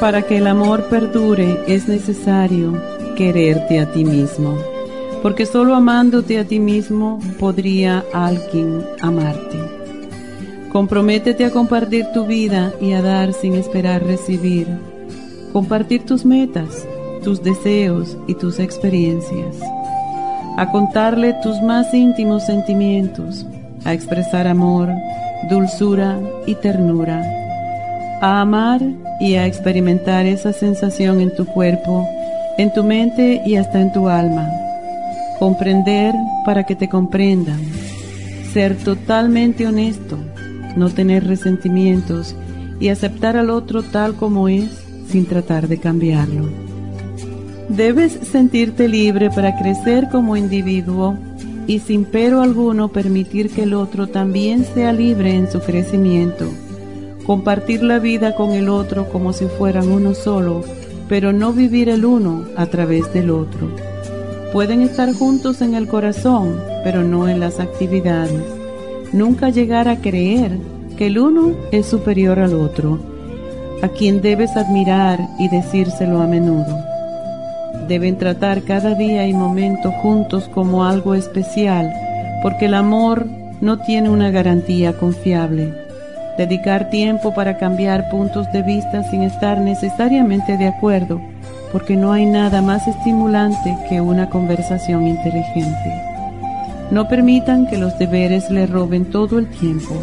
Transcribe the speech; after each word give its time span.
Para 0.00 0.22
que 0.22 0.36
el 0.36 0.46
amor 0.46 0.84
perdure 0.84 1.64
es 1.66 1.88
necesario 1.88 2.80
quererte 3.16 3.80
a 3.80 3.90
ti 3.90 4.04
mismo, 4.04 4.56
porque 5.22 5.44
solo 5.44 5.74
amándote 5.74 6.38
a 6.38 6.44
ti 6.44 6.60
mismo 6.60 7.18
podría 7.40 8.04
alguien 8.12 8.84
amarte. 9.00 9.58
Comprométete 10.70 11.44
a 11.44 11.50
compartir 11.50 12.06
tu 12.14 12.26
vida 12.26 12.72
y 12.80 12.92
a 12.92 13.02
dar 13.02 13.32
sin 13.32 13.54
esperar 13.54 14.04
recibir. 14.04 14.68
Compartir 15.52 16.04
tus 16.06 16.24
metas, 16.24 16.86
tus 17.24 17.42
deseos 17.42 18.16
y 18.28 18.34
tus 18.34 18.60
experiencias. 18.60 19.56
A 20.56 20.70
contarle 20.70 21.34
tus 21.42 21.60
más 21.60 21.92
íntimos 21.92 22.46
sentimientos, 22.46 23.44
a 23.84 23.94
expresar 23.94 24.46
amor, 24.46 24.90
dulzura 25.50 26.20
y 26.46 26.54
ternura. 26.54 27.47
A 28.20 28.40
amar 28.40 28.80
y 29.20 29.34
a 29.36 29.46
experimentar 29.46 30.26
esa 30.26 30.52
sensación 30.52 31.20
en 31.20 31.32
tu 31.36 31.46
cuerpo, 31.46 32.04
en 32.56 32.72
tu 32.72 32.82
mente 32.82 33.40
y 33.46 33.54
hasta 33.54 33.80
en 33.80 33.92
tu 33.92 34.08
alma. 34.08 34.50
Comprender 35.38 36.16
para 36.44 36.64
que 36.64 36.74
te 36.74 36.88
comprendan. 36.88 37.60
Ser 38.52 38.76
totalmente 38.76 39.68
honesto, 39.68 40.18
no 40.76 40.90
tener 40.90 41.28
resentimientos 41.28 42.34
y 42.80 42.88
aceptar 42.88 43.36
al 43.36 43.50
otro 43.50 43.84
tal 43.84 44.14
como 44.14 44.48
es 44.48 44.82
sin 45.08 45.24
tratar 45.26 45.68
de 45.68 45.78
cambiarlo. 45.78 46.48
Debes 47.68 48.18
sentirte 48.32 48.88
libre 48.88 49.30
para 49.30 49.56
crecer 49.56 50.08
como 50.10 50.36
individuo 50.36 51.16
y 51.68 51.78
sin 51.78 52.04
pero 52.04 52.42
alguno 52.42 52.88
permitir 52.88 53.50
que 53.50 53.62
el 53.62 53.74
otro 53.74 54.08
también 54.08 54.64
sea 54.64 54.92
libre 54.92 55.36
en 55.36 55.48
su 55.48 55.60
crecimiento 55.60 56.50
compartir 57.28 57.82
la 57.82 57.98
vida 57.98 58.34
con 58.34 58.52
el 58.52 58.70
otro 58.70 59.10
como 59.10 59.34
si 59.34 59.44
fueran 59.44 59.92
uno 59.92 60.14
solo, 60.14 60.64
pero 61.10 61.30
no 61.30 61.52
vivir 61.52 61.90
el 61.90 62.06
uno 62.06 62.46
a 62.56 62.64
través 62.64 63.12
del 63.12 63.28
otro. 63.30 63.68
Pueden 64.50 64.80
estar 64.80 65.12
juntos 65.12 65.60
en 65.60 65.74
el 65.74 65.88
corazón, 65.88 66.58
pero 66.82 67.04
no 67.04 67.28
en 67.28 67.38
las 67.38 67.60
actividades. 67.60 68.42
Nunca 69.12 69.50
llegar 69.50 69.88
a 69.88 70.00
creer 70.00 70.52
que 70.96 71.08
el 71.08 71.18
uno 71.18 71.52
es 71.70 71.84
superior 71.84 72.38
al 72.38 72.54
otro, 72.54 72.98
a 73.82 73.88
quien 73.88 74.22
debes 74.22 74.56
admirar 74.56 75.20
y 75.38 75.50
decírselo 75.50 76.22
a 76.22 76.26
menudo. 76.26 76.78
Deben 77.88 78.16
tratar 78.16 78.62
cada 78.62 78.94
día 78.94 79.26
y 79.26 79.34
momento 79.34 79.90
juntos 80.00 80.48
como 80.48 80.86
algo 80.86 81.14
especial, 81.14 81.92
porque 82.42 82.64
el 82.64 82.74
amor 82.74 83.26
no 83.60 83.80
tiene 83.80 84.08
una 84.08 84.30
garantía 84.30 84.94
confiable 84.94 85.87
dedicar 86.38 86.88
tiempo 86.88 87.34
para 87.34 87.58
cambiar 87.58 88.08
puntos 88.10 88.50
de 88.52 88.62
vista 88.62 89.02
sin 89.10 89.22
estar 89.22 89.60
necesariamente 89.60 90.56
de 90.56 90.68
acuerdo, 90.68 91.20
porque 91.72 91.96
no 91.96 92.12
hay 92.12 92.24
nada 92.24 92.62
más 92.62 92.86
estimulante 92.86 93.76
que 93.88 94.00
una 94.00 94.30
conversación 94.30 95.08
inteligente. 95.08 95.92
No 96.92 97.08
permitan 97.08 97.66
que 97.66 97.76
los 97.76 97.98
deberes 97.98 98.50
le 98.50 98.66
roben 98.66 99.10
todo 99.10 99.38
el 99.38 99.48
tiempo. 99.48 99.94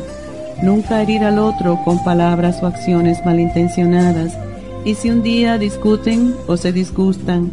Nunca 0.61 1.01
herir 1.01 1.23
al 1.23 1.39
otro 1.39 1.79
con 1.83 2.03
palabras 2.03 2.61
o 2.61 2.67
acciones 2.67 3.25
malintencionadas. 3.25 4.37
Y 4.83 4.93
si 4.95 5.09
un 5.09 5.23
día 5.23 5.57
discuten 5.57 6.35
o 6.47 6.57
se 6.57 6.71
disgustan, 6.71 7.49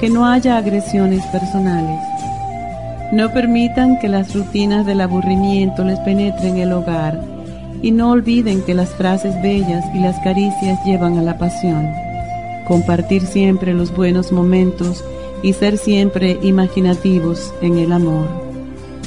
que 0.00 0.08
no 0.08 0.26
haya 0.26 0.56
agresiones 0.56 1.24
personales. 1.26 2.00
No 3.12 3.30
permitan 3.32 3.98
que 3.98 4.08
las 4.08 4.34
rutinas 4.34 4.86
del 4.86 5.02
aburrimiento 5.02 5.84
les 5.84 5.98
penetren 6.00 6.56
el 6.56 6.72
hogar 6.72 7.31
y 7.82 7.90
no 7.90 8.10
olviden 8.10 8.62
que 8.62 8.74
las 8.74 8.90
frases 8.90 9.34
bellas 9.42 9.84
y 9.94 9.98
las 9.98 10.18
caricias 10.20 10.78
llevan 10.86 11.18
a 11.18 11.22
la 11.22 11.36
pasión. 11.36 11.88
Compartir 12.66 13.22
siempre 13.22 13.74
los 13.74 13.94
buenos 13.94 14.30
momentos 14.30 15.04
y 15.42 15.52
ser 15.52 15.76
siempre 15.76 16.38
imaginativos 16.42 17.52
en 17.60 17.78
el 17.78 17.92
amor. 17.92 18.28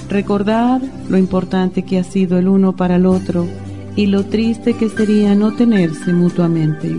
Recordar 0.09 0.81
lo 1.09 1.17
importante 1.17 1.83
que 1.83 1.97
ha 1.97 2.03
sido 2.03 2.37
el 2.37 2.47
uno 2.47 2.75
para 2.75 2.97
el 2.97 3.05
otro 3.05 3.47
y 3.95 4.07
lo 4.07 4.25
triste 4.25 4.73
que 4.73 4.89
sería 4.89 5.33
no 5.35 5.55
tenerse 5.55 6.11
mutuamente. 6.13 6.95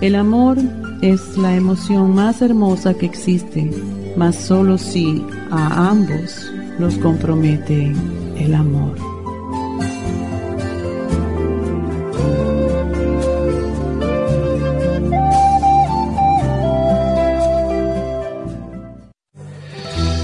El 0.00 0.14
amor 0.14 0.58
es 1.02 1.36
la 1.36 1.56
emoción 1.56 2.14
más 2.14 2.40
hermosa 2.40 2.94
que 2.94 3.06
existe, 3.06 3.70
mas 4.16 4.36
solo 4.36 4.78
si 4.78 5.24
a 5.50 5.90
ambos 5.90 6.52
los 6.78 6.96
compromete 6.98 7.92
el 8.38 8.54
amor. 8.54 9.13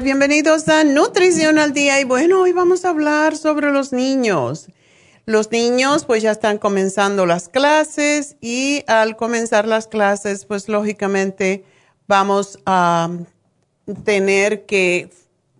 Bienvenidos 0.00 0.68
a 0.68 0.84
Nutrición 0.84 1.58
al 1.58 1.74
Día. 1.74 2.00
Y 2.00 2.04
bueno, 2.04 2.40
hoy 2.40 2.52
vamos 2.52 2.84
a 2.84 2.88
hablar 2.88 3.36
sobre 3.36 3.70
los 3.70 3.92
niños. 3.92 4.68
Los 5.26 5.50
niños 5.50 6.06
pues 6.06 6.22
ya 6.22 6.30
están 6.30 6.56
comenzando 6.56 7.26
las 7.26 7.50
clases 7.50 8.36
y 8.40 8.84
al 8.86 9.16
comenzar 9.16 9.68
las 9.68 9.88
clases 9.88 10.46
pues 10.46 10.68
lógicamente 10.68 11.64
vamos 12.06 12.58
a 12.64 13.10
tener 14.04 14.64
que 14.64 15.10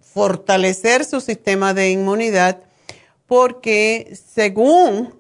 fortalecer 0.01 1.05
su 1.05 1.21
sistema 1.21 1.75
de 1.75 1.91
inmunidad 1.91 2.63
porque 3.27 4.19
según 4.35 5.15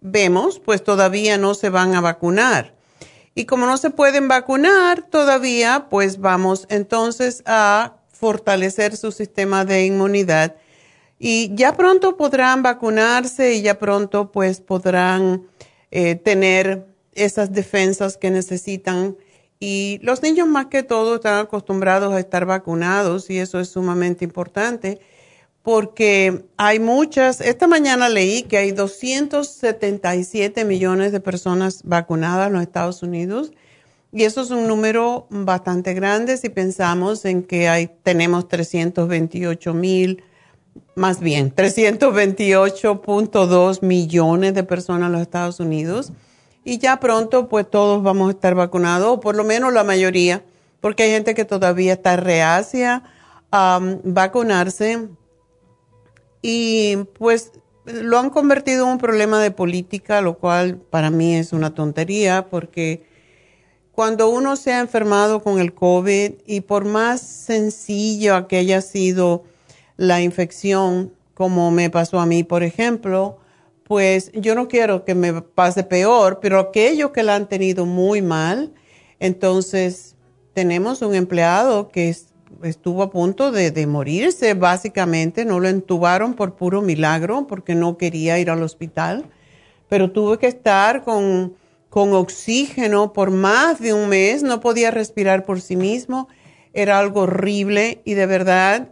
vemos 0.00 0.58
pues 0.58 0.82
todavía 0.82 1.36
no 1.36 1.52
se 1.52 1.68
van 1.68 1.94
a 1.94 2.00
vacunar. 2.00 2.74
Y 3.34 3.44
como 3.44 3.66
no 3.66 3.76
se 3.76 3.90
pueden 3.90 4.26
vacunar 4.26 5.02
todavía, 5.02 5.86
pues 5.90 6.18
vamos 6.18 6.66
entonces 6.70 7.42
a 7.46 7.97
fortalecer 8.18 8.96
su 8.96 9.12
sistema 9.12 9.64
de 9.64 9.86
inmunidad. 9.86 10.56
Y 11.18 11.54
ya 11.54 11.76
pronto 11.76 12.16
podrán 12.16 12.62
vacunarse 12.62 13.54
y 13.54 13.62
ya 13.62 13.78
pronto 13.78 14.30
pues 14.30 14.60
podrán 14.60 15.46
eh, 15.90 16.14
tener 16.14 16.86
esas 17.14 17.52
defensas 17.52 18.16
que 18.16 18.30
necesitan. 18.30 19.16
Y 19.60 19.98
los 20.02 20.22
niños 20.22 20.46
más 20.46 20.66
que 20.66 20.82
todo 20.82 21.16
están 21.16 21.40
acostumbrados 21.40 22.12
a 22.12 22.20
estar 22.20 22.46
vacunados 22.46 23.30
y 23.30 23.38
eso 23.38 23.58
es 23.58 23.68
sumamente 23.68 24.24
importante 24.24 25.00
porque 25.68 26.46
hay 26.56 26.78
muchas, 26.78 27.42
esta 27.42 27.66
mañana 27.66 28.08
leí 28.08 28.44
que 28.44 28.56
hay 28.56 28.72
277 28.72 30.64
millones 30.64 31.12
de 31.12 31.20
personas 31.20 31.82
vacunadas 31.84 32.46
en 32.46 32.54
los 32.54 32.62
Estados 32.62 33.02
Unidos 33.02 33.52
y 34.12 34.24
eso 34.24 34.40
es 34.40 34.50
un 34.50 34.66
número 34.66 35.26
bastante 35.30 35.94
grande 35.94 36.36
si 36.36 36.48
pensamos 36.48 37.24
en 37.24 37.42
que 37.42 37.68
hay, 37.68 37.90
tenemos 38.02 38.48
328 38.48 39.74
mil, 39.74 40.24
más 40.94 41.20
bien 41.20 41.54
328.2 41.54 43.82
millones 43.82 44.54
de 44.54 44.64
personas 44.64 45.08
en 45.08 45.12
los 45.12 45.22
Estados 45.22 45.60
Unidos. 45.60 46.12
Y 46.64 46.78
ya 46.78 46.98
pronto 47.00 47.48
pues 47.48 47.70
todos 47.70 48.02
vamos 48.02 48.28
a 48.28 48.32
estar 48.32 48.54
vacunados, 48.54 49.08
o 49.08 49.20
por 49.20 49.36
lo 49.36 49.44
menos 49.44 49.72
la 49.72 49.84
mayoría, 49.84 50.42
porque 50.80 51.04
hay 51.04 51.10
gente 51.10 51.34
que 51.34 51.44
todavía 51.44 51.92
está 51.94 52.16
reacia 52.16 53.02
a 53.50 53.80
vacunarse. 54.04 55.08
Y 56.42 56.96
pues 57.18 57.52
lo 57.84 58.18
han 58.18 58.30
convertido 58.30 58.84
en 58.84 58.92
un 58.92 58.98
problema 58.98 59.40
de 59.40 59.50
política, 59.50 60.20
lo 60.20 60.38
cual 60.38 60.76
para 60.76 61.10
mí 61.10 61.36
es 61.36 61.52
una 61.52 61.74
tontería 61.74 62.46
porque 62.50 63.07
cuando 63.98 64.28
uno 64.30 64.54
se 64.54 64.72
ha 64.72 64.78
enfermado 64.78 65.42
con 65.42 65.58
el 65.58 65.74
COVID 65.74 66.34
y 66.46 66.60
por 66.60 66.84
más 66.84 67.20
sencillo 67.20 68.46
que 68.46 68.58
haya 68.58 68.80
sido 68.80 69.42
la 69.96 70.20
infección, 70.20 71.12
como 71.34 71.72
me 71.72 71.90
pasó 71.90 72.20
a 72.20 72.24
mí, 72.24 72.44
por 72.44 72.62
ejemplo, 72.62 73.38
pues 73.82 74.30
yo 74.34 74.54
no 74.54 74.68
quiero 74.68 75.04
que 75.04 75.16
me 75.16 75.42
pase 75.42 75.82
peor, 75.82 76.38
pero 76.40 76.60
aquellos 76.60 77.10
que 77.10 77.24
la 77.24 77.34
han 77.34 77.48
tenido 77.48 77.86
muy 77.86 78.22
mal, 78.22 78.72
entonces 79.18 80.14
tenemos 80.54 81.02
un 81.02 81.16
empleado 81.16 81.88
que 81.88 82.10
es 82.10 82.28
estuvo 82.62 83.02
a 83.02 83.10
punto 83.10 83.50
de, 83.50 83.84
morirse, 83.88 84.54
básicamente, 84.54 85.44
no 85.44 85.58
lo 85.58 85.66
entubaron 85.66 86.34
por 86.34 86.54
puro 86.54 86.82
milagro 86.82 87.48
porque 87.48 87.74
no 87.74 87.98
quería 87.98 88.38
ir 88.38 88.48
al 88.48 88.62
hospital, 88.62 89.24
pero 89.88 90.12
tuve 90.12 90.38
que 90.38 90.46
estar 90.46 91.02
con, 91.02 91.56
con 91.90 92.12
oxígeno 92.12 93.12
por 93.12 93.30
más 93.30 93.80
de 93.80 93.94
un 93.94 94.08
mes, 94.08 94.42
no 94.42 94.60
podía 94.60 94.90
respirar 94.90 95.44
por 95.44 95.60
sí 95.60 95.76
mismo, 95.76 96.28
era 96.72 96.98
algo 96.98 97.22
horrible 97.22 98.02
y 98.04 98.14
de 98.14 98.26
verdad, 98.26 98.90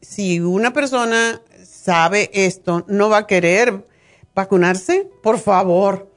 si 0.00 0.40
una 0.40 0.72
persona 0.72 1.42
sabe 1.64 2.30
esto, 2.32 2.84
no 2.88 3.08
va 3.08 3.18
a 3.18 3.26
querer 3.26 3.84
vacunarse, 4.34 5.08
por 5.22 5.38
favor. 5.38 6.10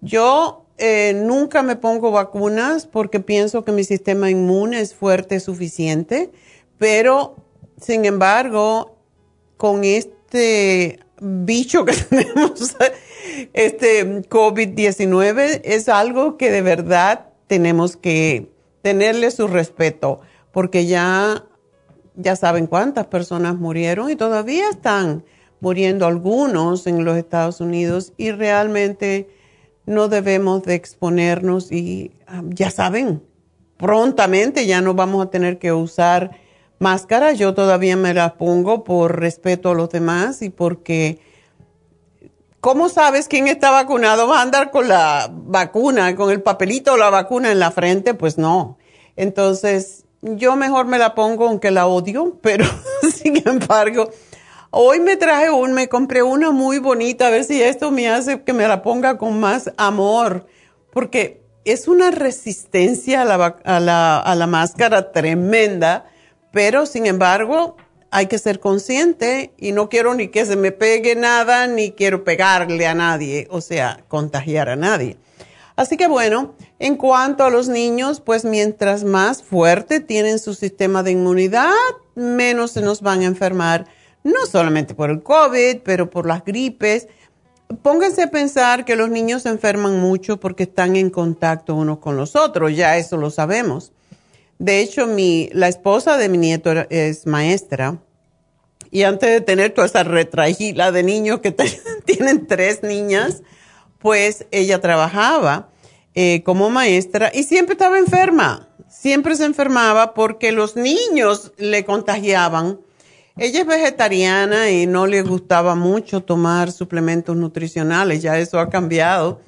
Yo 0.00 0.66
eh, 0.78 1.12
nunca 1.14 1.62
me 1.62 1.76
pongo 1.76 2.10
vacunas 2.10 2.86
porque 2.86 3.20
pienso 3.20 3.64
que 3.64 3.72
mi 3.72 3.84
sistema 3.84 4.30
inmune 4.30 4.80
es 4.80 4.94
fuerte 4.94 5.40
suficiente, 5.40 6.30
pero 6.78 7.36
sin 7.80 8.04
embargo, 8.04 8.96
con 9.56 9.84
este 9.84 11.00
bicho 11.20 11.84
que 11.84 11.92
tenemos, 12.10 12.76
este 13.52 14.22
COVID-19, 14.28 15.60
es 15.64 15.88
algo 15.88 16.36
que 16.36 16.50
de 16.50 16.62
verdad 16.62 17.26
tenemos 17.46 17.96
que 17.96 18.50
tenerle 18.82 19.30
su 19.30 19.46
respeto, 19.46 20.20
porque 20.52 20.86
ya, 20.86 21.44
ya 22.16 22.36
saben 22.36 22.66
cuántas 22.66 23.06
personas 23.06 23.56
murieron 23.56 24.10
y 24.10 24.16
todavía 24.16 24.68
están 24.70 25.24
muriendo 25.60 26.06
algunos 26.06 26.86
en 26.86 27.04
los 27.04 27.16
Estados 27.16 27.60
Unidos 27.60 28.12
y 28.16 28.30
realmente 28.30 29.28
no 29.86 30.08
debemos 30.08 30.62
de 30.62 30.74
exponernos 30.74 31.72
y 31.72 32.12
ah, 32.26 32.42
ya 32.46 32.70
saben, 32.70 33.22
prontamente 33.76 34.66
ya 34.66 34.80
no 34.80 34.94
vamos 34.94 35.24
a 35.24 35.30
tener 35.30 35.58
que 35.58 35.72
usar 35.72 36.32
máscara. 36.78 37.32
Yo 37.32 37.54
todavía 37.54 37.96
me 37.96 38.14
la 38.14 38.34
pongo 38.34 38.84
por 38.84 39.18
respeto 39.20 39.70
a 39.70 39.74
los 39.74 39.90
demás 39.90 40.42
y 40.42 40.50
porque, 40.50 41.18
¿cómo 42.64 42.88
sabes 42.88 43.28
quién 43.28 43.46
está 43.46 43.70
vacunado? 43.70 44.26
¿Va 44.26 44.38
a 44.38 44.42
andar 44.42 44.70
con 44.70 44.88
la 44.88 45.28
vacuna, 45.30 46.16
con 46.16 46.30
el 46.30 46.40
papelito 46.40 46.94
o 46.94 46.96
la 46.96 47.10
vacuna 47.10 47.52
en 47.52 47.58
la 47.58 47.70
frente? 47.70 48.14
Pues 48.14 48.38
no. 48.38 48.78
Entonces, 49.16 50.06
yo 50.22 50.56
mejor 50.56 50.86
me 50.86 50.96
la 50.96 51.14
pongo 51.14 51.46
aunque 51.46 51.70
la 51.70 51.86
odio, 51.86 52.38
pero 52.42 52.64
sin 53.14 53.46
embargo 53.46 54.08
Hoy 54.70 54.98
me 54.98 55.16
traje 55.16 55.50
un, 55.50 55.72
me 55.72 55.88
compré 55.88 56.22
una 56.22 56.50
muy 56.50 56.78
bonita, 56.78 57.28
a 57.28 57.30
ver 57.30 57.44
si 57.44 57.62
esto 57.62 57.92
me 57.92 58.08
hace 58.08 58.42
que 58.42 58.52
me 58.52 58.66
la 58.66 58.82
ponga 58.82 59.18
con 59.18 59.38
más 59.38 59.70
amor, 59.76 60.46
porque 60.90 61.44
es 61.64 61.86
una 61.86 62.10
resistencia 62.10 63.22
a 63.22 63.24
la, 63.24 63.56
a 63.62 63.78
la, 63.78 64.18
a 64.18 64.34
la 64.34 64.46
máscara 64.48 65.12
tremenda, 65.12 66.06
pero 66.50 66.86
sin 66.86 67.06
embargo 67.06 67.76
hay 68.14 68.28
que 68.28 68.38
ser 68.38 68.60
consciente 68.60 69.52
y 69.58 69.72
no 69.72 69.88
quiero 69.88 70.14
ni 70.14 70.28
que 70.28 70.46
se 70.46 70.54
me 70.54 70.70
pegue 70.70 71.16
nada, 71.16 71.66
ni 71.66 71.90
quiero 71.90 72.22
pegarle 72.22 72.86
a 72.86 72.94
nadie, 72.94 73.48
o 73.50 73.60
sea, 73.60 74.04
contagiar 74.06 74.68
a 74.68 74.76
nadie. 74.76 75.16
Así 75.74 75.96
que 75.96 76.06
bueno, 76.06 76.54
en 76.78 76.94
cuanto 76.94 77.42
a 77.42 77.50
los 77.50 77.66
niños, 77.66 78.20
pues 78.20 78.44
mientras 78.44 79.02
más 79.02 79.42
fuerte 79.42 79.98
tienen 79.98 80.38
su 80.38 80.54
sistema 80.54 81.02
de 81.02 81.10
inmunidad, 81.10 81.72
menos 82.14 82.70
se 82.70 82.82
nos 82.82 83.02
van 83.02 83.22
a 83.22 83.24
enfermar 83.24 83.86
no 84.22 84.46
solamente 84.46 84.94
por 84.94 85.10
el 85.10 85.20
COVID, 85.20 85.78
pero 85.82 86.08
por 86.08 86.24
las 86.24 86.44
gripes. 86.44 87.08
Pónganse 87.82 88.22
a 88.22 88.30
pensar 88.30 88.84
que 88.84 88.94
los 88.94 89.10
niños 89.10 89.42
se 89.42 89.48
enferman 89.48 89.98
mucho 89.98 90.38
porque 90.38 90.62
están 90.62 90.94
en 90.94 91.10
contacto 91.10 91.74
unos 91.74 91.98
con 91.98 92.16
los 92.16 92.36
otros, 92.36 92.76
ya 92.76 92.96
eso 92.96 93.16
lo 93.16 93.30
sabemos. 93.30 93.92
De 94.58 94.80
hecho, 94.80 95.06
mi, 95.06 95.50
la 95.52 95.68
esposa 95.68 96.16
de 96.16 96.28
mi 96.28 96.38
nieto 96.38 96.72
es 96.90 97.26
maestra 97.26 97.98
y 98.94 99.02
antes 99.02 99.28
de 99.28 99.40
tener 99.40 99.72
toda 99.72 99.88
esa 99.88 100.04
retragila 100.04 100.92
de 100.92 101.02
niños 101.02 101.40
que 101.40 101.50
tienen 102.04 102.46
tres 102.46 102.84
niñas, 102.84 103.42
pues 103.98 104.46
ella 104.52 104.80
trabajaba 104.80 105.70
eh, 106.14 106.44
como 106.44 106.70
maestra 106.70 107.32
y 107.34 107.42
siempre 107.42 107.72
estaba 107.72 107.98
enferma, 107.98 108.68
siempre 108.88 109.34
se 109.34 109.46
enfermaba 109.46 110.14
porque 110.14 110.52
los 110.52 110.76
niños 110.76 111.52
le 111.56 111.84
contagiaban. 111.84 112.78
Ella 113.36 113.62
es 113.62 113.66
vegetariana 113.66 114.70
y 114.70 114.86
no 114.86 115.08
le 115.08 115.22
gustaba 115.22 115.74
mucho 115.74 116.22
tomar 116.22 116.70
suplementos 116.70 117.34
nutricionales, 117.34 118.22
ya 118.22 118.38
eso 118.38 118.60
ha 118.60 118.70
cambiado 118.70 119.40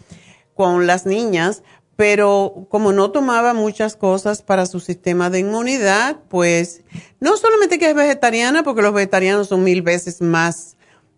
con 0.56 0.88
las 0.88 1.06
niñas, 1.06 1.62
pero 1.96 2.66
como 2.68 2.92
no 2.92 3.10
tomaba 3.10 3.54
muchas 3.54 3.96
cosas 3.96 4.42
para 4.42 4.66
su 4.66 4.80
sistema 4.80 5.30
de 5.30 5.40
inmunidad, 5.40 6.18
pues 6.28 6.82
no 7.20 7.36
solamente 7.38 7.78
que 7.78 7.88
es 7.88 7.94
vegetariana, 7.94 8.62
porque 8.62 8.82
los 8.82 8.92
vegetarianos 8.92 9.48
son 9.48 9.64
mil 9.64 9.80
veces 9.80 10.20
más 10.20 10.76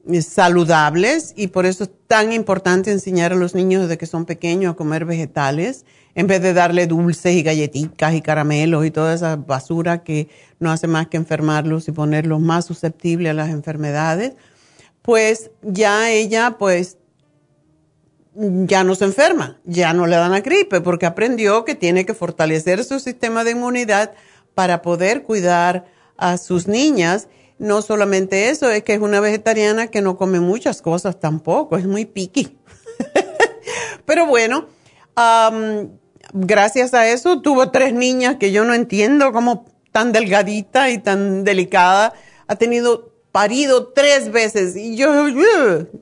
eh, 0.08 0.23
saludables 0.23 1.35
y 1.37 1.49
por 1.49 1.66
eso 1.66 1.85
es 1.85 1.90
tan 2.06 2.32
importante 2.32 2.92
enseñar 2.92 3.32
a 3.32 3.37
los 3.37 3.56
niños 3.56 3.82
desde 3.82 3.99
que 3.99 4.06
son 4.06 4.25
pequeños 4.25 4.73
a 4.73 4.76
comer 4.76 5.04
vegetales 5.04 5.85
en 6.14 6.28
vez 6.28 6.40
de 6.42 6.52
darle 6.52 6.87
dulces 6.87 7.35
y 7.35 7.42
galletitas 7.42 8.14
y 8.14 8.23
caramelos 8.23 8.87
y 8.87 8.92
toda 8.92 9.14
esa 9.14 9.37
basura 9.37 10.04
que 10.04 10.28
no 10.61 10.70
hace 10.70 10.87
más 10.87 11.08
que 11.08 11.16
enfermarlos 11.16 11.88
y 11.88 11.92
ponerlos 11.92 12.40
más 12.40 12.64
susceptibles 12.64 13.30
a 13.30 13.35
las 13.35 13.50
enfermedades, 13.50 14.35
pues 15.02 15.50
ya 15.62 16.11
ella 16.11 16.56
pues 16.58 16.99
ya 18.38 18.85
no 18.85 18.95
se 18.95 19.04
enferma, 19.04 19.59
ya 19.64 19.92
no 19.92 20.07
le 20.07 20.14
dan 20.14 20.30
la 20.30 20.40
gripe 20.40 20.80
porque 20.80 21.07
aprendió 21.07 21.64
que 21.64 21.75
tiene 21.75 22.07
que 22.07 22.14
fortalecer 22.14 22.85
su 22.85 23.00
sistema 23.00 23.42
de 23.42 23.50
inmunidad 23.52 24.12
para 24.54 24.80
poder 24.80 25.25
cuidar 25.25 25.87
a 26.16 26.38
sus 26.38 26.68
niñas. 26.68 27.26
No 27.59 27.83
solamente 27.83 28.50
eso, 28.50 28.71
es 28.71 28.85
que 28.85 28.95
es 28.95 29.00
una 29.00 29.18
vegetariana 29.18 29.88
que 29.88 30.02
no 30.02 30.16
come 30.16 30.38
muchas 30.38 30.83
cosas 30.83 31.18
tampoco, 31.18 31.76
es 31.76 31.87
muy 31.87 32.04
piqui. 32.04 32.57
Pero 34.07 34.26
bueno, 34.26 34.68
gracias 36.33 36.95
a 36.95 37.09
eso 37.09 37.42
tuvo 37.42 37.73
tres 37.73 37.92
niñas 37.92 38.37
que 38.37 38.52
yo 38.52 38.64
no 38.64 38.73
entiendo 38.73 39.33
cómo 39.33 39.66
tan 39.90 40.12
delgadita 40.12 40.90
y 40.90 40.99
tan 40.99 41.42
delicada, 41.42 42.12
ha 42.47 42.54
tenido 42.54 43.12
parido 43.33 43.88
tres 43.88 44.30
veces 44.30 44.76
y 44.76 44.97
yo, 44.97 45.11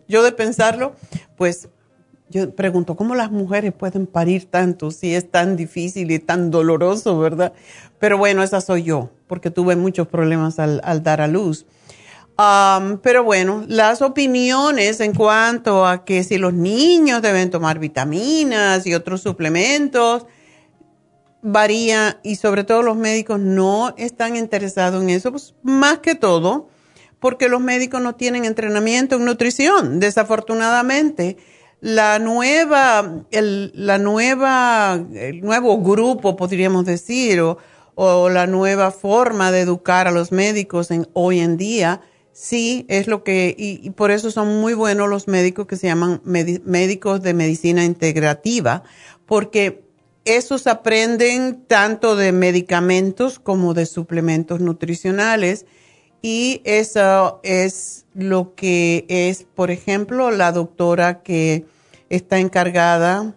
yo 0.07 0.23
de 0.23 0.33
pensarlo, 0.33 0.95
pues 1.37 1.69
yo 2.29 2.55
pregunto, 2.55 2.97
¿cómo 2.97 3.15
las 3.15 3.31
mujeres 3.31 3.73
pueden 3.73 4.07
parir 4.07 4.51
tanto 4.51 4.91
si 4.91 5.15
es 5.15 5.31
tan 5.31 5.57
difícil 5.57 6.11
y 6.11 6.19
tan 6.19 6.51
doloroso, 6.51 7.19
verdad? 7.19 7.53
Pero 7.99 8.19
bueno, 8.19 8.43
esa 8.43 8.61
soy 8.61 8.83
yo, 8.83 9.11
porque 9.29 9.51
tuve 9.51 9.77
muchos 9.77 10.09
problemas 10.09 10.59
al, 10.59 11.03
dar 11.03 11.21
a 11.21 11.29
luz. 11.29 11.67
pero 13.03 13.23
bueno, 13.23 13.65
las 13.69 14.03
opiniones 14.03 15.01
en 15.01 15.15
cuanto 15.15 15.87
a 15.87 16.05
que 16.05 16.25
si 16.25 16.39
los 16.39 16.53
niños 16.53 17.23
deben 17.23 17.51
tomar 17.51 17.79
vitaminas 17.79 18.87
y 18.87 18.95
otros 18.95 19.21
suplementos, 19.21 20.27
varía 21.43 22.19
y 22.25 22.37
sobre 22.37 22.65
todo 22.65 22.83
los 22.83 22.97
médicos 22.97 23.39
no 23.39 23.95
están 23.97 24.35
interesados 24.35 25.01
en 25.03 25.11
eso, 25.11 25.31
pues 25.31 25.55
más 25.63 25.99
que 25.99 26.17
todo 26.17 26.69
porque 27.21 27.49
los 27.49 27.61
médicos 27.61 28.01
no 28.03 28.15
tienen 28.15 28.45
entrenamiento 28.45 29.17
en 29.17 29.25
nutrición, 29.25 30.01
desafortunadamente 30.01 31.37
la 31.81 32.19
nueva, 32.19 33.23
el, 33.31 33.73
la 33.75 33.99
nueva, 33.99 35.01
el 35.15 35.41
nuevo 35.41 35.79
grupo, 35.83 36.37
podríamos 36.37 36.85
decir, 36.85 37.41
o, 37.95 38.29
la 38.29 38.47
nueva 38.47 38.91
forma 38.91 39.51
de 39.51 39.61
educar 39.61 40.07
a 40.07 40.11
los 40.11 40.33
médicos 40.33 40.91
en, 40.91 41.09
hoy 41.13 41.41
en 41.41 41.57
día, 41.57 42.01
sí 42.33 42.85
es 42.89 43.07
lo 43.07 43.25
que, 43.25 43.55
y, 43.59 43.91
por 43.91 44.11
eso 44.11 44.31
son 44.31 44.61
muy 44.61 44.75
buenos 44.75 45.09
los 45.09 45.29
médicos 45.29 45.67
que 45.67 45.77
se 45.77 45.87
llaman 45.87 46.21
médicos 46.25 47.23
de 47.23 47.35
medicina 47.35 47.85
integrativa, 47.85 48.83
porque 49.25 49.87
esos 50.25 50.67
aprenden 50.67 51.65
tanto 51.67 52.17
de 52.17 52.33
medicamentos 52.33 53.39
como 53.39 53.75
de 53.75 53.87
suplementos 53.87 54.61
nutricionales 54.61 55.67
y 56.23 56.61
eso 56.65 57.41
es 57.43 58.07
lo 58.15 58.55
que 58.55 59.05
es, 59.09 59.47
por 59.55 59.71
ejemplo, 59.71 60.31
la 60.31 60.53
doctora 60.53 61.23
que 61.23 61.67
está 62.09 62.39
encargada 62.39 63.35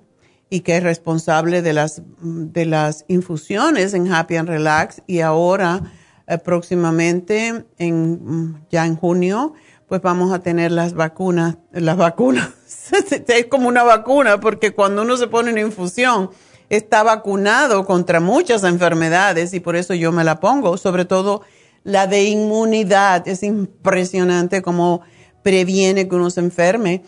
y 0.49 0.61
que 0.61 0.77
es 0.77 0.83
responsable 0.83 1.61
de 1.61 1.73
las, 1.73 2.01
de 2.21 2.65
las 2.65 3.05
infusiones 3.07 3.93
en 3.93 4.11
Happy 4.11 4.35
and 4.37 4.49
Relax. 4.49 5.01
Y 5.05 5.19
ahora 5.19 5.91
eh, 6.27 6.37
próximamente, 6.37 7.65
en, 7.77 8.65
ya 8.71 8.85
en 8.85 8.95
junio, 8.95 9.53
pues 9.87 10.01
vamos 10.01 10.31
a 10.31 10.39
tener 10.39 10.71
las 10.71 10.93
vacunas, 10.93 11.57
las 11.71 11.97
vacunas, 11.97 12.49
es 13.27 13.45
como 13.47 13.67
una 13.67 13.83
vacuna 13.83 14.39
porque 14.39 14.71
cuando 14.71 15.01
uno 15.01 15.17
se 15.17 15.27
pone 15.27 15.51
una 15.51 15.61
infusión 15.61 16.29
está 16.69 17.01
vacunado 17.01 17.85
contra 17.85 18.19
muchas 18.19 18.63
enfermedades 18.63 19.53
y 19.55 19.59
por 19.59 19.75
eso 19.75 19.95
yo 19.95 20.11
me 20.11 20.23
la 20.23 20.39
pongo, 20.39 20.77
sobre 20.77 21.05
todo 21.05 21.41
la 21.83 22.07
de 22.07 22.25
inmunidad. 22.25 23.27
Es 23.27 23.43
impresionante 23.43 24.61
cómo 24.61 25.01
previene 25.43 26.07
que 26.07 26.15
uno 26.15 26.29
se 26.29 26.41
enferme. 26.41 27.03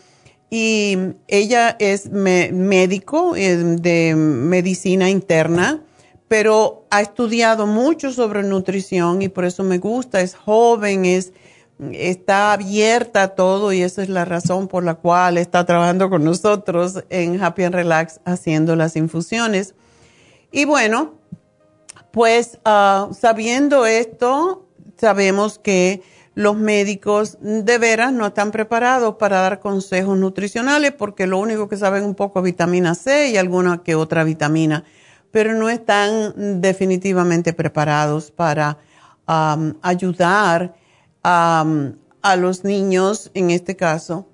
Y 0.49 0.97
ella 1.27 1.75
es 1.79 2.09
médico 2.11 3.35
eh, 3.37 3.55
de 3.55 4.15
medicina 4.15 5.09
interna, 5.09 5.81
pero 6.27 6.85
ha 6.89 7.01
estudiado 7.01 7.67
mucho 7.67 8.11
sobre 8.11 8.43
nutrición 8.43 9.21
y 9.21 9.29
por 9.29 9.45
eso 9.45 9.63
me 9.63 9.77
gusta. 9.77 10.19
Es 10.19 10.35
joven, 10.35 11.05
es, 11.05 11.31
está 11.93 12.51
abierta 12.51 13.23
a 13.23 13.27
todo 13.29 13.71
y 13.71 13.81
esa 13.81 14.03
es 14.03 14.09
la 14.09 14.25
razón 14.25 14.67
por 14.67 14.83
la 14.83 14.95
cual 14.95 15.37
está 15.37 15.65
trabajando 15.65 16.09
con 16.09 16.25
nosotros 16.25 17.03
en 17.09 17.41
Happy 17.41 17.63
and 17.63 17.75
Relax 17.75 18.19
haciendo 18.25 18.75
las 18.75 18.97
infusiones. 18.97 19.73
Y 20.51 20.65
bueno, 20.65 21.20
pues 22.11 22.59
ah, 22.65 23.09
sabiendo 23.17 23.85
esto, 23.85 24.67
sabemos 24.97 25.59
que 25.59 26.01
los 26.33 26.55
médicos 26.57 27.37
de 27.41 27.77
veras 27.77 28.13
no 28.13 28.27
están 28.27 28.51
preparados 28.51 29.15
para 29.15 29.41
dar 29.41 29.59
consejos 29.59 30.17
nutricionales 30.17 30.93
porque 30.93 31.27
lo 31.27 31.37
único 31.39 31.67
que 31.67 31.77
saben 31.77 32.03
un 32.05 32.15
poco 32.15 32.39
es 32.39 32.45
vitamina 32.45 32.95
C 32.95 33.29
y 33.29 33.37
alguna 33.37 33.83
que 33.83 33.95
otra 33.95 34.23
vitamina, 34.23 34.85
pero 35.31 35.53
no 35.53 35.69
están 35.69 36.61
definitivamente 36.61 37.53
preparados 37.53 38.31
para 38.31 38.77
ayudar 39.81 40.75
a 41.23 42.35
los 42.37 42.63
niños, 42.65 43.31
en 43.33 43.49
este 43.49 43.75
caso, 43.75 44.27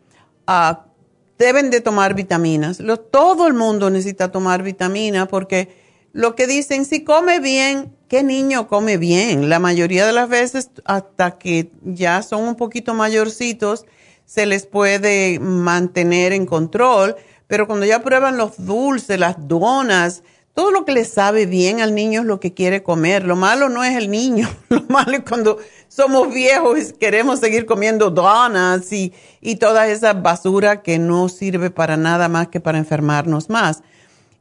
deben 1.37 1.69
de 1.69 1.81
tomar 1.81 2.13
vitaminas. 2.13 2.81
todo 3.11 3.47
el 3.47 3.53
mundo 3.53 3.89
necesita 3.89 4.31
tomar 4.31 4.63
vitamina 4.63 5.27
porque 5.27 5.86
lo 6.17 6.33
que 6.33 6.47
dicen, 6.47 6.83
si 6.85 7.03
come 7.03 7.39
bien, 7.39 7.95
¿qué 8.07 8.23
niño 8.23 8.67
come 8.67 8.97
bien? 8.97 9.49
La 9.49 9.59
mayoría 9.59 10.03
de 10.03 10.13
las 10.13 10.27
veces, 10.27 10.71
hasta 10.83 11.37
que 11.37 11.69
ya 11.83 12.23
son 12.23 12.41
un 12.41 12.55
poquito 12.55 12.95
mayorcitos, 12.95 13.85
se 14.25 14.47
les 14.47 14.65
puede 14.65 15.37
mantener 15.39 16.33
en 16.33 16.47
control, 16.47 17.17
pero 17.45 17.67
cuando 17.67 17.85
ya 17.85 18.01
prueban 18.01 18.35
los 18.35 18.65
dulces, 18.65 19.19
las 19.19 19.47
donas, 19.47 20.23
todo 20.55 20.71
lo 20.71 20.85
que 20.85 20.93
le 20.93 21.05
sabe 21.05 21.45
bien 21.45 21.81
al 21.81 21.93
niño 21.93 22.21
es 22.21 22.25
lo 22.25 22.39
que 22.39 22.55
quiere 22.55 22.81
comer. 22.81 23.23
Lo 23.23 23.35
malo 23.35 23.69
no 23.69 23.83
es 23.83 23.95
el 23.95 24.09
niño, 24.09 24.49
lo 24.69 24.81
malo 24.89 25.17
es 25.17 25.21
cuando 25.21 25.59
somos 25.87 26.33
viejos 26.33 26.79
y 26.79 26.93
queremos 26.93 27.41
seguir 27.41 27.67
comiendo 27.67 28.09
donas 28.09 28.91
y, 28.91 29.13
y 29.39 29.57
toda 29.57 29.87
esa 29.87 30.13
basura 30.13 30.81
que 30.81 30.97
no 30.97 31.29
sirve 31.29 31.69
para 31.69 31.95
nada 31.95 32.27
más 32.27 32.47
que 32.47 32.59
para 32.59 32.79
enfermarnos 32.79 33.51
más. 33.51 33.83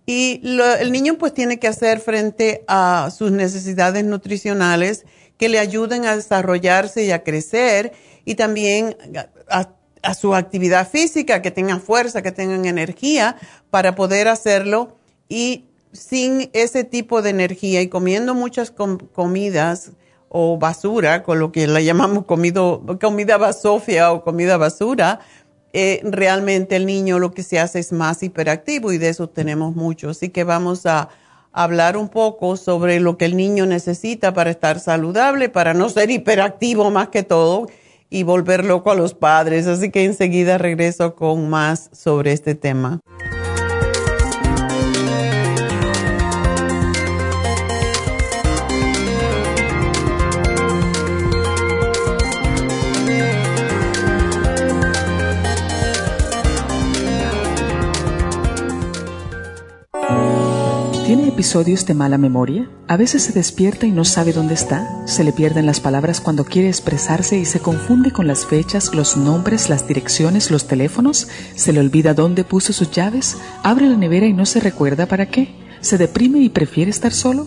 Y 0.06 0.40
el 0.80 0.92
niño 0.92 1.18
pues 1.18 1.34
tiene 1.34 1.58
que 1.58 1.66
hacer 1.66 1.98
frente 1.98 2.64
a 2.68 3.10
sus 3.10 3.32
necesidades 3.32 4.04
nutricionales 4.04 5.04
que 5.36 5.48
le 5.48 5.58
ayuden 5.58 6.06
a 6.06 6.14
desarrollarse 6.14 7.04
y 7.04 7.10
a 7.10 7.24
crecer 7.24 7.92
y 8.24 8.36
también 8.36 8.96
a, 9.48 9.68
su 10.14 10.36
actividad 10.36 10.88
física, 10.88 11.42
que 11.42 11.50
tengan 11.50 11.80
fuerza, 11.80 12.22
que 12.22 12.30
tengan 12.30 12.64
energía 12.64 13.36
para 13.70 13.96
poder 13.96 14.28
hacerlo. 14.28 14.96
Y 15.28 15.64
sin 15.90 16.48
ese 16.52 16.84
tipo 16.84 17.22
de 17.22 17.30
energía 17.30 17.82
y 17.82 17.88
comiendo 17.88 18.32
muchas 18.32 18.70
comidas 18.70 19.90
o 20.28 20.58
basura, 20.58 21.24
con 21.24 21.40
lo 21.40 21.50
que 21.50 21.66
la 21.66 21.80
llamamos 21.80 22.24
comido, 22.24 22.82
comida 23.00 23.36
basofia 23.36 24.12
o 24.12 24.22
comida 24.22 24.56
basura, 24.58 25.18
eh, 25.78 26.00
realmente 26.04 26.74
el 26.74 26.86
niño 26.86 27.18
lo 27.18 27.32
que 27.32 27.42
se 27.42 27.60
hace 27.60 27.80
es 27.80 27.92
más 27.92 28.22
hiperactivo 28.22 28.92
y 28.92 28.98
de 28.98 29.10
eso 29.10 29.28
tenemos 29.28 29.76
mucho. 29.76 30.08
Así 30.08 30.30
que 30.30 30.42
vamos 30.42 30.86
a 30.86 31.10
hablar 31.52 31.98
un 31.98 32.08
poco 32.08 32.56
sobre 32.56 32.98
lo 32.98 33.18
que 33.18 33.26
el 33.26 33.36
niño 33.36 33.66
necesita 33.66 34.32
para 34.32 34.48
estar 34.48 34.80
saludable, 34.80 35.50
para 35.50 35.74
no 35.74 35.90
ser 35.90 36.10
hiperactivo 36.10 36.90
más 36.90 37.08
que 37.08 37.24
todo 37.24 37.66
y 38.08 38.22
volver 38.22 38.64
loco 38.64 38.90
a 38.90 38.94
los 38.94 39.12
padres. 39.12 39.66
Así 39.66 39.90
que 39.90 40.06
enseguida 40.06 40.56
regreso 40.56 41.14
con 41.14 41.50
más 41.50 41.90
sobre 41.92 42.32
este 42.32 42.54
tema. 42.54 43.00
Episodios 61.36 61.84
de 61.84 61.92
mala 61.92 62.16
memoria? 62.16 62.70
A 62.88 62.96
veces 62.96 63.24
se 63.24 63.32
despierta 63.34 63.84
y 63.84 63.90
no 63.90 64.06
sabe 64.06 64.32
dónde 64.32 64.54
está. 64.54 64.88
Se 65.04 65.22
le 65.22 65.34
pierden 65.34 65.66
las 65.66 65.80
palabras 65.80 66.22
cuando 66.22 66.46
quiere 66.46 66.68
expresarse 66.68 67.36
y 67.36 67.44
se 67.44 67.60
confunde 67.60 68.10
con 68.10 68.26
las 68.26 68.46
fechas, 68.46 68.94
los 68.94 69.18
nombres, 69.18 69.68
las 69.68 69.86
direcciones, 69.86 70.50
los 70.50 70.66
teléfonos. 70.66 71.28
Se 71.54 71.74
le 71.74 71.80
olvida 71.80 72.14
dónde 72.14 72.42
puso 72.42 72.72
sus 72.72 72.90
llaves. 72.90 73.36
Abre 73.62 73.86
la 73.86 73.98
nevera 73.98 74.24
y 74.24 74.32
no 74.32 74.46
se 74.46 74.60
recuerda 74.60 75.04
para 75.04 75.26
qué. 75.26 75.54
¿Se 75.82 75.98
deprime 75.98 76.38
y 76.38 76.48
prefiere 76.48 76.90
estar 76.90 77.12
solo? 77.12 77.46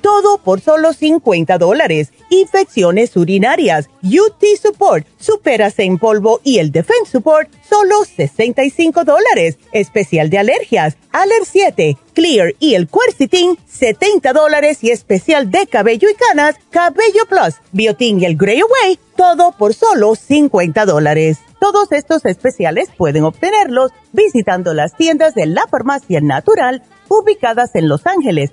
todo 0.00 0.38
por 0.38 0.60
solo 0.60 0.92
50 0.92 1.58
dólares. 1.58 2.12
Infecciones 2.30 3.16
urinarias, 3.16 3.88
UT 4.02 4.44
Support, 4.60 5.06
Superase 5.18 5.84
en 5.84 5.98
polvo 5.98 6.40
y 6.44 6.58
el 6.58 6.72
Defense 6.72 7.12
Support, 7.12 7.50
solo 7.68 8.04
65 8.04 9.04
dólares. 9.04 9.58
Especial 9.72 10.30
de 10.30 10.38
alergias, 10.38 10.96
Aller 11.12 11.44
7, 11.44 11.96
Clear 12.14 12.54
y 12.58 12.74
el 12.74 12.88
Quercetin, 12.88 13.58
70 13.66 14.32
dólares. 14.32 14.78
Y 14.82 14.90
especial 14.90 15.50
de 15.50 15.66
cabello 15.66 16.08
y 16.08 16.14
canas, 16.14 16.56
Cabello 16.70 17.26
Plus, 17.28 17.56
Biotin 17.72 18.20
y 18.20 18.24
el 18.24 18.36
Grey 18.36 18.60
Away, 18.60 18.98
todo 19.16 19.52
por 19.52 19.74
solo 19.74 20.14
50 20.14 20.86
dólares. 20.86 21.38
Todos 21.60 21.90
estos 21.90 22.24
especiales 22.24 22.88
pueden 22.96 23.24
obtenerlos 23.24 23.90
visitando 24.12 24.74
las 24.74 24.94
tiendas 24.96 25.34
de 25.34 25.46
la 25.46 25.66
farmacia 25.66 26.20
natural 26.20 26.82
ubicadas 27.08 27.74
en 27.74 27.88
Los 27.88 28.06
Ángeles, 28.06 28.52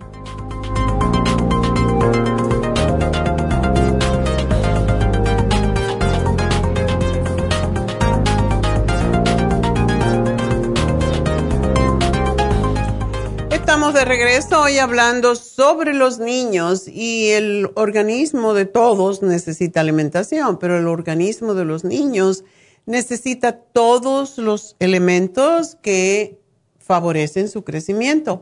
De 14.01 14.05
regreso 14.05 14.59
hoy 14.59 14.79
hablando 14.79 15.35
sobre 15.35 15.93
los 15.93 16.17
niños 16.17 16.87
y 16.87 17.29
el 17.33 17.69
organismo 17.75 18.55
de 18.55 18.65
todos 18.65 19.21
necesita 19.21 19.79
alimentación, 19.79 20.57
pero 20.57 20.79
el 20.79 20.87
organismo 20.87 21.53
de 21.53 21.65
los 21.65 21.83
niños 21.83 22.43
necesita 22.87 23.51
todos 23.51 24.39
los 24.39 24.75
elementos 24.79 25.77
que 25.83 26.39
favorecen 26.79 27.47
su 27.47 27.63
crecimiento. 27.63 28.41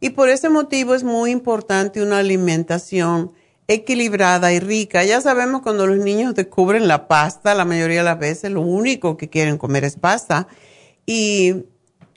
Y 0.00 0.10
por 0.10 0.28
ese 0.28 0.48
motivo 0.48 0.92
es 0.92 1.04
muy 1.04 1.30
importante 1.30 2.02
una 2.02 2.18
alimentación 2.18 3.30
equilibrada 3.68 4.52
y 4.52 4.58
rica. 4.58 5.04
Ya 5.04 5.20
sabemos 5.20 5.62
cuando 5.62 5.86
los 5.86 5.98
niños 5.98 6.34
descubren 6.34 6.88
la 6.88 7.06
pasta, 7.06 7.54
la 7.54 7.64
mayoría 7.64 7.98
de 7.98 8.06
las 8.06 8.18
veces 8.18 8.50
lo 8.50 8.62
único 8.62 9.16
que 9.16 9.30
quieren 9.30 9.56
comer 9.56 9.84
es 9.84 9.94
pasta. 9.94 10.48
Y 11.06 11.66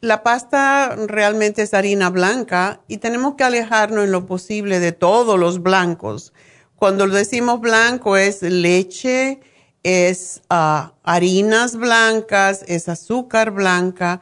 la 0.01 0.23
pasta 0.23 0.95
realmente 1.07 1.61
es 1.61 1.73
harina 1.73 2.09
blanca 2.09 2.81
y 2.87 2.97
tenemos 2.97 3.35
que 3.35 3.43
alejarnos 3.43 4.05
en 4.05 4.11
lo 4.11 4.25
posible 4.25 4.79
de 4.79 4.91
todos 4.91 5.39
los 5.39 5.61
blancos. 5.61 6.33
Cuando 6.75 7.07
decimos 7.07 7.59
blanco 7.59 8.15
es 8.15 8.41
leche, 8.41 9.41
es 9.83 10.41
ah, 10.49 10.93
harinas 11.03 11.75
blancas, 11.75 12.63
es 12.67 12.87
azúcar 12.87 13.51
blanca, 13.51 14.21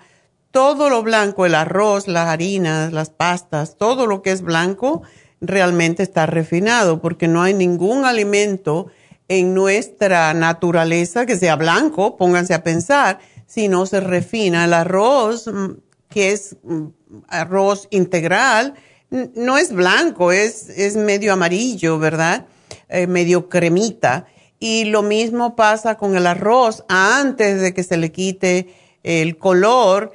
todo 0.51 0.89
lo 0.89 1.03
blanco, 1.03 1.45
el 1.45 1.53
arroz, 1.53 2.07
las 2.07 2.27
harinas, 2.27 2.91
las 2.91 3.11
pastas, 3.11 3.77
todo 3.77 4.07
lo 4.07 4.23
que 4.23 4.31
es 4.31 4.41
blanco 4.41 5.03
realmente 5.39 6.01
está 6.01 6.25
refinado 6.25 6.99
porque 6.99 7.27
no 7.27 7.43
hay 7.43 7.53
ningún 7.53 8.05
alimento 8.05 8.87
en 9.27 9.53
nuestra 9.53 10.33
naturaleza 10.33 11.25
que 11.27 11.37
sea 11.37 11.55
blanco, 11.55 12.17
pónganse 12.17 12.53
a 12.55 12.63
pensar 12.63 13.19
si 13.47 13.67
no 13.69 13.87
se 13.87 14.01
refina. 14.01 14.65
El 14.65 14.73
arroz, 14.73 15.47
mm, 15.47 15.71
que 16.09 16.31
es 16.33 16.57
mm, 16.63 16.87
arroz 17.27 17.87
integral, 17.89 18.75
no 19.09 19.57
es 19.57 19.71
blanco, 19.71 20.31
es, 20.31 20.69
es 20.69 20.97
medio 20.97 21.33
amarillo, 21.33 21.97
¿verdad? 21.97 22.45
Eh, 22.89 23.07
medio 23.07 23.49
cremita. 23.49 24.27
Y 24.59 24.85
lo 24.85 25.01
mismo 25.01 25.55
pasa 25.55 25.95
con 25.95 26.17
el 26.17 26.27
arroz 26.27 26.83
antes 26.89 27.61
de 27.61 27.73
que 27.73 27.83
se 27.83 27.97
le 27.97 28.11
quite 28.11 28.75
el 29.03 29.37
color. 29.37 30.11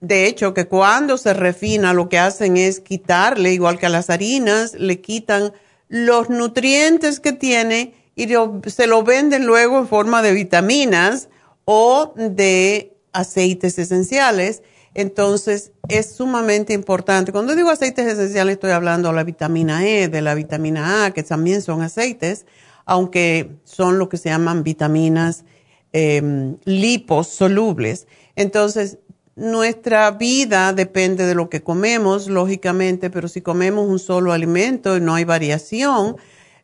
De 0.00 0.26
hecho, 0.26 0.54
que 0.54 0.66
cuando 0.66 1.18
se 1.18 1.34
refina 1.34 1.92
lo 1.92 2.08
que 2.08 2.18
hacen 2.18 2.56
es 2.56 2.80
quitarle, 2.80 3.52
igual 3.52 3.78
que 3.78 3.86
a 3.86 3.90
las 3.90 4.10
harinas, 4.10 4.74
le 4.74 5.00
quitan 5.00 5.52
los 5.88 6.30
nutrientes 6.30 7.20
que 7.20 7.32
tiene 7.32 7.94
y 8.16 8.28
se 8.66 8.86
lo 8.86 9.02
venden 9.02 9.46
luego 9.46 9.78
en 9.78 9.88
forma 9.88 10.22
de 10.22 10.32
vitaminas 10.32 11.28
o 11.64 12.12
de 12.16 12.96
aceites 13.12 13.78
esenciales. 13.78 14.62
Entonces, 14.94 15.72
es 15.88 16.14
sumamente 16.14 16.72
importante. 16.72 17.32
Cuando 17.32 17.54
digo 17.54 17.70
aceites 17.70 18.06
esenciales, 18.06 18.54
estoy 18.54 18.72
hablando 18.72 19.08
de 19.08 19.14
la 19.14 19.24
vitamina 19.24 19.86
E, 19.86 20.08
de 20.08 20.20
la 20.20 20.34
vitamina 20.34 21.04
A, 21.04 21.10
que 21.12 21.22
también 21.22 21.62
son 21.62 21.82
aceites, 21.82 22.46
aunque 22.86 23.50
son 23.64 23.98
lo 23.98 24.08
que 24.08 24.16
se 24.16 24.30
llaman 24.30 24.64
vitaminas 24.64 25.44
eh, 25.92 26.54
liposolubles. 26.64 28.08
Entonces, 28.34 28.98
nuestra 29.36 30.10
vida 30.10 30.72
depende 30.72 31.24
de 31.24 31.34
lo 31.34 31.48
que 31.48 31.62
comemos, 31.62 32.28
lógicamente, 32.28 33.10
pero 33.10 33.28
si 33.28 33.40
comemos 33.40 33.88
un 33.88 33.98
solo 33.98 34.32
alimento 34.32 34.96
y 34.96 35.00
no 35.00 35.14
hay 35.14 35.24
variación, 35.24 36.16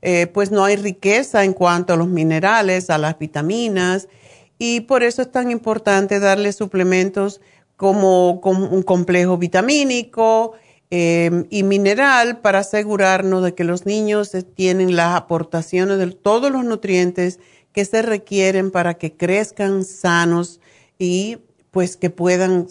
eh, 0.03 0.27
pues 0.27 0.51
no 0.51 0.65
hay 0.65 0.77
riqueza 0.77 1.45
en 1.45 1.53
cuanto 1.53 1.95
a 1.95 1.97
los 1.97 2.09
minerales, 2.09 2.91
a 2.91 2.99
las 2.99 3.19
vitaminas 3.19 4.09
y 4.59 4.81
por 4.81 5.03
eso 5.03 5.23
es 5.23 5.31
tan 5.31 5.51
importante 5.51 6.19
darle 6.21 6.53
suplementos 6.53 7.40
como, 7.77 8.40
un 8.40 8.83
complejo 8.83 9.37
vitamínico 9.37 10.53
em, 10.90 11.47
y 11.51 11.62
mineral 11.62 12.40
para 12.40 12.61
asegurarnos 12.61 13.42
de 13.42 13.55
que 13.55 13.64
los 13.64 13.85
niños 13.85 14.33
tienen 14.55 14.97
las 14.97 15.14
aportaciones 15.14 15.99
de 15.99 16.11
todos 16.12 16.51
los 16.51 16.64
nutrientes 16.64 17.38
que 17.73 17.85
se 17.85 18.01
requieren 18.01 18.71
para 18.71 18.95
que 18.95 19.14
crezcan 19.14 19.85
sanos 19.85 20.61
y 20.99 21.38
pues 21.71 21.99
que 21.99 22.09
puedan 22.09 22.69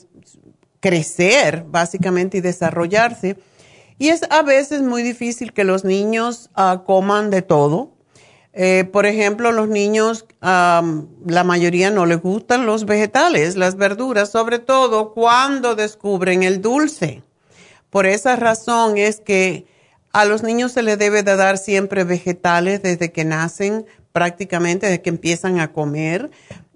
crecer 0.80 1.65
básicamente 1.67 2.39
y 2.39 2.41
desarrollarse. 2.41 3.38
Y 4.00 4.10
es 4.10 4.24
a 4.30 4.41
veces 4.41 4.82
muy 4.82 5.04
difícil 5.04 5.54
que 5.54 5.63
los 5.63 5.84
niños 5.84 6.50
ah, 6.56 6.84
coman 6.86 7.30
de 7.30 7.43
todo 7.43 7.94
eh, 8.58 8.86
por 8.86 9.06
ejemplo, 9.06 9.52
los 9.52 9.68
niños, 9.68 10.26
la 10.39 11.44
mayoría 11.44 11.91
no 11.91 12.06
les 12.06 12.22
gustan 12.22 12.65
los 12.65 12.86
vegetales, 12.86 13.58
las 13.58 13.76
verduras, 13.76 14.32
sobre 14.32 14.60
todo 14.60 15.13
cuando 15.13 15.76
descubren 15.76 16.41
el 16.41 16.62
dulce. 16.62 17.22
Por 17.89 18.06
esa 18.06 18.38
razón 18.38 18.98
es 18.98 19.20
que 19.20 19.65
a 20.13 20.24
los 20.24 20.41
niños 20.41 20.72
se 20.72 20.84
les 20.84 20.98
debe 20.98 21.22
de 21.22 21.36
dar 21.36 21.58
siempre 21.58 22.06
vegetales 22.06 22.82
desde 22.82 23.12
que 23.12 23.26
nacen, 23.26 23.86
prácticamente 24.13 24.86
desde 24.86 25.02
que 25.02 25.10
empiezan 25.10 25.60
a 25.60 25.74
comer. 25.74 26.32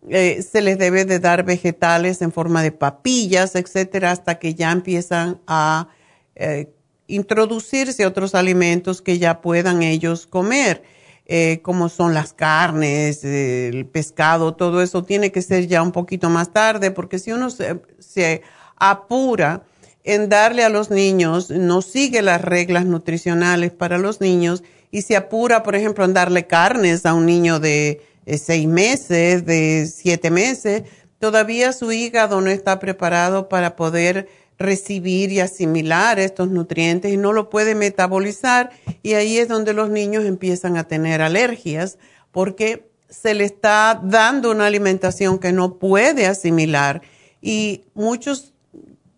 Eh, 0.09 0.41
se 0.41 0.61
les 0.61 0.77
debe 0.77 1.05
de 1.05 1.19
dar 1.19 1.45
vegetales 1.45 2.21
en 2.21 2.33
forma 2.33 2.61
de 2.61 2.73
papillas, 2.73 3.55
etcétera, 3.55 4.11
hasta 4.11 4.37
que 4.37 4.53
ya 4.53 4.73
empiezan 4.73 5.39
a 5.47 5.87
eh, 6.35 6.73
introducirse 7.07 8.05
otros 8.05 8.35
alimentos 8.35 9.01
que 9.01 9.17
ya 9.17 9.39
puedan 9.39 9.81
ellos 9.81 10.27
comer 10.27 10.98
eh, 11.31 11.59
como 11.61 11.89
son 11.89 12.15
las 12.15 12.33
carnes, 12.33 13.23
el 13.23 13.85
pescado, 13.85 14.55
todo 14.55 14.81
eso 14.81 15.03
tiene 15.03 15.31
que 15.31 15.43
ser 15.43 15.67
ya 15.67 15.83
un 15.83 15.91
poquito 15.91 16.27
más 16.27 16.51
tarde, 16.51 16.89
porque 16.89 17.19
si 17.19 17.31
uno 17.31 17.51
se, 17.51 18.41
apura 18.77 19.61
en 20.03 20.27
darle 20.27 20.63
a 20.63 20.69
los 20.69 20.89
niños, 20.89 21.51
no 21.51 21.83
sigue 21.83 22.23
las 22.23 22.41
reglas 22.41 22.85
nutricionales 22.85 23.69
para 23.69 23.99
los 23.99 24.21
niños 24.21 24.63
y 24.89 25.03
se 25.03 25.15
apura, 25.15 25.61
por 25.61 25.75
ejemplo, 25.75 26.03
en 26.03 26.15
darle 26.15 26.47
carnes 26.47 27.05
a 27.05 27.13
un 27.13 27.27
niño 27.27 27.59
de 27.59 28.01
seis 28.35 28.67
meses, 28.67 29.45
de 29.45 29.85
siete 29.85 30.31
meses, 30.31 30.81
todavía 31.19 31.73
su 31.73 31.91
hígado 31.91 32.41
no 32.41 32.49
está 32.49 32.79
preparado 32.79 33.49
para 33.49 33.75
poder 33.75 34.27
recibir 34.59 35.31
y 35.31 35.39
asimilar 35.39 36.19
estos 36.19 36.49
nutrientes 36.49 37.11
y 37.13 37.17
no 37.17 37.31
lo 37.31 37.49
puede 37.49 37.75
metabolizar 37.75 38.71
y 39.01 39.13
ahí 39.13 39.37
es 39.37 39.47
donde 39.47 39.73
los 39.73 39.89
niños 39.89 40.25
empiezan 40.25 40.75
a 40.75 40.83
tener 40.83 41.21
alergias 41.21 41.97
porque 42.31 42.89
se 43.09 43.33
le 43.33 43.45
está 43.45 43.99
dando 44.03 44.51
una 44.51 44.67
alimentación 44.67 45.39
que 45.39 45.51
no 45.51 45.75
puede 45.75 46.27
asimilar. 46.27 47.01
Y 47.41 47.85
muchos, 47.95 48.53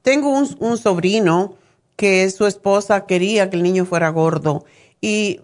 tengo 0.01 0.29
un, 0.29 0.77
sobrino 0.77 1.55
que 1.97 2.29
su 2.29 2.45
esposa 2.45 3.05
quería 3.05 3.49
que 3.49 3.57
el 3.57 3.63
niño 3.63 3.85
fuera 3.85 4.09
gordo. 4.09 4.63
Y 5.01 5.41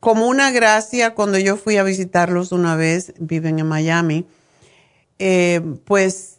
como 0.00 0.26
una 0.26 0.50
gracia, 0.50 1.14
cuando 1.14 1.38
yo 1.38 1.56
fui 1.56 1.76
a 1.76 1.84
visitarlos 1.84 2.50
una 2.50 2.74
vez, 2.74 3.14
viven 3.18 3.58
en 3.60 3.66
Miami, 3.66 4.26
eh, 5.18 5.60
pues 5.84 6.37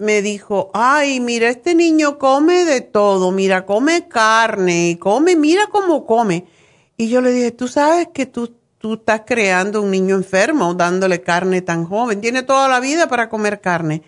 me 0.00 0.22
dijo, 0.22 0.70
ay, 0.72 1.20
mira, 1.20 1.50
este 1.50 1.74
niño 1.74 2.18
come 2.18 2.64
de 2.64 2.80
todo, 2.80 3.30
mira, 3.32 3.66
come 3.66 4.08
carne, 4.08 4.96
come, 4.98 5.36
mira 5.36 5.66
cómo 5.70 6.06
come. 6.06 6.46
Y 6.96 7.10
yo 7.10 7.20
le 7.20 7.30
dije, 7.32 7.50
tú 7.50 7.68
sabes 7.68 8.08
que 8.12 8.24
tú, 8.24 8.56
tú 8.78 8.94
estás 8.94 9.22
creando 9.26 9.82
un 9.82 9.90
niño 9.90 10.16
enfermo 10.16 10.72
dándole 10.74 11.20
carne 11.20 11.60
tan 11.60 11.84
joven, 11.84 12.22
tiene 12.22 12.42
toda 12.42 12.66
la 12.66 12.80
vida 12.80 13.08
para 13.08 13.28
comer 13.28 13.60
carne. 13.60 14.02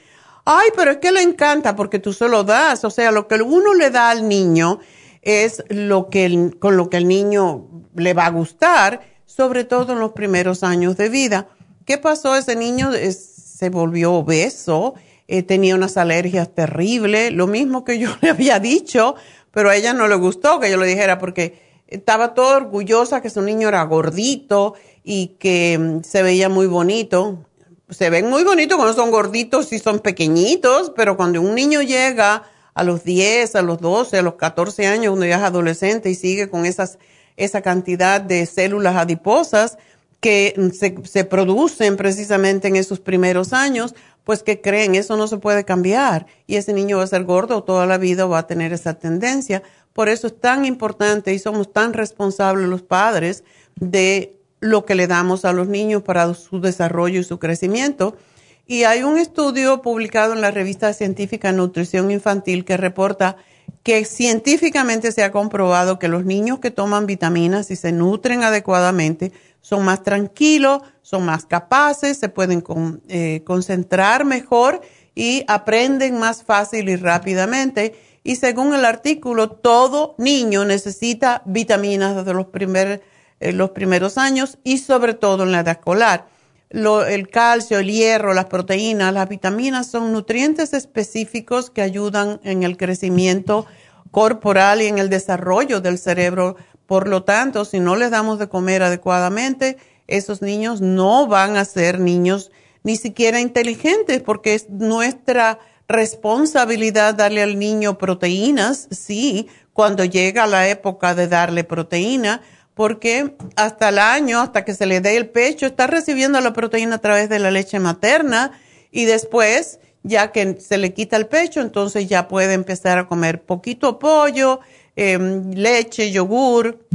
Ay, 0.46 0.70
pero 0.74 0.92
es 0.92 0.96
que 0.96 1.12
le 1.12 1.20
encanta 1.20 1.76
porque 1.76 1.98
tú 1.98 2.14
se 2.14 2.26
lo 2.26 2.42
das, 2.42 2.84
o 2.84 2.90
sea, 2.90 3.12
lo 3.12 3.28
que 3.28 3.34
uno 3.36 3.74
le 3.74 3.90
da 3.90 4.08
al 4.08 4.26
niño 4.26 4.80
es 5.20 5.62
lo 5.68 6.08
que 6.08 6.52
con 6.58 6.78
lo 6.78 6.88
que 6.88 6.96
el 6.96 7.06
niño 7.06 7.68
le 7.94 8.14
va 8.14 8.26
a 8.26 8.30
gustar, 8.30 9.02
sobre 9.26 9.64
todo 9.64 9.92
en 9.92 10.00
los 10.00 10.12
primeros 10.12 10.62
años 10.62 10.96
de 10.96 11.10
vida. 11.10 11.48
¿Qué 11.84 11.98
pasó? 11.98 12.34
Ese 12.34 12.56
niño 12.56 12.90
se 12.92 13.68
volvió 13.68 14.14
obeso, 14.14 14.94
tenía 15.40 15.74
unas 15.74 15.96
alergias 15.96 16.54
terribles, 16.54 17.32
lo 17.32 17.46
mismo 17.46 17.84
que 17.84 17.98
yo 17.98 18.10
le 18.20 18.28
había 18.28 18.60
dicho, 18.60 19.14
pero 19.50 19.70
a 19.70 19.76
ella 19.76 19.94
no 19.94 20.06
le 20.06 20.16
gustó 20.16 20.60
que 20.60 20.70
yo 20.70 20.76
le 20.76 20.86
dijera 20.86 21.18
porque 21.18 21.62
estaba 21.86 22.34
todo 22.34 22.56
orgullosa 22.56 23.22
que 23.22 23.30
su 23.30 23.40
niño 23.40 23.68
era 23.68 23.82
gordito 23.84 24.74
y 25.02 25.36
que 25.38 25.78
mm, 25.78 26.02
se 26.04 26.22
veía 26.22 26.48
muy 26.48 26.66
bonito. 26.66 27.46
Se 27.88 28.10
ven 28.10 28.28
muy 28.28 28.44
bonitos 28.44 28.76
cuando 28.76 28.94
son 28.94 29.10
gorditos 29.10 29.72
y 29.72 29.78
son 29.78 30.00
pequeñitos, 30.00 30.92
pero 30.96 31.16
cuando 31.16 31.40
un 31.40 31.54
niño 31.54 31.82
llega 31.82 32.44
a 32.74 32.84
los 32.84 33.04
10, 33.04 33.54
a 33.56 33.62
los 33.62 33.78
12, 33.78 34.18
a 34.18 34.22
los 34.22 34.34
14 34.34 34.86
años, 34.86 35.10
cuando 35.10 35.26
ya 35.26 35.36
es 35.36 35.42
adolescente 35.42 36.10
y 36.10 36.14
sigue 36.14 36.48
con 36.48 36.64
esas, 36.64 36.98
esa 37.36 37.60
cantidad 37.60 38.20
de 38.20 38.46
células 38.46 38.96
adiposas 38.96 39.76
que 40.22 40.54
se, 40.72 40.94
se 41.02 41.24
producen 41.24 41.96
precisamente 41.96 42.68
en 42.68 42.76
esos 42.76 43.00
primeros 43.00 43.52
años, 43.52 43.92
pues 44.22 44.44
que 44.44 44.60
creen, 44.60 44.94
eso 44.94 45.16
no 45.16 45.26
se 45.26 45.38
puede 45.38 45.64
cambiar 45.64 46.26
y 46.46 46.54
ese 46.54 46.72
niño 46.72 46.98
va 46.98 47.02
a 47.02 47.08
ser 47.08 47.24
gordo 47.24 47.64
toda 47.64 47.86
la 47.86 47.98
vida 47.98 48.24
va 48.26 48.38
a 48.38 48.46
tener 48.46 48.72
esa 48.72 48.94
tendencia. 48.94 49.64
Por 49.92 50.08
eso 50.08 50.28
es 50.28 50.40
tan 50.40 50.64
importante 50.64 51.34
y 51.34 51.40
somos 51.40 51.72
tan 51.72 51.92
responsables 51.92 52.68
los 52.68 52.82
padres 52.82 53.42
de 53.74 54.36
lo 54.60 54.84
que 54.86 54.94
le 54.94 55.08
damos 55.08 55.44
a 55.44 55.52
los 55.52 55.66
niños 55.66 56.02
para 56.02 56.32
su 56.34 56.60
desarrollo 56.60 57.18
y 57.18 57.24
su 57.24 57.40
crecimiento. 57.40 58.16
Y 58.64 58.84
hay 58.84 59.02
un 59.02 59.18
estudio 59.18 59.82
publicado 59.82 60.34
en 60.34 60.40
la 60.40 60.52
revista 60.52 60.92
científica 60.92 61.50
Nutrición 61.50 62.12
Infantil 62.12 62.64
que 62.64 62.76
reporta 62.76 63.36
que 63.82 64.04
científicamente 64.04 65.10
se 65.10 65.24
ha 65.24 65.32
comprobado 65.32 65.98
que 65.98 66.06
los 66.06 66.24
niños 66.24 66.60
que 66.60 66.70
toman 66.70 67.06
vitaminas 67.06 67.72
y 67.72 67.76
se 67.76 67.90
nutren 67.90 68.44
adecuadamente 68.44 69.32
son 69.62 69.86
más 69.86 70.02
tranquilos, 70.02 70.82
son 71.00 71.24
más 71.24 71.46
capaces, 71.46 72.18
se 72.18 72.28
pueden 72.28 72.62
eh, 73.08 73.42
concentrar 73.46 74.26
mejor 74.26 74.82
y 75.14 75.44
aprenden 75.48 76.18
más 76.18 76.42
fácil 76.42 76.90
y 76.90 76.96
rápidamente. 76.96 77.94
Y 78.22 78.36
según 78.36 78.74
el 78.74 78.84
artículo, 78.84 79.50
todo 79.50 80.14
niño 80.18 80.66
necesita 80.66 81.42
vitaminas 81.46 82.14
desde 82.14 82.34
los, 82.34 82.48
eh, 82.52 83.52
los 83.52 83.70
primeros 83.70 84.18
años 84.18 84.58
y 84.62 84.76
sobre 84.76 85.14
todo 85.14 85.44
en 85.44 85.52
la 85.52 85.60
edad 85.60 85.78
escolar 85.78 86.26
el 86.72 87.28
calcio, 87.28 87.78
el 87.78 87.90
hierro, 87.90 88.32
las 88.32 88.46
proteínas, 88.46 89.12
las 89.12 89.28
vitaminas 89.28 89.86
son 89.88 90.12
nutrientes 90.12 90.72
específicos 90.72 91.68
que 91.70 91.82
ayudan 91.82 92.40
en 92.44 92.62
el 92.62 92.78
crecimiento 92.78 93.66
corporal 94.10 94.80
y 94.80 94.86
en 94.86 94.98
el 94.98 95.10
desarrollo 95.10 95.80
del 95.80 95.98
cerebro. 95.98 96.56
Por 96.92 97.08
lo 97.08 97.22
tanto, 97.22 97.64
si 97.64 97.80
no 97.80 97.96
les 97.96 98.10
damos 98.10 98.38
de 98.38 98.50
comer 98.50 98.82
adecuadamente, 98.82 99.78
esos 100.08 100.42
niños 100.42 100.82
no 100.82 101.26
van 101.26 101.56
a 101.56 101.64
ser 101.64 101.98
niños 101.98 102.52
ni 102.82 102.96
siquiera 102.96 103.40
inteligentes 103.40 104.20
porque 104.20 104.52
es 104.52 104.68
nuestra 104.68 105.58
responsabilidad 105.88 107.14
darle 107.14 107.42
al 107.42 107.58
niño 107.58 107.96
proteínas, 107.96 108.88
sí, 108.90 109.48
cuando 109.72 110.04
llega 110.04 110.46
la 110.46 110.68
época 110.68 111.14
de 111.14 111.28
darle 111.28 111.64
proteína, 111.64 112.42
porque 112.74 113.36
hasta 113.56 113.88
el 113.88 113.98
año, 113.98 114.42
hasta 114.42 114.66
que 114.66 114.74
se 114.74 114.84
le 114.84 115.00
dé 115.00 115.16
el 115.16 115.30
pecho, 115.30 115.64
está 115.64 115.86
recibiendo 115.86 116.42
la 116.42 116.52
proteína 116.52 116.96
a 116.96 117.00
través 117.00 117.30
de 117.30 117.38
la 117.38 117.50
leche 117.50 117.78
materna 117.78 118.52
y 118.90 119.06
después, 119.06 119.78
ya 120.02 120.30
que 120.30 120.60
se 120.60 120.76
le 120.76 120.92
quita 120.92 121.16
el 121.16 121.26
pecho, 121.26 121.62
entonces 121.62 122.06
ya 122.06 122.28
puede 122.28 122.52
empezar 122.52 122.98
a 122.98 123.08
comer 123.08 123.40
poquito 123.44 123.98
pollo, 123.98 124.60
em, 124.96 125.52
leche, 125.52 126.10
yogur. 126.10 126.86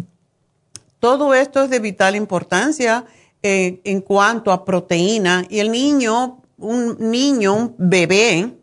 Todo 1.00 1.34
esto 1.34 1.64
es 1.64 1.70
de 1.70 1.80
vital 1.80 2.16
importancia 2.16 3.06
eh, 3.44 3.82
en 3.84 4.02
cuanto 4.02 4.52
a 4.52 4.66
proteína. 4.66 5.46
Y 5.50 5.60
el 5.60 5.72
niño, 5.72 6.42
un 6.58 6.98
niño, 7.00 7.54
un 7.54 7.76
bebé, 7.78 8.54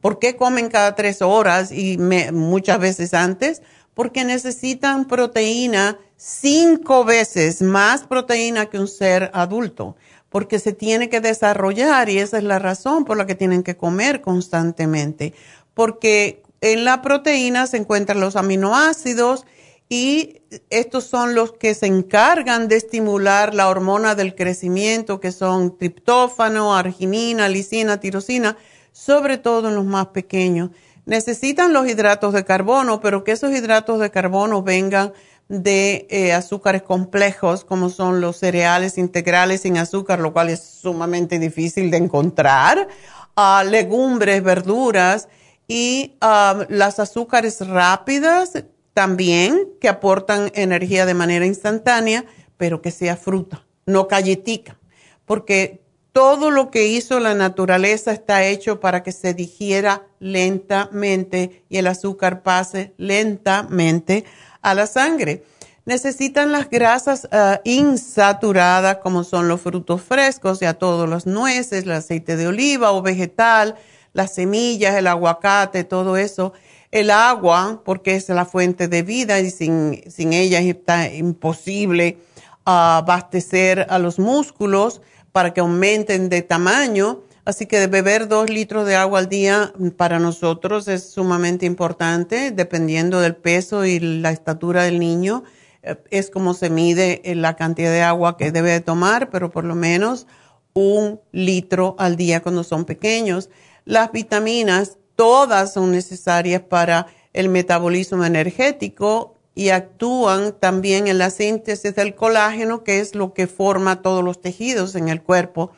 ¿por 0.00 0.18
qué 0.18 0.36
comen 0.36 0.68
cada 0.68 0.94
tres 0.94 1.22
horas 1.22 1.72
y 1.72 1.98
muchas 1.98 2.78
veces 2.78 3.14
antes? 3.14 3.62
Porque 3.94 4.24
necesitan 4.24 5.06
proteína 5.06 5.98
cinco 6.16 7.04
veces 7.04 7.60
más 7.60 8.04
proteína 8.04 8.66
que 8.66 8.78
un 8.78 8.88
ser 8.88 9.30
adulto, 9.34 9.96
porque 10.30 10.58
se 10.58 10.72
tiene 10.72 11.08
que 11.08 11.20
desarrollar 11.20 12.08
y 12.08 12.18
esa 12.18 12.38
es 12.38 12.44
la 12.44 12.58
razón 12.58 13.04
por 13.04 13.16
la 13.16 13.26
que 13.26 13.34
tienen 13.34 13.62
que 13.62 13.76
comer 13.76 14.20
constantemente, 14.20 15.34
porque 15.74 16.42
en 16.64 16.86
la 16.86 17.02
proteína 17.02 17.66
se 17.66 17.76
encuentran 17.76 18.20
los 18.20 18.36
aminoácidos 18.36 19.44
y 19.90 20.40
estos 20.70 21.04
son 21.04 21.34
los 21.34 21.52
que 21.52 21.74
se 21.74 21.84
encargan 21.84 22.68
de 22.68 22.76
estimular 22.76 23.54
la 23.54 23.68
hormona 23.68 24.14
del 24.14 24.34
crecimiento, 24.34 25.20
que 25.20 25.30
son 25.30 25.76
triptófano, 25.76 26.74
arginina, 26.74 27.50
lisina, 27.50 28.00
tirosina, 28.00 28.56
sobre 28.92 29.36
todo 29.36 29.68
en 29.68 29.74
los 29.74 29.84
más 29.84 30.06
pequeños. 30.06 30.70
Necesitan 31.04 31.74
los 31.74 31.86
hidratos 31.86 32.32
de 32.32 32.46
carbono, 32.46 33.02
pero 33.02 33.24
que 33.24 33.32
esos 33.32 33.52
hidratos 33.52 34.00
de 34.00 34.10
carbono 34.10 34.62
vengan 34.62 35.12
de 35.48 36.06
eh, 36.08 36.32
azúcares 36.32 36.80
complejos 36.80 37.66
como 37.66 37.90
son 37.90 38.22
los 38.22 38.38
cereales 38.38 38.96
integrales 38.96 39.60
sin 39.60 39.76
azúcar, 39.76 40.18
lo 40.18 40.32
cual 40.32 40.48
es 40.48 40.64
sumamente 40.64 41.38
difícil 41.38 41.90
de 41.90 41.98
encontrar, 41.98 42.88
uh, 43.36 43.68
legumbres, 43.68 44.42
verduras 44.42 45.28
y 45.66 46.16
um, 46.22 46.64
las 46.68 46.98
azúcares 46.98 47.66
rápidas 47.66 48.64
también 48.92 49.68
que 49.80 49.88
aportan 49.88 50.50
energía 50.54 51.06
de 51.06 51.14
manera 51.14 51.46
instantánea, 51.46 52.24
pero 52.56 52.80
que 52.80 52.90
sea 52.90 53.16
fruta, 53.16 53.64
no 53.86 54.06
galletica, 54.06 54.78
porque 55.24 55.84
todo 56.12 56.52
lo 56.52 56.70
que 56.70 56.86
hizo 56.86 57.18
la 57.18 57.34
naturaleza 57.34 58.12
está 58.12 58.44
hecho 58.44 58.78
para 58.78 59.02
que 59.02 59.10
se 59.10 59.34
digiera 59.34 60.06
lentamente 60.20 61.64
y 61.68 61.78
el 61.78 61.88
azúcar 61.88 62.44
pase 62.44 62.94
lentamente 62.98 64.24
a 64.62 64.74
la 64.74 64.86
sangre. 64.86 65.42
Necesitan 65.86 66.52
las 66.52 66.70
grasas 66.70 67.28
ah, 67.32 67.60
insaturadas, 67.64 68.98
como 68.98 69.24
son 69.24 69.48
los 69.48 69.60
frutos 69.60 70.02
frescos, 70.02 70.60
ya 70.60 70.74
todos 70.74 71.08
los 71.08 71.26
nueces, 71.26 71.82
el 71.82 71.90
aceite 71.90 72.36
de 72.36 72.46
oliva 72.46 72.92
o 72.92 73.02
vegetal, 73.02 73.74
las 74.14 74.34
semillas, 74.34 74.94
el 74.94 75.06
aguacate, 75.06 75.84
todo 75.84 76.16
eso. 76.16 76.54
El 76.90 77.10
agua, 77.10 77.82
porque 77.84 78.14
es 78.14 78.28
la 78.30 78.46
fuente 78.46 78.88
de 78.88 79.02
vida 79.02 79.40
y 79.40 79.50
sin, 79.50 80.02
sin 80.10 80.32
ella 80.32 80.60
está 80.60 81.12
imposible 81.12 82.18
ah, 82.64 82.98
abastecer 82.98 83.86
a 83.90 83.98
los 83.98 84.18
músculos 84.18 85.02
para 85.32 85.52
que 85.52 85.60
aumenten 85.60 86.28
de 86.28 86.42
tamaño. 86.42 87.24
Así 87.44 87.66
que 87.66 87.88
beber 87.88 88.28
dos 88.28 88.48
litros 88.48 88.86
de 88.86 88.96
agua 88.96 89.18
al 89.18 89.28
día 89.28 89.72
para 89.96 90.18
nosotros 90.18 90.88
es 90.88 91.10
sumamente 91.10 91.66
importante, 91.66 92.52
dependiendo 92.52 93.20
del 93.20 93.34
peso 93.36 93.84
y 93.84 93.98
la 93.98 94.30
estatura 94.30 94.84
del 94.84 95.00
niño. 95.00 95.42
Eh, 95.82 95.96
es 96.10 96.30
como 96.30 96.54
se 96.54 96.70
mide 96.70 97.20
la 97.34 97.56
cantidad 97.56 97.90
de 97.90 98.02
agua 98.02 98.36
que 98.36 98.52
debe 98.52 98.80
tomar, 98.80 99.28
pero 99.30 99.50
por 99.50 99.64
lo 99.64 99.74
menos 99.74 100.28
un 100.74 101.20
litro 101.32 101.96
al 101.98 102.16
día 102.16 102.40
cuando 102.40 102.64
son 102.64 102.84
pequeños. 102.84 103.50
Las 103.84 104.12
vitaminas, 104.12 104.98
todas 105.16 105.72
son 105.72 105.92
necesarias 105.92 106.62
para 106.62 107.06
el 107.32 107.48
metabolismo 107.48 108.24
energético 108.24 109.36
y 109.54 109.68
actúan 109.68 110.52
también 110.58 111.06
en 111.06 111.18
la 111.18 111.30
síntesis 111.30 111.94
del 111.94 112.14
colágeno, 112.14 112.82
que 112.82 113.00
es 113.00 113.14
lo 113.14 113.34
que 113.34 113.46
forma 113.46 114.02
todos 114.02 114.24
los 114.24 114.40
tejidos 114.40 114.94
en 114.94 115.08
el 115.08 115.22
cuerpo 115.22 115.72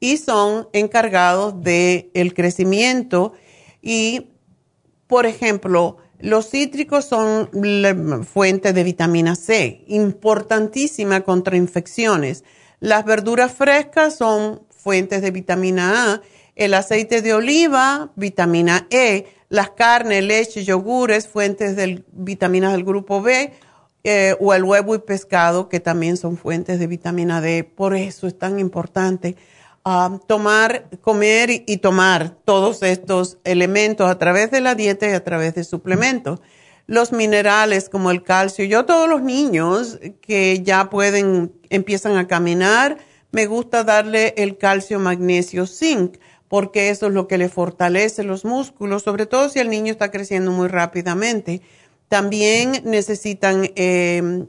y 0.00 0.16
son 0.16 0.68
encargados 0.72 1.62
del 1.62 2.10
el 2.14 2.34
crecimiento 2.34 3.34
y, 3.82 4.30
por 5.06 5.26
ejemplo, 5.26 5.98
los 6.18 6.50
cítricos 6.50 7.04
son 7.04 7.50
la 7.52 8.22
fuente 8.24 8.72
de 8.72 8.82
vitamina 8.82 9.36
C, 9.36 9.84
importantísima 9.88 11.20
contra 11.20 11.56
infecciones. 11.56 12.44
Las 12.80 13.04
verduras 13.04 13.52
frescas 13.52 14.16
son 14.16 14.62
fuentes 14.70 15.22
de 15.22 15.30
vitamina 15.30 16.14
A, 16.14 16.22
el 16.60 16.74
aceite 16.74 17.22
de 17.22 17.32
oliva, 17.32 18.10
vitamina 18.16 18.86
E, 18.90 19.24
las 19.48 19.70
carnes, 19.70 20.22
leche, 20.22 20.62
yogures, 20.62 21.26
fuentes 21.26 21.74
de 21.74 22.04
vitaminas 22.12 22.72
del 22.72 22.84
grupo 22.84 23.22
B, 23.22 23.54
eh, 24.04 24.36
o 24.40 24.52
el 24.52 24.64
huevo 24.64 24.94
y 24.94 24.98
pescado, 24.98 25.70
que 25.70 25.80
también 25.80 26.18
son 26.18 26.36
fuentes 26.36 26.78
de 26.78 26.86
vitamina 26.86 27.40
D. 27.40 27.64
Por 27.64 27.96
eso 27.96 28.26
es 28.26 28.38
tan 28.38 28.58
importante 28.58 29.36
ah, 29.86 30.18
tomar, 30.26 30.90
comer 31.00 31.48
y, 31.66 31.78
tomar 31.78 32.36
todos 32.44 32.82
estos 32.82 33.38
elementos 33.44 34.10
a 34.10 34.18
través 34.18 34.50
de 34.50 34.60
la 34.60 34.74
dieta 34.74 35.08
y 35.08 35.12
a 35.12 35.24
través 35.24 35.54
de 35.54 35.64
suplementos. 35.64 36.40
Los 36.86 37.10
minerales 37.10 37.88
como 37.88 38.10
el 38.10 38.22
calcio. 38.22 38.66
Yo 38.66 38.84
todos 38.84 39.08
los 39.08 39.22
niños 39.22 39.98
que 40.20 40.60
ya 40.62 40.90
pueden, 40.90 41.52
empiezan 41.70 42.18
a 42.18 42.28
caminar, 42.28 42.98
me 43.32 43.46
gusta 43.46 43.82
darle 43.82 44.34
el 44.36 44.58
calcio, 44.58 44.98
magnesio, 44.98 45.66
zinc, 45.66 46.16
porque 46.50 46.90
eso 46.90 47.06
es 47.06 47.14
lo 47.14 47.26
que 47.26 47.38
le 47.38 47.48
fortalece 47.48 48.24
los 48.24 48.44
músculos, 48.44 49.04
sobre 49.04 49.24
todo 49.24 49.48
si 49.48 49.58
el 49.58 49.70
niño 49.70 49.92
está 49.92 50.10
creciendo 50.10 50.50
muy 50.50 50.68
rápidamente 50.68 51.62
también 52.10 52.82
necesitan 52.84 53.70
em, 53.76 54.48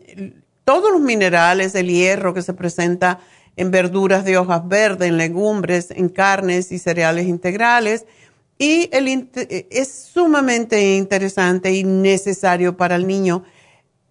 todos 0.66 0.92
los 0.92 1.00
minerales, 1.00 1.76
el 1.76 1.90
hierro 1.90 2.34
que 2.34 2.42
se 2.42 2.56
presenta 2.56 3.20
en 3.56 3.70
verduras 3.70 4.26
de 4.26 4.40
hojas 4.40 4.68
verdes, 4.68 5.10
en 5.10 5.18
legumbres, 5.18 5.92
en 5.92 6.10
carnes 6.10 6.72
y 6.72 6.80
cereales 6.80 7.28
integrales. 7.28 8.06
Y 8.58 8.90
el, 8.92 9.30
es 9.70 10.10
sumamente 10.12 10.96
interesante 10.96 11.72
y 11.72 11.84
necesario 11.84 12.78
para 12.78 12.96
el 12.96 13.06
niño 13.06 13.44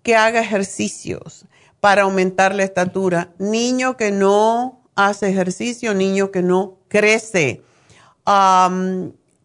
que 0.04 0.14
haga 0.14 0.40
ejercicios 0.40 1.44
para 1.80 2.02
aumentar 2.02 2.54
la 2.54 2.62
estatura. 2.62 3.32
Niño 3.40 3.96
que 3.96 4.12
no 4.12 4.80
hace 4.94 5.28
ejercicio, 5.28 5.92
niño 5.92 6.30
que 6.30 6.42
no 6.42 6.76
crece. 6.86 7.62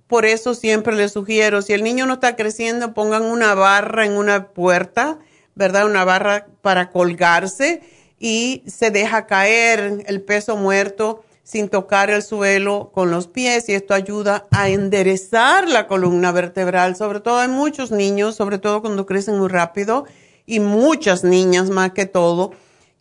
Por 0.08 0.26
eso 0.26 0.54
siempre 0.54 0.95
les 0.95 1.13
sugiero, 1.13 1.62
si 1.62 1.74
el 1.74 1.84
niño 1.84 2.06
no 2.06 2.13
está 2.13 2.36
creciendo, 2.36 2.93
pongan 2.93 3.24
una 3.24 3.56
barra 3.56 4.06
en 4.06 4.13
una 4.13 4.50
puerta, 4.50 5.17
¿verdad? 5.56 5.86
Una 5.88 6.06
barra 6.06 6.45
para 6.62 6.91
colgarse 6.91 7.82
y 8.19 8.63
se 8.67 8.91
deja 8.91 9.26
caer 9.26 10.04
el 10.06 10.21
peso 10.21 10.58
muerto 10.58 11.24
sin 11.43 11.69
tocar 11.69 12.10
el 12.10 12.24
suelo 12.24 12.91
con 12.93 13.12
los 13.12 13.28
pies 13.28 13.69
y 13.69 13.74
esto 13.74 13.93
ayuda 13.93 14.48
a 14.52 14.69
enderezar 14.69 15.67
la 15.67 15.88
columna 15.88 16.32
vertebral. 16.32 16.95
Sobre 16.95 17.19
todo 17.19 17.38
hay 17.38 17.48
muchos 17.48 17.91
niños, 17.91 18.36
sobre 18.36 18.58
todo 18.58 18.82
cuando 18.82 19.06
crecen 19.06 19.38
muy 19.38 19.48
rápido 19.48 20.06
y 20.45 20.60
muchas 20.60 21.24
niñas 21.24 21.69
más 21.69 21.91
que 21.91 22.06
todo, 22.06 22.52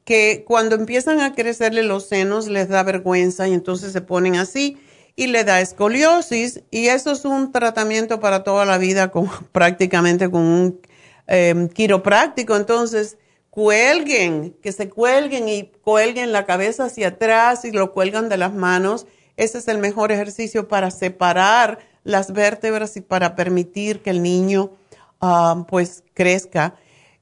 que 0.05 0.45
cuando 0.47 0.75
empiezan 0.75 1.21
a 1.21 1.35
crecerle 1.35 1.83
los 1.83 2.07
senos 2.07 2.47
les 2.49 2.69
da 2.69 2.83
vergüenza 2.83 3.47
y 3.49 3.53
entonces 3.55 3.93
se 3.93 4.01
ponen 4.01 4.37
así 4.37 4.79
y 5.17 5.29
le 5.29 5.45
da 5.45 5.61
escoliosis 5.61 6.63
y 6.71 6.89
eso 6.89 7.13
es 7.13 7.25
un 7.25 7.53
tratamiento 7.53 8.21
para 8.21 8.43
toda 8.43 8.65
la 8.65 8.79
vida 8.79 9.11
con 9.11 9.31
prácticamente 9.53 10.31
con 10.31 10.43
un 10.43 10.81
em, 11.27 11.69
quiropráctico. 11.69 12.57
Entonces, 12.57 13.17
cuelguen, 13.51 14.57
que 14.61 14.73
se 14.73 14.89
cuelguen 14.89 15.49
y 15.49 15.71
cuelguen 15.83 16.33
la 16.33 16.45
cabeza 16.45 16.87
hacia 16.87 17.09
atrás 17.09 17.65
y 17.65 17.71
lo 17.71 17.93
cuelgan 17.93 18.29
de 18.29 18.37
las 18.37 18.53
manos. 18.53 19.07
Ese 19.37 19.59
es 19.59 19.69
el 19.69 19.79
mejor 19.79 20.11
ejercicio 20.11 20.69
para 20.69 20.91
separar 20.91 21.79
las 22.03 22.33
vértebras 22.33 22.97
y 22.97 23.01
para 23.01 23.37
permitir 23.37 24.03
que 24.03 24.11
el 24.11 24.23
niño 24.23 24.73
ah, 25.21 25.65
pues 25.69 26.03
crezca. 26.15 26.75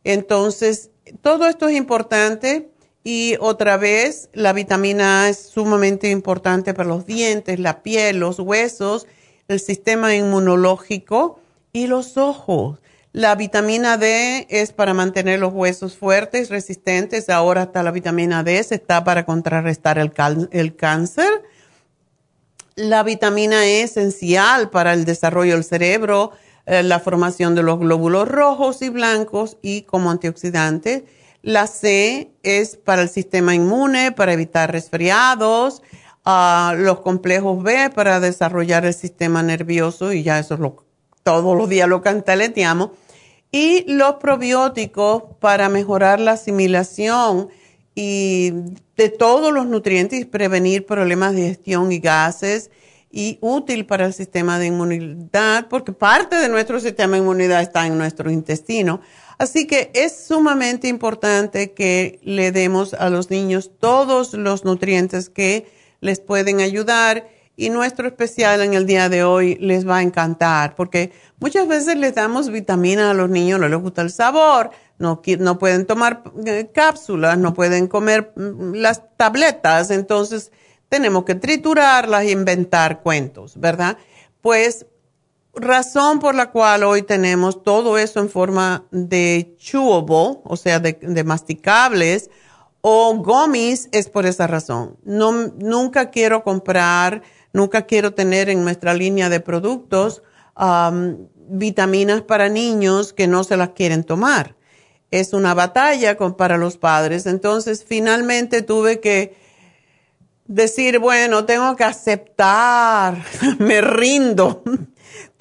Entonces, 0.04 0.90
todo 1.20 1.46
esto 1.46 1.68
es 1.68 1.76
importante 1.76 2.71
y 3.04 3.36
otra 3.40 3.76
vez, 3.76 4.28
la 4.32 4.52
vitamina 4.52 5.24
A 5.24 5.28
es 5.28 5.38
sumamente 5.38 6.10
importante 6.10 6.72
para 6.72 6.88
los 6.88 7.04
dientes, 7.04 7.58
la 7.58 7.82
piel, 7.82 8.20
los 8.20 8.38
huesos, 8.38 9.08
el 9.48 9.58
sistema 9.58 10.14
inmunológico 10.14 11.40
y 11.72 11.88
los 11.88 12.16
ojos. 12.16 12.78
La 13.12 13.34
vitamina 13.34 13.98
D 13.98 14.46
es 14.48 14.72
para 14.72 14.94
mantener 14.94 15.40
los 15.40 15.52
huesos 15.52 15.96
fuertes, 15.96 16.48
resistentes. 16.48 17.28
Ahora 17.28 17.64
está 17.64 17.82
la 17.82 17.90
vitamina 17.90 18.44
D, 18.44 18.62
se 18.62 18.76
está 18.76 19.02
para 19.04 19.26
contrarrestar 19.26 19.98
el, 19.98 20.12
el 20.52 20.76
cáncer. 20.76 21.42
La 22.76 23.02
vitamina 23.02 23.66
E 23.66 23.82
es 23.82 23.96
esencial 23.96 24.70
para 24.70 24.94
el 24.94 25.04
desarrollo 25.04 25.54
del 25.54 25.64
cerebro, 25.64 26.30
eh, 26.66 26.84
la 26.84 27.00
formación 27.00 27.54
de 27.56 27.64
los 27.64 27.80
glóbulos 27.80 28.28
rojos 28.28 28.80
y 28.80 28.88
blancos 28.88 29.58
y 29.60 29.82
como 29.82 30.10
antioxidante 30.10 31.04
la 31.42 31.66
C 31.66 32.30
es 32.42 32.76
para 32.76 33.02
el 33.02 33.08
sistema 33.08 33.54
inmune, 33.54 34.12
para 34.12 34.32
evitar 34.32 34.70
resfriados. 34.70 35.82
Ah, 36.24 36.74
los 36.78 37.00
complejos 37.00 37.62
B 37.62 37.90
para 37.90 38.20
desarrollar 38.20 38.84
el 38.84 38.94
sistema 38.94 39.42
nervioso, 39.42 40.12
y 40.12 40.22
ya 40.22 40.38
eso 40.38 40.54
es 40.54 40.60
lo, 40.60 40.84
todos 41.24 41.56
los 41.56 41.68
días 41.68 41.88
lo 41.88 42.00
cantaleteamos. 42.00 42.90
Y 43.50 43.84
los 43.92 44.14
probióticos 44.14 45.24
para 45.40 45.68
mejorar 45.68 46.20
la 46.20 46.32
asimilación 46.32 47.48
y 47.94 48.52
de 48.96 49.08
todos 49.10 49.52
los 49.52 49.66
nutrientes 49.66 50.20
y 50.20 50.24
prevenir 50.24 50.86
problemas 50.86 51.34
de 51.34 51.42
digestión 51.42 51.92
y 51.92 51.98
gases 51.98 52.70
y 53.10 53.38
útil 53.42 53.84
para 53.84 54.06
el 54.06 54.14
sistema 54.14 54.58
de 54.58 54.66
inmunidad, 54.66 55.68
porque 55.68 55.92
parte 55.92 56.36
de 56.36 56.48
nuestro 56.48 56.80
sistema 56.80 57.12
de 57.12 57.18
inmunidad 57.18 57.60
está 57.60 57.86
en 57.86 57.98
nuestro 57.98 58.30
intestino. 58.30 59.02
Así 59.42 59.66
que 59.66 59.90
es 59.94 60.16
sumamente 60.28 60.86
importante 60.86 61.72
que 61.72 62.20
le 62.22 62.52
demos 62.52 62.94
a 62.94 63.10
los 63.10 63.28
niños 63.28 63.72
todos 63.80 64.34
los 64.34 64.64
nutrientes 64.64 65.30
que 65.30 65.66
les 66.00 66.20
pueden 66.20 66.60
ayudar 66.60 67.26
y 67.56 67.70
nuestro 67.70 68.06
especial 68.06 68.62
en 68.62 68.74
el 68.74 68.86
día 68.86 69.08
de 69.08 69.24
hoy 69.24 69.56
les 69.56 69.84
va 69.84 69.96
a 69.96 70.02
encantar 70.02 70.76
porque 70.76 71.10
muchas 71.40 71.66
veces 71.66 71.96
les 71.96 72.14
damos 72.14 72.50
vitaminas 72.50 73.10
a 73.10 73.14
los 73.14 73.30
niños, 73.30 73.58
no 73.58 73.68
les 73.68 73.80
gusta 73.80 74.02
el 74.02 74.10
sabor, 74.12 74.70
no, 74.98 75.20
no 75.40 75.58
pueden 75.58 75.86
tomar 75.86 76.22
eh, 76.46 76.70
cápsulas, 76.72 77.36
no 77.36 77.52
pueden 77.52 77.88
comer 77.88 78.32
mm, 78.36 78.74
las 78.74 79.02
tabletas, 79.16 79.90
entonces 79.90 80.52
tenemos 80.88 81.24
que 81.24 81.34
triturarlas 81.34 82.22
e 82.22 82.30
inventar 82.30 83.02
cuentos, 83.02 83.58
¿verdad? 83.58 83.98
Pues 84.40 84.86
razón 85.54 86.18
por 86.18 86.34
la 86.34 86.50
cual 86.50 86.82
hoy 86.82 87.02
tenemos 87.02 87.62
todo 87.62 87.98
eso 87.98 88.20
en 88.20 88.30
forma 88.30 88.86
de 88.90 89.54
chewable, 89.58 90.40
o 90.44 90.56
sea, 90.56 90.80
de, 90.80 91.24
masticables, 91.24 92.30
o 92.80 93.14
gummies, 93.16 93.88
es 93.92 94.08
por 94.08 94.26
esa 94.26 94.46
razón. 94.46 94.96
No, 95.04 95.32
nunca 95.32 96.10
quiero 96.10 96.42
comprar, 96.42 97.22
nunca 97.52 97.86
quiero 97.86 98.14
tener 98.14 98.48
en 98.48 98.64
nuestra 98.64 98.94
línea 98.94 99.28
de 99.28 99.40
productos 99.40 100.22
um, 100.58 101.28
vitaminas 101.48 102.22
para 102.22 102.48
niños 102.48 103.12
que 103.12 103.28
no 103.28 103.44
se 103.44 103.56
las 103.56 103.70
quieren 103.70 104.04
tomar. 104.04 104.56
Es 105.10 105.34
una 105.34 105.54
batalla 105.54 106.16
para 106.16 106.56
los 106.56 106.78
padres. 106.78 107.26
Entonces, 107.26 107.84
finalmente 107.84 108.62
tuve 108.62 108.98
que 108.98 109.36
decir, 110.46 110.98
bueno, 110.98 111.44
tengo 111.44 111.76
que 111.76 111.84
aceptar, 111.84 113.22
me 113.58 113.80
rindo 113.80 114.62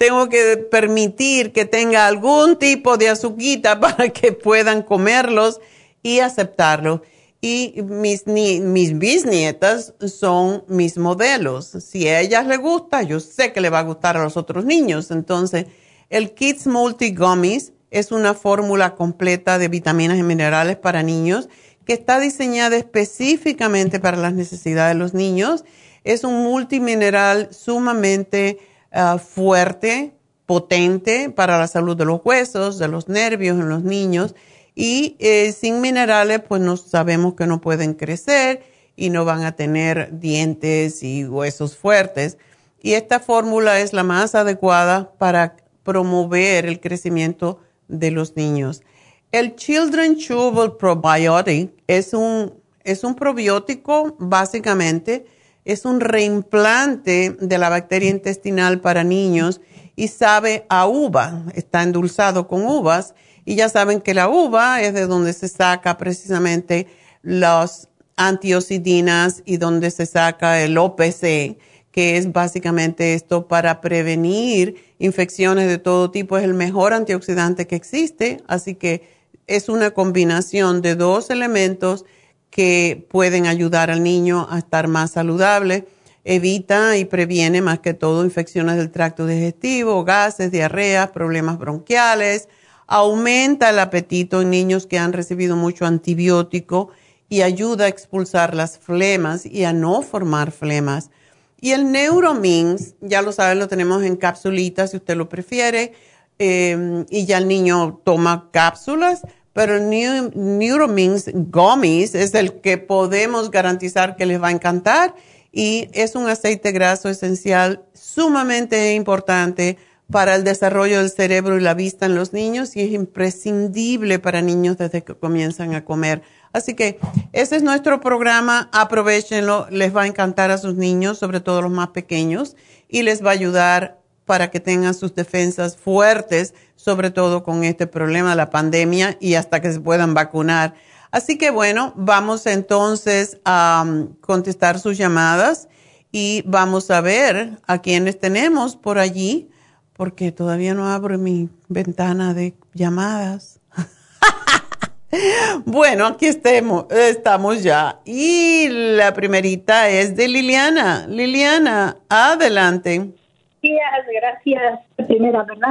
tengo 0.02 0.28
que 0.28 0.56
permitir 0.56 1.52
que 1.52 1.64
tenga 1.64 2.08
algún 2.08 2.56
tipo 2.56 2.96
de 2.96 3.08
azuquita 3.08 3.78
para 3.80 4.08
que 4.08 4.32
puedan 4.32 4.82
comerlos 4.82 5.60
y 6.02 6.18
aceptarlo. 6.18 7.02
Y 7.40 7.82
mis, 7.84 8.26
mis 8.26 8.98
bisnietas 8.98 9.94
son 10.04 10.64
mis 10.66 10.98
modelos. 10.98 11.66
Si 11.66 12.08
a 12.08 12.18
ellas 12.18 12.48
les 12.48 12.58
gusta, 12.58 13.02
yo 13.02 13.20
sé 13.20 13.52
que 13.52 13.60
le 13.60 13.70
va 13.70 13.78
a 13.78 13.84
gustar 13.84 14.16
a 14.16 14.24
los 14.24 14.36
otros 14.36 14.64
niños. 14.64 15.12
Entonces, 15.12 15.66
el 16.10 16.34
Kids 16.34 16.66
Multi 16.66 17.14
Gummies 17.14 17.72
es 17.92 18.10
una 18.10 18.34
fórmula 18.34 18.96
completa 18.96 19.56
de 19.58 19.68
vitaminas 19.68 20.18
y 20.18 20.24
minerales 20.24 20.78
para 20.78 21.04
niños 21.04 21.48
que 21.84 21.92
está 21.92 22.18
diseñada 22.18 22.76
específicamente 22.76 24.00
para 24.00 24.16
las 24.16 24.34
necesidades 24.34 24.96
de 24.96 24.98
los 24.98 25.14
niños. 25.14 25.64
Es 26.02 26.24
un 26.24 26.42
multimineral 26.42 27.50
sumamente 27.52 28.58
Ah, 28.92 29.18
fuerte, 29.18 30.12
potente 30.44 31.30
para 31.30 31.58
la 31.58 31.66
salud 31.66 31.96
de 31.96 32.04
los 32.04 32.20
huesos, 32.24 32.78
de 32.78 32.88
los 32.88 33.08
nervios 33.08 33.58
en 33.58 33.68
los 33.70 33.82
niños. 33.82 34.34
Y 34.74 35.16
eh, 35.18 35.52
sin 35.52 35.80
minerales, 35.80 36.40
pues 36.46 36.60
no 36.60 36.76
sabemos 36.76 37.34
que 37.34 37.46
no 37.46 37.60
pueden 37.60 37.94
crecer 37.94 38.62
y 38.94 39.08
no 39.10 39.24
van 39.24 39.44
a 39.44 39.56
tener 39.56 40.18
dientes 40.18 41.02
y 41.02 41.24
huesos 41.24 41.76
fuertes. 41.76 42.36
Y 42.82 42.92
esta 42.92 43.20
fórmula 43.20 43.80
es 43.80 43.92
la 43.92 44.02
más 44.02 44.34
adecuada 44.34 45.12
para 45.18 45.56
promover 45.84 46.66
el 46.66 46.80
crecimiento 46.80 47.60
de 47.88 48.10
los 48.10 48.36
niños. 48.36 48.82
El 49.30 49.56
Children 49.56 50.16
Chewable 50.18 50.74
Probiotic 50.78 51.72
es 51.86 52.12
un, 52.12 52.54
es 52.84 53.04
un 53.04 53.14
probiótico 53.14 54.16
básicamente 54.18 55.24
es 55.64 55.84
un 55.84 56.00
reimplante 56.00 57.36
de 57.38 57.58
la 57.58 57.68
bacteria 57.68 58.10
intestinal 58.10 58.80
para 58.80 59.04
niños 59.04 59.60
y 59.94 60.08
sabe 60.08 60.66
a 60.68 60.86
uva, 60.86 61.44
está 61.54 61.82
endulzado 61.82 62.48
con 62.48 62.64
uvas 62.64 63.14
y 63.44 63.56
ya 63.56 63.68
saben 63.68 64.00
que 64.00 64.14
la 64.14 64.28
uva 64.28 64.80
es 64.80 64.94
de 64.94 65.06
donde 65.06 65.32
se 65.32 65.48
saca 65.48 65.98
precisamente 65.98 66.86
los 67.22 67.88
antiocidinas 68.16 69.42
y 69.44 69.56
donde 69.56 69.90
se 69.90 70.06
saca 70.06 70.60
el 70.62 70.78
OPC, 70.78 71.58
que 71.90 72.16
es 72.16 72.32
básicamente 72.32 73.14
esto 73.14 73.48
para 73.48 73.80
prevenir 73.80 74.76
infecciones 74.98 75.68
de 75.68 75.78
todo 75.78 76.10
tipo. 76.10 76.38
Es 76.38 76.44
el 76.44 76.54
mejor 76.54 76.92
antioxidante 76.92 77.66
que 77.66 77.76
existe, 77.76 78.42
así 78.46 78.74
que 78.74 79.08
es 79.46 79.68
una 79.68 79.90
combinación 79.90 80.82
de 80.82 80.94
dos 80.94 81.30
elementos 81.30 82.04
que 82.52 83.06
pueden 83.10 83.46
ayudar 83.46 83.90
al 83.90 84.02
niño 84.02 84.46
a 84.50 84.58
estar 84.58 84.86
más 84.86 85.12
saludable. 85.12 85.88
Evita 86.22 86.98
y 86.98 87.06
previene 87.06 87.62
más 87.62 87.80
que 87.80 87.94
todo 87.94 88.24
infecciones 88.24 88.76
del 88.76 88.90
tracto 88.90 89.26
digestivo, 89.26 90.04
gases, 90.04 90.52
diarreas, 90.52 91.10
problemas 91.10 91.58
bronquiales. 91.58 92.50
Aumenta 92.86 93.70
el 93.70 93.78
apetito 93.78 94.42
en 94.42 94.50
niños 94.50 94.86
que 94.86 94.98
han 94.98 95.14
recibido 95.14 95.56
mucho 95.56 95.86
antibiótico 95.86 96.90
y 97.30 97.40
ayuda 97.40 97.86
a 97.86 97.88
expulsar 97.88 98.54
las 98.54 98.78
flemas 98.78 99.46
y 99.46 99.64
a 99.64 99.72
no 99.72 100.02
formar 100.02 100.52
flemas. 100.52 101.10
Y 101.58 101.70
el 101.70 101.90
Neuromins, 101.90 102.96
ya 103.00 103.22
lo 103.22 103.32
saben, 103.32 103.60
lo 103.60 103.68
tenemos 103.68 104.02
en 104.02 104.16
capsulitas 104.16 104.90
si 104.90 104.98
usted 104.98 105.16
lo 105.16 105.30
prefiere. 105.30 105.94
Eh, 106.38 107.06
y 107.08 107.24
ya 107.24 107.38
el 107.38 107.48
niño 107.48 108.00
toma 108.04 108.50
cápsulas 108.52 109.22
pero 109.52 109.76
el 109.76 109.90
Neuromins 109.90 111.30
Gummies 111.32 112.14
es 112.14 112.34
el 112.34 112.60
que 112.60 112.78
podemos 112.78 113.50
garantizar 113.50 114.16
que 114.16 114.26
les 114.26 114.42
va 114.42 114.48
a 114.48 114.52
encantar. 114.52 115.14
Y 115.52 115.88
es 115.92 116.14
un 116.14 116.28
aceite 116.28 116.72
graso 116.72 117.10
esencial 117.10 117.84
sumamente 117.92 118.94
importante 118.94 119.76
para 120.10 120.34
el 120.34 120.44
desarrollo 120.44 120.98
del 120.98 121.10
cerebro 121.10 121.58
y 121.58 121.60
la 121.60 121.74
vista 121.74 122.06
en 122.06 122.14
los 122.14 122.32
niños 122.32 122.76
y 122.76 122.80
es 122.82 122.92
imprescindible 122.92 124.18
para 124.18 124.42
niños 124.42 124.78
desde 124.78 125.02
que 125.02 125.14
comienzan 125.14 125.74
a 125.74 125.84
comer. 125.84 126.22
Así 126.52 126.74
que 126.74 126.98
ese 127.32 127.56
es 127.56 127.62
nuestro 127.62 128.00
programa, 128.00 128.68
aprovechenlo, 128.72 129.66
les 129.70 129.94
va 129.96 130.02
a 130.02 130.06
encantar 130.06 130.50
a 130.50 130.58
sus 130.58 130.74
niños, 130.76 131.18
sobre 131.18 131.40
todo 131.40 131.62
los 131.62 131.70
más 131.70 131.88
pequeños, 131.88 132.56
y 132.88 133.02
les 133.02 133.24
va 133.24 133.30
a 133.30 133.34
ayudar 133.34 134.01
para 134.24 134.50
que 134.50 134.60
tengan 134.60 134.94
sus 134.94 135.14
defensas 135.14 135.76
fuertes, 135.76 136.54
sobre 136.76 137.10
todo 137.10 137.42
con 137.42 137.64
este 137.64 137.86
problema 137.86 138.30
de 138.30 138.36
la 138.36 138.50
pandemia 138.50 139.16
y 139.20 139.34
hasta 139.34 139.60
que 139.60 139.72
se 139.72 139.80
puedan 139.80 140.14
vacunar. 140.14 140.74
Así 141.10 141.36
que 141.36 141.50
bueno, 141.50 141.92
vamos 141.96 142.46
entonces 142.46 143.38
a 143.44 143.84
um, 143.86 144.14
contestar 144.20 144.78
sus 144.78 144.96
llamadas 144.96 145.68
y 146.10 146.42
vamos 146.46 146.90
a 146.90 147.00
ver 147.00 147.58
a 147.66 147.78
quienes 147.78 148.18
tenemos 148.18 148.76
por 148.76 148.98
allí, 148.98 149.50
porque 149.92 150.32
todavía 150.32 150.74
no 150.74 150.88
abro 150.88 151.18
mi 151.18 151.50
ventana 151.68 152.32
de 152.34 152.54
llamadas. 152.74 153.60
bueno, 155.66 156.06
aquí 156.06 156.26
estemos, 156.26 156.86
estamos 156.90 157.62
ya. 157.62 158.00
Y 158.04 158.68
la 158.70 159.12
primerita 159.12 159.88
es 159.90 160.16
de 160.16 160.28
Liliana. 160.28 161.06
Liliana, 161.08 161.98
adelante 162.08 163.14
días, 163.62 164.06
gracias. 164.20 164.80
Primera, 165.06 165.44
¿verdad? 165.44 165.70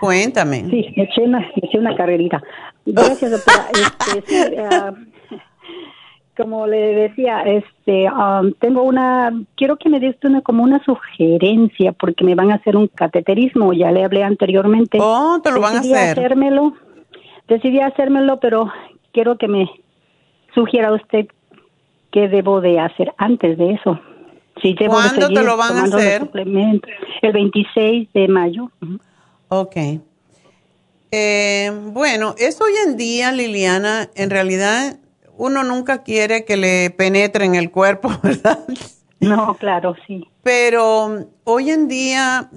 Cuéntame. 0.00 0.64
Sí, 0.68 0.92
me 0.96 1.04
eché 1.04 1.22
una, 1.22 1.48
eché 1.56 1.78
una 1.78 1.96
carrerita. 1.96 2.42
Gracias, 2.84 3.30
doctora. 3.30 3.68
Este, 4.16 4.58
ah, 4.60 4.94
como 6.36 6.66
le 6.66 6.94
decía, 6.94 7.42
este, 7.42 8.10
um, 8.10 8.52
tengo 8.60 8.82
una, 8.82 9.32
quiero 9.56 9.76
que 9.76 9.88
me 9.88 10.00
des 10.00 10.16
una 10.22 10.40
como 10.40 10.62
una 10.62 10.82
sugerencia 10.84 11.92
porque 11.92 12.24
me 12.24 12.34
van 12.34 12.52
a 12.52 12.56
hacer 12.56 12.76
un 12.76 12.88
cateterismo. 12.88 13.72
Ya 13.72 13.90
le 13.90 14.04
hablé 14.04 14.22
anteriormente. 14.22 14.98
Oh, 15.00 15.40
te 15.42 15.50
lo 15.50 15.60
van 15.60 15.76
a 15.76 15.80
hacer. 15.80 16.18
hacérmelo. 16.18 16.74
Decidí 17.48 17.80
hacérmelo, 17.80 18.40
pero 18.40 18.70
quiero 19.12 19.36
que 19.36 19.48
me 19.48 19.68
sugiera 20.54 20.92
usted 20.92 21.26
qué 22.10 22.28
debo 22.28 22.60
de 22.60 22.78
hacer 22.80 23.12
antes 23.18 23.58
de 23.58 23.72
eso. 23.72 24.00
¿Cuándo 24.86 25.28
te 25.28 25.42
lo 25.42 25.56
van 25.56 25.76
a 25.76 25.84
hacer? 25.84 26.28
El 26.34 27.32
26 27.32 28.12
de 28.12 28.28
mayo. 28.28 28.70
Ok. 29.48 29.76
Eh, 31.10 31.72
bueno, 31.92 32.34
eso 32.38 32.64
hoy 32.64 32.72
en 32.86 32.96
día, 32.96 33.32
Liliana, 33.32 34.10
en 34.14 34.30
realidad 34.30 34.98
uno 35.36 35.62
nunca 35.62 36.02
quiere 36.02 36.44
que 36.44 36.56
le 36.56 36.90
penetre 36.90 37.44
en 37.44 37.54
el 37.54 37.70
cuerpo, 37.70 38.10
¿verdad? 38.22 38.58
No, 39.20 39.54
claro, 39.54 39.96
sí. 40.06 40.28
Pero 40.42 41.26
hoy 41.44 41.70
en 41.70 41.88
día 41.88 42.50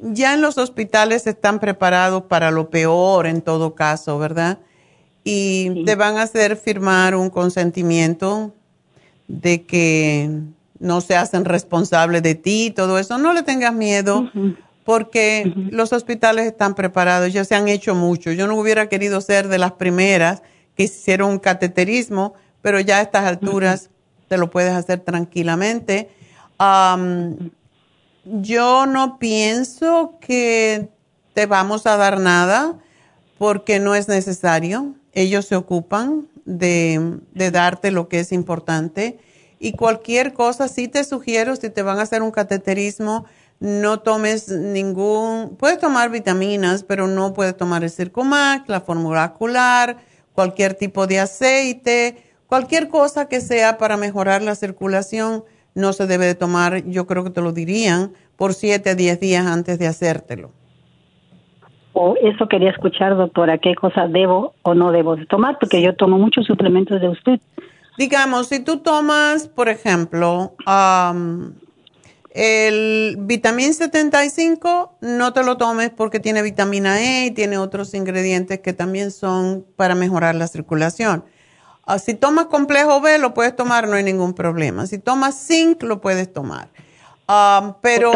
ya 0.00 0.34
en 0.34 0.42
los 0.42 0.58
hospitales 0.58 1.26
están 1.26 1.58
preparados 1.58 2.24
para 2.24 2.50
lo 2.50 2.70
peor 2.70 3.26
en 3.26 3.42
todo 3.42 3.74
caso, 3.74 4.18
¿verdad? 4.18 4.58
Y 5.24 5.84
te 5.84 5.94
van 5.94 6.16
a 6.16 6.22
hacer 6.22 6.56
firmar 6.56 7.14
un 7.14 7.28
consentimiento 7.28 8.54
de 9.26 9.64
que 9.64 10.30
no 10.80 11.00
se 11.00 11.16
hacen 11.16 11.44
responsables 11.44 12.22
de 12.22 12.34
ti, 12.34 12.72
todo 12.74 12.98
eso. 12.98 13.18
No 13.18 13.32
le 13.32 13.42
tengas 13.42 13.74
miedo 13.74 14.30
porque 14.84 15.52
los 15.70 15.92
hospitales 15.92 16.46
están 16.46 16.74
preparados, 16.74 17.32
ya 17.32 17.44
se 17.44 17.54
han 17.54 17.68
hecho 17.68 17.94
mucho. 17.94 18.32
Yo 18.32 18.46
no 18.46 18.56
hubiera 18.56 18.88
querido 18.88 19.20
ser 19.20 19.48
de 19.48 19.58
las 19.58 19.72
primeras 19.72 20.42
que 20.76 20.84
hicieron 20.84 21.32
un 21.32 21.38
cateterismo, 21.38 22.34
pero 22.62 22.80
ya 22.80 22.98
a 22.98 23.02
estas 23.02 23.24
alturas 23.24 23.90
te 24.28 24.38
lo 24.38 24.50
puedes 24.50 24.72
hacer 24.72 25.00
tranquilamente. 25.00 26.08
yo 28.24 28.86
no 28.86 29.18
pienso 29.18 30.18
que 30.20 30.88
te 31.34 31.46
vamos 31.46 31.86
a 31.86 31.96
dar 31.96 32.18
nada 32.20 32.78
porque 33.36 33.80
no 33.80 33.94
es 33.94 34.08
necesario. 34.08 34.94
Ellos 35.12 35.46
se 35.46 35.56
ocupan 35.56 36.28
de, 36.44 37.18
de 37.34 37.50
darte 37.50 37.90
lo 37.90 38.08
que 38.08 38.20
es 38.20 38.32
importante 38.32 39.18
y 39.60 39.72
cualquier 39.72 40.32
cosa, 40.32 40.68
sí 40.68 40.88
te 40.88 41.04
sugiero, 41.04 41.56
si 41.56 41.70
te 41.70 41.82
van 41.82 41.98
a 41.98 42.02
hacer 42.02 42.22
un 42.22 42.30
cateterismo, 42.30 43.26
no 43.60 44.00
tomes 44.00 44.48
ningún, 44.48 45.56
puedes 45.56 45.78
tomar 45.78 46.10
vitaminas, 46.10 46.84
pero 46.84 47.08
no 47.08 47.34
puedes 47.34 47.56
tomar 47.56 47.82
el 47.82 47.90
Circumax, 47.90 48.68
la 48.68 48.80
fórmula 48.80 49.24
ocular, 49.24 49.96
cualquier 50.32 50.74
tipo 50.74 51.06
de 51.06 51.18
aceite, 51.18 52.18
cualquier 52.46 52.88
cosa 52.88 53.28
que 53.28 53.40
sea 53.40 53.78
para 53.78 53.96
mejorar 53.96 54.42
la 54.42 54.54
circulación, 54.54 55.44
no 55.74 55.92
se 55.92 56.06
debe 56.06 56.26
de 56.26 56.34
tomar, 56.34 56.84
yo 56.86 57.06
creo 57.06 57.24
que 57.24 57.30
te 57.30 57.40
lo 57.40 57.52
dirían, 57.52 58.12
por 58.36 58.54
7 58.54 58.90
a 58.90 58.94
10 58.94 59.20
días 59.20 59.46
antes 59.46 59.78
de 59.78 59.88
hacértelo. 59.88 60.52
O 61.92 62.14
eso 62.22 62.46
quería 62.46 62.70
escuchar, 62.70 63.16
doctora, 63.16 63.58
qué 63.58 63.74
cosas 63.74 64.12
debo 64.12 64.54
o 64.62 64.74
no 64.74 64.92
debo 64.92 65.16
de 65.16 65.26
tomar, 65.26 65.58
porque 65.58 65.82
yo 65.82 65.96
tomo 65.96 66.16
muchos 66.16 66.46
suplementos 66.46 67.00
de 67.00 67.08
usted. 67.08 67.40
Digamos, 67.98 68.46
si 68.46 68.60
tú 68.60 68.78
tomas, 68.78 69.48
por 69.48 69.68
ejemplo, 69.68 70.54
el 72.30 73.16
vitamín 73.18 73.74
75, 73.74 74.98
no 75.00 75.32
te 75.32 75.42
lo 75.42 75.56
tomes 75.56 75.90
porque 75.90 76.20
tiene 76.20 76.42
vitamina 76.42 77.00
E 77.00 77.26
y 77.26 77.30
tiene 77.32 77.58
otros 77.58 77.94
ingredientes 77.94 78.60
que 78.60 78.72
también 78.72 79.10
son 79.10 79.66
para 79.74 79.96
mejorar 79.96 80.36
la 80.36 80.46
circulación. 80.46 81.24
Ah, 81.86 81.98
si 81.98 82.14
tomas 82.14 82.46
complejo 82.46 83.00
B, 83.00 83.18
lo 83.18 83.34
puedes 83.34 83.56
tomar, 83.56 83.88
no 83.88 83.96
hay 83.96 84.04
ningún 84.04 84.32
problema. 84.32 84.86
Si 84.86 85.00
tomas 85.00 85.34
zinc, 85.34 85.82
lo 85.82 86.00
puedes 86.00 86.32
tomar. 86.32 86.68
pero 87.80 88.12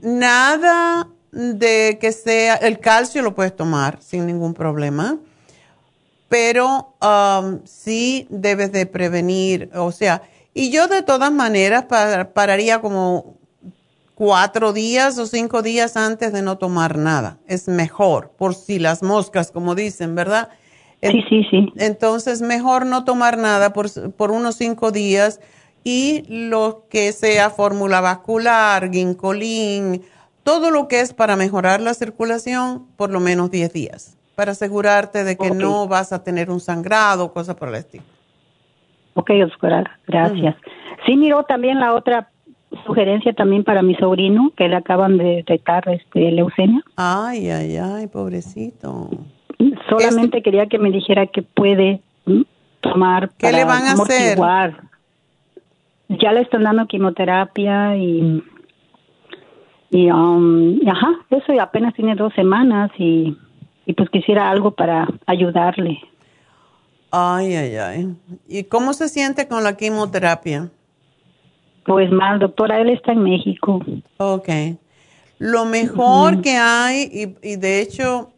nada 0.00 1.08
de 1.30 1.98
que 2.00 2.12
sea, 2.12 2.54
el 2.54 2.80
calcio 2.80 3.20
lo 3.20 3.34
puedes 3.34 3.54
tomar 3.54 3.98
sin 4.00 4.24
ningún 4.24 4.54
problema 4.54 5.18
pero 6.28 6.94
um, 7.00 7.60
sí 7.64 8.26
debes 8.30 8.72
de 8.72 8.86
prevenir, 8.86 9.70
o 9.74 9.92
sea, 9.92 10.22
y 10.54 10.70
yo 10.70 10.88
de 10.88 11.02
todas 11.02 11.30
maneras 11.30 11.84
pararía 12.32 12.80
como 12.80 13.36
cuatro 14.14 14.72
días 14.72 15.18
o 15.18 15.26
cinco 15.26 15.60
días 15.60 15.96
antes 15.96 16.32
de 16.32 16.40
no 16.40 16.56
tomar 16.56 16.96
nada. 16.96 17.38
Es 17.46 17.68
mejor, 17.68 18.32
por 18.38 18.54
si 18.54 18.78
las 18.78 19.02
moscas, 19.02 19.50
como 19.50 19.74
dicen, 19.74 20.14
¿verdad? 20.14 20.48
Sí, 21.02 21.22
sí, 21.28 21.44
sí. 21.50 21.72
Entonces, 21.76 22.40
mejor 22.40 22.86
no 22.86 23.04
tomar 23.04 23.36
nada 23.36 23.74
por, 23.74 24.12
por 24.14 24.30
unos 24.30 24.56
cinco 24.56 24.92
días 24.92 25.40
y 25.84 26.24
lo 26.26 26.86
que 26.88 27.12
sea 27.12 27.50
fórmula 27.50 28.00
vascular, 28.00 28.90
ginkolín, 28.90 30.02
todo 30.42 30.70
lo 30.70 30.88
que 30.88 31.00
es 31.00 31.12
para 31.12 31.36
mejorar 31.36 31.82
la 31.82 31.92
circulación, 31.92 32.86
por 32.96 33.10
lo 33.10 33.20
menos 33.20 33.50
diez 33.50 33.72
días 33.74 34.15
para 34.36 34.52
asegurarte 34.52 35.24
de 35.24 35.36
que 35.36 35.50
no 35.50 35.88
vas 35.88 36.12
a 36.12 36.22
tener 36.22 36.50
un 36.50 36.60
sangrado, 36.60 37.32
cosas 37.32 37.56
por 37.56 37.68
el 37.70 37.76
estilo. 37.76 38.04
Ok, 39.14 39.30
doctora, 39.30 39.98
gracias. 40.06 40.54
Sí, 41.06 41.16
miró 41.16 41.42
también 41.44 41.80
la 41.80 41.94
otra 41.94 42.28
sugerencia 42.84 43.32
también 43.32 43.64
para 43.64 43.82
mi 43.82 43.94
sobrino, 43.94 44.52
que 44.54 44.68
le 44.68 44.76
acaban 44.76 45.16
de 45.16 45.36
detectar 45.36 45.88
este, 45.88 46.30
leucemia. 46.30 46.82
Ay, 46.96 47.48
ay, 47.48 47.78
ay, 47.78 48.06
pobrecito. 48.08 49.08
Solamente 49.88 50.42
quería 50.42 50.66
que 50.66 50.78
me 50.78 50.90
dijera 50.90 51.26
que 51.26 51.40
puede 51.42 52.02
tomar 52.82 53.30
¿Qué 53.38 53.52
le 53.52 53.64
van 53.64 53.86
a 53.86 53.92
hacer? 53.92 54.38
Ya 56.08 56.32
le 56.32 56.42
están 56.42 56.62
dando 56.62 56.86
quimioterapia 56.86 57.96
y 57.96 58.44
y 59.88 60.10
um, 60.10 60.78
ajá, 60.86 61.08
eso 61.30 61.58
apenas 61.60 61.94
tiene 61.94 62.16
dos 62.16 62.34
semanas 62.34 62.90
y 62.98 63.36
y 63.86 63.94
pues 63.94 64.10
quisiera 64.10 64.50
algo 64.50 64.72
para 64.72 65.08
ayudarle. 65.26 66.00
Ay, 67.10 67.54
ay, 67.54 67.76
ay. 67.76 68.16
¿Y 68.48 68.64
cómo 68.64 68.92
se 68.92 69.08
siente 69.08 69.46
con 69.46 69.62
la 69.62 69.76
quimioterapia? 69.76 70.70
Pues 71.86 72.10
mal, 72.10 72.40
doctora, 72.40 72.80
él 72.80 72.90
está 72.90 73.12
en 73.12 73.22
México. 73.22 73.80
Ok. 74.18 74.48
Lo 75.38 75.64
mejor 75.64 76.42
que 76.42 76.56
hay, 76.56 77.36
y, 77.42 77.56
de 77.56 77.80
hecho, 77.80 78.32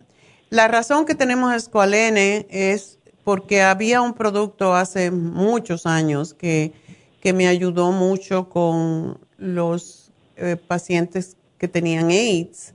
la 0.50 0.68
razón 0.68 1.06
que 1.06 1.14
tenemos 1.14 1.54
Escualene 1.54 2.46
es 2.50 2.98
porque 3.24 3.62
había 3.62 4.02
un 4.02 4.12
producto 4.12 4.74
hace 4.74 5.10
muchos 5.10 5.86
años 5.86 6.34
que, 6.34 6.72
que 7.20 7.32
me 7.32 7.46
ayudó 7.46 7.92
mucho 7.92 8.48
con 8.48 9.18
los 9.38 10.12
eh, 10.36 10.56
pacientes 10.56 11.36
que 11.56 11.68
tenían 11.68 12.10
AIDS 12.10 12.74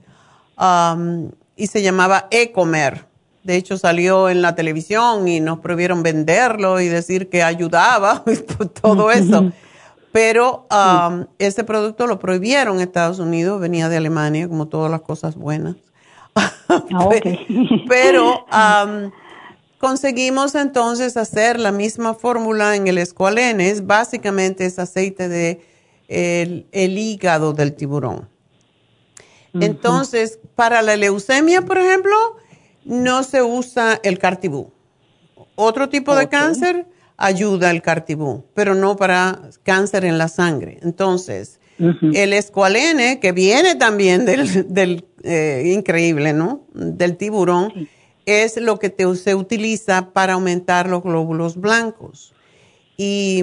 um, 0.58 1.30
y 1.56 1.66
se 1.66 1.82
llamaba 1.82 2.28
Ecomer. 2.30 3.06
De 3.42 3.56
hecho, 3.56 3.76
salió 3.76 4.30
en 4.30 4.40
la 4.40 4.54
televisión 4.54 5.28
y 5.28 5.40
nos 5.40 5.58
prohibieron 5.58 6.02
venderlo 6.02 6.80
y 6.80 6.88
decir 6.88 7.28
que 7.28 7.42
ayudaba 7.42 8.22
y 8.26 8.36
todo 8.80 9.10
eso. 9.10 9.52
Pero 10.12 10.66
um, 10.70 11.26
ese 11.38 11.64
producto 11.64 12.06
lo 12.06 12.18
prohibieron 12.18 12.76
en 12.76 12.82
Estados 12.82 13.18
Unidos, 13.18 13.60
venía 13.60 13.88
de 13.88 13.96
Alemania, 13.96 14.48
como 14.48 14.68
todas 14.68 14.90
las 14.90 15.02
cosas 15.02 15.34
buenas. 15.34 15.76
Ah, 16.36 16.52
pero 17.88 18.46
um, 18.46 19.10
conseguimos 19.78 20.54
entonces 20.54 21.16
hacer 21.16 21.58
la 21.58 21.72
misma 21.72 22.14
fórmula 22.14 22.76
en 22.76 22.86
el 22.86 22.98
escualenes. 22.98 23.86
Básicamente 23.86 24.66
es 24.66 24.78
aceite 24.78 25.28
de 25.28 25.66
el, 26.08 26.98
hígado 26.98 27.52
del 27.52 27.74
tiburón. 27.74 28.28
Entonces, 29.54 30.38
para 30.54 30.82
la 30.82 30.96
leucemia, 30.96 31.62
por 31.62 31.78
ejemplo, 31.78 32.14
no 32.84 33.22
se 33.22 33.42
usa 33.42 34.00
el 34.02 34.18
cartibú. 34.18 34.72
Otro 35.54 35.88
tipo 35.88 36.14
de 36.16 36.28
cáncer 36.28 36.86
ayuda 37.16 37.70
el 37.70 37.82
cartibú, 37.82 38.44
pero 38.54 38.74
no 38.74 38.96
para 38.96 39.50
cáncer 39.62 40.04
en 40.04 40.18
la 40.18 40.28
sangre. 40.28 40.78
Entonces, 40.82 41.60
el 41.78 42.32
escualene, 42.32 43.20
que 43.20 43.32
viene 43.32 43.74
también 43.74 44.24
del, 44.24 45.04
eh, 45.22 45.72
increíble, 45.74 46.32
¿no? 46.32 46.66
Del 46.72 47.16
tiburón, 47.16 47.88
es 48.26 48.56
lo 48.56 48.78
que 48.78 48.94
se 49.16 49.34
utiliza 49.34 50.12
para 50.12 50.34
aumentar 50.34 50.88
los 50.88 51.02
glóbulos 51.02 51.56
blancos. 51.56 52.32
Y 52.96 53.42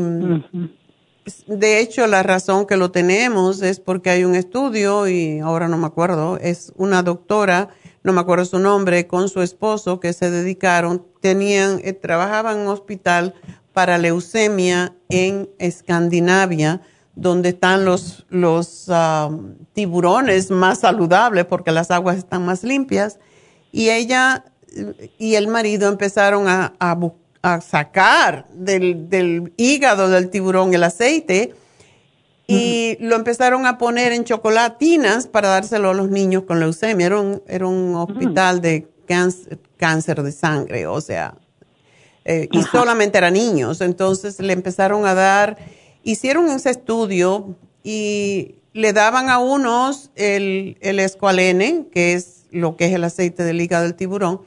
de 1.48 1.80
hecho, 1.80 2.08
la 2.08 2.24
razón 2.24 2.66
que 2.66 2.78
lo 2.78 2.92
tenemos 2.92 3.62
es 3.62 3.80
porque 3.80 4.10
hay 4.10 4.24
un 4.24 4.36
estudio, 4.36 5.08
y 5.08 5.40
ahora 5.40 5.68
no 5.68 5.78
me 5.78 5.88
acuerdo, 5.88 6.38
es 6.38 6.74
una 6.76 7.04
doctora 7.04 7.70
no 8.04 8.14
me 8.14 8.22
acuerdo 8.22 8.46
su 8.46 8.60
nombre, 8.60 9.08
con 9.08 9.30
su 9.30 9.42
esposo 9.42 10.00
que 10.00 10.14
se 10.14 10.32
dedicaron, 10.32 11.06
tenían, 11.20 11.80
eh, 11.84 11.94
trabajaban 11.94 12.58
en 12.58 12.64
un 12.64 12.70
hospital 12.70 13.36
para 13.74 13.98
leucemia 13.98 14.96
en 15.10 15.50
Escandinavia, 15.60 16.82
donde 17.16 17.50
están 17.50 17.86
los, 17.86 18.26
los 18.30 18.90
tiburones 19.74 20.50
más 20.50 20.80
saludables 20.80 21.46
porque 21.46 21.72
las 21.72 21.92
aguas 21.92 22.18
están 22.18 22.46
más 22.46 22.64
limpias. 22.64 23.20
Y 23.72 23.90
ella 23.90 24.46
y 25.18 25.36
el 25.36 25.48
marido 25.48 25.90
empezaron 25.90 26.48
a, 26.48 26.74
a, 26.80 26.98
sacar 27.62 28.48
del, 28.54 29.10
del 29.10 29.54
hígado 29.58 30.10
del 30.10 30.30
tiburón 30.30 30.74
el 30.74 30.84
aceite 30.84 31.54
y 32.48 32.98
lo 33.00 33.16
empezaron 33.16 33.66
a 33.66 33.78
poner 33.78 34.12
en 34.12 34.26
chocolatinas 34.26 35.28
para 35.28 35.50
dárselo 35.50 35.92
a 35.92 35.94
los 35.94 36.10
niños 36.10 36.44
con 36.44 36.60
leucemia. 36.60 37.06
Era 37.06 37.20
un, 37.20 37.42
era 37.48 37.66
un 37.66 37.96
hospital 37.96 38.62
de 38.62 38.88
cáncer, 39.78 40.22
de 40.22 40.32
sangre, 40.32 40.88
o 40.88 41.02
sea, 41.02 41.36
eh, 42.26 42.48
y 42.52 42.62
solamente 42.64 43.18
eran 43.18 43.34
niños. 43.34 43.82
Entonces 43.82 44.40
le 44.40 44.54
empezaron 44.54 45.06
a 45.06 45.14
dar, 45.14 45.58
hicieron 46.04 46.50
ese 46.50 46.72
estudio 46.72 47.56
y 47.84 48.56
le 48.74 48.94
daban 48.94 49.30
a 49.30 49.40
unos 49.40 50.12
el, 50.16 50.78
el 50.82 51.00
escualene, 51.00 51.88
que 51.92 52.14
es 52.14 52.46
lo 52.52 52.76
que 52.76 52.86
es 52.86 52.94
el 52.94 53.04
aceite 53.04 53.44
del 53.44 53.62
hígado 53.62 53.84
del 53.84 53.96
tiburón, 53.96 54.42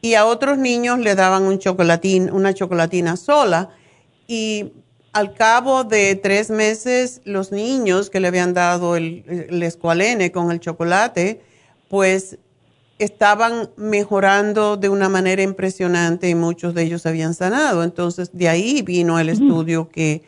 y 0.00 0.14
a 0.14 0.26
otros 0.26 0.58
niños 0.58 0.98
le 0.98 1.14
daban 1.14 1.44
un 1.44 1.58
chocolatín, 1.58 2.30
una 2.30 2.54
chocolatina 2.54 3.16
sola. 3.16 3.70
Y 4.28 4.72
al 5.12 5.34
cabo 5.34 5.84
de 5.84 6.14
tres 6.16 6.50
meses, 6.50 7.20
los 7.24 7.52
niños 7.52 8.10
que 8.10 8.20
le 8.20 8.28
habían 8.28 8.54
dado 8.54 8.96
el, 8.96 9.46
el 9.48 9.62
escualene 9.62 10.32
con 10.32 10.50
el 10.52 10.60
chocolate, 10.60 11.42
pues 11.88 12.38
estaban 12.98 13.70
mejorando 13.76 14.76
de 14.76 14.88
una 14.88 15.08
manera 15.08 15.42
impresionante 15.42 16.28
y 16.28 16.34
muchos 16.34 16.74
de 16.74 16.84
ellos 16.84 17.06
habían 17.06 17.34
sanado. 17.34 17.84
Entonces, 17.84 18.30
de 18.32 18.48
ahí 18.48 18.82
vino 18.82 19.18
el 19.18 19.28
estudio 19.28 19.88
que, 19.88 20.22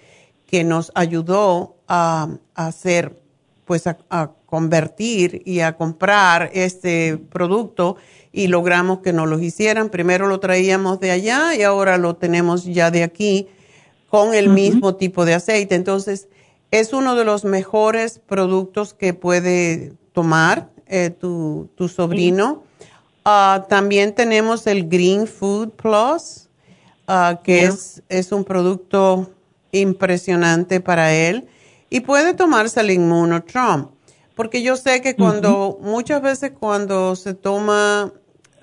que 0.47 0.64
nos 0.64 0.93
ayudó 0.95 1.77
a, 1.87 2.29
hacer, 2.55 3.23
pues 3.69 3.87
a, 3.87 3.99
a, 4.09 4.33
convertir 4.47 5.43
y 5.45 5.61
a 5.61 5.77
comprar 5.77 6.51
este 6.55 7.19
producto 7.19 7.97
y 8.33 8.47
logramos 8.47 9.01
que 9.01 9.12
nos 9.12 9.29
lo 9.29 9.39
hicieran. 9.39 9.91
Primero 9.91 10.27
lo 10.27 10.41
traíamos 10.41 11.01
de 11.01 11.11
allá 11.11 11.55
y 11.55 11.62
ahora 11.62 11.99
lo 11.99 12.16
tenemos 12.16 12.64
ya 12.64 12.91
de 12.91 13.03
aquí 13.03 13.47
con 14.09 14.35
el 14.35 14.49
mismo 14.49 14.97
tipo 14.97 15.27
de 15.27 15.35
aceite. 15.35 15.75
Entonces, 15.75 16.29
es 16.71 16.95
uno 16.95 17.14
de 17.14 17.27
los 17.27 17.45
mejores 17.45 18.19
productos 18.19 18.95
que 18.95 19.12
puede 19.12 19.93
tomar 20.14 20.71
eh, 20.87 21.11
tu, 21.11 21.69
sobrino. 21.95 22.62
Ah, 23.27 23.66
también 23.69 24.14
tenemos 24.14 24.66
el 24.66 24.89
Green 24.89 25.27
Food 25.27 25.73
Plus, 25.73 26.49
ah, 27.07 27.41
que 27.45 27.64
es, 27.64 28.03
es 28.09 28.33
un 28.33 28.45
producto 28.45 29.31
impresionante 29.73 30.81
para 30.81 31.12
él. 31.12 31.47
Y 31.91 32.01
puede 32.01 32.34
tomarse 32.34 32.80
el 32.80 32.91
Immunotrom. 32.91 33.91
Porque 34.34 34.62
yo 34.62 34.76
sé 34.76 35.03
que 35.03 35.16
cuando, 35.16 35.78
muchas 35.80 36.22
veces 36.22 36.53
cuando 36.59 37.16
se 37.16 37.34
toma, 37.34 38.12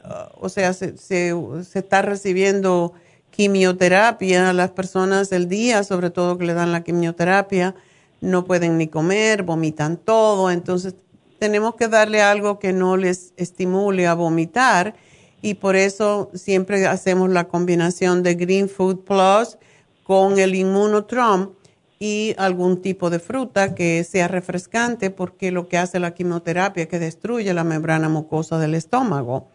ah, 0.03 0.32
o 0.39 0.47
sea, 0.47 0.71
se, 0.73 0.97
se, 0.97 1.34
se 1.63 1.80
está 1.80 2.01
recibiendo 2.01 2.93
quimioterapia, 3.32 4.53
las 4.53 4.71
personas 4.71 5.30
del 5.30 5.49
día, 5.49 5.84
sobre 5.84 6.09
todo 6.09 6.38
que 6.38 6.45
le 6.45 6.53
dan 6.53 6.71
la 6.71 6.84
quimioterapia, 6.84 7.76
no 8.21 8.45
pueden 8.45 8.78
ni 8.78 8.88
comer, 8.88 9.43
vomitan 9.43 9.97
todo, 9.97 10.49
entonces 10.49 10.95
tenemos 11.39 11.76
que 11.76 11.89
darle 11.89 12.21
algo 12.21 12.59
que 12.59 12.71
no 12.71 12.95
les 12.95 13.34
estimule 13.36 14.07
a 14.07 14.13
vomitar 14.13 14.95
y 15.41 15.55
por 15.55 15.76
eso 15.76 16.32
siempre 16.34 16.88
hacemos 16.88 17.30
la 17.30 17.49
combinación 17.49 18.23
de 18.23 18.36
Green 18.36 18.69
Food 18.69 18.99
Plus 18.99 19.57
con 20.03 20.39
el 20.39 20.55
Immunotrom 20.55 21.51
y 22.00 22.36
algún 22.38 22.82
tipo 22.82 23.10
de 23.10 23.20
fruta 23.20 23.74
que 23.74 24.04
sea 24.04 24.28
refrescante 24.28 25.10
porque 25.10 25.52
lo 25.52 25.68
que 25.68 25.78
hace 25.78 26.00
la 26.00 26.14
quimioterapia 26.14 26.84
es 26.84 26.89
que 26.89 27.00
destruye 27.00 27.54
la 27.54 27.64
membrana 27.64 28.10
mucosa 28.10 28.60
del 28.60 28.76
estómago. 28.76 29.48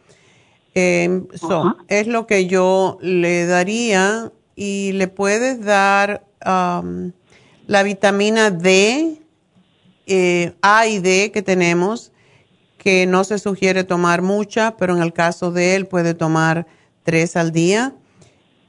Eh, 0.75 1.23
es 1.89 2.07
lo 2.07 2.27
que 2.27 2.47
yo 2.47 2.99
le 3.03 3.47
daría 3.47 4.33
y 4.55 4.93
le 4.93 5.09
puedes 5.09 5.65
dar 5.65 6.25
um, 6.47 7.13
la 7.67 7.83
vitamina 7.83 8.51
D, 8.51 9.21
eh, 10.07 10.53
A 10.63 10.87
y 10.87 10.99
D 10.99 11.31
que 11.33 11.43
tenemos, 11.43 12.13
que 12.79 13.07
no 13.07 13.25
se 13.25 13.39
sugiere 13.39 13.85
tomar 13.85 14.23
mucha, 14.23 14.77
pero 14.77 14.97
en 14.97 15.03
el 15.03 15.13
caso 15.13 15.53
de 15.53 15.77
él 15.77 15.87
puede 15.87 16.15
tomar 16.15 16.67
tres 17.03 17.37
al 17.37 17.53
día. 17.53 17.95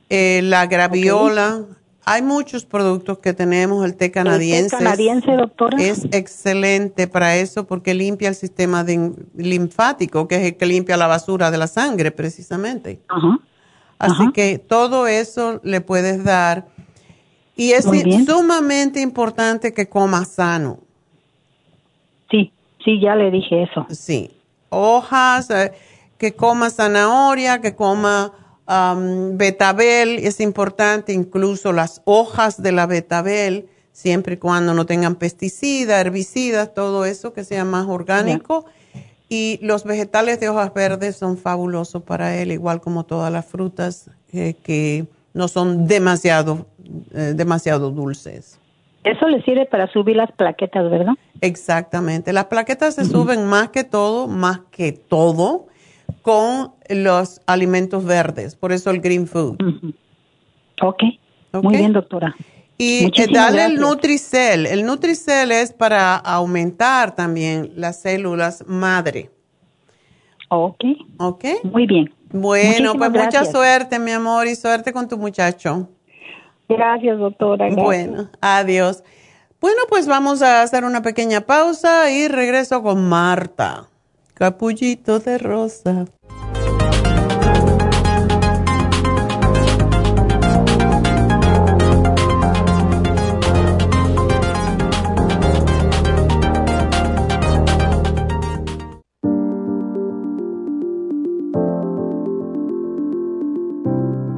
Eh, 0.10 0.42
la 0.44 0.66
graviola, 0.66 1.66
hay 2.06 2.22
muchos 2.22 2.66
productos 2.66 3.20
que 3.20 3.34
tenemos, 3.34 3.86
el 3.86 3.96
té 3.96 4.12
canadiense. 4.12 4.64
¿El 4.64 4.70
té 4.70 4.78
canadiense, 4.78 5.32
doctora? 5.34 5.78
Es 5.80 6.06
excelente 6.12 7.08
para 7.08 7.36
eso 7.36 7.68
porque 7.68 7.94
limpia 7.94 8.30
el 8.30 8.36
sistema 8.36 8.84
linfático, 9.36 10.28
que 10.28 10.36
es 10.36 10.42
el 10.44 10.58
que 10.58 10.66
limpia 10.66 10.98
la 10.98 11.08
basura 11.08 11.52
de 11.52 11.58
la 11.58 11.68
sangre, 11.68 12.12
precisamente. 12.12 13.02
Ajá. 13.08 13.40
Así 14.00 14.32
que 14.34 14.58
todo 14.58 15.08
eso 15.08 15.60
le 15.64 15.80
puedes 15.80 16.24
dar. 16.24 16.68
Y 17.56 17.74
es 17.74 17.86
sumamente 18.26 19.00
importante 19.00 19.74
que 19.74 19.88
coma 19.88 20.26
sano. 20.26 20.80
Sí, 22.32 22.52
sí, 22.84 23.00
ya 23.00 23.16
le 23.16 23.30
dije 23.30 23.64
eso. 23.64 23.86
Sí. 23.92 24.32
Hojas, 24.70 25.52
eh, 25.52 25.72
que 26.18 26.34
coma 26.34 26.72
zanahoria, 26.72 27.62
que 27.62 27.76
coma 27.76 28.34
betabel 29.34 30.20
es 30.20 30.40
importante, 30.40 31.14
incluso 31.14 31.74
las 31.74 32.02
hojas 32.06 32.62
de 32.62 32.72
la 32.72 32.86
betabel, 32.86 33.68
siempre 33.92 34.36
y 34.36 34.38
cuando 34.38 34.74
no 34.74 34.86
tengan 34.86 35.16
pesticidas, 35.16 36.00
herbicidas, 36.00 36.74
todo 36.74 37.06
eso 37.06 37.34
que 37.34 37.44
sea 37.44 37.66
más 37.66 37.88
orgánico. 37.88 38.66
Y 39.28 39.60
los 39.62 39.86
vegetales 39.86 40.40
de 40.40 40.50
hojas 40.50 40.74
verdes 40.74 41.16
son 41.16 41.38
fabulosos 41.38 42.04
para 42.04 42.36
él, 42.36 42.52
igual 42.52 42.82
como 42.82 43.06
todas 43.06 43.32
las 43.32 43.46
frutas 43.46 44.10
eh, 44.34 44.56
que 44.62 45.06
no 45.34 45.48
son 45.48 45.88
demasiado, 45.88 46.66
eh, 47.14 47.34
demasiado 47.36 47.92
dulces. 47.92 48.60
Eso 49.04 49.28
le 49.28 49.42
sirve 49.44 49.66
para 49.66 49.92
subir 49.92 50.16
las 50.16 50.32
plaquetas, 50.32 50.90
¿verdad? 50.90 51.14
Exactamente. 51.40 52.34
Las 52.34 52.46
plaquetas 52.46 52.96
se 52.96 53.06
suben 53.06 53.46
más 53.46 53.70
que 53.70 53.84
todo, 53.84 54.28
más 54.28 54.60
que 54.70 54.92
todo, 54.92 55.68
con 56.22 56.74
los 56.90 57.42
alimentos 57.46 58.06
verdes, 58.06 58.56
por 58.56 58.72
eso 58.72 58.90
el 58.90 59.02
green 59.02 59.28
food. 59.28 59.58
Ok. 60.82 61.04
Muy 61.54 61.78
bien, 61.78 61.94
doctora. 61.94 62.36
Y 62.78 63.06
eh, 63.06 63.28
dale 63.32 63.66
el 63.66 63.76
Nutricel. 63.76 64.66
El 64.66 64.86
Nutricel 64.86 65.52
es 65.52 65.72
para 65.72 66.16
aumentar 66.16 67.16
también 67.16 67.72
las 67.76 68.02
células 68.02 68.66
madre. 68.68 69.30
Ok. 70.50 70.84
Ok. 71.20 71.46
Muy 71.64 71.86
bien. 71.86 72.12
Bueno, 72.32 72.96
pues 72.96 73.12
mucha 73.12 73.46
suerte, 73.46 74.00
mi 74.00 74.12
amor, 74.12 74.48
y 74.48 74.56
suerte 74.56 74.94
con 74.94 75.08
tu 75.08 75.18
muchacho. 75.18 75.90
Gracias, 76.68 77.20
doctora. 77.20 77.70
Bueno, 77.76 78.30
adiós. 78.40 79.04
Bueno, 79.60 79.82
pues 79.88 80.08
vamos 80.08 80.42
a 80.42 80.64
hacer 80.64 80.84
una 80.84 81.04
pequeña 81.04 81.42
pausa 81.42 82.10
y 82.10 82.28
regreso 82.28 82.82
con 82.82 83.08
Marta. 83.08 83.91
Capullito 84.42 85.20
de 85.20 85.38
rosa. 85.38 86.06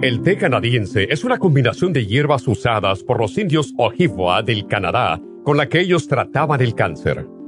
El 0.01 0.21
té 0.21 0.35
canadiense 0.35 1.07
es 1.09 1.23
una 1.23 1.37
combinación 1.37 1.93
de 1.93 2.05
hierbas 2.05 2.45
usadas 2.49 3.03
por 3.03 3.21
los 3.21 3.37
indios 3.37 3.73
Ojibwa 3.77 4.43
del 4.43 4.67
Canadá 4.67 5.21
con 5.45 5.55
la 5.55 5.69
que 5.69 5.79
ellos 5.79 6.09
trataban 6.09 6.59
el 6.59 6.75
cáncer. 6.75 7.25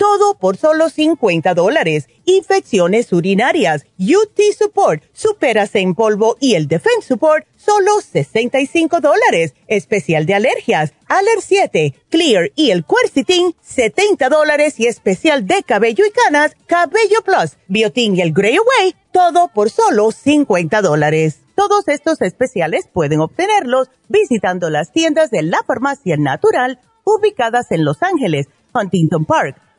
todo 0.00 0.34
por 0.34 0.56
solo 0.56 0.88
50 0.88 1.52
dólares. 1.52 2.08
Infecciones 2.24 3.12
urinarias, 3.12 3.84
UT 3.98 4.40
Support, 4.58 5.02
Superas 5.12 5.74
en 5.74 5.94
polvo 5.94 6.38
y 6.40 6.54
el 6.54 6.68
Defense 6.68 7.06
Support, 7.06 7.46
solo 7.54 8.00
65 8.00 9.00
dólares. 9.00 9.52
Especial 9.66 10.24
de 10.24 10.36
alergias, 10.36 10.94
Aller 11.06 11.42
7, 11.42 11.94
Clear 12.08 12.50
y 12.56 12.70
el 12.70 12.86
Quercetin, 12.86 13.54
70 13.60 14.30
dólares 14.30 14.80
y 14.80 14.86
especial 14.86 15.46
de 15.46 15.62
cabello 15.62 16.06
y 16.06 16.10
canas, 16.12 16.56
Cabello 16.64 17.20
Plus, 17.22 17.58
Biotin 17.68 18.16
y 18.16 18.22
el 18.22 18.32
Grey 18.32 18.56
Away, 18.56 18.96
todo 19.12 19.48
por 19.48 19.68
solo 19.68 20.12
50 20.12 20.80
dólares. 20.80 21.40
Todos 21.54 21.88
estos 21.88 22.22
especiales 22.22 22.88
pueden 22.90 23.20
obtenerlos 23.20 23.90
visitando 24.08 24.70
las 24.70 24.92
tiendas 24.92 25.30
de 25.30 25.42
la 25.42 25.62
farmacia 25.66 26.16
natural 26.16 26.80
ubicadas 27.04 27.70
en 27.70 27.84
Los 27.84 28.02
Ángeles, 28.02 28.48
Huntington 28.72 29.26
Park, 29.26 29.60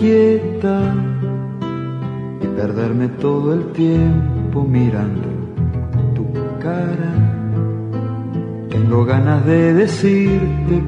quieta 0.00 0.94
y 2.42 2.46
perderme 2.56 3.08
todo 3.20 3.52
el 3.52 3.72
tiempo 3.72 4.64
mirando 4.64 5.28
tu 6.14 6.24
cara. 6.58 7.12
Tengo 8.70 9.04
ganas 9.04 9.44
de 9.44 9.74
decirte 9.74 10.82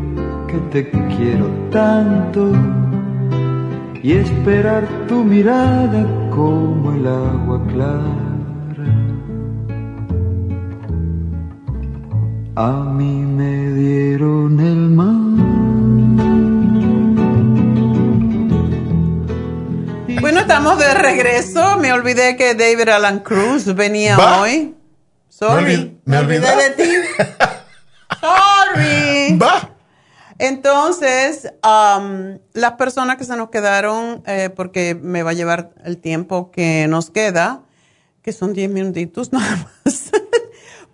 que 0.49 0.59
te 0.73 0.91
quiero 0.91 1.47
tanto 1.71 2.53
y 4.03 4.13
esperar 4.13 4.89
tu 5.09 5.23
mirada 5.25 6.31
como 6.31 6.93
el 6.93 7.07
agua 7.07 7.63
clara. 7.69 8.23
A 12.55 12.93
mí 12.97 13.25
me 13.27 13.73
dieron 13.73 14.59
el 14.59 14.89
mar 14.91 15.42
estamos 20.43 20.77
de 20.77 20.93
regreso. 20.95 21.79
Me 21.79 21.93
olvidé 21.93 22.37
que 22.37 22.55
David 22.55 22.89
Alan 22.89 23.21
Cruz 23.21 23.73
venía 23.77 24.19
hoy. 24.19 24.75
Sorry. 25.29 26.01
Me, 26.05 26.19
olvidé, 26.19 26.49
de 26.57 26.71
ti. 26.71 26.91
Sorry. 28.21 29.39
Va. 29.39 29.71
Entonces, 30.39 31.53
um, 31.65 32.39
las 32.55 32.73
personas 32.73 33.19
que 33.19 33.25
se 33.25 33.37
nos 33.37 33.51
quedaron, 33.51 34.25
eh, 34.27 34.51
porque 34.55 34.97
me 35.01 35.23
va 35.23 35.31
a 35.31 35.35
llevar 35.35 35.71
el 35.85 35.99
tiempo 35.99 36.51
que 36.51 36.87
nos 36.89 37.11
queda, 37.11 37.63
que 38.23 38.33
son 38.33 38.53
10 38.53 38.69
minutitos 38.71 39.33
nada 39.33 39.69
más, 39.85 40.11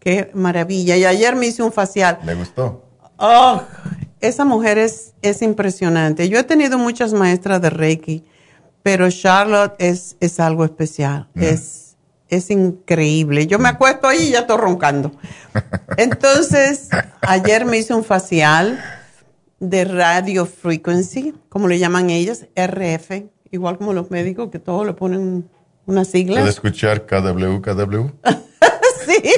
Qué 0.00 0.30
maravilla. 0.34 0.96
Y 0.96 1.04
ayer 1.04 1.36
me 1.36 1.46
hice 1.46 1.62
un 1.62 1.72
facial. 1.72 2.18
¿Le 2.24 2.34
gustó? 2.34 2.84
Oh, 3.18 3.62
esa 4.20 4.44
mujer 4.44 4.78
es, 4.78 5.14
es 5.22 5.42
impresionante. 5.42 6.28
Yo 6.28 6.38
he 6.38 6.44
tenido 6.44 6.78
muchas 6.78 7.12
maestras 7.12 7.62
de 7.62 7.70
Reiki, 7.70 8.24
pero 8.86 9.10
Charlotte 9.10 9.74
es, 9.80 10.16
es 10.20 10.38
algo 10.38 10.64
especial. 10.64 11.28
Es, 11.34 11.96
es 12.28 12.50
increíble. 12.50 13.48
Yo 13.48 13.58
me 13.58 13.68
acuesto 13.68 14.06
ahí 14.06 14.28
y 14.28 14.30
ya 14.30 14.38
estoy 14.42 14.58
roncando. 14.58 15.10
Entonces, 15.96 16.88
ayer 17.22 17.64
me 17.64 17.78
hice 17.78 17.94
un 17.94 18.04
facial 18.04 18.80
de 19.58 19.86
radio 19.86 20.46
frequency, 20.46 21.34
como 21.48 21.66
le 21.66 21.80
llaman 21.80 22.10
ellas, 22.10 22.46
RF, 22.54 23.24
igual 23.50 23.76
como 23.76 23.92
los 23.92 24.12
médicos 24.12 24.50
que 24.52 24.60
todos 24.60 24.86
le 24.86 24.92
ponen 24.92 25.50
una 25.86 26.04
sigla. 26.04 26.36
¿Puede 26.36 26.50
escuchar 26.50 27.06
KW, 27.06 27.60
KW? 27.60 28.10
sí. 29.04 29.32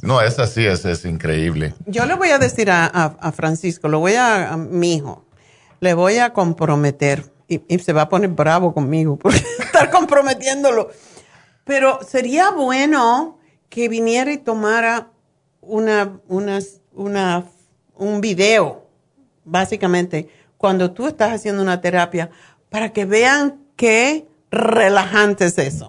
No, 0.00 0.20
esa 0.20 0.46
sí 0.46 0.66
es, 0.66 0.84
es 0.84 1.04
increíble. 1.06 1.74
Yo 1.86 2.04
le 2.04 2.14
voy 2.14 2.28
a 2.30 2.38
decir 2.38 2.70
a, 2.70 2.84
a- 2.84 3.16
a 3.20 3.32
Francisco, 3.32 3.88
lo 3.88 4.00
voy 4.00 4.14
a, 4.16 4.52
a 4.52 4.56
mi 4.58 4.94
hijo, 4.96 5.24
le 5.80 5.94
voy 5.94 6.18
a 6.18 6.34
comprometer 6.34 7.32
y, 7.48 7.62
y 7.68 7.78
se 7.78 7.92
va 7.92 8.02
a 8.02 8.08
poner 8.08 8.30
bravo 8.30 8.72
conmigo 8.74 9.16
por 9.16 9.34
estar 9.58 9.90
comprometiéndolo. 9.90 10.90
Pero 11.64 12.00
sería 12.06 12.50
bueno 12.50 13.38
que 13.68 13.88
viniera 13.88 14.32
y 14.32 14.38
tomara 14.38 15.08
una, 15.60 16.18
una, 16.28 16.58
una, 16.94 17.44
un 17.96 18.20
video, 18.20 18.86
básicamente, 19.44 20.28
cuando 20.58 20.92
tú 20.92 21.06
estás 21.06 21.32
haciendo 21.32 21.62
una 21.62 21.80
terapia, 21.80 22.30
para 22.70 22.92
que 22.92 23.04
vean 23.04 23.60
qué 23.76 24.26
relajante 24.50 25.46
es 25.46 25.58
eso. 25.58 25.88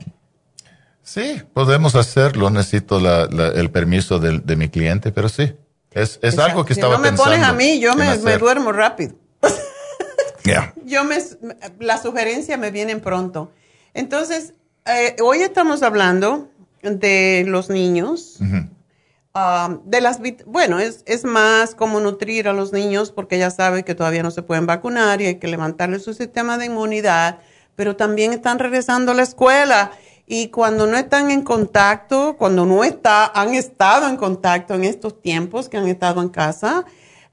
Sí, 1.03 1.41
podemos 1.53 1.95
hacerlo. 1.95 2.49
Necesito 2.49 2.99
la- 2.99 3.28
la- 3.28 3.49
el 3.49 3.70
permiso 3.70 4.20
del- 4.20 4.45
de, 4.45 4.56
mi 4.56 4.70
cliente, 4.70 5.12
pero 5.12 5.30
sí. 5.30 5.53
Es, 5.91 6.20
es 6.22 6.38
algo 6.39 6.66
que 6.66 6.74
si 6.74 6.80
estaba 6.80 6.95
no 6.95 7.01
me 7.01 7.10
pensando. 7.10 7.32
pones 7.32 7.47
a 7.47 7.53
mí, 7.53 7.80
yo 7.80 7.95
me, 7.95 8.18
duermo 8.38 8.72
rápido. 8.72 9.14
Yeah. 10.46 10.74
Yo 10.86 11.04
me, 11.04 11.18
las 11.80 12.04
sugerencias 12.04 12.60
me 12.60 12.72
vienen 12.72 13.02
pronto. 13.02 13.52
Entonces, 13.93 14.54
eh, 14.86 15.16
hoy 15.24 15.39
estamos 15.39 15.82
hablando 15.82 16.50
de 16.84 17.43
los 17.48 17.70
niños, 17.70 18.38
ah, 19.34 19.80
de 19.86 20.02
las, 20.02 20.20
bueno, 20.46 20.80
es, 20.80 21.02
es 21.08 21.24
más 21.24 21.74
como 21.74 22.00
nutrir 22.00 22.48
a 22.48 22.54
los 22.54 22.72
niños 22.72 23.12
porque 23.12 23.39
ya 23.39 23.50
sabe 23.50 23.84
que 23.84 23.96
todavía 23.96 24.22
no 24.22 24.30
se 24.30 24.43
pueden 24.43 24.68
vacunar 24.68 25.22
y 25.22 25.26
hay 25.26 25.36
que 25.39 25.48
levantarle 25.48 26.00
su 26.00 26.14
sistema 26.14 26.60
de 26.60 26.68
inmunidad, 26.68 27.39
pero 27.76 27.96
también 27.96 28.32
están 28.32 28.60
regresando 28.60 29.12
a 29.12 29.16
la 29.16 29.24
escuela 29.24 29.91
Y 30.28 30.50
cuando 30.50 30.88
no 30.88 30.98
están 30.98 31.30
en 31.30 31.41
contacto, 31.41 32.36
cuando 32.38 32.66
no 32.66 32.84
está, 32.84 33.26
han 33.26 33.54
estado 33.54 34.08
en 34.08 34.18
contacto 34.18 34.74
en 34.74 34.84
estos 34.84 35.22
tiempos 35.22 35.70
que 35.70 35.78
han 35.78 35.88
estado 35.88 36.22
en 36.22 36.30
casa, 36.30 36.86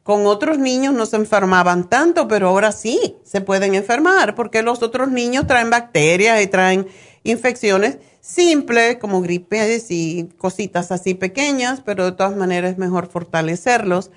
con 0.02 0.26
otros 0.26 0.58
niños 0.58 0.94
no 0.94 1.06
se 1.06 1.16
enfermaban 1.16 1.88
tanto, 1.88 2.26
pero 2.26 2.48
ahora 2.48 2.72
sí 2.72 3.16
se 3.24 3.40
pueden 3.40 3.74
enfermar 3.74 4.34
porque 4.34 4.62
los 4.62 4.82
otros 4.82 5.10
niños 5.10 5.46
traen 5.46 5.70
bacterias 5.70 6.42
y 6.42 6.46
traen 6.48 6.88
infecciones 7.22 7.98
simples 8.20 8.96
como 8.98 9.20
gripes 9.20 9.90
y 9.90 10.28
cositas 10.38 10.90
así 10.92 11.14
pequeñas, 11.14 11.82
pero 11.84 12.04
de 12.04 12.12
todas 12.12 12.36
maneras 12.36 12.72
es 12.72 12.78
mejor 12.78 13.08
fortalecerlos. 13.08 14.10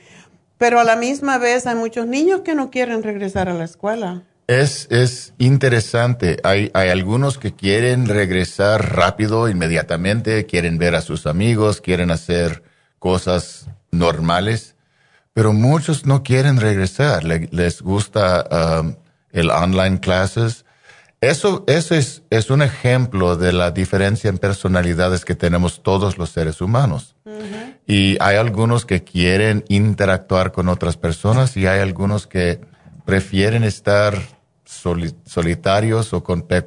Pero 0.58 0.80
a 0.80 0.84
la 0.86 0.96
misma 0.96 1.38
vez 1.38 1.68
hay 1.68 1.76
muchos 1.76 2.08
niños 2.08 2.42
que 2.42 2.56
no 2.56 2.72
quieren 2.72 3.04
regresar 3.04 3.50
a 3.50 3.54
la 3.54 3.66
escuela. 3.66 4.24
Es, 4.48 4.88
es 4.92 5.34
interesante. 5.38 6.38
Hay, 6.44 6.72
hay 6.74 6.90
algunos 6.90 7.38
que 7.38 7.54
quieren 7.54 8.06
regresar 8.06 8.96
rápido, 8.96 9.50
inmediatamente, 9.50 10.46
quieren 10.46 10.78
ver 10.78 10.96
a 10.96 11.02
sus 11.02 11.26
amigos, 11.26 11.82
quieren 11.82 12.12
hacer 12.12 12.64
cosas 13.00 13.68
normales, 13.92 14.75
pero 15.36 15.52
muchos 15.52 16.06
no 16.06 16.24
quieren 16.24 16.62
regresar. 16.62 17.26
les 17.26 17.82
gusta 17.82 18.80
um, 18.80 18.96
el 19.32 19.50
online 19.52 20.00
classes. 20.00 20.64
Eso, 21.20 21.66
eso 21.68 21.94
es, 21.94 22.24
es 22.30 22.50
un 22.50 22.62
ejemplo 22.62 23.36
de 23.36 23.52
la 23.52 23.72
diferencia 23.72 24.30
en 24.30 24.38
personalidades 24.38 25.26
que 25.26 25.36
tenemos 25.36 25.84
todos 25.84 26.18
los 26.18 26.30
seres 26.30 26.62
humanos. 26.62 27.18
Y 27.86 28.16
hay 28.22 28.38
algunos 28.38 28.86
que 28.86 29.04
quieren 29.04 29.66
interactuar 29.68 30.54
con 30.54 30.70
otras 30.70 30.96
personas 30.96 31.58
y 31.58 31.68
hay 31.68 31.82
algunos 31.82 32.28
que 32.28 32.62
prefieren 33.04 33.66
estar 33.66 34.18
solitarios 34.66 36.12
o 36.14 36.24
con 36.24 36.42
pe 36.42 36.64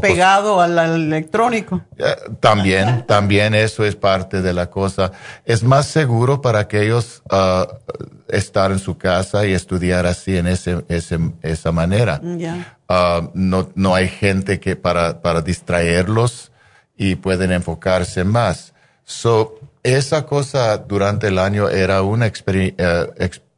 Pegado 0.00 0.60
al, 0.60 0.78
electrónico. 0.78 1.80
Eh, 1.96 2.04
también, 2.40 3.04
también 3.06 3.54
eso 3.54 3.84
es 3.84 3.96
parte 3.96 4.42
de 4.42 4.52
la 4.52 4.68
cosa. 4.68 5.12
Es 5.44 5.62
más 5.62 5.86
seguro 5.86 6.40
para 6.42 6.60
aquellos 6.60 7.22
uh, 7.30 7.66
estar 8.28 8.70
en 8.70 8.78
su 8.78 8.98
casa 8.98 9.46
y 9.46 9.54
estudiar 9.54 10.06
así 10.06 10.36
en 10.36 10.46
ese, 10.46 10.84
ese 10.88 11.18
esa 11.42 11.72
manera. 11.72 12.20
Uh, 12.22 13.30
no, 13.34 13.70
no 13.74 13.94
hay 13.94 14.08
gente 14.08 14.60
que 14.60 14.76
para, 14.76 15.20
para 15.22 15.40
distraerlos 15.40 16.52
y 16.96 17.16
pueden 17.16 17.52
enfocarse 17.52 18.24
más. 18.24 18.74
So, 19.04 19.58
esa 19.82 20.26
cosa 20.26 20.76
durante 20.76 21.28
el 21.28 21.38
año 21.38 21.70
era 21.70 22.02
un, 22.02 22.22
uh, 22.22 22.26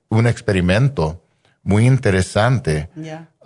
un 0.08 0.26
experimento 0.26 1.20
muy 1.62 1.86
interesante 1.86 2.88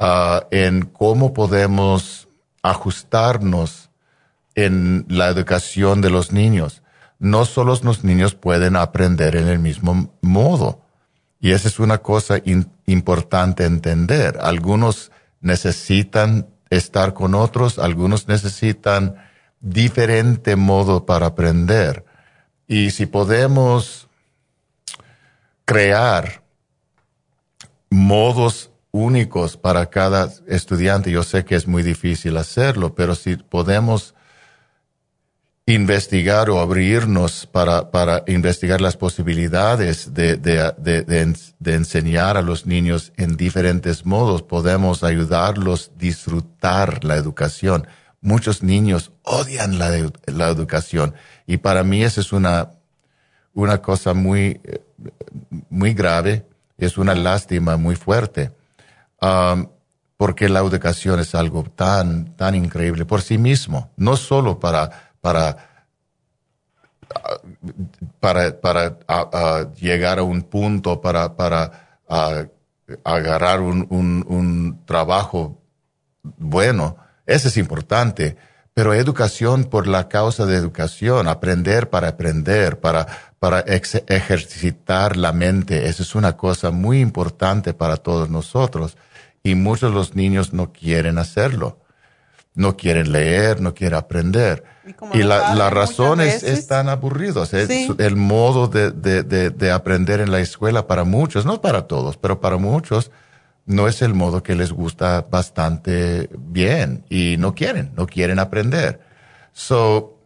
uh, 0.00 0.46
en 0.50 0.86
cómo 0.86 1.32
podemos 1.32 2.28
ajustarnos 2.62 3.90
en 4.54 5.06
la 5.08 5.28
educación 5.28 6.00
de 6.00 6.10
los 6.10 6.32
niños. 6.32 6.82
No 7.18 7.44
solo 7.44 7.78
los 7.82 8.04
niños 8.04 8.34
pueden 8.34 8.76
aprender 8.76 9.36
en 9.36 9.48
el 9.48 9.58
mismo 9.58 10.12
modo. 10.20 10.80
Y 11.40 11.52
esa 11.52 11.68
es 11.68 11.78
una 11.78 11.98
cosa 11.98 12.40
importante 12.86 13.64
entender. 13.64 14.38
Algunos 14.40 15.10
necesitan 15.40 16.48
estar 16.70 17.12
con 17.12 17.34
otros, 17.34 17.78
algunos 17.78 18.28
necesitan 18.28 19.16
diferente 19.60 20.56
modo 20.56 21.06
para 21.06 21.26
aprender. 21.26 22.04
Y 22.66 22.90
si 22.90 23.06
podemos 23.06 24.08
crear 25.64 26.42
modos 27.90 28.70
únicos 28.94 29.56
para 29.56 29.86
cada 29.90 30.30
estudiante. 30.46 31.10
Yo 31.10 31.24
sé 31.24 31.44
que 31.44 31.56
es 31.56 31.66
muy 31.66 31.82
difícil 31.82 32.36
hacerlo, 32.36 32.94
pero 32.94 33.16
si 33.16 33.36
podemos 33.36 34.14
investigar 35.66 36.48
o 36.48 36.60
abrirnos 36.60 37.46
para, 37.46 37.90
para 37.90 38.22
investigar 38.28 38.80
las 38.80 38.96
posibilidades 38.96 40.14
de, 40.14 40.36
de, 40.36 40.72
de, 40.78 41.74
enseñar 41.74 42.36
a 42.36 42.42
los 42.42 42.66
niños 42.66 43.12
en 43.16 43.36
diferentes 43.36 44.06
modos, 44.06 44.42
podemos 44.42 45.02
ayudarlos 45.02 45.88
a 45.88 45.98
disfrutar 45.98 47.02
la 47.02 47.16
educación. 47.16 47.88
Muchos 48.20 48.62
niños 48.62 49.10
odian 49.22 49.78
la, 49.78 49.90
la 50.26 50.48
educación 50.50 51.14
y 51.46 51.56
para 51.56 51.82
mí 51.82 52.04
esa 52.04 52.20
es 52.20 52.32
una, 52.32 52.70
una 53.54 53.82
cosa 53.82 54.14
muy, 54.14 54.60
muy 55.68 55.94
grave 55.94 56.46
es 56.78 56.98
una 56.98 57.14
lástima 57.14 57.76
muy 57.76 57.96
fuerte, 57.96 58.52
porque 60.16 60.48
la 60.48 60.60
educación 60.60 61.20
es 61.20 61.34
algo 61.34 61.64
tan, 61.64 62.36
tan 62.36 62.54
increíble 62.54 63.04
por 63.04 63.22
sí 63.22 63.38
mismo, 63.38 63.90
no 63.96 64.16
solo 64.16 64.58
para, 64.60 65.12
para, 65.20 65.56
para, 68.20 68.60
para 68.60 69.72
llegar 69.74 70.18
a 70.18 70.22
un 70.22 70.42
punto, 70.42 71.00
para, 71.00 71.36
para 71.36 71.98
agarrar 73.02 73.60
un, 73.60 73.86
un, 73.90 74.24
un 74.28 74.84
trabajo 74.84 75.60
bueno, 76.24 76.96
eso 77.26 77.48
es 77.48 77.56
importante, 77.56 78.36
pero 78.72 78.94
educación 78.94 79.64
por 79.64 79.86
la 79.86 80.08
causa 80.08 80.46
de 80.46 80.56
educación, 80.56 81.28
aprender 81.28 81.90
para 81.90 82.08
aprender, 82.08 82.80
para, 82.80 83.06
para 83.38 83.60
ejercitar 83.60 85.16
la 85.16 85.32
mente, 85.32 85.86
eso 85.86 86.02
es 86.02 86.14
una 86.14 86.36
cosa 86.36 86.70
muy 86.70 87.00
importante 87.00 87.74
para 87.74 87.98
todos 87.98 88.30
nosotros. 88.30 88.96
Y 89.44 89.54
muchos 89.54 89.92
de 89.92 89.94
los 89.94 90.16
niños 90.16 90.52
no 90.52 90.72
quieren 90.72 91.18
hacerlo. 91.18 91.78
No 92.54 92.76
quieren 92.76 93.12
leer, 93.12 93.60
no 93.60 93.74
quieren 93.74 93.98
aprender. 93.98 94.64
Y, 95.12 95.22
la, 95.22 95.54
la 95.54 95.70
razón 95.70 96.20
es, 96.20 96.42
están 96.42 96.88
aburridos. 96.88 97.52
Es 97.52 97.68
el 97.98 98.16
modo 98.16 98.68
de, 98.68 98.90
de, 98.90 99.22
de, 99.22 99.50
de 99.50 99.70
aprender 99.70 100.20
en 100.20 100.32
la 100.32 100.40
escuela 100.40 100.86
para 100.86 101.04
muchos, 101.04 101.44
no 101.46 101.60
para 101.60 101.86
todos, 101.86 102.16
pero 102.16 102.40
para 102.40 102.56
muchos 102.56 103.10
no 103.66 103.88
es 103.88 104.02
el 104.02 104.14
modo 104.14 104.42
que 104.42 104.54
les 104.54 104.72
gusta 104.72 105.26
bastante 105.30 106.28
bien 106.38 107.04
y 107.08 107.36
no 107.38 107.54
quieren, 107.54 107.92
no 107.96 108.06
quieren 108.06 108.38
aprender. 108.38 109.00
So, 109.52 110.18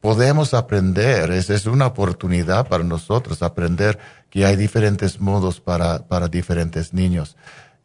podemos 0.00 0.52
aprender, 0.52 1.30
es, 1.30 1.48
es 1.48 1.66
una 1.66 1.86
oportunidad 1.86 2.68
para 2.68 2.84
nosotros 2.84 3.42
aprender 3.42 3.98
que 4.28 4.44
hay 4.44 4.56
diferentes 4.56 5.20
modos 5.20 5.60
para, 5.60 6.06
para 6.06 6.28
diferentes 6.28 6.92
niños. 6.92 7.36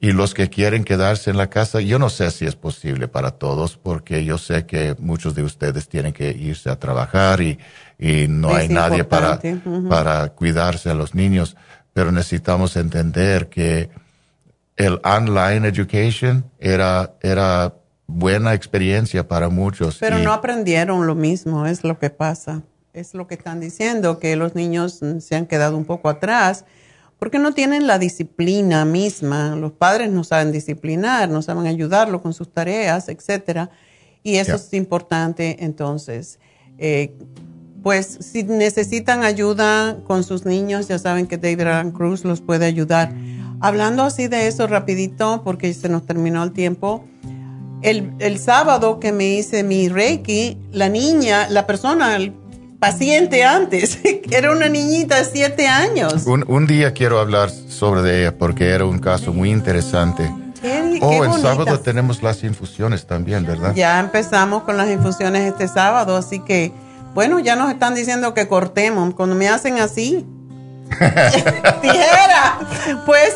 Y 0.01 0.13
los 0.13 0.33
que 0.33 0.49
quieren 0.49 0.85
quedarse 0.85 1.29
en 1.29 1.35
la 1.35 1.49
casa, 1.49 1.81
yo 1.81 1.99
no 1.99 2.09
sé 2.09 2.31
si 2.31 2.45
es 2.45 2.55
posible 2.55 3.09
para 3.09 3.31
todos, 3.31 3.75
porque 3.75 4.23
yo 4.23 4.37
sé 4.37 4.65
que 4.65 4.95
muchos 4.97 5.35
de 5.35 5.43
ustedes 5.43 5.89
tienen 5.89 6.13
que 6.13 6.31
irse 6.31 6.69
a 6.69 6.79
trabajar 6.79 7.41
y, 7.41 7.59
y 7.97 8.27
no 8.29 8.55
hay 8.55 8.69
nadie 8.69 9.03
para, 9.03 9.41
para 9.89 10.29
cuidarse 10.29 10.89
a 10.89 10.93
los 10.93 11.15
niños, 11.15 11.57
pero 11.91 12.13
necesitamos 12.13 12.77
entender 12.77 13.49
que 13.49 13.89
el 14.77 15.01
online 15.03 15.67
education 15.67 16.45
era, 16.59 17.15
era 17.21 17.73
buena 18.07 18.53
experiencia 18.53 19.27
para 19.27 19.49
muchos. 19.49 19.97
Pero 19.99 20.19
no 20.19 20.31
aprendieron 20.31 21.05
lo 21.07 21.15
mismo, 21.15 21.65
es 21.65 21.83
lo 21.83 21.99
que 21.99 22.09
pasa. 22.09 22.61
Es 22.93 23.13
lo 23.13 23.27
que 23.27 23.35
están 23.35 23.59
diciendo, 23.59 24.17
que 24.17 24.37
los 24.37 24.55
niños 24.55 25.01
se 25.19 25.35
han 25.35 25.45
quedado 25.45 25.75
un 25.75 25.83
poco 25.83 26.07
atrás 26.07 26.63
porque 27.19 27.37
no 27.37 27.53
tienen 27.53 27.85
la 27.85 27.99
disciplina 27.99 28.85
misma. 28.85 29.55
Los 29.57 29.73
padres 29.73 30.09
no 30.09 30.23
saben 30.23 30.53
disciplinar, 30.53 31.29
no 31.29 31.41
saben 31.41 31.67
ayudarlo 31.67 32.21
con 32.21 32.33
sus 32.33 32.51
tareas, 32.51 33.09
etcétera. 33.09 33.69
Y 34.23 34.37
eso 34.37 34.55
es 34.55 34.73
importante. 34.73 35.57
Entonces, 35.59 36.39
eh, 36.77 37.13
pues 37.83 38.17
si 38.21 38.43
necesitan 38.43 39.23
ayuda 39.23 39.97
con 40.07 40.23
sus 40.23 40.45
niños, 40.45 40.87
ya 40.87 40.97
saben 40.97 41.27
que 41.27 41.37
David 41.37 41.61
Alan 41.61 41.91
Cruz 41.91 42.23
los 42.23 42.39
puede 42.39 42.65
ayudar. 42.65 43.13
Hablando 43.59 44.03
así 44.03 44.27
de 44.27 44.47
eso 44.47 44.67
rapidito, 44.67 45.41
porque 45.43 45.73
se 45.73 45.89
nos 45.89 46.05
terminó 46.05 46.41
el 46.43 46.53
tiempo, 46.53 47.03
el, 47.81 48.13
el, 48.19 48.39
sábado 48.39 48.99
que 48.99 49.11
me 49.11 49.25
hice 49.25 49.63
mi 49.63 49.87
Reiki, 49.87 50.57
la 50.71 50.89
niña, 50.89 51.49
la 51.49 51.65
persona, 51.65 52.15
el 52.17 52.33
paciente 52.79 53.43
antes, 53.43 53.99
era 54.31 54.51
una 54.51 54.69
niñita 54.69 55.17
de 55.17 55.25
siete 55.25 55.67
años. 55.67 56.25
Un, 56.25 56.45
un 56.47 56.65
día 56.65 56.93
quiero 56.93 57.19
hablar 57.19 57.49
sobre 57.49 58.21
ella 58.21 58.37
porque 58.37 58.69
era 58.69 58.85
un 58.85 58.99
caso 58.99 59.33
muy 59.33 59.51
interesante. 59.51 60.31
oh, 61.01 61.23
el 61.23 61.41
sábado 61.41 61.79
tenemos 61.79 62.23
las 62.23 62.43
infusiones 62.43 63.05
también, 63.05 63.45
¿verdad? 63.45 63.73
Ya 63.75 63.99
empezamos 63.99 64.63
con 64.63 64.77
las 64.77 64.89
infusiones 64.89 65.51
este 65.51 65.67
sábado, 65.67 66.15
así 66.15 66.39
que, 66.39 66.71
bueno, 67.13 67.39
ya 67.39 67.55
nos 67.55 67.69
están 67.69 67.95
diciendo 67.95 68.33
que 68.33 68.47
cortemos. 68.47 69.13
Cuando 69.13 69.35
me 69.35 69.49
hacen 69.49 69.79
así, 69.79 70.25
tijera. 71.81 72.59
Pues 73.05 73.35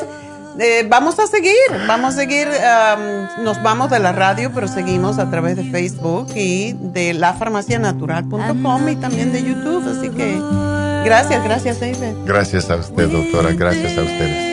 eh, 0.59 0.85
vamos 0.87 1.19
a 1.19 1.27
seguir, 1.27 1.53
vamos 1.87 2.13
a 2.13 2.17
seguir, 2.17 2.47
nos 3.41 3.61
vamos 3.63 3.89
de 3.89 3.99
la 3.99 4.11
radio, 4.11 4.51
pero 4.53 4.67
seguimos 4.67 5.19
a 5.19 5.29
través 5.29 5.55
de 5.55 5.63
Facebook 5.63 6.27
y 6.35 6.73
de 6.73 7.13
lafarmacianatural.com 7.13 8.89
y 8.89 8.95
también 8.97 9.31
de 9.31 9.43
YouTube. 9.43 9.87
Así 9.87 10.09
que 10.09 10.39
gracias, 11.05 11.43
gracias 11.43 11.79
David. 11.79 12.15
Gracias 12.25 12.69
a 12.69 12.75
usted, 12.75 13.09
doctora, 13.09 13.51
gracias 13.53 13.97
a 13.97 14.01
ustedes. 14.01 14.52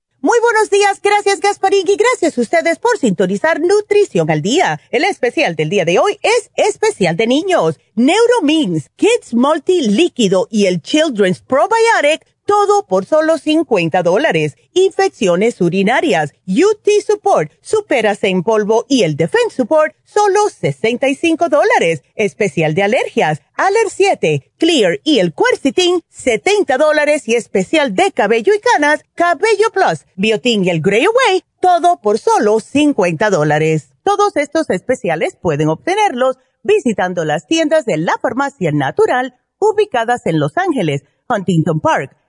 Muy 0.23 0.37
buenos 0.39 0.69
días, 0.69 1.01
gracias 1.01 1.39
Gasparín 1.39 1.87
y 1.87 1.95
gracias 1.95 2.37
a 2.37 2.41
ustedes 2.41 2.77
por 2.77 2.95
sintonizar 2.99 3.59
Nutrición 3.59 4.29
al 4.29 4.43
Día. 4.43 4.79
El 4.91 5.03
especial 5.03 5.55
del 5.55 5.71
día 5.71 5.83
de 5.83 5.97
hoy 5.97 6.19
es 6.21 6.51
especial 6.55 7.17
de 7.17 7.25
niños. 7.25 7.79
Neuromins, 7.95 8.91
Kids 8.97 9.33
Multi 9.33 9.81
Líquido 9.81 10.47
y 10.51 10.67
el 10.67 10.83
Children's 10.83 11.41
Probiotic 11.41 12.27
todo 12.51 12.85
por 12.85 13.05
solo 13.05 13.37
50 13.37 14.03
dólares. 14.03 14.57
Infecciones 14.73 15.61
urinarias, 15.61 16.33
UT 16.45 16.85
Support, 17.07 17.53
Superas 17.61 18.25
en 18.25 18.43
polvo 18.43 18.85
y 18.89 19.03
el 19.03 19.15
Defense 19.15 19.55
Support, 19.55 19.95
solo 20.03 20.49
65 20.49 21.47
dólares. 21.47 22.03
Especial 22.13 22.75
de 22.75 22.83
alergias, 22.83 23.41
Aller 23.53 23.89
7, 23.89 24.51
Clear 24.57 24.99
y 25.05 25.19
el 25.19 25.33
Quercetin, 25.33 26.01
70 26.09 26.77
dólares 26.77 27.25
y 27.29 27.35
especial 27.35 27.95
de 27.95 28.11
cabello 28.11 28.53
y 28.53 28.59
canas, 28.59 29.05
Cabello 29.15 29.71
Plus, 29.71 30.05
Biotin 30.17 30.65
y 30.65 30.71
el 30.71 30.81
Grey 30.81 31.05
Away, 31.05 31.45
todo 31.61 32.01
por 32.01 32.19
solo 32.19 32.59
50 32.59 33.29
dólares. 33.29 33.93
Todos 34.03 34.35
estos 34.35 34.69
especiales 34.71 35.37
pueden 35.41 35.69
obtenerlos 35.69 36.35
visitando 36.63 37.23
las 37.23 37.47
tiendas 37.47 37.85
de 37.85 37.95
la 37.95 38.17
farmacia 38.21 38.71
natural 38.73 39.35
ubicadas 39.57 40.25
en 40.25 40.37
Los 40.37 40.57
Ángeles, 40.57 41.05
Huntington 41.29 41.79
Park, 41.79 42.17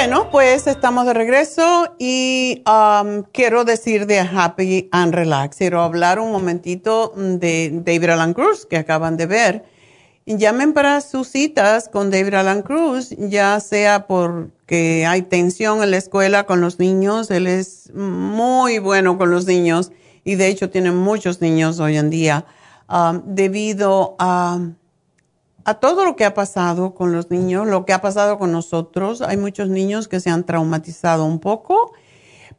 Bueno, 0.00 0.30
pues 0.30 0.68
estamos 0.68 1.06
de 1.06 1.12
regreso 1.12 1.96
y 1.98 2.62
um, 2.68 3.24
quiero 3.32 3.64
decir 3.64 4.06
de 4.06 4.20
Happy 4.20 4.88
and 4.92 5.12
Relax. 5.12 5.56
Quiero 5.56 5.82
hablar 5.82 6.20
un 6.20 6.30
momentito 6.30 7.12
de 7.16 7.72
David 7.84 8.10
Alan 8.10 8.32
Cruz 8.32 8.64
que 8.64 8.76
acaban 8.76 9.16
de 9.16 9.26
ver. 9.26 9.64
Llamen 10.24 10.72
para 10.72 11.00
sus 11.00 11.26
citas 11.26 11.88
con 11.88 12.12
David 12.12 12.34
Alan 12.34 12.62
Cruz, 12.62 13.10
ya 13.18 13.58
sea 13.58 14.06
porque 14.06 15.04
hay 15.04 15.22
tensión 15.22 15.82
en 15.82 15.90
la 15.90 15.96
escuela 15.96 16.44
con 16.44 16.60
los 16.60 16.78
niños. 16.78 17.28
Él 17.32 17.48
es 17.48 17.92
muy 17.92 18.78
bueno 18.78 19.18
con 19.18 19.32
los 19.32 19.46
niños 19.46 19.90
y 20.22 20.36
de 20.36 20.46
hecho 20.46 20.70
tiene 20.70 20.92
muchos 20.92 21.40
niños 21.40 21.80
hoy 21.80 21.96
en 21.96 22.08
día 22.08 22.44
um, 22.88 23.20
debido 23.24 24.14
a 24.20 24.60
a 25.68 25.74
todo 25.74 26.06
lo 26.06 26.16
que 26.16 26.24
ha 26.24 26.32
pasado 26.32 26.94
con 26.94 27.12
los 27.12 27.30
niños, 27.30 27.66
lo 27.66 27.84
que 27.84 27.92
ha 27.92 28.00
pasado 28.00 28.38
con 28.38 28.50
nosotros. 28.50 29.20
Hay 29.20 29.36
muchos 29.36 29.68
niños 29.68 30.08
que 30.08 30.18
se 30.18 30.30
han 30.30 30.44
traumatizado 30.44 31.26
un 31.26 31.40
poco, 31.40 31.92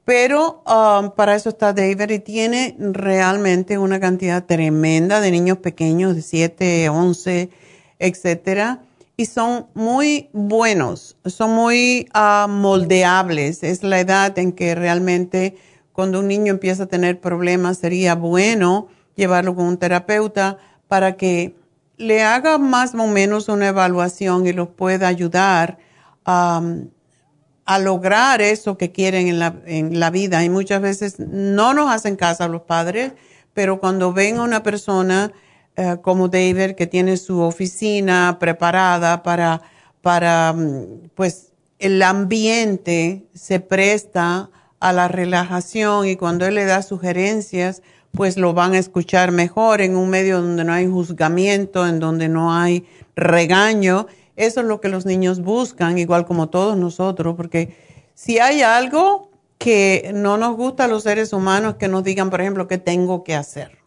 pero 0.06 0.62
um, 0.68 1.10
para 1.16 1.34
eso 1.34 1.50
está 1.50 1.74
David 1.74 2.08
y 2.12 2.20
tiene 2.20 2.76
realmente 2.78 3.80
una 3.80 4.00
cantidad 4.00 4.46
tremenda 4.46 5.22
de 5.22 5.32
niños 5.32 5.58
pequeños 5.58 6.16
de 6.16 6.22
7, 6.22 6.90
11, 6.90 7.50
etcétera. 7.98 8.84
Y 9.18 9.26
son 9.26 9.66
muy 9.74 10.30
buenos, 10.32 11.18
son 11.26 11.50
muy 11.50 12.08
uh, 12.14 12.48
moldeables. 12.48 13.64
Es 13.64 13.82
la 13.82 14.02
edad 14.02 14.38
en 14.38 14.52
que 14.52 14.76
realmente 14.76 15.58
cuando 15.94 16.20
un 16.20 16.28
niño 16.28 16.52
empieza 16.52 16.84
a 16.84 16.86
tener 16.86 17.20
problemas 17.20 17.80
sería 17.80 18.14
bueno 18.14 18.88
llevarlo 19.16 19.56
con 19.56 19.66
un 19.66 19.78
terapeuta 19.78 20.60
para 20.88 21.18
que 21.18 21.59
le 22.00 22.24
haga 22.24 22.58
más 22.58 22.96
o 22.96 23.06
menos 23.06 23.48
una 23.50 23.68
evaluación 23.68 24.48
y 24.48 24.54
los 24.54 24.70
pueda 24.70 25.08
ayudar 25.08 25.78
a 26.26 27.80
lograr 27.80 28.42
eso 28.42 28.78
que 28.78 28.92
quieren 28.92 29.28
en 29.28 29.40
la, 29.40 29.56
en 29.66 30.00
la 30.00 30.10
vida. 30.10 30.44
Y 30.44 30.50
muchas 30.50 30.82
veces 30.82 31.20
no 31.20 31.74
nos 31.76 31.92
hacen 31.92 32.16
caso 32.16 32.48
los 32.48 32.62
padres, 32.64 33.14
pero 33.54 33.80
cuando 33.80 34.14
ven 34.14 34.38
a 34.38 34.44
una 34.44 34.64
persona 34.64 35.32
eh, 35.76 35.98
como 36.02 36.28
David 36.28 36.76
que 36.76 36.88
tiene 36.88 37.16
su 37.16 37.40
oficina 37.40 38.38
preparada 38.38 39.24
para, 39.24 39.62
para, 40.02 40.52
mm, 40.52 41.10
pues 41.16 41.54
el 41.80 42.02
ambiente 42.02 43.28
se 43.34 43.62
presta 43.62 44.50
a 44.82 44.92
la 44.92 45.08
relajación 45.08 46.06
y 46.06 46.18
cuando 46.18 46.46
él 46.46 46.56
le 46.56 46.66
da 46.66 46.82
sugerencias, 46.82 47.82
pues 48.12 48.38
lo 48.38 48.54
van 48.54 48.74
a 48.74 48.80
escuchar 48.80 49.32
mejor 49.32 49.82
en 49.82 49.96
un 49.96 50.10
medio 50.10 50.42
donde 50.42 50.64
no 50.64 50.74
hay 50.74 50.88
juzgamiento, 50.88 51.88
en 51.88 52.00
donde 52.00 52.28
no 52.28 52.54
hay 52.54 52.88
regaño. 53.16 54.08
Eso 54.36 54.62
es 54.62 54.66
lo 54.66 54.82
que 54.82 54.90
los 54.90 55.06
niños 55.06 55.42
buscan, 55.42 55.98
igual 55.98 56.26
como 56.26 56.50
todos 56.50 56.78
nosotros, 56.78 57.36
porque 57.36 57.76
si 58.14 58.40
hay 58.40 58.62
algo 58.62 59.30
que 59.58 60.12
no 60.14 60.38
nos 60.38 60.56
gusta 60.56 60.86
a 60.86 60.88
los 60.88 61.04
seres 61.04 61.34
humanos, 61.34 61.76
que 61.76 61.88
nos 61.88 62.04
digan, 62.04 62.30
por 62.30 62.42
ejemplo, 62.42 62.68
qué 62.68 62.78
tengo 62.78 63.24
que 63.24 63.36
hacer. 63.36 63.78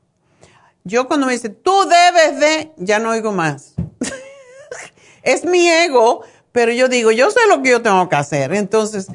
Yo 0.85 1.07
cuando 1.09 1.27
me 1.27 1.33
dice, 1.33 1.49
tú 1.49 1.73
debes 1.85 2.41
de, 2.41 2.73
ya 2.77 2.99
no 2.99 3.11
oigo 3.11 3.33
más. 3.33 3.75
es 5.23 5.45
mi 5.45 5.69
ego, 5.69 6.23
pero 6.53 6.73
yo 6.73 6.89
digo, 6.89 7.11
yo 7.11 7.31
sé 7.31 7.41
lo 7.49 7.63
que 7.63 7.71
yo 7.71 7.83
tengo 7.83 8.09
que 8.09 8.17
hacer. 8.17 8.53
Entonces, 8.53 9.09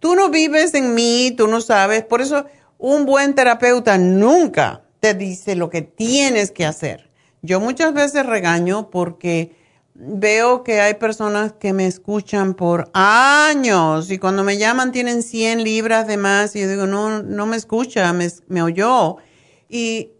tú 0.00 0.14
no 0.14 0.30
vives 0.30 0.74
en 0.74 0.94
mí, 0.94 1.32
tú 1.36 1.46
no 1.46 1.60
sabes. 1.60 2.02
Por 2.04 2.20
eso 2.20 2.46
un 2.80 3.04
buen 3.04 3.34
terapeuta 3.34 3.98
nunca 3.98 4.82
te 5.00 5.14
dice 5.14 5.54
lo 5.54 5.70
que 5.70 5.82
tienes 5.82 6.50
que 6.50 6.64
hacer. 6.64 7.10
Yo 7.42 7.60
muchas 7.60 7.94
veces 7.94 8.26
regaño 8.26 8.90
porque 8.90 9.54
veo 9.94 10.64
que 10.64 10.80
hay 10.80 10.94
personas 10.94 11.52
que 11.52 11.74
me 11.74 11.86
escuchan 11.86 12.54
por 12.54 12.90
años 12.94 14.10
y 14.10 14.18
cuando 14.18 14.44
me 14.44 14.56
llaman 14.56 14.92
tienen 14.92 15.22
100 15.22 15.62
libras 15.62 16.06
de 16.06 16.16
más 16.16 16.56
y 16.56 16.62
yo 16.62 16.68
digo, 16.68 16.86
no, 16.86 17.22
no 17.22 17.46
me 17.46 17.56
escucha, 17.56 18.12
me, 18.12 18.62
oyó. 18.62 19.18
Y 19.68 20.12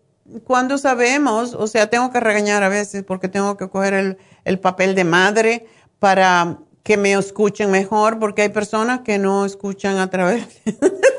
cuando 0.44 0.76
sabemos, 0.76 1.54
o 1.54 1.66
sea, 1.66 1.88
tengo 1.88 2.10
que 2.10 2.20
regañar 2.20 2.62
a 2.62 2.68
veces 2.68 3.04
porque 3.04 3.28
tengo 3.28 3.56
que 3.56 3.70
coger 3.70 3.94
el, 3.94 4.18
el 4.44 4.58
papel 4.58 4.94
de 4.94 5.04
madre 5.04 5.66
para 5.98 6.58
que 6.82 6.98
me 6.98 7.12
escuchen 7.12 7.70
mejor, 7.70 8.18
porque 8.18 8.42
hay 8.42 8.48
personas 8.50 9.00
que 9.00 9.18
no 9.18 9.46
escuchan 9.46 9.98
a 9.98 10.10
través 10.10 10.46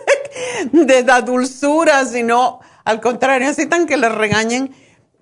de 0.71 1.03
la 1.03 1.21
dulzura, 1.21 2.05
sino 2.05 2.59
al 2.83 3.01
contrario, 3.01 3.47
necesitan 3.47 3.85
que 3.85 3.97
les 3.97 4.13
regañen. 4.13 4.73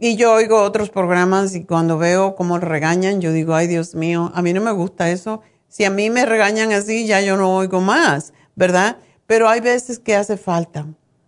Y 0.01 0.15
yo 0.15 0.33
oigo 0.33 0.61
otros 0.61 0.89
programas 0.89 1.55
y 1.55 1.65
cuando 1.65 1.97
veo 1.97 2.35
cómo 2.35 2.57
regañan, 2.57 3.19
yo 3.19 3.33
digo, 3.33 3.53
ay 3.53 3.67
Dios 3.67 3.95
mío, 3.95 4.31
a 4.33 4.41
mí 4.41 4.53
no 4.53 4.61
me 4.61 4.71
gusta 4.71 5.09
eso. 5.09 5.41
Si 5.67 5.83
a 5.83 5.89
mí 5.89 6.09
me 6.09 6.25
regañan 6.25 6.71
así, 6.71 7.05
ya 7.05 7.19
yo 7.19 7.35
no 7.35 7.53
oigo 7.55 7.81
más, 7.81 8.33
¿verdad? 8.55 8.97
Pero 9.27 9.49
hay 9.49 9.59
veces 9.59 9.99
que 9.99 10.15
hace 10.15 10.37
falta. 10.37 10.85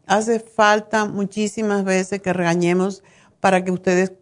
Hace 0.07 0.39
falta 0.39 1.05
muchísimas 1.05 1.83
veces 1.83 2.21
que 2.21 2.31
regañemos 2.31 3.03
para 3.41 3.63
que 3.63 3.71
ustedes 3.71 4.13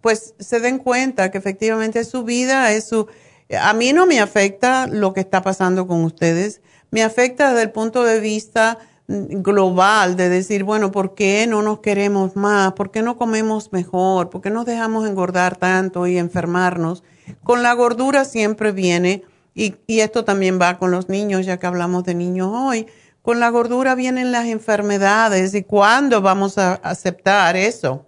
pues 0.00 0.34
se 0.40 0.58
den 0.58 0.78
cuenta 0.78 1.30
que 1.30 1.38
efectivamente 1.38 2.00
es 2.00 2.08
su 2.08 2.24
vida, 2.24 2.72
es 2.72 2.88
su... 2.88 3.06
A 3.60 3.72
mí 3.72 3.92
no 3.92 4.06
me 4.06 4.20
afecta 4.20 4.88
lo 4.88 5.14
que 5.14 5.20
está 5.20 5.42
pasando 5.42 5.86
con 5.86 6.04
ustedes, 6.04 6.60
me 6.90 7.02
afecta 7.02 7.50
desde 7.50 7.62
el 7.62 7.70
punto 7.70 8.02
de 8.02 8.18
vista 8.18 8.78
global 9.08 10.16
de 10.16 10.28
decir, 10.28 10.64
bueno, 10.64 10.92
¿por 10.92 11.14
qué 11.14 11.46
no 11.46 11.62
nos 11.62 11.80
queremos 11.80 12.36
más? 12.36 12.72
¿Por 12.72 12.90
qué 12.90 13.02
no 13.02 13.16
comemos 13.16 13.72
mejor? 13.72 14.30
¿Por 14.30 14.40
qué 14.40 14.50
nos 14.50 14.64
dejamos 14.64 15.08
engordar 15.08 15.56
tanto 15.56 16.06
y 16.06 16.18
enfermarnos? 16.18 17.02
Con 17.42 17.62
la 17.62 17.72
gordura 17.74 18.24
siempre 18.24 18.72
viene, 18.72 19.24
y, 19.54 19.76
y 19.86 20.00
esto 20.00 20.24
también 20.24 20.58
va 20.60 20.78
con 20.78 20.90
los 20.90 21.08
niños, 21.08 21.44
ya 21.44 21.58
que 21.58 21.66
hablamos 21.66 22.04
de 22.04 22.14
niños 22.14 22.48
hoy, 22.52 22.86
con 23.22 23.38
la 23.38 23.50
gordura 23.50 23.94
vienen 23.94 24.32
las 24.32 24.46
enfermedades 24.46 25.54
y 25.54 25.62
¿cuándo 25.62 26.22
vamos 26.22 26.58
a 26.58 26.74
aceptar 26.74 27.56
eso? 27.56 28.04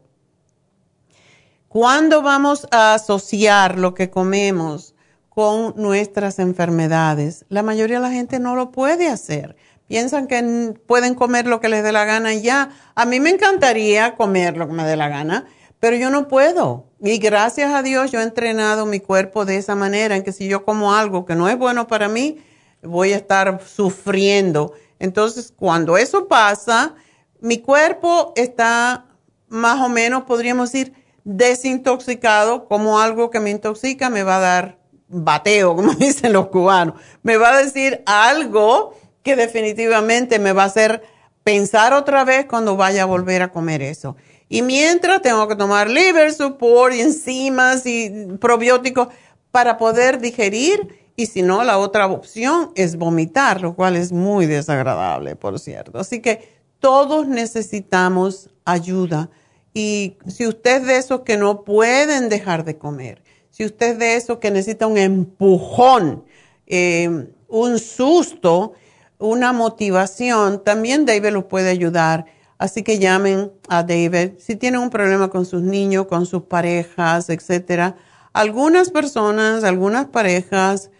¿Cuándo 1.69 2.23
vamos 2.23 2.67
a 2.71 2.95
asociar 2.95 3.79
lo 3.79 3.95
que 3.95 4.11
comemos 4.11 4.95
con 5.29 5.75
nuestras 5.77 6.39
enfermedades? 6.39 7.45
La 7.49 7.63
mayoría 7.63 7.97
de 7.97 8.03
la 8.03 8.13
gente 8.13 8.39
no 8.39 8.57
lo 8.57 8.71
puede 8.71 9.09
hacer. 9.09 9.57
Piensan 9.89 10.27
que 10.27 10.75
pueden 10.87 11.15
comer 11.15 11.47
lo 11.47 11.61
que 11.61 11.69
les 11.69 11.83
dé 11.83 11.93
la 11.93 12.05
gana 12.05 12.33
y 12.35 12.43
ya. 12.43 12.71
A 12.95 13.05
mí 13.05 13.21
me 13.21 13.31
encantaría 13.31 14.15
comer 14.17 14.57
lo 14.57 14.67
que 14.67 14.73
me 14.73 14.85
dé 14.85 14.97
la 14.97 15.09
gana, 15.09 15.47
pero 15.79 15.97
yo 15.97 16.11
no 16.11 16.29
puedo. 16.29 16.87
Y 17.01 17.19
gracias 17.19 17.73
a 17.75 17.83
Dios 17.83 18.11
yo 18.11 18.21
he 18.21 18.23
entrenado 18.23 18.87
mi 18.87 19.01
cuerpo 19.01 19.45
de 19.45 19.59
esa 19.59 19.75
manera, 19.75 20.17
en 20.17 20.23
que 20.23 20.33
si 20.33 20.49
yo 20.49 20.65
como 20.65 20.95
algo 20.95 21.27
que 21.27 21.35
no 21.35 21.49
es 21.49 21.59
bueno 21.59 21.87
para 21.87 22.09
mí, 22.09 22.39
voy 22.83 23.13
a 23.13 23.17
estar 23.17 23.61
sufriendo. 23.63 24.73
Entonces, 24.99 25.53
cuando 25.55 25.99
eso 25.99 26.29
pasa, 26.29 26.95
mi 27.41 27.59
cuerpo 27.59 28.33
está 28.37 29.07
más 29.49 29.81
o 29.81 29.91
menos, 29.91 30.25
podríamos 30.25 30.73
decir, 30.73 30.95
desintoxicado, 31.25 32.67
como 32.69 33.01
algo 33.01 33.31
que 33.31 33.41
me 33.41 33.51
intoxica 33.51 34.09
me 34.11 34.23
va 34.23 34.37
a 34.37 34.41
dar 34.41 34.79
bateo, 35.09 35.77
como 35.77 35.93
dicen 35.93 36.33
los 36.33 36.49
cubanos. 36.49 37.01
Me 37.23 37.37
va 37.37 37.51
a 37.55 37.63
decir 37.63 38.03
algo 38.07 38.95
que 39.25 39.35
definitivamente 39.35 40.39
me 40.39 40.53
va 40.53 40.63
a 40.63 40.67
hacer 40.67 41.03
pensar 41.43 41.93
otra 41.93 42.25
vez 42.25 42.47
cuando 42.47 42.77
vaya 42.77 43.03
a 43.03 43.07
volver 43.07 43.43
a 43.43 43.51
comer 43.51 43.83
eso. 43.83 44.17
Y 44.49 44.63
mientras 44.63 45.21
tengo 45.23 45.49
que 45.49 45.57
tomar 45.57 45.91
liver 45.91 46.33
support 46.33 46.95
enzimas 46.95 47.85
y 47.87 48.29
probióticos 48.41 49.09
para 49.51 49.77
poder 49.77 50.21
digerir. 50.21 51.01
Y 51.17 51.27
si 51.27 51.43
no, 51.43 51.65
la 51.65 51.79
otra 51.79 52.07
opción 52.07 52.71
es 52.77 52.97
vomitar, 52.97 53.61
lo 53.61 53.75
cual 53.75 53.97
es 53.97 54.13
muy 54.13 54.47
desagradable, 54.47 55.35
por 55.35 55.59
cierto. 55.59 55.99
Así 55.99 56.21
que 56.21 56.61
todos 56.79 57.27
necesitamos 57.27 58.51
ayuda 58.65 59.31
y 59.75 60.19
si 60.29 60.47
usted 60.47 60.83
es 60.83 60.87
de 60.87 60.97
esos 60.99 61.21
que 61.23 61.37
no 61.37 61.65
pueden 61.65 62.29
dejar 62.29 62.65
de 62.65 62.79
comer, 62.79 63.23
si 63.51 63.65
usted 63.65 63.93
es 63.93 63.99
de 63.99 64.17
esos 64.17 64.39
que 64.39 64.53
necesita 64.53 64.87
un 64.87 64.99
empujón, 64.99 66.25
eh, 66.67 67.29
un 67.49 67.79
susto, 67.79 68.75
una 69.19 69.53
motivación, 69.53 70.63
también 70.63 71.07
David 71.07 71.31
los 71.31 71.45
puede 71.45 71.71
ayudar. 71.71 72.27
Así 72.59 72.83
que 72.83 72.99
llamen 72.99 73.53
a 73.69 73.83
David 73.83 74.33
si 74.39 74.57
tienen 74.57 74.81
un 74.81 74.91
problema 74.91 75.29
con 75.29 75.45
sus 75.45 75.63
niños, 75.63 76.07
con 76.07 76.27
sus 76.27 76.43
parejas, 76.43 77.29
etcétera. 77.29 77.97
Algunas 78.33 78.91
personas, 78.91 79.65
algunas 79.65 80.07
parejas, 80.07 80.91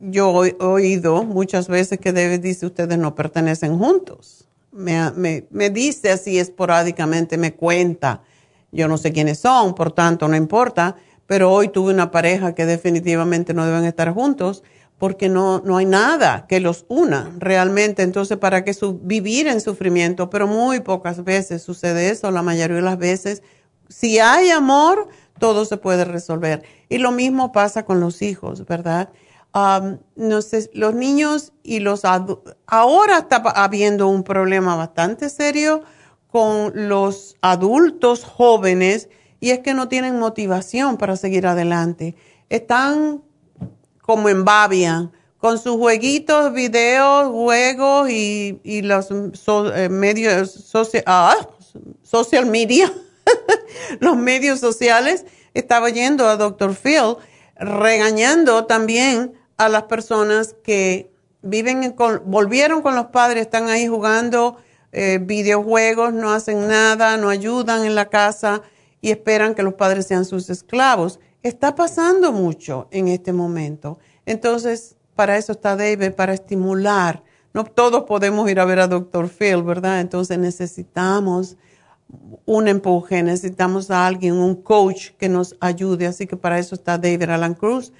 yo 0.00 0.44
he 0.44 0.56
oído 0.60 1.24
muchas 1.24 1.68
veces 1.68 1.98
que 1.98 2.12
David 2.12 2.40
dice 2.40 2.66
ustedes 2.66 2.98
no 2.98 3.14
pertenecen 3.14 3.78
juntos 3.78 4.48
me, 4.78 5.46
me, 5.50 5.70
dice 5.70 6.10
así 6.10 6.38
esporádicamente, 6.38 7.36
me 7.36 7.54
cuenta. 7.54 8.22
Yo 8.70 8.86
no 8.88 8.98
sé 8.98 9.12
quiénes 9.12 9.38
son, 9.38 9.74
por 9.74 9.92
tanto 9.92 10.28
no 10.28 10.36
importa, 10.36 10.96
pero 11.26 11.50
hoy 11.50 11.68
tuve 11.68 11.92
una 11.92 12.10
pareja 12.10 12.54
que 12.54 12.66
definitivamente 12.66 13.54
no 13.54 13.66
deben 13.66 13.84
estar 13.84 14.12
juntos 14.12 14.62
porque 14.98 15.28
no, 15.28 15.60
no 15.64 15.76
hay 15.76 15.86
nada 15.86 16.46
que 16.48 16.60
los 16.60 16.84
una 16.88 17.32
realmente. 17.38 18.02
Entonces, 18.02 18.36
¿para 18.36 18.64
qué 18.64 18.74
vivir 19.02 19.46
en 19.46 19.60
sufrimiento? 19.60 20.28
Pero 20.28 20.46
muy 20.46 20.80
pocas 20.80 21.24
veces 21.24 21.62
sucede 21.62 22.10
eso, 22.10 22.30
la 22.30 22.42
mayoría 22.42 22.76
de 22.76 22.82
las 22.82 22.98
veces. 22.98 23.42
Si 23.88 24.18
hay 24.18 24.50
amor, 24.50 25.08
todo 25.38 25.64
se 25.64 25.76
puede 25.76 26.04
resolver. 26.04 26.62
Y 26.88 26.98
lo 26.98 27.12
mismo 27.12 27.52
pasa 27.52 27.84
con 27.84 28.00
los 28.00 28.22
hijos, 28.22 28.66
¿verdad? 28.66 29.10
no 30.14 30.42
sé, 30.42 30.70
los 30.72 30.94
niños 30.94 31.52
y 31.64 31.80
los 31.80 32.02
ahora 32.04 33.18
está 33.18 33.36
habiendo 33.56 34.06
un 34.06 34.22
problema 34.22 34.76
bastante 34.76 35.28
serio 35.28 35.82
con 36.28 36.88
los 36.88 37.36
adultos 37.40 38.22
jóvenes 38.22 39.08
y 39.40 39.50
es 39.50 39.60
que 39.60 39.74
no 39.74 39.88
tienen 39.88 40.18
motivación 40.18 40.96
para 40.96 41.16
seguir 41.16 41.46
adelante. 41.46 42.14
Están 42.50 43.22
como 44.08 44.30
en 44.30 44.42
babia 44.42 45.10
con 45.36 45.58
sus 45.58 45.76
jueguitos, 45.76 46.54
videos, 46.54 47.30
juegos 47.30 48.08
y, 48.08 48.80
los 48.82 49.10
eh, 49.74 49.90
medios 49.90 50.72
ah, 51.04 51.36
social 52.02 52.46
media, 52.46 52.90
los 54.00 54.16
medios 54.16 54.60
sociales. 54.60 55.26
Estaba 55.52 55.90
yendo 55.90 56.26
a 56.26 56.38
Dr. 56.38 56.74
Phil 56.74 57.16
regañando 57.54 58.64
también 58.64 59.34
a 59.58 59.68
las 59.68 59.82
personas 59.82 60.56
que 60.64 61.10
viven, 61.42 61.92
con, 61.92 62.22
volvieron 62.24 62.80
con 62.80 62.94
los 62.94 63.08
padres, 63.08 63.42
están 63.42 63.68
ahí 63.68 63.88
jugando 63.88 64.56
eh, 64.92 65.18
videojuegos, 65.20 66.14
no 66.14 66.32
hacen 66.32 66.66
nada, 66.66 67.18
no 67.18 67.28
ayudan 67.28 67.84
en 67.84 67.94
la 67.94 68.08
casa 68.08 68.62
y 69.02 69.10
esperan 69.10 69.54
que 69.54 69.62
los 69.62 69.74
padres 69.74 70.06
sean 70.06 70.24
sus 70.24 70.48
esclavos. 70.48 71.20
Está 71.42 71.74
pasando 71.74 72.32
mucho 72.32 72.88
en 72.90 73.08
este 73.08 73.32
momento. 73.32 73.98
Entonces, 74.26 74.96
para 75.14 75.36
eso 75.36 75.52
está 75.52 75.76
David, 75.76 76.12
para 76.12 76.34
estimular. 76.34 77.22
No 77.54 77.64
todos 77.64 78.04
podemos 78.04 78.50
ir 78.50 78.60
a 78.60 78.64
ver 78.64 78.80
a 78.80 78.88
Dr. 78.88 79.28
Phil, 79.28 79.62
¿verdad? 79.62 80.00
Entonces 80.00 80.38
necesitamos 80.38 81.56
un 82.46 82.68
empuje, 82.68 83.22
necesitamos 83.22 83.90
a 83.90 84.06
alguien, 84.06 84.34
un 84.34 84.62
coach 84.62 85.10
que 85.18 85.28
nos 85.28 85.56
ayude. 85.60 86.06
Así 86.06 86.26
que 86.26 86.36
para 86.36 86.58
eso 86.58 86.74
está 86.74 86.98
David 86.98 87.30
Alan 87.30 87.54
Cruz 87.54 87.92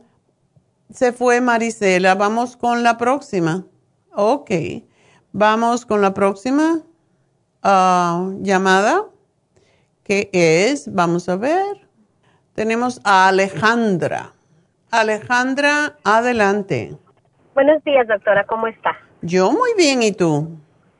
se 0.94 1.12
fue 1.12 1.42
Marisela. 1.42 2.16
Vamos 2.16 2.56
con 2.56 2.84
la 2.84 2.98
próxima. 2.98 3.66
Ok. 4.14 4.52
Vamos 5.34 5.86
con 5.86 6.02
la 6.02 6.14
próxima 6.14 6.82
ah, 7.62 8.32
llamada, 8.42 9.06
que 10.08 10.30
es, 10.32 10.93
vamos 10.93 11.28
a 11.28 11.36
ver, 11.36 11.66
tenemos 12.55 13.01
a 13.03 13.28
Alejandra. 13.28 14.32
Alejandra, 14.89 15.97
adelante. 16.05 16.95
Buenos 17.53 17.84
días, 17.84 18.08
doctora, 18.08 18.45
¿cómo 18.45 18.68
está? 18.68 18.97
Yo 19.22 19.51
muy 19.51 19.74
bien, 19.76 20.01
¿y 20.01 20.14
tú? 20.14 20.58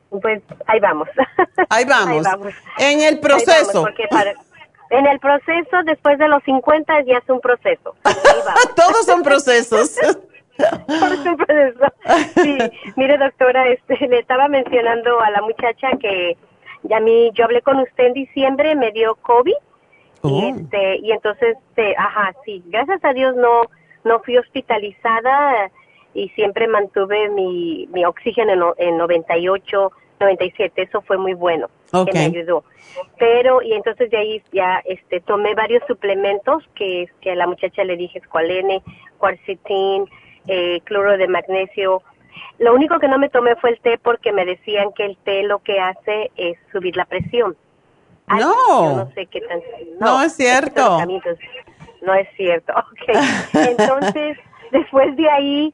Pues 0.10 0.41
ahí 0.66 0.80
vamos. 0.82 1.08
Ahí 1.70 1.86
vamos. 1.86 2.26
En 2.80 3.01
el 3.01 3.20
proceso. 3.20 3.88
en 4.89 5.05
el 5.05 5.20
proceso, 5.20 5.84
después 5.86 6.18
de 6.18 6.28
los 6.28 6.43
50 6.43 7.01
ya 7.03 7.18
es 7.18 7.30
un 7.30 7.39
proceso. 7.39 7.95
Todos 8.76 9.05
son 9.05 9.24
procesos. 9.24 9.95
Todos 10.58 11.24
son 11.24 11.38
procesos. 11.38 11.91
Sí, 12.36 12.58
mire 12.95 13.18
doctora, 13.18 13.68
este, 13.70 14.08
le 14.08 14.20
estaba 14.20 14.47
mencionando 14.47 15.20
a 15.22 15.30
la 15.32 15.41
muchacha 15.41 15.89
que 15.99 16.38
ya 16.90 17.00
mí, 17.00 17.32
yo 17.34 17.46
hablé 17.46 17.62
con 17.62 17.80
usted 17.80 18.06
en 18.06 18.14
diciembre, 18.14 18.76
me 18.76 18.92
dio 18.92 19.16
COVID. 19.16 19.54
Y, 19.54 20.28
oh. 20.28 20.56
este, 20.56 20.98
y 20.98 21.12
entonces, 21.12 21.58
este, 21.70 21.96
ajá, 21.98 22.34
sí, 22.44 22.64
gracias 22.68 23.04
a 23.04 23.14
Dios 23.14 23.36
no, 23.36 23.62
no 24.04 24.20
fui 24.22 24.38
hospitalizada 24.38 25.72
y 26.14 26.30
siempre 26.30 26.68
mantuve 26.68 27.30
mi, 27.30 27.88
mi 27.92 28.04
oxígeno 28.06 28.74
en, 28.78 28.90
en 28.90 28.98
98, 28.98 29.92
97, 30.20 30.82
eso 30.82 31.02
fue 31.02 31.18
muy 31.18 31.34
bueno, 31.34 31.70
que 31.92 32.12
me 32.14 32.26
ayudó. 32.26 32.64
Pero, 33.20 33.62
y 33.62 33.74
entonces 33.74 34.10
de 34.10 34.18
ahí 34.18 34.42
ya 34.52 34.82
este, 34.86 35.20
tomé 35.22 35.54
varios 35.54 35.84
suplementos 35.88 36.64
que, 36.76 37.08
que 37.22 37.32
a 37.32 37.36
la 37.36 37.48
muchacha 37.48 37.84
le 37.84 37.98
dije 37.98 38.20
escualene, 38.20 38.82
cuarcitín, 39.18 40.06
eh, 40.48 40.82
cloro 40.84 41.18
de 41.18 41.28
magnesio. 41.28 42.02
Lo 42.60 42.74
único 42.74 43.00
que 43.00 43.08
no 43.08 43.18
me 43.18 43.30
tomé 43.30 43.56
fue 43.56 43.72
el 43.72 43.80
té 43.80 43.98
porque 43.98 44.32
me 44.32 44.46
decían 44.46 44.92
que 44.94 45.06
el 45.06 45.18
té 45.18 45.44
lo 45.44 45.60
que 45.60 45.80
hace 45.80 46.32
es 46.36 46.58
subir 46.72 46.96
la 46.96 47.06
presión. 47.06 47.56
no. 48.28 48.98
no 48.98 49.12
sé 49.12 49.26
qué 49.28 49.42
tan, 49.42 49.62
no, 50.00 50.22
es 50.22 50.34
cierto. 50.34 51.00
No 52.02 52.14
es 52.14 52.28
cierto. 52.36 52.74
Ok. 52.78 53.18
Entonces, 53.54 54.38
después 54.72 55.16
de 55.16 55.30
ahí, 55.30 55.74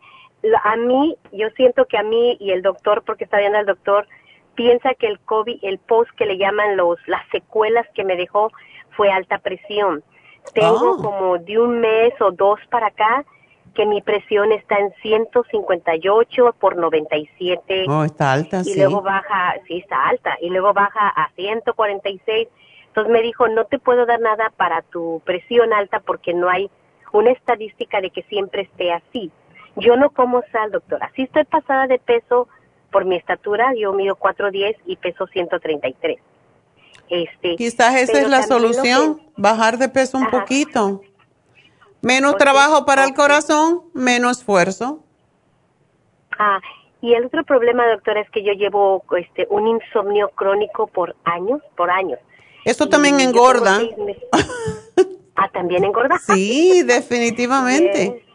a 0.64 0.76
mí, 0.76 1.16
yo 1.32 1.50
siento 1.56 1.86
que 1.86 1.98
a 1.98 2.04
mí 2.04 2.38
y 2.40 2.52
el 2.52 2.62
doctor, 2.62 3.04
porque 3.06 3.24
está 3.24 3.38
viendo 3.38 3.60
el 3.60 3.66
doctor, 3.66 4.08
piensa 4.56 4.94
que 4.94 5.08
el 5.08 5.20
COVID, 5.20 5.60
el 5.64 5.80
post 5.80 6.12
que 6.18 6.26
le 6.26 6.38
llaman 6.38 6.78
los, 6.78 7.00
las 7.08 7.28
secuelas 7.32 7.88
que 7.96 8.04
me 8.04 8.16
dejó 8.16 8.52
fue 8.92 9.12
alta 9.12 9.40
presión. 9.40 10.04
Tengo 10.54 10.94
oh. 10.94 11.02
como 11.02 11.38
de 11.38 11.58
un 11.58 11.80
mes 11.80 12.14
o 12.22 12.32
dos 12.32 12.60
para 12.70 12.88
acá 12.88 13.26
que 13.74 13.86
mi 13.86 14.02
presión 14.02 14.52
está 14.52 14.78
en 14.78 14.94
158 15.02 16.56
por 16.60 16.78
97. 16.78 17.86
Oh, 17.90 18.04
está 18.04 18.34
alta, 18.34 18.62
y 18.64 18.76
luego 18.76 19.02
baja, 19.02 19.56
sí, 19.68 19.80
está 19.80 20.08
alta, 20.08 20.38
y 20.42 20.50
luego 20.50 20.74
baja 20.74 21.10
a 21.10 21.32
146. 21.36 22.48
Entonces 22.88 23.12
me 23.12 23.22
dijo, 23.22 23.48
no 23.48 23.66
te 23.66 23.80
puedo 23.80 24.06
dar 24.06 24.20
nada 24.20 24.52
para 24.56 24.84
tu 24.84 25.22
presión 25.26 25.74
alta 25.74 26.00
porque 26.00 26.34
no 26.34 26.50
hay 26.50 26.70
una 27.12 27.32
estadística 27.32 28.02
de 28.02 28.12
que 28.12 28.22
siempre 28.24 28.64
esté 28.64 28.92
así. 28.94 29.32
Yo 29.76 29.96
no 29.98 30.12
como 30.12 30.44
sal, 30.52 30.72
doctora. 30.72 31.12
Si 31.16 31.24
estoy 31.24 31.46
pasada 31.46 31.88
de 31.88 31.98
peso 31.98 32.48
por 32.92 33.06
mi 33.06 33.16
estatura, 33.16 33.74
yo 33.76 33.94
mido 33.94 34.16
4'10 34.16 34.78
y 34.86 34.98
peso 34.98 35.26
133. 35.26 36.20
Este, 37.10 37.56
Quizás 37.56 37.96
esa 37.96 38.20
es 38.20 38.30
la 38.30 38.44
solución, 38.44 39.22
bajar 39.36 39.78
de 39.78 39.90
peso 39.90 40.18
un 40.18 40.30
poquito. 40.30 41.02
Menos 42.04 42.36
trabajo 42.38 42.86
para 42.86 43.06
el 43.06 43.14
corazón, 43.14 43.82
menos 43.94 44.40
esfuerzo. 44.40 45.04
Ah, 46.38 46.60
y 47.02 47.14
el 47.14 47.26
otro 47.26 47.46
problema, 47.46 47.88
doctora, 47.88 48.20
es 48.20 48.30
que 48.30 48.44
yo 48.44 48.52
llevo 48.52 49.04
este 49.18 49.48
un 49.50 49.68
insomnio 49.68 50.30
crónico 50.36 50.88
por 50.88 51.16
años, 51.24 51.62
por 51.78 51.90
años. 51.90 52.20
Eso 52.66 52.90
también 52.90 53.22
engorda. 53.22 53.80
ah, 55.36 55.50
también 55.54 55.86
engorda. 55.86 56.20
Sí, 56.20 56.84
definitivamente. 56.84 58.26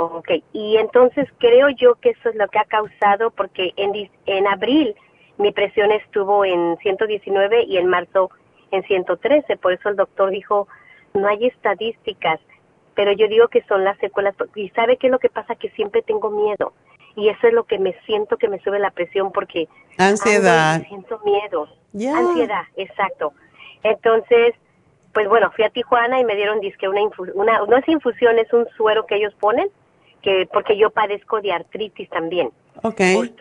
Ok, 0.00 0.28
y 0.52 0.76
entonces 0.76 1.26
creo 1.38 1.70
yo 1.70 1.96
que 1.96 2.10
eso 2.10 2.28
es 2.28 2.36
lo 2.36 2.46
que 2.46 2.60
ha 2.60 2.64
causado, 2.66 3.32
porque 3.32 3.72
en, 3.74 4.08
en 4.26 4.46
abril 4.46 4.94
mi 5.38 5.50
presión 5.50 5.90
estuvo 5.90 6.44
en 6.44 6.76
119 6.78 7.64
y 7.64 7.78
en 7.78 7.88
marzo 7.88 8.30
en 8.70 8.84
113, 8.84 9.56
por 9.56 9.72
eso 9.72 9.88
el 9.88 9.96
doctor 9.96 10.30
dijo, 10.30 10.68
no 11.14 11.26
hay 11.26 11.46
estadísticas, 11.46 12.38
pero 12.98 13.12
yo 13.12 13.28
digo 13.28 13.46
que 13.46 13.62
son 13.68 13.84
las 13.84 13.96
secuelas, 13.98 14.34
y 14.56 14.70
sabe 14.70 14.96
qué 14.96 15.06
es 15.06 15.12
lo 15.12 15.20
que 15.20 15.28
pasa, 15.28 15.54
que 15.54 15.70
siempre 15.70 16.02
tengo 16.02 16.30
miedo, 16.30 16.72
y 17.14 17.28
eso 17.28 17.46
es 17.46 17.52
lo 17.52 17.62
que 17.62 17.78
me 17.78 17.92
siento 18.04 18.36
que 18.38 18.48
me 18.48 18.58
sube 18.58 18.80
la 18.80 18.90
presión, 18.90 19.30
porque... 19.30 19.68
Ansiedad. 19.98 20.82
siento 20.88 21.20
miedo. 21.24 21.68
Ansiedad, 21.94 22.64
exacto. 22.74 23.34
Entonces, 23.84 24.56
pues 25.14 25.28
bueno, 25.28 25.52
fui 25.54 25.64
a 25.64 25.70
Tijuana 25.70 26.18
y 26.18 26.24
me 26.24 26.34
dieron 26.34 26.58
disque 26.58 26.88
una, 26.88 27.02
una 27.34 27.60
no 27.68 27.76
es 27.76 27.88
infusión, 27.88 28.36
es 28.40 28.52
un 28.52 28.66
suero 28.76 29.06
que 29.06 29.14
ellos 29.14 29.32
ponen, 29.38 29.68
que 30.20 30.48
porque 30.52 30.76
yo 30.76 30.90
padezco 30.90 31.40
de 31.40 31.52
artritis 31.52 32.10
también. 32.10 32.50
Okay. 32.82 33.32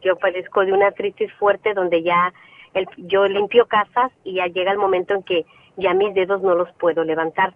Yo 0.00 0.16
padezco 0.16 0.64
de 0.64 0.72
una 0.72 0.86
artritis 0.86 1.30
fuerte 1.34 1.74
donde 1.74 2.02
ya 2.02 2.32
el, 2.72 2.88
yo 2.96 3.28
limpio 3.28 3.66
casas 3.66 4.10
y 4.24 4.36
ya 4.36 4.46
llega 4.46 4.72
el 4.72 4.78
momento 4.78 5.12
en 5.12 5.22
que 5.22 5.44
ya 5.76 5.92
mis 5.92 6.14
dedos 6.14 6.40
no 6.40 6.54
los 6.54 6.72
puedo 6.78 7.04
levantar 7.04 7.52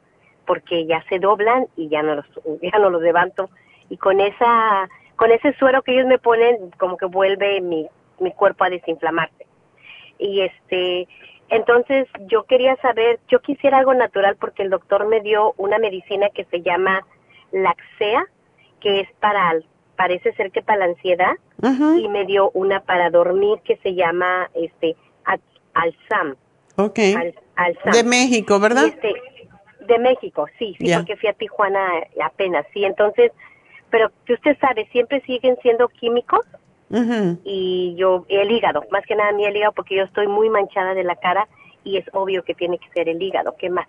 porque 0.46 0.86
ya 0.86 1.02
se 1.08 1.18
doblan 1.18 1.66
y 1.76 1.88
ya 1.88 2.02
no 2.02 2.16
los 2.16 2.26
ya 2.62 2.78
no 2.78 2.90
los 2.90 3.02
levanto 3.02 3.50
y 3.88 3.96
con 3.96 4.20
esa 4.20 4.88
con 5.16 5.30
ese 5.30 5.52
suero 5.54 5.82
que 5.82 5.92
ellos 5.92 6.06
me 6.06 6.18
ponen 6.18 6.70
como 6.78 6.96
que 6.96 7.06
vuelve 7.06 7.60
mi 7.60 7.86
mi 8.20 8.32
cuerpo 8.32 8.64
a 8.64 8.70
desinflamarse. 8.70 9.46
Y 10.18 10.40
este 10.40 11.08
entonces 11.48 12.08
yo 12.26 12.44
quería 12.44 12.76
saber, 12.76 13.20
yo 13.28 13.40
quisiera 13.40 13.78
algo 13.78 13.94
natural 13.94 14.36
porque 14.36 14.62
el 14.62 14.70
doctor 14.70 15.06
me 15.06 15.20
dio 15.20 15.54
una 15.58 15.78
medicina 15.78 16.28
que 16.30 16.44
se 16.46 16.62
llama 16.62 17.06
Laxea 17.52 18.26
que 18.80 19.00
es 19.00 19.08
para, 19.20 19.54
parece 19.96 20.32
ser 20.34 20.50
que 20.50 20.62
para 20.62 20.80
la 20.80 20.84
ansiedad, 20.86 21.32
y 21.98 22.08
me 22.08 22.24
dio 22.24 22.50
una 22.52 22.80
para 22.80 23.10
dormir 23.10 23.58
que 23.64 23.76
se 23.78 23.94
llama 23.94 24.50
este 24.54 24.94
Alzam. 25.74 26.36
Ok. 26.76 26.98
De 27.92 28.04
México, 28.04 28.60
¿verdad? 28.60 28.86
Este, 28.86 29.14
de 29.86 29.98
México, 29.98 30.46
sí, 30.58 30.74
sí, 30.78 30.92
porque 30.94 31.16
fui 31.16 31.28
a 31.28 31.32
Tijuana 31.32 31.80
apenas, 32.22 32.66
sí, 32.72 32.84
entonces, 32.84 33.32
pero 33.90 34.10
que 34.24 34.34
usted 34.34 34.56
sabe, 34.58 34.86
siempre 34.92 35.20
siguen 35.22 35.56
siendo 35.62 35.88
químicos 35.88 36.40
y 37.44 37.94
yo, 37.98 38.24
el 38.28 38.50
hígado, 38.50 38.84
más 38.90 39.04
que 39.06 39.16
nada 39.16 39.32
mi 39.32 39.44
el 39.44 39.56
hígado, 39.56 39.72
porque 39.72 39.96
yo 39.96 40.04
estoy 40.04 40.28
muy 40.28 40.48
manchada 40.50 40.94
de 40.94 41.04
la 41.04 41.16
cara 41.16 41.48
y 41.82 41.96
es 41.96 42.04
obvio 42.12 42.44
que 42.44 42.54
tiene 42.54 42.78
que 42.78 42.88
ser 42.90 43.08
el 43.08 43.20
hígado, 43.20 43.54
¿qué 43.58 43.70
más? 43.70 43.86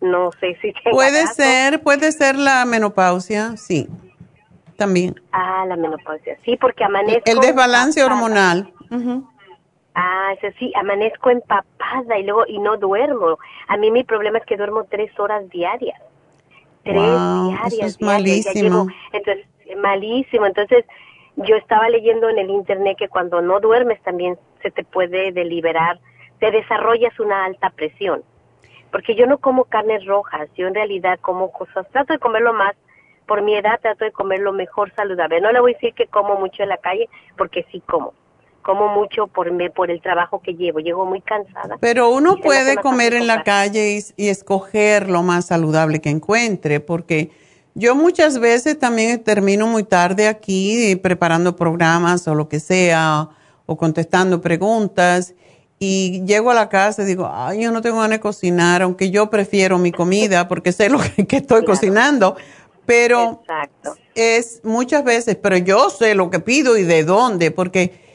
No 0.00 0.30
sé 0.40 0.56
si... 0.60 0.72
Puede 0.90 1.26
ser, 1.26 1.80
puede 1.82 2.12
ser 2.12 2.36
la 2.36 2.64
menopausia, 2.64 3.56
sí 3.56 3.88
también. 4.76 5.20
Ah, 5.32 5.64
la 5.66 5.76
menopausia. 5.76 6.38
Sí, 6.44 6.56
porque 6.56 6.84
amanezco. 6.84 7.22
El 7.30 7.40
desbalance 7.40 8.02
hormonal. 8.04 8.72
Ah, 9.98 10.34
eso 10.34 10.54
sí, 10.58 10.70
amanezco 10.76 11.30
empapada 11.30 12.18
y 12.18 12.24
luego 12.24 12.44
y 12.46 12.58
no 12.58 12.76
duermo. 12.76 13.38
A 13.66 13.78
mí 13.78 13.90
mi 13.90 14.04
problema 14.04 14.36
es 14.36 14.44
que 14.44 14.58
duermo 14.58 14.84
tres 14.84 15.10
horas 15.18 15.48
diarias. 15.48 15.98
Tres 16.84 16.96
diarias. 17.00 17.72
Eso 17.72 17.86
es 17.86 18.02
malísimo. 18.02 18.88
entonces, 19.14 19.46
malísimo. 19.78 20.44
Entonces, 20.44 20.84
yo 21.36 21.56
estaba 21.56 21.88
leyendo 21.88 22.28
en 22.28 22.38
el 22.38 22.50
internet 22.50 22.98
que 22.98 23.08
cuando 23.08 23.40
no 23.40 23.58
duermes 23.58 23.98
también 24.02 24.38
se 24.60 24.70
te 24.70 24.84
puede 24.84 25.32
deliberar, 25.32 25.98
te 26.40 26.50
desarrollas 26.50 27.18
una 27.18 27.46
alta 27.46 27.70
presión. 27.70 28.22
Porque 28.92 29.14
yo 29.14 29.26
no 29.26 29.38
como 29.38 29.64
carnes 29.64 30.04
rojas, 30.04 30.50
yo 30.56 30.66
en 30.66 30.74
realidad 30.74 31.18
como 31.22 31.50
cosas, 31.52 31.88
trato 31.90 32.12
de 32.12 32.18
comerlo 32.18 32.52
más 32.52 32.76
por 33.26 33.40
mi 33.40 33.54
edad 33.54 33.80
trato 33.80 34.04
de 34.04 34.12
comer 34.12 34.40
lo 34.40 34.52
mejor 34.52 34.92
saludable. 34.94 35.40
No 35.40 35.52
le 35.52 35.60
voy 35.60 35.72
a 35.72 35.74
decir 35.74 35.94
que 35.94 36.06
como 36.06 36.36
mucho 36.36 36.62
en 36.62 36.68
la 36.68 36.76
calle, 36.76 37.08
porque 37.38 37.66
sí 37.72 37.80
como. 37.80 38.12
Como 38.66 38.88
mucho 38.88 39.28
por, 39.28 39.52
me, 39.52 39.70
por 39.70 39.92
el 39.92 40.02
trabajo 40.02 40.42
que 40.42 40.54
llevo. 40.54 40.80
Llego 40.80 41.06
muy 41.06 41.20
cansada. 41.20 41.76
Pero 41.78 42.10
uno 42.10 42.36
puede 42.42 42.74
comer 42.76 43.14
en 43.14 43.28
la 43.28 43.44
calle 43.44 44.02
y, 44.16 44.28
escoger 44.28 45.08
lo 45.08 45.22
más 45.22 45.46
saludable 45.46 46.00
que 46.00 46.10
encuentre, 46.10 46.80
porque 46.80 47.30
yo 47.76 47.94
muchas 47.94 48.40
veces 48.40 48.76
también 48.76 49.22
termino 49.22 49.68
muy 49.68 49.84
tarde 49.84 50.26
aquí 50.26 50.96
preparando 50.96 51.54
programas 51.54 52.26
o 52.26 52.34
lo 52.34 52.48
que 52.48 52.58
sea, 52.58 53.28
o 53.66 53.76
contestando 53.76 54.40
preguntas 54.40 55.34
y 55.78 56.24
llego 56.24 56.50
a 56.50 56.54
la 56.54 56.68
casa 56.68 57.02
y 57.02 57.06
digo, 57.06 57.30
ay, 57.32 57.62
yo 57.62 57.70
no 57.70 57.82
tengo 57.82 57.98
ganas 57.98 58.18
de 58.18 58.20
cocinar, 58.20 58.82
aunque 58.82 59.10
yo 59.10 59.28
prefiero 59.28 59.78
mi 59.78 59.92
comida 59.92 60.48
porque 60.48 60.72
sé 60.72 60.88
lo 60.88 60.98
que, 60.98 61.36
estoy 61.36 61.64
cocinando, 61.64 62.36
pero 62.84 63.42
es 64.16 64.60
muchas 64.64 65.04
veces, 65.04 65.36
pero 65.36 65.56
yo 65.56 65.90
sé 65.90 66.14
lo 66.14 66.30
que 66.30 66.40
pido 66.40 66.76
y 66.78 66.82
de 66.82 67.04
dónde, 67.04 67.50
porque 67.50 68.05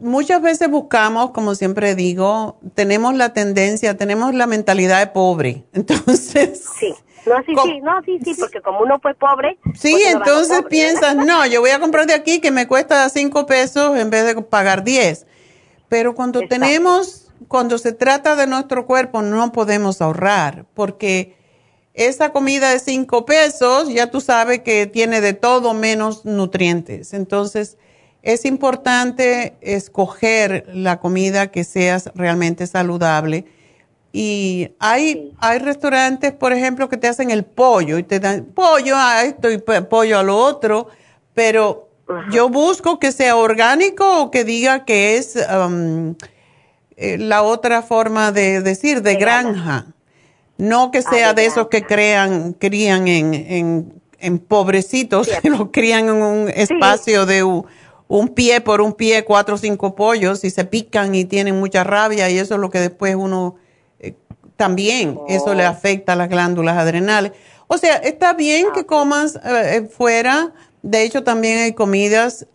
muchas 0.00 0.42
veces 0.42 0.70
buscamos, 0.70 1.30
como 1.30 1.54
siempre 1.54 1.94
digo, 1.94 2.58
tenemos 2.74 3.14
la 3.14 3.32
tendencia, 3.32 3.96
tenemos 3.96 4.34
la 4.34 4.46
mentalidad 4.46 5.00
de 5.00 5.06
pobre. 5.08 5.64
Entonces. 5.72 6.64
Sí. 6.78 6.94
No, 7.26 7.36
sí, 7.44 7.52
sí, 7.64 7.80
no, 7.82 8.02
sí, 8.02 8.18
sí, 8.24 8.34
porque 8.40 8.62
como 8.62 8.80
uno 8.80 8.98
fue 8.98 9.14
pobre. 9.14 9.58
Sí, 9.74 9.92
pues 9.92 10.14
entonces 10.14 10.62
piensas, 10.70 11.14
no, 11.14 11.44
yo 11.44 11.60
voy 11.60 11.68
a 11.68 11.78
comprar 11.78 12.06
de 12.06 12.14
aquí 12.14 12.40
que 12.40 12.50
me 12.50 12.66
cuesta 12.66 13.06
cinco 13.10 13.44
pesos 13.44 13.94
en 13.98 14.08
vez 14.08 14.24
de 14.24 14.40
pagar 14.40 14.84
diez. 14.84 15.26
Pero 15.90 16.14
cuando 16.14 16.40
tenemos, 16.48 17.30
cuando 17.46 17.76
se 17.76 17.92
trata 17.92 18.36
de 18.36 18.46
nuestro 18.46 18.86
cuerpo, 18.86 19.20
no 19.20 19.52
podemos 19.52 20.00
ahorrar, 20.00 20.64
porque 20.72 21.36
esa 21.92 22.32
comida 22.32 22.70
de 22.70 22.78
cinco 22.78 23.26
pesos, 23.26 23.92
ya 23.92 24.10
tú 24.10 24.22
sabes 24.22 24.60
que 24.60 24.86
tiene 24.86 25.20
de 25.20 25.34
todo 25.34 25.74
menos 25.74 26.24
nutrientes. 26.24 27.12
Entonces, 27.12 27.76
es 28.22 28.44
importante 28.44 29.56
escoger 29.60 30.66
la 30.72 31.00
comida 31.00 31.50
que 31.50 31.64
sea 31.64 31.98
realmente 32.14 32.66
saludable. 32.66 33.46
Y 34.12 34.72
hay, 34.80 35.32
hay 35.38 35.58
restaurantes, 35.58 36.32
por 36.32 36.52
ejemplo, 36.52 36.88
que 36.88 36.96
te 36.96 37.08
hacen 37.08 37.30
el 37.30 37.44
pollo 37.44 37.96
y 37.98 38.02
te 38.02 38.18
dan 38.18 38.44
pollo 38.44 38.96
a 38.96 39.24
esto 39.24 39.50
y 39.50 39.58
pollo 39.58 40.18
a 40.18 40.22
lo 40.22 40.36
otro, 40.36 40.88
pero 41.32 41.88
yo 42.32 42.48
busco 42.48 42.98
que 42.98 43.12
sea 43.12 43.36
orgánico 43.36 44.22
o 44.22 44.30
que 44.30 44.44
diga 44.44 44.84
que 44.84 45.16
es 45.16 45.36
um, 45.36 46.16
eh, 46.96 47.18
la 47.18 47.42
otra 47.42 47.82
forma 47.82 48.32
de 48.32 48.60
decir, 48.60 49.02
de 49.02 49.14
granja. 49.14 49.86
No 50.58 50.90
que 50.90 50.98
ah, 50.98 51.02
sea 51.02 51.32
de 51.32 51.46
esos 51.46 51.68
que 51.68 51.82
crean, 51.82 52.52
crían 52.52 53.08
en, 53.08 54.02
en, 54.18 54.38
pobrecitos, 54.38 55.28
que 55.42 55.50
los 55.50 55.68
crían 55.72 56.08
en 56.08 56.22
un 56.22 56.48
espacio 56.48 57.26
de 57.26 57.42
un, 58.10 58.28
pie 58.28 58.60
por 58.60 58.80
un 58.80 58.92
pie, 58.92 59.24
cuatro 59.24 59.54
o 59.54 59.58
cinco 59.58 59.94
pollos, 59.94 60.42
y 60.42 60.50
se 60.50 60.64
pican 60.64 61.14
y 61.14 61.24
tienen 61.24 61.58
mucha 61.60 61.84
rabia, 61.84 62.28
y 62.28 62.38
eso 62.38 62.54
es 62.54 62.60
lo 62.60 62.68
que 62.68 62.80
después 62.80 63.14
uno 63.14 63.54
eh, 64.00 64.14
también, 64.56 65.16
eso 65.28 65.54
le 65.54 65.64
oh. 65.64 65.70
afecta 65.70 66.14
a 66.14 66.16
las 66.16 66.28
glándulas 66.28 66.76
adrenales. 66.76 67.32
O 67.68 67.78
sea, 67.78 67.96
está 67.96 68.32
bien 68.34 68.66
que 68.74 68.80
ah. 68.80 68.86
comas 68.86 69.38
eh, 69.44 69.88
fuera, 69.88 70.52
de 70.82 71.04
hecho 71.04 71.22
también 71.22 71.58
hay 71.58 71.72
comidas 71.72 72.46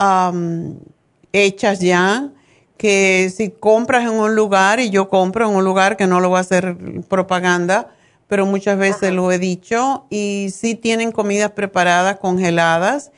hechas 1.32 1.80
ya, 1.80 2.32
que 2.76 3.32
si 3.34 3.49
compras 3.49 4.03
en 4.03 4.11
un 4.11 4.36
lugar, 4.36 4.82
y 4.82 4.90
yo 4.90 5.07
compro 5.07 5.49
en 5.49 5.56
un 5.56 5.64
lugar 5.64 5.95
que 5.95 6.06
no 6.06 6.19
lo 6.19 6.27
voy 6.27 6.40
a 6.40 6.41
hacer 6.41 6.76
propaganda, 7.07 7.95
pero 8.27 8.45
muchas 8.45 8.77
veces 8.77 9.14
lo 9.14 9.32
he 9.32 9.40
dicho, 9.40 10.06
y 10.10 10.49
sí 10.53 10.76
tienen 10.76 11.14
comidas 11.14 11.52
preparadas, 11.52 12.19
congeladas, 12.19 13.14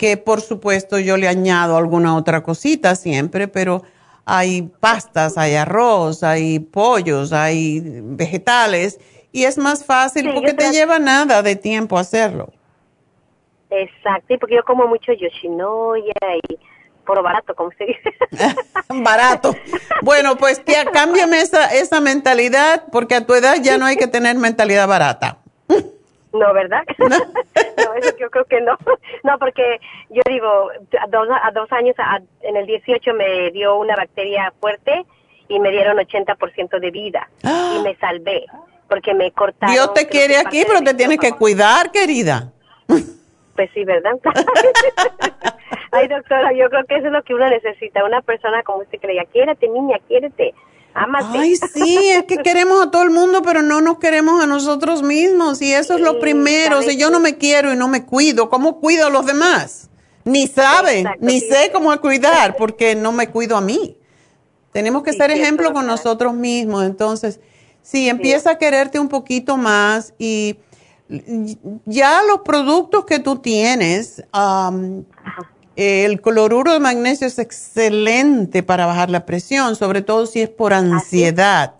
que 0.00 0.16
por 0.16 0.40
supuesto 0.40 0.98
yo 0.98 1.18
le 1.18 1.28
añado 1.28 1.76
alguna 1.76 2.16
otra 2.16 2.42
cosita 2.42 2.94
siempre, 2.94 3.48
pero 3.48 3.82
hay 4.24 4.62
pastas, 4.62 5.36
hay 5.36 5.56
arroz, 5.56 6.22
hay 6.22 6.58
pollos, 6.58 7.34
hay 7.34 7.82
vegetales, 7.84 8.98
y 9.30 9.44
es 9.44 9.58
más 9.58 9.84
fácil 9.84 10.32
porque 10.32 10.54
te 10.54 10.70
lleva 10.70 10.98
nada 10.98 11.42
de 11.42 11.54
tiempo 11.54 11.98
hacerlo. 11.98 12.50
Exacto, 13.68 14.34
porque 14.40 14.54
yo 14.54 14.64
como 14.64 14.86
mucho 14.86 15.12
yoshinoya 15.12 16.14
y 16.48 16.58
por 17.04 17.22
barato, 17.22 17.54
como 17.54 17.70
se 17.72 17.84
dice. 17.84 18.14
barato. 19.04 19.54
Bueno, 20.00 20.38
pues 20.38 20.64
tía, 20.64 20.86
cámbiame 20.86 21.42
esa, 21.42 21.66
esa 21.74 22.00
mentalidad, 22.00 22.84
porque 22.90 23.16
a 23.16 23.26
tu 23.26 23.34
edad 23.34 23.56
ya 23.60 23.76
no 23.76 23.84
hay 23.84 23.96
que 23.96 24.06
tener 24.06 24.34
mentalidad 24.36 24.88
barata. 24.88 25.40
No, 26.32 26.52
¿verdad? 26.52 26.82
No, 26.98 27.94
eso 27.94 28.16
yo 28.18 28.30
creo 28.30 28.44
que 28.44 28.60
no. 28.60 28.76
No, 29.24 29.38
porque 29.38 29.80
yo 30.10 30.22
digo, 30.26 30.70
a 31.00 31.06
dos, 31.08 31.28
a 31.30 31.50
dos 31.52 31.70
años, 31.72 31.96
en 32.42 32.56
el 32.56 32.66
18 32.66 33.14
me 33.14 33.50
dio 33.50 33.76
una 33.76 33.96
bacteria 33.96 34.52
fuerte 34.60 35.04
y 35.48 35.58
me 35.58 35.70
dieron 35.70 35.98
80% 35.98 36.78
de 36.78 36.90
vida 36.90 37.28
y 37.42 37.82
me 37.82 37.94
salvé 38.00 38.44
porque 38.88 39.14
me 39.14 39.30
cortaron. 39.32 39.74
Dios 39.74 39.94
te 39.94 40.06
quiere 40.08 40.36
aquí, 40.36 40.64
pero 40.66 40.80
te 40.82 40.94
tienes 40.94 41.18
que 41.18 41.32
cuidar, 41.32 41.90
querida. 41.92 42.52
Pues 43.54 43.70
sí, 43.72 43.84
¿verdad? 43.84 44.12
Ay, 45.92 46.08
doctora, 46.08 46.52
yo 46.52 46.68
creo 46.70 46.84
que 46.84 46.96
eso 46.96 47.06
es 47.06 47.12
lo 47.12 47.22
que 47.22 47.34
uno 47.34 47.48
necesita, 47.48 48.04
una 48.04 48.20
persona 48.22 48.62
como 48.62 48.80
usted 48.80 48.98
creía, 49.00 49.24
quiérete, 49.24 49.68
niña, 49.68 49.98
quiérete. 50.08 50.54
Ay, 50.94 51.56
sí, 51.56 51.98
es 52.10 52.24
que 52.24 52.38
queremos 52.38 52.86
a 52.86 52.90
todo 52.90 53.02
el 53.02 53.10
mundo, 53.10 53.42
pero 53.42 53.62
no 53.62 53.80
nos 53.80 53.98
queremos 53.98 54.42
a 54.42 54.46
nosotros 54.46 55.02
mismos. 55.02 55.62
Y 55.62 55.72
eso 55.72 55.94
es 55.94 56.00
lo 56.00 56.18
primero. 56.18 56.82
Si 56.82 56.96
yo 56.96 57.10
no 57.10 57.20
me 57.20 57.36
quiero 57.38 57.72
y 57.72 57.76
no 57.76 57.88
me 57.88 58.04
cuido, 58.04 58.50
¿cómo 58.50 58.80
cuido 58.80 59.06
a 59.06 59.10
los 59.10 59.26
demás? 59.26 59.88
Ni 60.24 60.46
saben, 60.46 61.06
ni 61.20 61.40
sé 61.40 61.70
cómo 61.72 61.98
cuidar, 62.00 62.56
porque 62.56 62.94
no 62.94 63.12
me 63.12 63.28
cuido 63.28 63.56
a 63.56 63.60
mí. 63.60 63.96
Tenemos 64.72 65.02
que 65.02 65.12
ser 65.12 65.30
ejemplo 65.30 65.72
con 65.72 65.86
nosotros 65.86 66.34
mismos. 66.34 66.84
Entonces, 66.84 67.40
sí, 67.82 68.08
empieza 68.08 68.50
a 68.50 68.58
quererte 68.58 68.98
un 68.98 69.08
poquito 69.08 69.56
más 69.56 70.14
y 70.18 70.58
ya 71.86 72.22
los 72.22 72.42
productos 72.42 73.04
que 73.04 73.18
tú 73.18 73.38
tienes, 73.38 74.22
el 75.80 76.20
cloruro 76.20 76.72
de 76.72 76.80
magnesio 76.80 77.26
es 77.26 77.38
excelente 77.38 78.62
para 78.62 78.84
bajar 78.86 79.08
la 79.08 79.24
presión, 79.24 79.76
sobre 79.76 80.02
todo 80.02 80.26
si 80.26 80.42
es 80.42 80.50
por 80.50 80.74
ansiedad. 80.74 81.74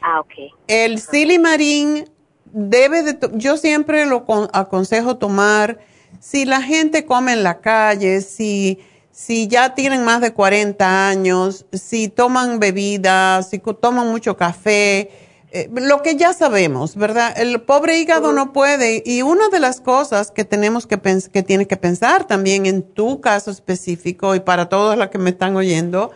Ah, 0.00 0.20
ok. 0.20 0.32
El 0.66 0.98
silimarín 0.98 2.08
debe 2.46 3.02
de, 3.02 3.18
yo 3.34 3.58
siempre 3.58 4.06
lo 4.06 4.24
aconsejo 4.52 5.18
tomar 5.18 5.78
si 6.20 6.44
la 6.44 6.62
gente 6.62 7.04
come 7.04 7.32
en 7.32 7.42
la 7.42 7.60
calle, 7.60 8.20
si, 8.22 8.78
si 9.10 9.46
ya 9.46 9.74
tienen 9.74 10.04
más 10.04 10.20
de 10.20 10.32
40 10.32 11.08
años, 11.08 11.66
si 11.72 12.08
toman 12.08 12.58
bebidas, 12.58 13.50
si 13.50 13.58
toman 13.58 14.08
mucho 14.08 14.36
café, 14.36 15.10
eh, 15.56 15.70
lo 15.72 16.02
que 16.02 16.16
ya 16.16 16.34
sabemos, 16.34 16.96
¿verdad? 16.96 17.32
El 17.34 17.62
pobre 17.62 17.98
hígado 17.98 18.34
no 18.34 18.52
puede. 18.52 19.02
Y 19.06 19.22
una 19.22 19.48
de 19.48 19.58
las 19.58 19.80
cosas 19.80 20.30
que 20.30 20.44
tenemos 20.44 20.86
que, 20.86 21.00
que 21.32 21.42
tienes 21.42 21.66
que 21.66 21.78
pensar 21.78 22.26
también 22.26 22.66
en 22.66 22.82
tu 22.82 23.22
caso 23.22 23.50
específico 23.50 24.34
y 24.34 24.40
para 24.40 24.68
todos 24.68 24.98
los 24.98 25.08
que 25.08 25.16
me 25.16 25.30
están 25.30 25.56
oyendo, 25.56 26.10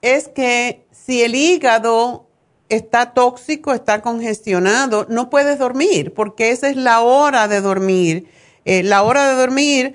es 0.00 0.28
que 0.28 0.84
si 0.92 1.22
el 1.22 1.34
hígado 1.34 2.28
está 2.68 3.14
tóxico, 3.14 3.74
está 3.74 4.00
congestionado, 4.00 5.06
no 5.08 5.28
puedes 5.28 5.58
dormir, 5.58 6.14
porque 6.14 6.50
esa 6.50 6.68
es 6.68 6.76
la 6.76 7.00
hora 7.00 7.48
de 7.48 7.60
dormir. 7.60 8.28
Eh, 8.64 8.84
la 8.84 9.02
hora 9.02 9.28
de 9.28 9.34
dormir 9.34 9.94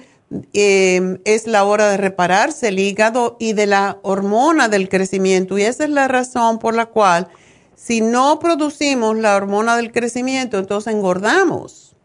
eh, 0.53 1.19
es 1.23 1.47
la 1.47 1.63
hora 1.63 1.89
de 1.89 1.95
repararse 1.95 2.67
el 2.67 2.79
hígado 2.79 3.37
y 3.39 3.53
de 3.53 3.65
la 3.65 3.99
hormona 4.01 4.67
del 4.67 4.89
crecimiento. 4.89 5.57
Y 5.57 5.63
esa 5.63 5.85
es 5.85 5.89
la 5.89 6.09
razón 6.09 6.59
por 6.59 6.75
la 6.75 6.87
cual 6.87 7.29
si 7.77 8.01
no 8.01 8.39
producimos 8.39 9.15
la 9.17 9.35
hormona 9.35 9.77
del 9.77 9.91
crecimiento, 9.91 10.57
entonces 10.57 10.91
engordamos. 10.91 11.95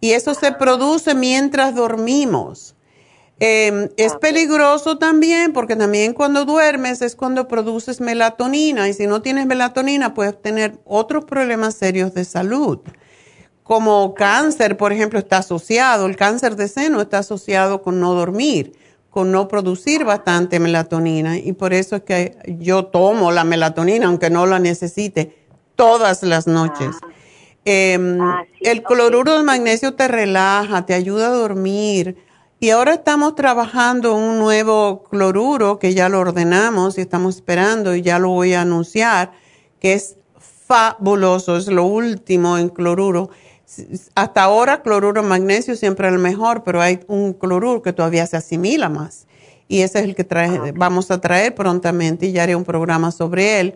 Y 0.00 0.12
eso 0.12 0.32
se 0.32 0.52
produce 0.52 1.14
mientras 1.14 1.74
dormimos. 1.74 2.74
Em, 3.38 3.90
es 3.98 4.14
peligroso 4.14 4.96
también 4.96 5.52
porque 5.52 5.76
también 5.76 6.14
cuando 6.14 6.46
duermes 6.46 7.02
es 7.02 7.14
cuando 7.14 7.46
produces 7.46 8.00
melatonina 8.00 8.88
y 8.88 8.94
si 8.94 9.06
no 9.06 9.20
tienes 9.20 9.44
melatonina 9.44 10.14
puedes 10.14 10.40
tener 10.40 10.80
otros 10.86 11.26
problemas 11.26 11.74
serios 11.74 12.14
de 12.14 12.24
salud. 12.24 12.78
Como 13.62 14.14
cáncer, 14.14 14.78
por 14.78 14.94
ejemplo, 14.94 15.18
está 15.18 15.38
asociado, 15.38 16.06
el 16.06 16.16
cáncer 16.16 16.56
de 16.56 16.68
seno 16.68 17.02
está 17.02 17.18
asociado 17.18 17.82
con 17.82 18.00
no 18.00 18.14
dormir 18.14 18.72
con 19.16 19.32
no 19.32 19.48
producir 19.48 20.04
bastante 20.04 20.60
melatonina 20.60 21.38
y 21.38 21.54
por 21.54 21.72
eso 21.72 21.96
es 21.96 22.02
que 22.02 22.36
yo 22.60 22.84
tomo 22.84 23.32
la 23.32 23.44
melatonina 23.44 24.08
aunque 24.08 24.28
no 24.28 24.44
la 24.44 24.58
necesite 24.58 25.34
todas 25.74 26.22
las 26.22 26.46
noches. 26.46 26.96
Ah. 27.02 27.08
Em, 27.64 28.20
ah, 28.20 28.44
el 28.60 28.82
cloruro 28.82 29.38
de 29.38 29.42
magnesio 29.42 29.94
te 29.94 30.06
relaja, 30.06 30.84
te 30.84 30.92
ayuda 30.92 31.28
a 31.28 31.30
dormir 31.30 32.18
y 32.60 32.68
ahora 32.68 32.92
estamos 32.92 33.34
trabajando 33.36 34.14
un 34.14 34.38
nuevo 34.38 35.04
cloruro 35.04 35.78
que 35.78 35.94
ya 35.94 36.10
lo 36.10 36.20
ordenamos 36.20 36.98
y 36.98 37.00
estamos 37.00 37.36
esperando 37.36 37.94
y 37.94 38.02
ya 38.02 38.18
lo 38.18 38.28
voy 38.28 38.52
a 38.52 38.60
anunciar 38.60 39.32
que 39.80 39.94
es 39.94 40.18
fabuloso, 40.66 41.56
es 41.56 41.68
lo 41.68 41.86
último 41.86 42.58
en 42.58 42.68
cloruro 42.68 43.30
hasta 44.14 44.42
ahora 44.42 44.82
cloruro 44.82 45.22
de 45.22 45.28
magnesio 45.28 45.76
siempre 45.76 46.08
es 46.08 46.14
el 46.14 46.18
mejor, 46.18 46.62
pero 46.64 46.80
hay 46.80 47.00
un 47.08 47.32
cloruro 47.32 47.82
que 47.82 47.92
todavía 47.92 48.26
se 48.26 48.36
asimila 48.36 48.88
más. 48.88 49.26
Y 49.68 49.82
ese 49.82 49.98
es 49.98 50.04
el 50.04 50.14
que 50.14 50.24
trae, 50.24 50.48
ah, 50.48 50.72
vamos 50.74 51.10
a 51.10 51.20
traer 51.20 51.54
prontamente 51.54 52.26
y 52.26 52.32
ya 52.32 52.44
haré 52.44 52.54
un 52.54 52.64
programa 52.64 53.10
sobre 53.10 53.60
él. 53.60 53.74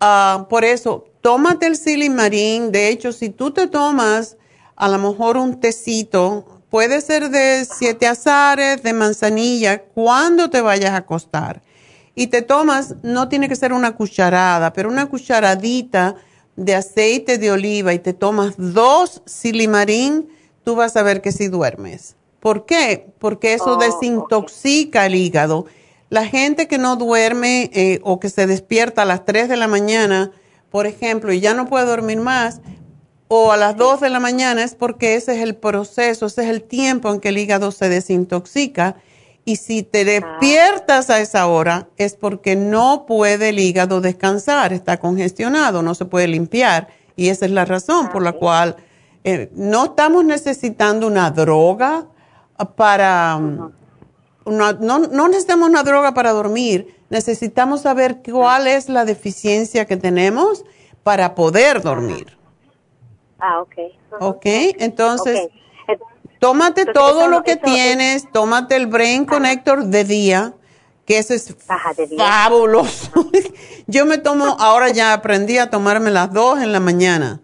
Ah, 0.00 0.46
por 0.48 0.64
eso, 0.64 1.06
tómate 1.20 1.66
el 1.66 1.76
silimarín. 1.76 2.72
De 2.72 2.88
hecho, 2.88 3.12
si 3.12 3.30
tú 3.30 3.50
te 3.50 3.66
tomas 3.66 4.36
a 4.76 4.88
lo 4.88 4.98
mejor 4.98 5.36
un 5.36 5.60
tecito, 5.60 6.62
puede 6.70 7.00
ser 7.00 7.30
de 7.30 7.66
siete 7.70 8.06
azares, 8.06 8.82
de 8.82 8.92
manzanilla, 8.92 9.82
cuando 9.82 10.50
te 10.50 10.60
vayas 10.60 10.92
a 10.92 10.96
acostar. 10.96 11.62
Y 12.14 12.28
te 12.28 12.42
tomas, 12.42 12.96
no 13.02 13.28
tiene 13.28 13.48
que 13.48 13.56
ser 13.56 13.72
una 13.72 13.92
cucharada, 13.92 14.72
pero 14.72 14.88
una 14.88 15.06
cucharadita 15.06 16.16
de 16.60 16.74
aceite 16.74 17.38
de 17.38 17.50
oliva 17.50 17.94
y 17.94 17.98
te 17.98 18.12
tomas 18.12 18.54
dos 18.58 19.22
silimarín, 19.24 20.28
tú 20.62 20.76
vas 20.76 20.94
a 20.94 21.02
ver 21.02 21.22
que 21.22 21.32
si 21.32 21.48
duermes. 21.48 22.16
¿Por 22.38 22.66
qué? 22.66 23.06
Porque 23.18 23.54
eso 23.54 23.76
oh, 23.76 23.78
desintoxica 23.78 25.06
el 25.06 25.14
hígado. 25.14 25.64
La 26.10 26.26
gente 26.26 26.68
que 26.68 26.76
no 26.76 26.96
duerme 26.96 27.70
eh, 27.72 28.00
o 28.02 28.20
que 28.20 28.28
se 28.28 28.46
despierta 28.46 29.02
a 29.02 29.06
las 29.06 29.24
3 29.24 29.48
de 29.48 29.56
la 29.56 29.68
mañana, 29.68 30.32
por 30.70 30.86
ejemplo, 30.86 31.32
y 31.32 31.40
ya 31.40 31.54
no 31.54 31.66
puede 31.66 31.86
dormir 31.86 32.20
más, 32.20 32.60
o 33.28 33.52
a 33.52 33.56
las 33.56 33.74
2 33.78 34.00
de 34.00 34.10
la 34.10 34.20
mañana 34.20 34.62
es 34.62 34.74
porque 34.74 35.14
ese 35.14 35.36
es 35.36 35.42
el 35.42 35.56
proceso, 35.56 36.26
ese 36.26 36.42
es 36.42 36.50
el 36.50 36.62
tiempo 36.62 37.10
en 37.10 37.20
que 37.20 37.30
el 37.30 37.38
hígado 37.38 37.72
se 37.72 37.88
desintoxica 37.88 38.96
y 39.50 39.56
si 39.56 39.82
te 39.82 40.04
despiertas 40.04 41.10
a 41.10 41.18
esa 41.18 41.48
hora 41.48 41.88
es 41.96 42.14
porque 42.14 42.54
no 42.54 43.04
puede 43.04 43.48
el 43.48 43.58
hígado 43.58 44.00
descansar, 44.00 44.72
está 44.72 45.00
congestionado, 45.00 45.82
no 45.82 45.96
se 45.96 46.04
puede 46.04 46.28
limpiar. 46.28 46.86
Y 47.16 47.30
esa 47.30 47.46
es 47.46 47.50
la 47.50 47.64
razón 47.64 48.10
por 48.10 48.22
la 48.22 48.30
cual 48.30 48.76
eh, 49.24 49.50
no 49.56 49.86
estamos 49.86 50.24
necesitando 50.24 51.08
una 51.08 51.32
droga 51.32 52.06
para... 52.76 53.40
no, 53.40 54.72
no 54.72 55.28
necesitamos 55.28 55.68
una 55.68 55.82
droga 55.82 56.14
para 56.14 56.30
dormir, 56.30 56.94
necesitamos 57.08 57.80
saber 57.80 58.18
cuál 58.22 58.68
es 58.68 58.88
la 58.88 59.04
deficiencia 59.04 59.84
que 59.84 59.96
tenemos 59.96 60.64
para 61.02 61.34
poder 61.34 61.82
dormir. 61.82 62.38
Ah, 63.40 63.62
ok. 63.62 63.74
Ok, 64.20 64.46
entonces, 64.78 65.48
tómate 66.40 66.86
todo 66.86 67.28
lo 67.28 67.44
que 67.44 67.54
tienes, 67.54 68.26
tómate 68.32 68.74
el 68.74 68.88
Brain 68.88 69.24
Connector 69.26 69.84
de 69.84 70.04
día, 70.04 70.54
que 71.06 71.18
eso 71.18 71.34
es 71.34 71.54
fabuloso. 72.16 73.30
Yo 73.86 74.06
me 74.06 74.18
tomo, 74.18 74.56
ahora 74.58 74.88
ya 74.88 75.12
aprendí 75.12 75.58
a 75.58 75.70
tomarme 75.70 76.10
las 76.10 76.32
dos 76.32 76.60
en 76.60 76.72
la 76.72 76.80
mañana. 76.80 77.40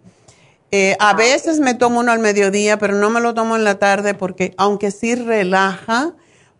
Eh, 0.73 0.97
a 0.99 1.11
ah, 1.11 1.15
veces 1.15 1.61
me 1.61 1.75
tomo 1.75 2.01
uno 2.01 2.11
al 2.11 2.19
mediodía, 2.19 2.79
pero 2.79 2.95
no 2.95 3.09
me 3.11 3.21
lo 3.21 3.35
tomo 3.35 3.55
en 3.55 3.65
la 3.65 3.79
tarde 3.79 4.15
porque 4.15 4.53
aunque 4.57 4.91
sí 4.91 5.15
relaja, 5.15 6.15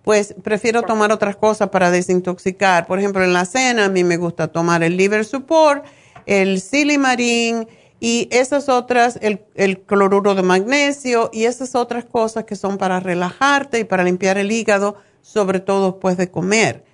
pues 0.05 0.35
prefiero 0.43 0.83
tomar 0.83 1.11
otras 1.11 1.37
cosas 1.37 1.71
para 1.71 1.91
desintoxicar. 1.91 2.87
Por 2.87 2.99
ejemplo, 2.99 3.25
en 3.25 3.33
la 3.33 3.45
cena 3.45 3.87
a 3.87 3.89
mí 3.89 4.05
me 4.05 4.17
gusta 4.17 4.49
tomar 4.49 4.85
el 4.85 4.97
liver 4.97 5.25
support, 5.25 5.85
el 6.27 6.61
silimarín 6.61 7.67
y 7.99 8.29
esas 8.31 8.69
otras, 8.69 9.19
el, 9.23 9.41
el, 9.55 9.81
cloruro 9.81 10.35
de 10.35 10.43
magnesio 10.43 11.31
y 11.33 11.45
esas 11.45 11.75
otras 11.75 12.05
cosas 12.05 12.45
que 12.45 12.55
son 12.55 12.77
para 12.77 13.01
relajarte 13.01 13.81
y 13.81 13.85
para 13.85 14.05
limpiar 14.05 14.37
el 14.37 14.53
hígado, 14.53 14.97
sobre 15.23 15.61
todo 15.61 15.93
después 15.93 16.17
de 16.17 16.31
comer. 16.31 16.85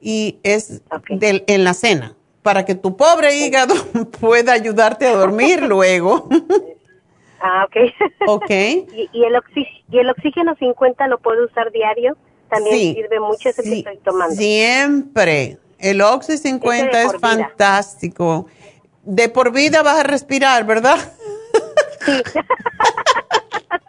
Y 0.00 0.38
es 0.42 0.82
en 1.10 1.64
la 1.64 1.74
cena, 1.74 2.16
para 2.42 2.64
que 2.64 2.74
tu 2.74 2.96
pobre 2.96 3.36
hígado 3.36 3.74
pueda 4.20 4.52
ayudarte 4.52 5.06
a 5.06 5.14
dormir 5.16 5.62
luego. 5.68 6.28
Ah, 7.40 7.66
ok. 7.66 7.92
Ok. 8.28 8.50
¿Y, 8.50 9.10
y, 9.12 9.24
el 9.24 9.34
¿Y 9.90 9.98
el 9.98 10.10
oxígeno 10.10 10.56
50 10.56 11.06
lo 11.08 11.18
puedo 11.18 11.44
usar 11.44 11.70
diario? 11.70 12.16
También 12.48 12.94
sirve 12.94 13.20
mucho 13.20 13.48
ese 13.48 13.62
que 13.62 13.78
estoy 13.78 13.98
tomando. 13.98 14.34
Siempre. 14.34 15.58
El 15.78 16.00
Oxy 16.00 16.38
50 16.38 17.02
es 17.02 17.16
fantástico 17.20 18.46
de 19.06 19.28
por 19.28 19.52
vida 19.52 19.82
vas 19.82 20.00
a 20.00 20.02
respirar, 20.02 20.66
¿verdad? 20.66 20.98
Sí. 22.06 22.12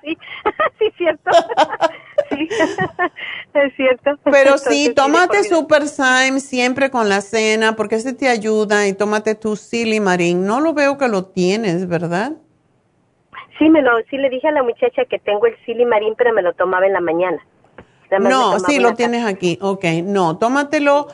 sí, 0.02 0.18
sí, 0.80 0.86
cierto. 0.98 1.32
Sí, 2.30 2.50
es 3.54 3.76
cierto. 3.76 4.20
Pero 4.26 4.58
sí, 4.58 4.92
tómate 4.94 5.44
Super 5.46 5.88
Syme 5.88 6.42
siempre 6.42 6.92
con 6.92 7.08
la 7.08 7.22
cena 7.22 7.76
porque 7.76 7.96
ese 7.96 8.14
te 8.14 8.28
ayuda 8.28 8.86
y 8.86 8.94
tómate 8.94 9.34
tu 9.34 9.56
Silimarín. 9.56 10.46
No 10.46 10.60
lo 10.60 10.74
veo 10.74 10.98
que 10.98 11.08
lo 11.08 11.26
tienes, 11.26 11.88
¿verdad? 11.88 12.34
Sí, 13.58 13.70
me 13.70 13.82
lo, 13.82 13.92
sí 14.10 14.18
le 14.18 14.30
dije 14.30 14.50
a 14.50 14.52
la 14.52 14.62
muchacha 14.62 15.06
que 15.10 15.20
tengo 15.20 15.46
el 15.48 15.56
Silimarín, 15.66 16.16
pero 16.18 16.34
me 16.34 16.42
lo 16.42 16.54
tomaba 16.54 16.86
en 16.86 16.94
la 16.94 17.02
mañana. 17.02 17.38
no, 18.20 18.60
sí, 18.60 18.80
lo 18.80 18.94
tienes 18.94 19.26
aquí. 19.26 19.58
Ok, 19.62 19.86
no, 20.04 20.38
tómatelo 20.38 21.08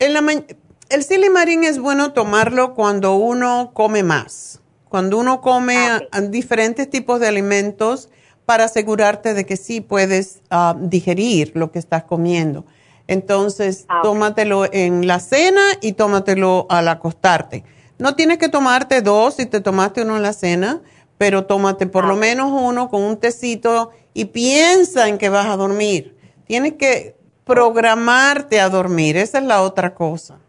en 0.00 0.12
la 0.12 0.22
mañana 0.22 0.46
el 0.92 1.04
silimarín 1.04 1.64
es 1.64 1.78
bueno 1.78 2.12
tomarlo 2.12 2.74
cuando 2.74 3.14
uno 3.14 3.70
come 3.72 4.02
más, 4.02 4.60
cuando 4.90 5.16
uno 5.16 5.40
come 5.40 5.76
ah, 5.78 6.20
diferentes 6.20 6.90
tipos 6.90 7.18
de 7.18 7.28
alimentos 7.28 8.10
para 8.44 8.64
asegurarte 8.64 9.32
de 9.32 9.46
que 9.46 9.56
sí 9.56 9.80
puedes 9.80 10.42
ah, 10.50 10.76
digerir 10.78 11.52
lo 11.54 11.72
que 11.72 11.78
estás 11.78 12.04
comiendo. 12.04 12.66
Entonces, 13.06 13.86
ah, 13.88 14.00
tómatelo 14.02 14.66
en 14.70 15.06
la 15.06 15.18
cena 15.18 15.62
y 15.80 15.94
tómatelo 15.94 16.66
al 16.68 16.88
acostarte. 16.88 17.64
No 17.98 18.14
tienes 18.14 18.36
que 18.36 18.50
tomarte 18.50 19.00
dos 19.00 19.36
si 19.36 19.46
te 19.46 19.62
tomaste 19.62 20.02
uno 20.02 20.18
en 20.18 20.22
la 20.22 20.34
cena, 20.34 20.82
pero 21.16 21.46
tómate 21.46 21.86
por 21.86 22.04
lo 22.04 22.16
menos 22.16 22.50
uno 22.52 22.90
con 22.90 23.02
un 23.02 23.16
tecito 23.16 23.92
y 24.12 24.26
piensa 24.26 25.08
en 25.08 25.16
que 25.16 25.30
vas 25.30 25.46
a 25.46 25.56
dormir. 25.56 26.18
Tienes 26.44 26.74
que 26.74 27.16
programarte 27.44 28.60
a 28.60 28.68
dormir, 28.68 29.16
esa 29.16 29.38
es 29.38 29.44
la 29.44 29.62
otra 29.62 29.94
cosa. 29.94 30.41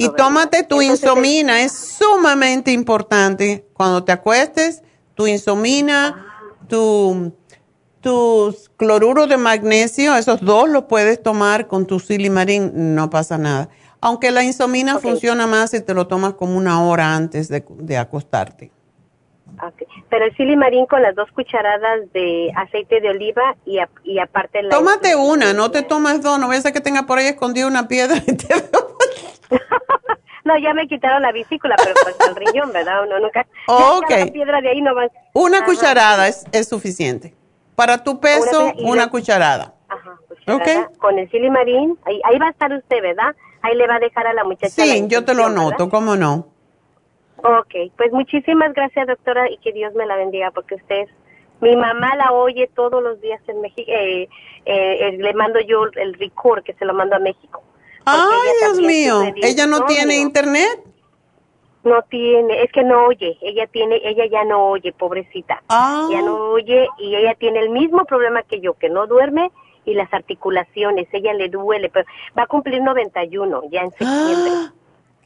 Y 0.00 0.08
tómate 0.10 0.62
tu 0.62 0.80
insomina, 0.80 1.60
es 1.60 1.72
sumamente 1.72 2.70
importante. 2.70 3.66
Cuando 3.72 4.04
te 4.04 4.12
acuestes, 4.12 4.84
tu 5.14 5.26
insomina, 5.26 6.54
tu, 6.68 7.32
tus 8.00 8.68
cloruros 8.76 9.28
de 9.28 9.36
magnesio, 9.36 10.14
esos 10.14 10.40
dos 10.40 10.68
los 10.68 10.84
puedes 10.84 11.20
tomar 11.20 11.66
con 11.66 11.84
tu 11.84 11.98
silimarín, 11.98 12.94
no 12.94 13.10
pasa 13.10 13.38
nada. 13.38 13.70
Aunque 14.00 14.30
la 14.30 14.44
insomina 14.44 15.00
funciona 15.00 15.48
más 15.48 15.72
si 15.72 15.80
te 15.80 15.94
lo 15.94 16.06
tomas 16.06 16.34
como 16.34 16.56
una 16.56 16.80
hora 16.84 17.16
antes 17.16 17.48
de, 17.48 17.96
acostarte. 17.96 18.70
Pero 20.08 20.26
el 20.26 20.36
silimarín 20.36 20.86
con 20.86 21.02
las 21.02 21.16
dos 21.16 21.28
cucharadas 21.32 22.12
de 22.12 22.52
aceite 22.54 23.00
de 23.00 23.10
oliva 23.10 23.56
y, 23.66 23.78
y 24.04 24.20
aparte 24.20 24.62
la... 24.62 24.68
Tómate 24.68 25.16
una, 25.16 25.52
no 25.54 25.72
te 25.72 25.82
tomes 25.82 26.22
dos, 26.22 26.38
no 26.38 26.46
voy 26.46 26.54
a 26.54 26.60
ser 26.60 26.72
que 26.72 26.80
tenga 26.80 27.04
por 27.06 27.18
ahí 27.18 27.26
escondido 27.26 27.66
una 27.66 27.88
piedra 27.88 28.22
y 28.24 28.36
te 28.36 28.46
no, 30.44 30.58
ya 30.58 30.74
me 30.74 30.86
quitaron 30.86 31.22
la 31.22 31.32
vesícula, 31.32 31.76
pero 31.76 31.94
pues 32.02 32.16
el 32.28 32.36
riñón, 32.36 32.72
¿verdad? 32.72 33.04
Uno 33.04 33.18
nunca. 33.20 33.46
Ok. 33.66 34.32
piedra 34.32 34.60
de 34.60 34.70
ahí 34.70 34.82
no 34.82 34.94
va. 34.94 35.08
Una 35.34 35.64
cucharada 35.64 36.28
es, 36.28 36.44
es, 36.52 36.68
suficiente. 36.68 37.34
Para 37.74 38.02
tu 38.02 38.20
peso, 38.20 38.72
una, 38.78 39.08
cucharada. 39.08 39.74
Ajá, 39.88 40.18
cucharada. 40.26 40.90
Con 40.98 41.18
el 41.18 41.30
silimarín, 41.30 41.98
ahí, 42.04 42.20
ahí 42.24 42.38
va 42.38 42.46
a 42.46 42.50
estar 42.50 42.72
usted, 42.72 43.02
¿verdad? 43.02 43.34
Ahí 43.62 43.76
le 43.76 43.86
va 43.86 43.96
a 43.96 44.00
dejar 44.00 44.26
a 44.26 44.32
la 44.32 44.44
muchacha. 44.44 44.82
Sí, 44.82 45.06
yo 45.08 45.24
te 45.24 45.34
lo 45.34 45.46
anoto, 45.46 45.88
¿cómo 45.88 46.16
no? 46.16 46.48
Ok, 47.38 47.92
pues 47.96 48.12
muchísimas 48.12 48.72
gracias, 48.72 49.06
doctora, 49.06 49.48
y 49.50 49.58
que 49.58 49.72
Dios 49.72 49.94
me 49.94 50.06
la 50.06 50.16
bendiga, 50.16 50.50
porque 50.50 50.74
usted 50.74 51.02
es. 51.02 51.10
Mi 51.60 51.74
mamá 51.74 52.14
la 52.14 52.32
oye 52.32 52.70
todos 52.72 53.02
los 53.02 53.20
días 53.20 53.40
en 53.48 53.60
México. 53.60 53.90
Eh, 53.90 54.28
eh, 54.64 55.12
le 55.18 55.34
mando 55.34 55.58
yo 55.60 55.86
el 55.96 56.14
ricor 56.14 56.62
que 56.62 56.72
se 56.74 56.84
lo 56.84 56.94
mando 56.94 57.16
a 57.16 57.18
México. 57.18 57.64
Ay, 58.08 58.50
Dios 58.60 58.80
mío. 58.80 59.22
¿Ella 59.42 59.66
no 59.66 59.84
tiene 59.84 60.16
internet? 60.16 60.84
No 61.84 62.02
tiene, 62.10 62.62
es 62.62 62.72
que 62.72 62.82
no 62.82 63.06
oye, 63.06 63.38
ella 63.40 63.66
tiene, 63.68 64.00
ella 64.04 64.24
ya 64.30 64.44
no 64.44 64.66
oye, 64.66 64.92
pobrecita. 64.92 65.62
Ah. 65.68 66.08
Ya 66.10 66.22
no 66.22 66.50
oye 66.50 66.88
y 66.98 67.14
ella 67.14 67.34
tiene 67.34 67.60
el 67.60 67.70
mismo 67.70 68.04
problema 68.04 68.42
que 68.42 68.60
yo, 68.60 68.74
que 68.74 68.88
no 68.88 69.06
duerme 69.06 69.50
y 69.84 69.94
las 69.94 70.12
articulaciones, 70.12 71.08
ella 71.12 71.32
le 71.34 71.48
duele, 71.48 71.88
pero 71.88 72.04
va 72.36 72.42
a 72.42 72.46
cumplir 72.46 72.82
91 72.82 73.62
ya 73.70 73.82
en 73.82 73.90
septiembre. 73.90 74.50
Ah, 74.52 74.72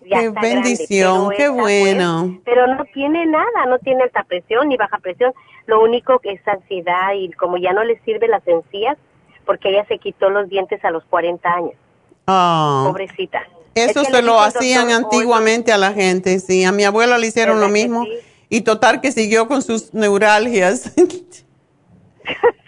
qué 0.09 0.31
bendición, 0.31 1.31
qué 1.37 1.49
bueno. 1.49 2.41
pero 2.45 2.67
no 2.67 2.85
tiene 2.93 3.27
nada, 3.27 3.67
no 3.67 3.79
tiene 3.79 4.05
alta 4.05 4.23
presión 4.25 4.69
ni 4.69 4.77
baja 4.77 4.99
presión, 4.99 5.33
lo 5.67 5.83
único 5.83 6.19
que 6.19 6.33
es 6.33 6.49
ansiedad 6.49 7.13
y 7.15 7.31
como 7.33 7.57
ya 7.57 7.73
no 7.73 7.83
le 7.83 7.99
sirve 8.01 8.29
las 8.29 8.47
encías, 8.47 8.99
porque 9.45 9.71
ella 9.71 9.85
se 9.87 9.99
quitó 9.99 10.31
los 10.31 10.49
dientes 10.49 10.85
a 10.85 10.91
los 10.91 11.05
40 11.05 11.49
años. 11.49 11.75
Ah. 12.27 12.85
Pobrecita. 12.89 13.43
Eso 13.75 14.05
se 14.05 14.23
lo 14.23 14.39
hacían 14.41 14.91
antiguamente 14.91 15.73
a 15.73 15.79
la 15.79 15.93
gente, 15.93 16.39
sí. 16.41 16.65
A 16.65 16.73
mi 16.73 16.85
abuela 16.85 17.19
le 17.19 17.27
hicieron 17.27 17.61
lo 17.61 17.69
mismo 17.69 18.07
y 18.49 18.61
total 18.61 19.01
que 19.01 19.13
siguió 19.13 19.49
con 19.49 19.63
sus 19.63 19.95
neuralgias. 19.95 20.93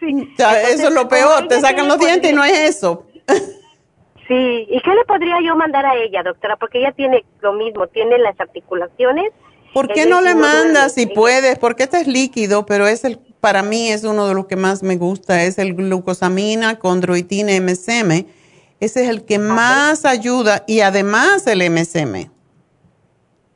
eso 0.01 0.89
es 0.89 0.94
lo 0.94 1.09
peor, 1.09 1.47
te 1.48 1.60
sacan 1.60 1.89
los 1.89 1.98
dientes 1.98 2.31
y 2.31 2.35
no 2.35 2.43
es 2.43 2.59
eso. 2.59 3.06
sí, 4.28 4.66
¿y 4.70 4.81
qué 4.82 4.94
le 4.94 5.05
podría 5.06 5.36
yo 5.44 5.55
mandar 5.56 5.85
a 5.85 5.94
ella, 5.97 6.22
doctora? 6.22 6.56
Porque 6.56 6.78
ella 6.78 6.93
tiene 6.93 7.24
lo 7.43 7.52
mismo, 7.52 7.86
tiene 7.89 8.18
las 8.18 8.40
articulaciones. 8.40 9.31
¿Por 9.74 9.89
qué 9.89 10.06
no 10.06 10.20
le 10.20 10.35
mandas 10.35 10.94
si 10.94 11.06
puedes? 11.06 11.59
Porque 11.59 11.82
este 11.82 12.01
es 12.01 12.06
líquido, 12.06 12.64
pero 12.64 12.86
es 12.86 13.05
el, 13.05 13.18
para 13.40 13.62
mí 13.62 13.90
es 13.90 14.05
uno 14.05 14.28
de 14.28 14.35
los 14.35 14.47
que 14.47 14.56
más 14.56 14.82
me 14.82 14.97
gusta, 14.97 15.43
es 15.43 15.59
el 15.59 15.74
glucosamina 15.74 16.78
con 16.78 17.01
droitina 17.01 17.52
MSM 17.60 18.24
ese 18.85 19.05
es 19.05 19.09
el 19.09 19.24
que 19.24 19.39
más 19.39 20.05
ayuda 20.05 20.65
y 20.66 20.81
además 20.81 21.47
el 21.47 21.69
MSM. 21.70 22.31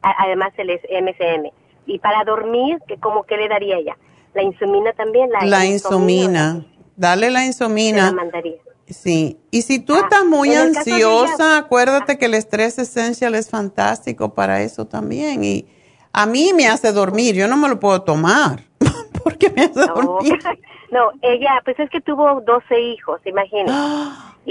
Además 0.03 0.53
el 0.57 0.71
MSM. 0.71 1.51
Y 1.87 1.99
para 1.99 2.25
dormir, 2.25 2.79
¿cómo 3.01 3.25
que 3.25 3.37
le 3.37 3.49
daría 3.49 3.77
ella? 3.79 3.97
¿La 4.35 4.43
insomina 4.43 4.93
también? 4.93 5.31
La, 5.31 5.45
la 5.45 5.67
insomina. 5.67 6.65
Dale 6.97 7.31
la 7.31 7.45
insomina. 7.45 8.07
La 8.07 8.13
mandaría. 8.13 8.59
Sí, 8.89 9.39
y 9.51 9.63
si 9.63 9.81
tú 9.81 9.95
ah, 9.95 10.01
estás 10.01 10.25
muy 10.25 10.55
ansiosa, 10.55 11.59
acuérdate 11.59 12.17
que 12.17 12.25
el 12.25 12.35
estrés 12.35 12.79
esencial 12.79 13.35
es 13.35 13.51
fantástico 13.51 14.33
para 14.33 14.63
eso 14.63 14.87
también. 14.87 15.45
Y 15.45 15.67
a 16.13 16.25
mí 16.25 16.53
me 16.55 16.67
hace 16.69 16.93
dormir, 16.93 17.35
yo 17.35 17.49
no 17.49 17.57
me 17.59 17.69
lo 17.69 17.79
puedo 17.79 18.03
tomar, 18.03 18.65
porque 19.23 19.51
me 19.51 19.65
hace 19.65 19.81
dormir. 19.81 20.39
No, 20.91 21.11
ella, 21.21 21.61
pues 21.67 21.79
es 21.81 21.91
que 21.91 22.01
tuvo 22.01 22.41
12 22.41 22.81
hijos, 22.81 23.21
imagínate. 23.27 23.73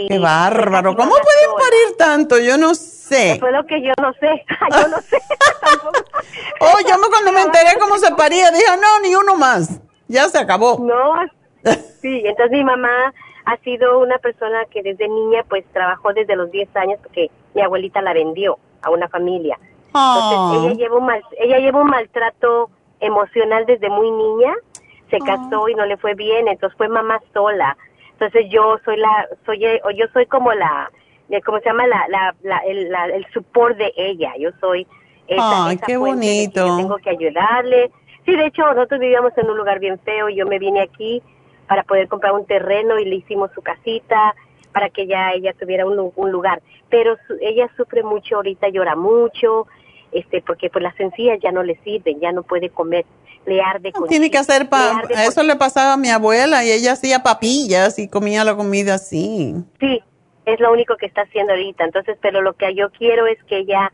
¡Qué 0.07 0.19
bárbaro! 0.19 0.95
¿Cómo 0.95 1.09
pueden 1.09 1.55
parir 1.55 1.97
tanto? 1.97 2.37
Yo 2.37 2.57
no 2.57 2.75
sé. 2.75 3.37
Fue 3.39 3.51
lo 3.51 3.65
que 3.65 3.81
yo 3.81 3.93
no 3.99 4.13
sé. 4.13 4.45
yo 4.71 4.87
no 4.89 5.01
sé. 5.01 5.17
oh, 6.61 6.79
yo 6.87 6.95
cuando 7.09 7.31
me 7.31 7.41
enteré 7.41 7.79
cómo 7.79 7.97
se 7.97 8.13
paría, 8.13 8.51
dije, 8.51 8.65
no, 8.79 8.99
ni 9.01 9.15
uno 9.15 9.35
más. 9.35 9.81
Ya 10.07 10.29
se 10.29 10.37
acabó. 10.37 10.77
No, 10.79 11.15
sí, 12.01 12.21
entonces 12.25 12.51
mi 12.51 12.63
mamá 12.63 13.13
ha 13.45 13.57
sido 13.57 13.99
una 13.99 14.17
persona 14.19 14.65
que 14.69 14.83
desde 14.83 15.07
niña 15.07 15.43
pues 15.49 15.65
trabajó 15.73 16.13
desde 16.13 16.35
los 16.35 16.51
10 16.51 16.75
años 16.75 16.99
porque 17.01 17.31
mi 17.55 17.61
abuelita 17.61 18.01
la 18.01 18.13
vendió 18.13 18.59
a 18.81 18.91
una 18.91 19.07
familia. 19.07 19.57
Entonces, 19.87 20.37
Oh. 20.39 20.61
ella 20.65 20.73
lleva 20.75 20.97
un 20.97 21.05
mal, 21.05 21.23
ella 21.39 21.57
lleva 21.57 21.81
un 21.81 21.89
maltrato 21.89 22.69
emocional 22.99 23.65
desde 23.65 23.89
muy 23.89 24.11
niña. 24.11 24.53
Se 25.09 25.17
casó 25.19 25.69
y 25.69 25.75
no 25.75 25.85
le 25.85 25.95
fue 25.97 26.13
bien, 26.13 26.49
entonces 26.49 26.77
fue 26.77 26.89
mamá 26.89 27.19
sola. 27.33 27.77
Entonces 28.19 28.47
yo 28.49 28.79
soy 28.83 28.97
la, 28.97 29.27
soy, 29.45 29.63
eh, 29.63 29.79
o 29.83 29.91
yo 29.91 30.05
soy 30.11 30.25
como 30.25 30.51
la, 30.53 30.89
de- 31.27 31.41
¿cómo 31.43 31.59
se 31.59 31.65
llama? 31.65 31.85
La, 31.85 32.07
la, 32.07 32.35
la- 32.41 32.57
el, 32.65 32.89
la- 32.89 33.05
el 33.05 33.25
support 33.31 33.77
de 33.77 33.93
ella. 33.95 34.33
Yo 34.39 34.49
soy 34.59 34.87
esa, 35.27 35.65
Ay, 35.67 35.75
esa 35.75 35.85
qué 35.85 35.93
que 35.93 35.93
yo 35.93 35.99
bonito. 35.99 36.77
tengo 36.77 36.97
que 36.97 37.11
ayudarle. 37.11 37.91
Sí, 38.25 38.35
de 38.35 38.47
hecho, 38.47 38.63
nosotros 38.73 38.99
vivíamos 38.99 39.37
en 39.37 39.49
un 39.49 39.55
lugar 39.57 39.79
bien 39.79 39.99
feo 39.99 40.29
y 40.29 40.35
yo 40.35 40.47
me 40.47 40.57
vine 40.57 40.81
aquí 40.81 41.21
para 41.67 41.83
poder 41.83 42.07
comprar 42.07 42.33
un 42.33 42.45
terreno 42.45 42.97
y 42.97 43.05
le 43.05 43.17
hicimos 43.17 43.51
su 43.53 43.61
casita 43.61 44.33
para 44.73 44.89
que 44.89 45.05
ya 45.05 45.31
ella 45.33 45.53
tuviera 45.53 45.85
un, 45.85 45.95
lu- 45.95 46.13
un 46.15 46.31
lugar. 46.31 46.61
Pero 46.89 47.17
su- 47.27 47.37
ella 47.39 47.69
sufre 47.77 48.01
mucho 48.01 48.37
ahorita, 48.37 48.69
llora 48.69 48.95
mucho, 48.95 49.67
este, 50.11 50.41
porque 50.41 50.69
pues 50.71 50.81
las 50.81 50.95
sencillas 50.95 51.39
ya 51.39 51.51
no 51.51 51.61
le 51.61 51.75
sirven, 51.83 52.19
ya 52.19 52.31
no 52.31 52.41
puede 52.43 52.69
comer, 52.69 53.05
Tiene 54.09 54.29
que 54.29 54.37
hacer 54.37 54.69
pa 54.69 55.03
Eso 55.25 55.43
le 55.43 55.55
pasaba 55.55 55.93
a 55.93 55.97
mi 55.97 56.09
abuela 56.09 56.63
y 56.65 56.71
ella 56.71 56.93
hacía 56.93 57.23
papillas 57.23 57.97
y 57.99 58.07
comía 58.07 58.43
la 58.43 58.55
comida 58.55 58.95
así. 58.95 59.55
Sí, 59.79 60.01
es 60.45 60.59
lo 60.59 60.71
único 60.71 60.97
que 60.97 61.05
está 61.05 61.21
haciendo 61.21 61.53
ahorita. 61.53 61.85
Entonces, 61.85 62.17
pero 62.21 62.41
lo 62.41 62.53
que 62.53 62.75
yo 62.75 62.89
quiero 62.91 63.25
es 63.27 63.37
que 63.45 63.59
ella 63.59 63.91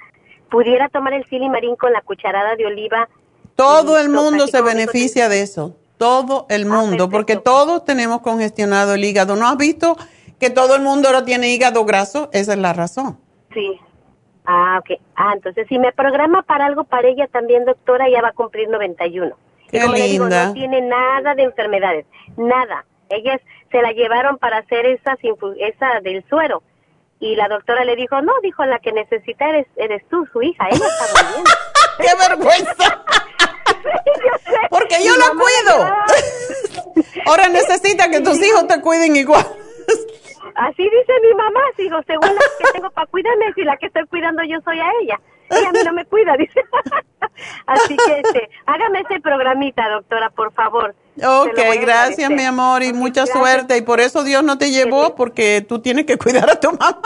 pudiera 0.49 0.89
tomar 0.89 1.13
el 1.13 1.27
silimarín 1.29 1.75
con 1.75 1.93
la 1.93 2.01
cucharada 2.01 2.55
de 2.55 2.65
oliva. 2.65 3.09
Todo 3.55 3.99
el 3.99 4.09
mundo 4.09 4.47
se 4.47 4.61
beneficia 4.61 5.29
de 5.29 5.41
eso. 5.41 5.75
Todo 5.97 6.47
el 6.49 6.63
Ah, 6.63 6.75
mundo, 6.75 7.09
porque 7.09 7.35
todos 7.35 7.85
tenemos 7.85 8.21
congestionado 8.21 8.95
el 8.95 9.03
hígado. 9.05 9.35
¿No 9.35 9.47
has 9.47 9.57
visto 9.57 9.95
que 10.39 10.49
todo 10.49 10.75
el 10.75 10.81
mundo 10.81 11.07
ahora 11.07 11.23
tiene 11.23 11.53
hígado 11.53 11.85
graso? 11.85 12.29
Esa 12.33 12.53
es 12.53 12.59
la 12.59 12.73
razón. 12.73 13.19
Sí. 13.53 13.79
Ah, 14.45 14.79
ok. 14.81 14.99
Ah, 15.15 15.31
entonces 15.35 15.65
si 15.67 15.79
me 15.79 15.91
programa 15.93 16.43
para 16.43 16.65
algo 16.65 16.83
para 16.83 17.07
ella 17.07 17.27
también, 17.27 17.65
doctora, 17.65 18.09
ya 18.09 18.21
va 18.21 18.29
a 18.29 18.33
cumplir 18.33 18.67
91. 18.69 19.35
Qué 19.69 19.77
y 19.77 19.81
como 19.81 19.93
le 19.93 20.03
digo, 20.03 20.25
linda. 20.25 20.45
no 20.47 20.53
tiene 20.53 20.81
nada 20.81 21.33
de 21.35 21.43
enfermedades, 21.43 22.05
nada. 22.37 22.85
Ellas 23.09 23.39
se 23.71 23.81
la 23.81 23.91
llevaron 23.91 24.37
para 24.37 24.57
hacer 24.59 24.85
infu- 24.85 25.55
esa 25.59 25.99
del 26.01 26.23
suero. 26.29 26.61
Y 27.19 27.35
la 27.35 27.47
doctora 27.47 27.85
le 27.85 27.95
dijo, 27.95 28.21
no, 28.21 28.33
dijo, 28.41 28.65
la 28.65 28.79
que 28.79 28.91
necesita 28.91 29.47
eres, 29.49 29.67
eres 29.77 30.03
tú, 30.09 30.25
su 30.33 30.41
hija, 30.41 30.67
ella 30.69 30.85
está 30.85 31.23
muy 31.23 31.33
bien. 31.33 31.45
¡Qué 31.99 32.29
vergüenza! 32.29 33.03
Porque 34.69 34.95
yo 35.05 35.15
la 35.15 35.29
cuido. 35.29 37.05
Ahora 37.27 37.47
necesita 37.49 38.09
que 38.09 38.19
tus 38.21 38.41
hijos 38.43 38.67
te 38.67 38.81
cuiden 38.81 39.15
igual. 39.15 39.45
Así 40.55 40.83
dice 40.83 41.13
mi 41.21 41.33
mamá, 41.35 41.61
dijo, 41.77 42.01
según 42.05 42.35
la 42.35 42.41
que 42.59 42.71
tengo 42.73 42.89
para 42.91 43.07
cuidarme, 43.07 43.53
si 43.53 43.63
la 43.63 43.77
que 43.77 43.87
estoy 43.87 44.05
cuidando 44.07 44.43
yo 44.43 44.59
soy 44.61 44.79
a 44.79 44.91
ella. 45.01 45.19
Ella 45.49 45.69
a 45.69 45.71
mí 45.71 45.79
no 45.85 45.93
me 45.93 46.05
cuida, 46.05 46.35
dice. 46.37 46.61
Así 47.65 47.95
que 47.95 48.19
este, 48.19 48.49
hágame 48.65 49.01
ese 49.01 49.19
programita, 49.19 49.89
doctora, 49.89 50.29
por 50.29 50.53
favor. 50.53 50.95
Ok, 51.17 51.59
gracias 51.81 52.29
mi 52.29 52.43
amor 52.43 52.83
y 52.83 52.93
mucha 52.93 53.25
gracias. 53.25 53.37
suerte. 53.37 53.77
Y 53.77 53.81
por 53.81 53.99
eso 53.99 54.23
Dios 54.23 54.43
no 54.43 54.57
te 54.57 54.71
llevó, 54.71 55.15
porque 55.15 55.65
tú 55.67 55.79
tienes 55.79 56.05
que 56.05 56.17
cuidar 56.17 56.49
a 56.49 56.59
tu 56.59 56.71
mamá. 56.71 57.01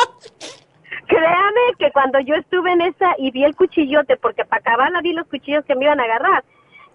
Créame 1.08 1.62
que 1.80 1.92
cuando 1.92 2.20
yo 2.20 2.36
estuve 2.36 2.72
en 2.74 2.82
esa 2.82 3.16
y 3.18 3.32
vi 3.32 3.46
el 3.46 3.56
cuchillote, 3.56 4.18
porque 4.18 4.44
para 4.44 4.60
acabarla 4.60 5.02
vi 5.02 5.14
los 5.14 5.28
cuchillos 5.28 5.64
que 5.66 5.76
me 5.76 5.86
iban 5.86 6.00
a 6.00 6.04
agarrar, 6.04 6.44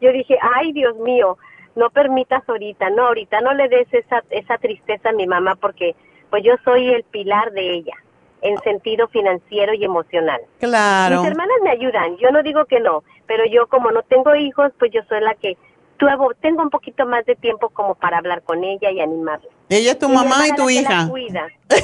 yo 0.01 0.12
dije, 0.12 0.39
ay 0.56 0.73
Dios 0.73 0.97
mío, 0.97 1.39
no 1.77 1.89
permitas 1.90 2.47
ahorita, 2.47 2.90
no, 2.90 3.06
ahorita 3.06 3.40
no 3.40 3.55
le 3.55 3.69
des 3.69 3.89
esa, 3.93 4.23
esa 4.31 4.59
tristeza 4.59 5.10
a 5.10 5.12
mi 5.12 5.27
mamá 5.27 5.55
porque 5.55 5.94
pues 6.33 6.43
yo 6.45 6.55
soy 6.65 6.89
el 6.89 7.05
pilar 7.05 7.53
de 7.53 7.75
ella 7.75 7.93
en 8.41 8.59
sentido 8.63 9.07
financiero 9.09 9.75
y 9.75 9.85
emocional. 9.85 10.41
Claro. 10.59 11.21
Mis 11.21 11.31
hermanas 11.31 11.57
me 11.63 11.71
ayudan, 11.71 12.17
yo 12.17 12.31
no 12.31 12.43
digo 12.43 12.65
que 12.65 12.81
no, 12.81 13.05
pero 13.27 13.45
yo 13.45 13.67
como 13.67 13.91
no 13.93 14.03
tengo 14.03 14.35
hijos, 14.35 14.73
pues 14.79 14.91
yo 14.93 15.03
soy 15.11 15.21
la 15.21 15.35
que 15.35 15.59
tuvo, 15.99 16.33
tengo 16.41 16.63
un 16.63 16.71
poquito 16.71 17.05
más 17.05 17.27
de 17.27 17.37
tiempo 17.37 17.69
como 17.69 17.95
para 17.95 18.17
hablar 18.17 18.43
con 18.43 18.65
ella 18.65 18.91
y 18.91 19.01
animarla. 19.01 19.51
Ella 19.69 19.93
es 19.93 19.99
tu 19.99 20.09
mamá 20.09 20.49
y 20.49 20.55
tu 20.57 20.71
hija. 20.71 21.07
cuida. 21.09 21.47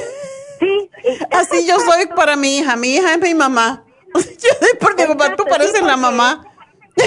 Sí. 0.59 0.89
Así 1.31 1.65
yo 1.65 1.79
soy 1.79 2.07
para 2.07 2.35
mi 2.35 2.57
hija. 2.57 2.75
Mi 2.75 2.95
hija 2.95 3.13
es 3.13 3.21
mi 3.21 3.33
mamá. 3.33 3.85
Digo, 4.97 5.15
"Pa, 5.15 5.33
tú 5.37 5.45
pareces 5.45 5.81
la 5.81 5.95
mamá. 5.95 6.43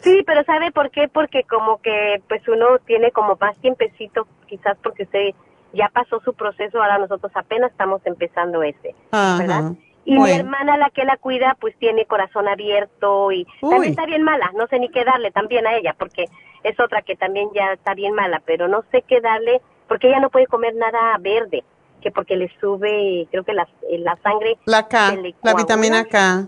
Sí, 0.00 0.22
pero 0.24 0.44
¿sabe 0.44 0.70
por 0.70 0.90
qué? 0.90 1.08
Porque 1.08 1.42
como 1.42 1.82
que 1.82 2.22
pues 2.28 2.40
uno 2.48 2.78
tiene 2.86 3.10
como 3.10 3.36
más 3.40 3.58
tiempecito, 3.58 4.26
quizás 4.46 4.78
porque 4.82 5.02
usted 5.02 5.34
ya 5.72 5.88
pasó 5.88 6.20
su 6.24 6.34
proceso, 6.34 6.82
ahora 6.82 6.98
nosotros 6.98 7.32
apenas 7.34 7.70
estamos 7.70 8.00
empezando 8.04 8.62
ese, 8.62 8.94
¿verdad? 9.12 9.58
Ajá. 9.58 9.74
Y 10.04 10.18
mi 10.18 10.30
hermana, 10.30 10.78
la 10.78 10.88
que 10.88 11.04
la 11.04 11.18
cuida, 11.18 11.54
pues 11.60 11.76
tiene 11.76 12.06
corazón 12.06 12.48
abierto 12.48 13.30
y 13.30 13.46
Uy. 13.60 13.70
también 13.70 13.90
está 13.90 14.06
bien 14.06 14.22
mala, 14.22 14.50
no 14.56 14.66
sé 14.68 14.78
ni 14.78 14.88
qué 14.88 15.04
darle 15.04 15.30
también 15.30 15.66
a 15.66 15.76
ella, 15.76 15.94
porque 15.98 16.24
es 16.62 16.80
otra 16.80 17.02
que 17.02 17.14
también 17.14 17.50
ya 17.54 17.74
está 17.74 17.92
bien 17.92 18.14
mala, 18.14 18.40
pero 18.46 18.68
no 18.68 18.84
sé 18.90 19.02
qué 19.02 19.20
darle, 19.20 19.60
porque 19.86 20.08
ella 20.08 20.20
no 20.20 20.30
puede 20.30 20.46
comer 20.46 20.74
nada 20.76 21.14
verde, 21.20 21.62
que 22.00 22.10
porque 22.10 22.36
le 22.36 22.50
sube, 22.58 23.28
creo 23.30 23.44
que 23.44 23.52
la, 23.52 23.68
la 23.98 24.16
sangre... 24.22 24.56
La 24.64 24.88
K, 24.88 25.14
la 25.42 25.54
vitamina 25.54 26.04
K. 26.06 26.46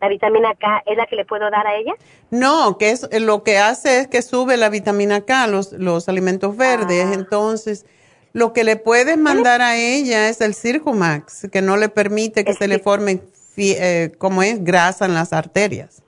La 0.00 0.08
vitamina 0.08 0.54
K, 0.54 0.82
¿es 0.86 0.96
la 0.96 1.06
que 1.06 1.16
le 1.16 1.24
puedo 1.24 1.50
dar 1.50 1.66
a 1.66 1.76
ella? 1.76 1.92
No, 2.30 2.78
que 2.78 2.90
es 2.90 3.06
lo 3.20 3.42
que 3.44 3.58
hace 3.58 4.00
es 4.00 4.08
que 4.08 4.22
sube 4.22 4.56
la 4.56 4.70
vitamina 4.70 5.20
K, 5.20 5.46
los, 5.46 5.72
los 5.72 6.08
alimentos 6.08 6.56
verdes. 6.56 7.04
Ah. 7.08 7.14
Entonces, 7.14 7.84
lo 8.32 8.52
que 8.54 8.64
le 8.64 8.76
puedes 8.76 9.18
mandar 9.18 9.60
a 9.60 9.76
ella 9.76 10.28
es 10.28 10.40
el 10.40 10.54
Circumax, 10.54 11.48
que 11.52 11.60
no 11.60 11.76
le 11.76 11.88
permite 11.90 12.44
que 12.44 12.54
se 12.54 12.66
le 12.68 12.78
formen, 12.78 13.20
fi- 13.54 13.76
eh, 13.78 14.12
como 14.16 14.42
es, 14.42 14.64
grasa 14.64 15.04
en 15.04 15.12
las 15.14 15.32
arterias. 15.34 16.02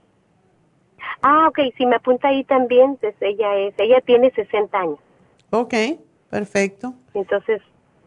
Ah, 1.23 1.47
ok, 1.49 1.59
si 1.77 1.85
me 1.87 1.97
apunta 1.97 2.29
ahí 2.29 2.45
también, 2.45 2.97
pues 2.97 3.15
ella 3.21 3.57
es, 3.59 3.75
ella 3.79 4.01
tiene 4.05 4.31
60 4.33 4.79
años. 4.79 4.99
Ok, 5.51 5.75
perfecto. 6.31 6.95
Entonces, 7.15 7.61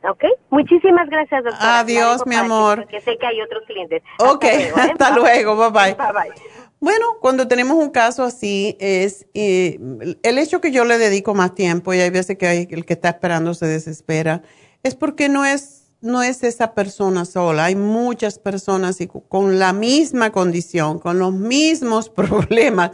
ok, 0.09 0.23
muchísimas 0.49 1.09
gracias, 1.09 1.43
doctora. 1.43 1.79
Adiós, 1.79 2.25
mi 2.25 2.35
amor. 2.35 2.81
Porque 2.81 3.01
sé 3.01 3.17
que 3.17 3.25
hay 3.25 3.41
otros 3.41 3.63
clientes. 3.65 4.03
Ok, 4.19 4.45
hasta 4.75 5.09
luego, 5.17 5.55
bye 5.55 5.69
bye. 5.69 5.95
Bye 5.95 6.13
bye. 6.13 6.55
Bueno, 6.79 7.17
cuando 7.19 7.47
tenemos 7.47 7.77
un 7.77 7.89
caso 7.89 8.23
así, 8.23 8.77
es 8.79 9.25
eh, 9.33 9.79
el 10.21 10.37
hecho 10.37 10.61
que 10.61 10.71
yo 10.71 10.85
le 10.85 10.97
dedico 10.97 11.33
más 11.33 11.55
tiempo 11.55 11.93
y 11.93 11.99
hay 11.99 12.09
veces 12.09 12.37
que 12.37 12.47
hay, 12.47 12.67
el 12.69 12.85
que 12.85 12.93
está 12.93 13.09
esperando 13.09 13.53
se 13.53 13.65
desespera, 13.65 14.43
es 14.83 14.93
porque 14.93 15.29
no 15.29 15.45
es, 15.45 15.91
no 16.01 16.21
es 16.21 16.43
esa 16.43 16.73
persona 16.75 17.25
sola. 17.25 17.65
Hay 17.65 17.75
muchas 17.75 18.37
personas 18.37 19.01
y 19.01 19.07
con 19.07 19.57
la 19.57 19.73
misma 19.73 20.31
condición, 20.31 20.99
con 20.99 21.17
los 21.17 21.33
mismos 21.33 22.09
problemas. 22.11 22.91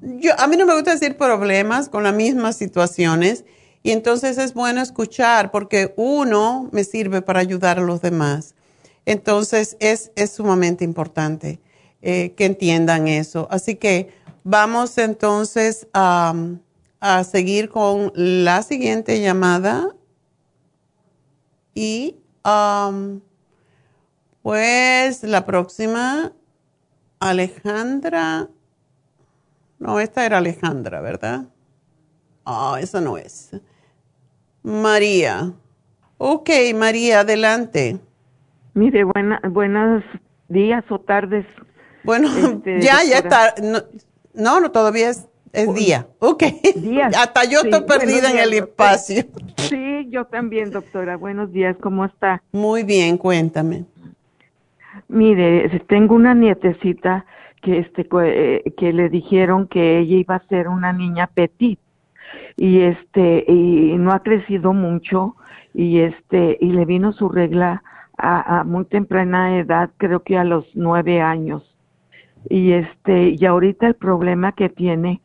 Yo, 0.00 0.32
a 0.38 0.46
mí 0.46 0.56
no 0.56 0.66
me 0.66 0.74
gusta 0.74 0.92
decir 0.92 1.16
problemas, 1.16 1.88
con 1.88 2.02
las 2.02 2.14
mismas 2.14 2.56
situaciones. 2.56 3.44
Y 3.82 3.92
entonces 3.92 4.36
es 4.38 4.54
bueno 4.54 4.82
escuchar 4.82 5.50
porque 5.50 5.94
uno 5.96 6.68
me 6.72 6.84
sirve 6.84 7.22
para 7.22 7.40
ayudar 7.40 7.78
a 7.78 7.82
los 7.82 8.02
demás. 8.02 8.54
Entonces 9.06 9.76
es, 9.80 10.12
es 10.16 10.32
sumamente 10.32 10.84
importante 10.84 11.60
eh, 12.02 12.34
que 12.36 12.44
entiendan 12.44 13.08
eso. 13.08 13.48
Así 13.50 13.76
que 13.76 14.12
vamos 14.44 14.98
entonces 14.98 15.86
a, 15.94 16.34
a 17.00 17.24
seguir 17.24 17.70
con 17.70 18.12
la 18.14 18.62
siguiente 18.62 19.20
llamada. 19.20 19.94
Y 21.74 22.16
um, 22.44 23.20
pues 24.42 25.22
la 25.22 25.46
próxima, 25.46 26.32
Alejandra. 27.18 28.48
No, 29.78 29.98
esta 29.98 30.26
era 30.26 30.38
Alejandra, 30.38 31.00
¿verdad? 31.00 31.46
Ah, 32.44 32.78
esa 32.80 33.00
no 33.00 33.16
es. 33.16 33.50
María. 34.62 35.52
Ok, 36.18 36.50
María, 36.74 37.20
adelante. 37.20 37.98
Mire, 38.74 39.04
buena, 39.04 39.40
buenos 39.50 40.04
días 40.48 40.84
o 40.90 41.00
tardes. 41.00 41.46
Bueno, 42.04 42.28
Este, 42.36 42.80
ya, 42.80 43.02
ya 43.04 43.18
está. 43.18 43.54
No, 43.62 43.78
no, 44.34 44.60
no, 44.60 44.70
todavía 44.70 45.10
es, 45.10 45.28
es 45.52 45.72
día. 45.74 46.06
Ok. 46.18 46.44
Hasta 47.16 47.44
yo 47.44 47.60
Sí, 47.60 47.68
estoy 47.70 47.86
perdida 47.86 48.30
en 48.30 48.38
el 48.38 48.50
días, 48.50 48.66
doctora. 48.66 48.92
espacio. 48.94 49.24
Sí, 49.56 50.06
yo 50.10 50.24
también, 50.26 50.70
doctora. 50.70 51.16
Buenos 51.16 51.52
días, 51.52 51.76
¿cómo 51.80 52.04
está? 52.04 52.42
Muy 52.52 52.82
bien, 52.82 53.16
cuéntame. 53.18 53.84
Mire, 55.08 55.80
tengo 55.88 56.14
una 56.14 56.34
nietecita 56.34 57.24
que 57.62 57.78
este 57.78 58.06
eh, 58.24 58.72
que 58.76 58.92
le 58.92 59.08
dijeron 59.08 59.66
que 59.68 59.98
ella 59.98 60.16
iba 60.16 60.34
a 60.36 60.46
ser 60.48 60.68
una 60.68 60.92
niña 60.92 61.26
petit 61.26 61.78
y 62.56 62.80
este 62.80 63.44
y 63.48 63.96
no 63.98 64.12
ha 64.12 64.22
crecido 64.22 64.72
mucho 64.72 65.36
y 65.74 66.00
este 66.00 66.56
y 66.60 66.72
le 66.72 66.84
vino 66.84 67.12
su 67.12 67.28
regla 67.28 67.82
a, 68.18 68.60
a 68.60 68.64
muy 68.64 68.84
temprana 68.84 69.58
edad, 69.58 69.90
creo 69.96 70.20
que 70.22 70.36
a 70.36 70.44
los 70.44 70.66
nueve 70.74 71.20
años 71.20 71.62
y 72.48 72.72
este 72.72 73.30
y 73.38 73.44
ahorita 73.46 73.86
el 73.86 73.94
problema 73.94 74.52
que 74.52 74.68
tiene 74.68 75.20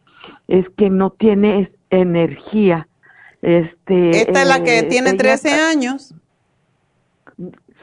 es 0.47 0.67
que 0.77 0.89
no 0.89 1.11
tiene 1.11 1.71
energía. 1.89 2.87
Este, 3.41 4.09
Esta 4.09 4.41
es 4.41 4.47
la 4.47 4.63
que 4.63 4.79
eh, 4.79 4.83
tiene 4.83 5.09
ella 5.09 5.17
13 5.19 5.47
está- 5.49 5.69
años. 5.69 6.15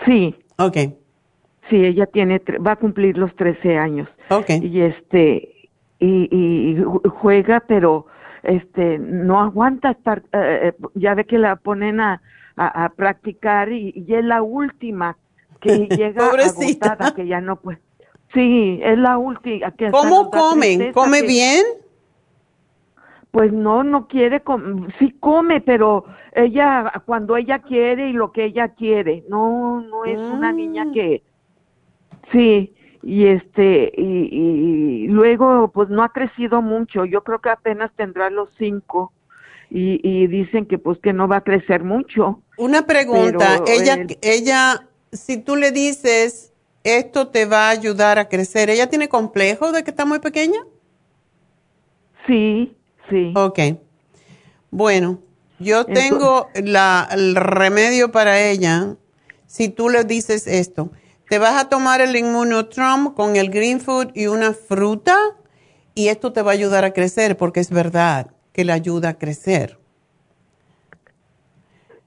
Sí. 0.04 0.34
Ok. 0.58 0.76
Sí, 1.70 1.76
ella 1.76 2.06
tiene, 2.06 2.40
va 2.66 2.72
a 2.72 2.76
cumplir 2.76 3.16
los 3.16 3.34
13 3.36 3.78
años. 3.78 4.08
Okay. 4.28 4.58
Y 4.62 4.80
este, 4.80 5.68
y, 6.00 6.28
y 6.30 6.76
ju- 6.76 7.08
juega, 7.08 7.60
pero 7.66 8.06
este, 8.42 8.98
no 8.98 9.40
aguanta 9.40 9.90
estar, 9.92 10.22
eh, 10.32 10.72
eh, 10.72 10.72
ya 10.94 11.14
ve 11.14 11.24
que 11.26 11.38
la 11.38 11.56
ponen 11.56 12.00
a, 12.00 12.20
a, 12.56 12.84
a 12.84 12.88
practicar 12.90 13.70
y, 13.72 13.92
y 13.94 14.14
es 14.14 14.24
la 14.24 14.42
última 14.42 15.16
que 15.60 15.88
llega 15.96 16.28
agotada, 16.28 17.14
que 17.14 17.26
ya 17.26 17.40
no 17.40 17.56
puede. 17.56 17.80
Sí, 18.34 18.80
es 18.82 18.98
la 18.98 19.18
última. 19.18 19.70
que 19.72 19.90
¿Cómo 19.90 20.30
comen? 20.30 20.92
¿Come 20.92 21.20
que- 21.20 21.26
bien? 21.26 21.64
Pues 23.30 23.50
no, 23.50 23.82
no 23.82 24.08
quiere, 24.08 24.40
com 24.40 24.88
sí 24.98 25.16
come, 25.18 25.62
pero 25.62 26.04
ella, 26.34 26.92
cuando 27.06 27.36
ella 27.38 27.60
quiere 27.60 28.10
y 28.10 28.12
lo 28.12 28.30
que 28.30 28.44
ella 28.44 28.68
quiere, 28.68 29.24
no, 29.28 29.80
no 29.80 30.04
es 30.04 30.18
una 30.18 30.52
niña 30.52 30.84
Mm. 30.84 30.92
que, 30.92 31.22
sí, 32.30 32.74
y 33.02 33.26
este, 33.26 33.92
y, 33.96 35.04
y 35.04 35.06
luego, 35.08 35.70
pues 35.72 35.88
no 35.88 36.02
ha 36.02 36.10
crecido 36.12 36.62
mucho, 36.62 37.04
yo 37.04 37.22
creo 37.22 37.40
que 37.40 37.50
apenas 37.50 37.90
tendrá 37.96 38.30
los 38.30 38.48
cinco, 38.58 39.12
y, 39.70 40.00
y 40.02 40.26
dicen 40.26 40.66
que 40.66 40.78
pues 40.78 40.98
que 40.98 41.12
no 41.12 41.28
va 41.28 41.38
a 41.38 41.40
crecer 41.44 41.82
mucho. 41.82 42.42
Una 42.58 42.86
pregunta, 42.86 43.62
Pero 43.64 43.82
ella, 43.82 43.94
el- 43.94 44.18
ella, 44.20 44.86
si 45.12 45.38
tú 45.38 45.56
le 45.56 45.72
dices, 45.72 46.52
esto 46.84 47.28
te 47.28 47.46
va 47.46 47.68
a 47.68 47.70
ayudar 47.70 48.18
a 48.18 48.28
crecer, 48.28 48.70
¿ella 48.70 48.88
tiene 48.88 49.08
complejo 49.08 49.72
de 49.72 49.82
que 49.82 49.90
está 49.90 50.04
muy 50.04 50.18
pequeña? 50.18 50.60
Sí, 52.26 52.76
sí. 53.10 53.32
Ok. 53.34 53.58
Bueno, 54.70 55.18
yo 55.58 55.86
tengo 55.86 56.48
la, 56.54 57.08
el 57.10 57.34
remedio 57.36 58.10
para 58.10 58.40
ella. 58.40 58.96
Si 59.46 59.68
tú 59.68 59.88
le 59.90 60.04
dices 60.04 60.46
esto, 60.46 60.90
te 61.32 61.38
vas 61.38 61.58
a 61.58 61.70
tomar 61.70 62.02
el 62.02 62.14
Immunotrom 62.14 63.14
con 63.14 63.36
el 63.36 63.48
Green 63.48 63.80
Food 63.80 64.10
y 64.14 64.26
una 64.26 64.52
fruta 64.52 65.16
y 65.94 66.08
esto 66.08 66.34
te 66.34 66.42
va 66.42 66.50
a 66.50 66.52
ayudar 66.52 66.84
a 66.84 66.92
crecer 66.92 67.38
porque 67.38 67.60
es 67.60 67.70
verdad 67.70 68.32
que 68.52 68.66
le 68.66 68.72
ayuda 68.74 69.08
a 69.08 69.14
crecer. 69.14 69.78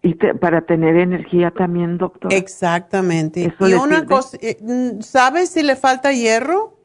Y 0.03 0.13
te- 0.13 0.35
para 0.35 0.61
tener 0.61 0.95
energía 0.97 1.49
también, 1.49 1.97
doctor. 1.97 2.31
Exactamente. 2.31 3.45
¿Eso 3.45 3.67
y 3.67 3.73
una 3.73 4.05
cosa, 4.05 4.37
eh, 4.43 4.59
mm, 4.61 5.01
¿sabes 5.01 5.49
si 5.49 5.63
le 5.63 5.75
falta 5.75 6.11
hierro? 6.11 6.77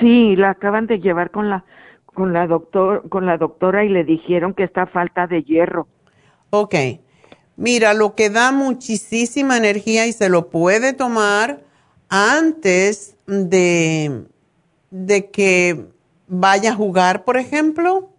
Sí, 0.00 0.36
la 0.36 0.50
acaban 0.50 0.86
de 0.86 1.00
llevar 1.00 1.30
con 1.30 1.48
la 1.48 1.64
con 2.04 2.34
la 2.34 2.46
doctor 2.46 3.08
con 3.08 3.24
la 3.24 3.38
doctora 3.38 3.82
y 3.82 3.88
le 3.88 4.04
dijeron 4.04 4.52
que 4.52 4.64
está 4.64 4.84
falta 4.84 5.26
de 5.26 5.42
hierro. 5.42 5.88
Ok. 6.50 6.74
Mira, 7.58 7.92
lo 7.92 8.14
que 8.14 8.30
da 8.30 8.52
muchísima 8.52 9.56
energía 9.56 10.06
y 10.06 10.12
se 10.12 10.28
lo 10.28 10.48
puede 10.48 10.92
tomar 10.92 11.58
antes 12.08 13.16
de, 13.26 14.26
de 14.92 15.30
que 15.32 15.86
vaya 16.28 16.70
a 16.70 16.74
jugar, 16.76 17.24
por 17.24 17.36
ejemplo, 17.36 18.10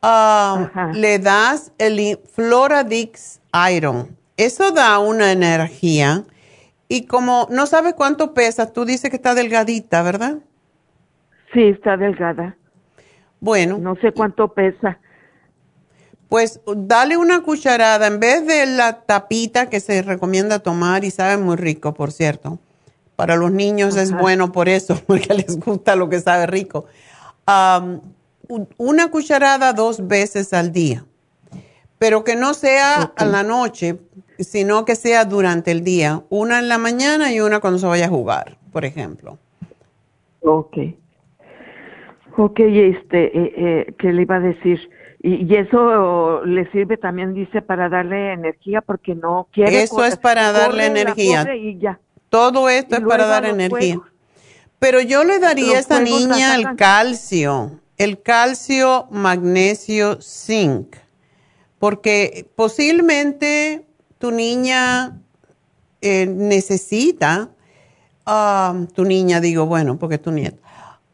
ah, 0.00 0.90
le 0.94 1.18
das 1.18 1.70
el 1.76 2.18
Floradix 2.32 3.42
Iron. 3.70 4.16
Eso 4.38 4.70
da 4.70 5.00
una 5.00 5.32
energía. 5.32 6.24
Y 6.88 7.04
como 7.04 7.48
no 7.50 7.66
sabes 7.66 7.92
cuánto 7.92 8.32
pesa, 8.32 8.72
tú 8.72 8.86
dices 8.86 9.10
que 9.10 9.16
está 9.16 9.34
delgadita, 9.34 10.02
¿verdad? 10.02 10.38
Sí, 11.52 11.60
está 11.62 11.98
delgada. 11.98 12.56
Bueno. 13.38 13.76
No 13.76 13.96
sé 13.96 14.12
cuánto 14.12 14.48
pesa. 14.48 14.98
Pues 16.28 16.60
dale 16.76 17.16
una 17.16 17.42
cucharada 17.42 18.06
en 18.08 18.18
vez 18.18 18.46
de 18.46 18.66
la 18.66 19.00
tapita 19.02 19.70
que 19.70 19.78
se 19.80 20.02
recomienda 20.02 20.58
tomar 20.58 21.04
y 21.04 21.10
sabe 21.10 21.36
muy 21.36 21.56
rico, 21.56 21.94
por 21.94 22.10
cierto. 22.12 22.58
Para 23.14 23.36
los 23.36 23.50
niños 23.52 23.96
es 23.96 24.12
bueno 24.12 24.52
por 24.52 24.68
eso, 24.68 25.00
porque 25.06 25.32
les 25.34 25.58
gusta 25.58 25.94
lo 25.96 26.08
que 26.08 26.20
sabe 26.20 26.46
rico. 26.46 26.86
Am, 27.46 28.00
u- 28.48 28.66
una 28.76 29.08
cucharada 29.10 29.72
dos 29.72 30.06
veces 30.06 30.52
al 30.52 30.72
día, 30.72 31.04
pero 31.98 32.24
que 32.24 32.34
no 32.36 32.54
sea 32.54 33.12
a 33.16 33.24
la 33.24 33.42
noche, 33.44 33.96
sino 34.38 34.84
que 34.84 34.96
sea 34.96 35.24
durante 35.24 35.70
el 35.70 35.84
día. 35.84 36.24
Una 36.28 36.58
en 36.58 36.68
la 36.68 36.76
mañana 36.78 37.32
y 37.32 37.40
una 37.40 37.60
cuando 37.60 37.78
se 37.78 37.86
vaya 37.86 38.06
a 38.06 38.10
jugar, 38.10 38.58
por 38.72 38.84
ejemplo. 38.84 39.38
Ok. 40.40 40.76
Ok, 42.36 42.60
este, 42.60 43.24
eh, 43.38 43.52
eh, 43.56 43.94
¿qué 43.98 44.12
le 44.12 44.22
iba 44.22 44.36
a 44.36 44.40
decir? 44.40 44.90
Y, 45.26 45.52
y 45.52 45.56
eso 45.56 46.44
le 46.44 46.70
sirve 46.70 46.96
también, 46.96 47.34
dice, 47.34 47.60
para 47.60 47.88
darle 47.88 48.32
energía 48.32 48.80
porque 48.80 49.16
no 49.16 49.48
quiere. 49.52 49.82
Eso 49.82 50.04
es 50.04 50.16
para 50.16 50.52
darle 50.52 50.86
energía. 50.86 51.52
y 51.56 51.78
ya. 51.80 51.98
Todo 52.30 52.68
esto 52.68 52.94
Y 52.94 52.98
es 53.00 53.04
para 53.04 53.26
dar 53.26 53.44
energía. 53.44 53.96
juegos. 53.96 54.12
Pero 54.78 55.00
yo 55.00 55.24
le 55.24 55.40
daría 55.40 55.78
a 55.78 55.80
esta 55.80 55.98
niña 55.98 56.54
el 56.54 56.76
calcio, 56.76 57.80
el 57.96 58.22
calcio, 58.22 59.08
magnesio, 59.10 60.20
zinc, 60.20 60.94
porque 61.80 62.46
posiblemente 62.54 63.84
tu 64.18 64.30
niña 64.30 65.18
eh, 66.02 66.26
necesita, 66.26 67.48
um, 68.26 68.86
tu 68.86 69.04
niña 69.04 69.40
digo, 69.40 69.66
bueno, 69.66 69.98
porque 69.98 70.16
es 70.16 70.22
tu 70.22 70.30
nieta, 70.30 70.62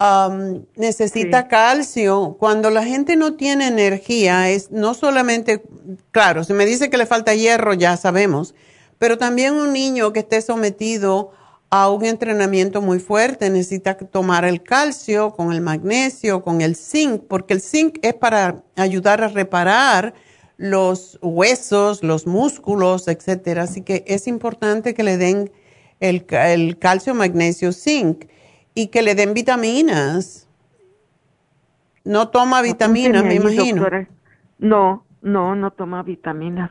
um, 0.02 0.64
necesita 0.76 1.48
calcio. 1.48 2.36
Cuando 2.38 2.70
la 2.70 2.84
gente 2.84 3.16
no 3.16 3.34
tiene 3.34 3.68
energía, 3.68 4.50
es 4.50 4.70
no 4.70 4.94
solamente, 4.94 5.62
claro, 6.10 6.44
si 6.44 6.52
me 6.52 6.66
dice 6.66 6.90
que 6.90 6.98
le 6.98 7.06
falta 7.06 7.34
hierro, 7.34 7.74
ya 7.74 7.96
sabemos, 7.96 8.54
pero 8.98 9.18
también 9.18 9.54
un 9.54 9.72
niño 9.72 10.12
que 10.12 10.20
esté 10.20 10.42
sometido 10.42 11.32
a 11.70 11.90
un 11.90 12.04
entrenamiento 12.04 12.82
muy 12.82 12.98
fuerte 12.98 13.48
necesita 13.48 13.96
tomar 13.96 14.44
el 14.44 14.62
calcio 14.62 15.32
con 15.32 15.52
el 15.52 15.62
magnesio, 15.62 16.42
con 16.42 16.60
el 16.60 16.76
zinc, 16.76 17.22
porque 17.26 17.54
el 17.54 17.62
zinc 17.62 17.98
es 18.02 18.14
para 18.14 18.62
ayudar 18.76 19.22
a 19.22 19.28
reparar 19.28 20.12
los 20.58 21.18
huesos, 21.22 22.02
los 22.02 22.26
músculos, 22.26 23.08
etcétera. 23.08 23.62
Así 23.62 23.80
que 23.80 24.04
es 24.06 24.26
importante 24.26 24.92
que 24.92 25.02
le 25.02 25.16
den 25.16 25.50
el 25.98 26.26
calcio, 26.78 27.14
magnesio, 27.14 27.72
zinc 27.72 28.26
y 28.74 28.88
que 28.88 29.02
le 29.02 29.14
den 29.14 29.34
vitaminas. 29.34 30.48
No 32.04 32.28
toma 32.28 32.62
vitaminas, 32.62 33.24
me 33.24 33.34
imagino. 33.36 33.82
doctora. 33.82 34.08
No, 34.58 35.04
no, 35.22 35.54
no 35.54 35.70
toma 35.72 36.02
vitaminas. 36.02 36.70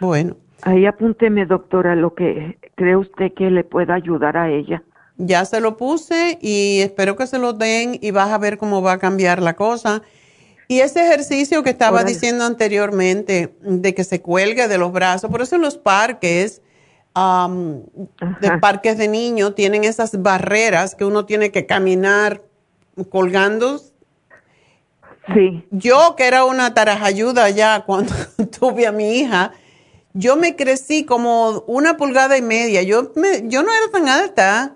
Bueno, 0.00 0.36
Ahí 0.62 0.86
apúnteme, 0.86 1.44
doctora, 1.44 1.96
lo 1.96 2.14
que 2.14 2.56
cree 2.76 2.96
usted 2.96 3.32
que 3.34 3.50
le 3.50 3.64
pueda 3.64 3.94
ayudar 3.94 4.36
a 4.36 4.48
ella. 4.50 4.82
ya 5.16 5.44
se 5.44 5.60
lo 5.60 5.76
puse 5.76 6.38
y 6.40 6.80
espero 6.80 7.16
que 7.16 7.26
se 7.26 7.38
lo 7.38 7.52
den 7.52 7.98
y 8.00 8.12
vas 8.12 8.30
a 8.30 8.38
ver 8.38 8.58
cómo 8.58 8.80
va 8.80 8.92
a 8.92 8.98
cambiar 8.98 9.42
la 9.42 9.54
cosa. 9.56 10.02
Y 10.68 10.78
ese 10.80 11.04
ejercicio 11.04 11.62
que 11.64 11.70
estaba 11.70 11.98
Órale. 11.98 12.12
diciendo 12.14 12.44
anteriormente, 12.44 13.54
de 13.60 13.94
que 13.94 14.04
se 14.04 14.22
cuelgue 14.22 14.68
de 14.68 14.78
los 14.78 14.92
brazos, 14.92 15.30
por 15.30 15.42
eso 15.42 15.56
en 15.56 15.62
los 15.62 15.76
parques, 15.76 16.62
am, 17.14 17.82
de 18.40 18.58
parques 18.60 18.96
de 18.98 19.08
niños, 19.08 19.54
tienen 19.54 19.84
esas 19.84 20.22
barreras 20.22 20.94
que 20.94 21.04
uno 21.04 21.24
tiene 21.26 21.50
que 21.50 21.66
caminar 21.66 22.42
colgando. 23.10 23.80
Sí. 25.34 25.64
Yo, 25.70 26.14
que 26.16 26.26
era 26.26 26.44
una 26.44 26.74
tarajayuda 26.74 27.48
ya 27.50 27.84
cuando 27.86 28.12
tuve 28.58 28.86
a 28.86 28.92
mi 28.92 29.18
hija, 29.18 29.52
yo 30.14 30.36
me 30.36 30.56
crecí 30.56 31.04
como 31.04 31.64
una 31.66 31.96
pulgada 31.96 32.36
y 32.36 32.42
media. 32.42 32.82
Yo, 32.82 33.12
me- 33.14 33.48
yo 33.48 33.62
no 33.62 33.70
era 33.72 33.90
tan 33.92 34.08
alta. 34.08 34.74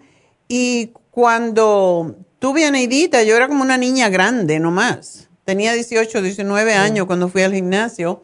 Y 0.48 0.92
cuando 1.10 2.14
tuve 2.38 2.64
a 2.64 2.70
Neidita, 2.70 3.22
yo 3.24 3.36
era 3.36 3.48
como 3.48 3.62
una 3.62 3.76
niña 3.76 4.08
grande 4.08 4.60
nomás. 4.60 5.28
Tenía 5.44 5.72
18, 5.72 6.22
19 6.22 6.74
años 6.74 7.06
cuando 7.06 7.28
fui 7.28 7.42
al 7.42 7.52
gimnasio. 7.54 8.22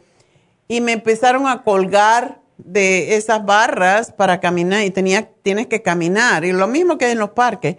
Y 0.68 0.80
me 0.80 0.92
empezaron 0.92 1.46
a 1.48 1.62
colgar 1.64 2.40
de 2.64 3.16
esas 3.16 3.44
barras 3.44 4.12
para 4.12 4.40
caminar. 4.40 4.84
Y 4.84 4.90
tenía, 4.90 5.30
tienes 5.42 5.66
que 5.66 5.82
caminar. 5.82 6.44
Y 6.44 6.52
lo 6.52 6.66
mismo 6.68 6.98
que 6.98 7.10
en 7.10 7.18
los 7.18 7.30
parques. 7.30 7.76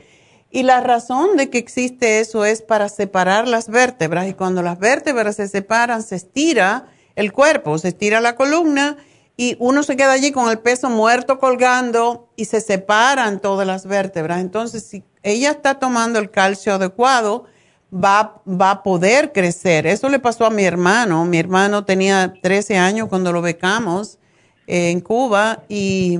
Y 0.51 0.63
la 0.63 0.81
razón 0.81 1.35
de 1.35 1.49
que 1.49 1.57
existe 1.57 2.19
eso 2.19 2.45
es 2.45 2.61
para 2.61 2.87
separar 2.87 3.47
las 3.47 3.69
vértebras. 3.69 4.27
Y 4.27 4.33
cuando 4.33 4.61
las 4.61 4.77
vértebras 4.77 5.37
se 5.37 5.47
separan, 5.47 6.03
se 6.03 6.15
estira 6.15 6.87
el 7.15 7.33
cuerpo, 7.33 7.77
se 7.77 7.89
estira 7.89 8.21
la 8.21 8.35
columna 8.35 8.97
y 9.35 9.55
uno 9.59 9.81
se 9.81 9.95
queda 9.95 10.11
allí 10.11 10.31
con 10.31 10.49
el 10.49 10.59
peso 10.59 10.89
muerto 10.89 11.39
colgando 11.39 12.29
y 12.35 12.45
se 12.45 12.61
separan 12.61 13.39
todas 13.39 13.65
las 13.65 13.87
vértebras. 13.87 14.41
Entonces, 14.41 14.83
si 14.83 15.03
ella 15.23 15.51
está 15.51 15.79
tomando 15.79 16.19
el 16.19 16.29
calcio 16.29 16.75
adecuado, 16.75 17.45
va, 17.91 18.41
va 18.47 18.71
a 18.71 18.83
poder 18.83 19.31
crecer. 19.31 19.87
Eso 19.87 20.07
le 20.09 20.19
pasó 20.19 20.45
a 20.45 20.51
mi 20.51 20.63
hermano. 20.63 21.25
Mi 21.25 21.39
hermano 21.39 21.83
tenía 21.83 22.33
13 22.41 22.77
años 22.77 23.09
cuando 23.09 23.31
lo 23.33 23.41
becamos 23.41 24.19
en 24.67 25.01
Cuba 25.01 25.63
y 25.67 26.19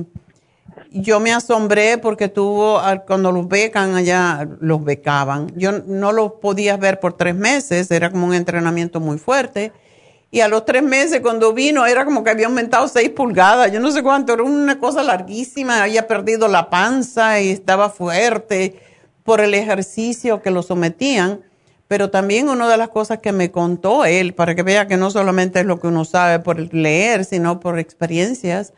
yo 0.90 1.18
me 1.20 1.32
asombré 1.32 1.98
porque 1.98 2.28
tuvo, 2.28 2.80
cuando 3.06 3.32
los 3.32 3.48
becan 3.48 3.94
allá, 3.94 4.48
los 4.60 4.84
becaban. 4.84 5.52
Yo 5.56 5.72
no 5.72 6.12
los 6.12 6.32
podía 6.34 6.76
ver 6.76 7.00
por 7.00 7.14
tres 7.16 7.34
meses, 7.34 7.90
era 7.90 8.10
como 8.10 8.26
un 8.26 8.34
entrenamiento 8.34 9.00
muy 9.00 9.18
fuerte. 9.18 9.72
Y 10.30 10.40
a 10.40 10.48
los 10.48 10.64
tres 10.64 10.82
meses 10.82 11.20
cuando 11.20 11.52
vino 11.52 11.86
era 11.86 12.04
como 12.04 12.24
que 12.24 12.30
había 12.30 12.46
aumentado 12.46 12.88
seis 12.88 13.08
pulgadas, 13.10 13.70
yo 13.72 13.80
no 13.80 13.90
sé 13.92 14.02
cuánto, 14.02 14.32
era 14.32 14.42
una 14.42 14.78
cosa 14.78 15.02
larguísima, 15.02 15.82
había 15.82 16.06
perdido 16.08 16.48
la 16.48 16.70
panza 16.70 17.40
y 17.40 17.50
estaba 17.50 17.88
fuerte 17.88 18.80
por 19.22 19.40
el 19.40 19.54
ejercicio 19.54 20.42
que 20.42 20.50
lo 20.50 20.62
sometían. 20.62 21.40
Pero 21.88 22.10
también 22.10 22.48
una 22.48 22.68
de 22.68 22.76
las 22.76 22.88
cosas 22.88 23.18
que 23.18 23.32
me 23.32 23.50
contó 23.50 24.04
él, 24.04 24.34
para 24.34 24.54
que 24.54 24.62
vea 24.62 24.86
que 24.86 24.96
no 24.96 25.10
solamente 25.10 25.60
es 25.60 25.66
lo 25.66 25.78
que 25.80 25.88
uno 25.88 26.04
sabe 26.04 26.38
por 26.38 26.72
leer, 26.74 27.24
sino 27.24 27.60
por 27.60 27.78
experiencias, 27.78 28.72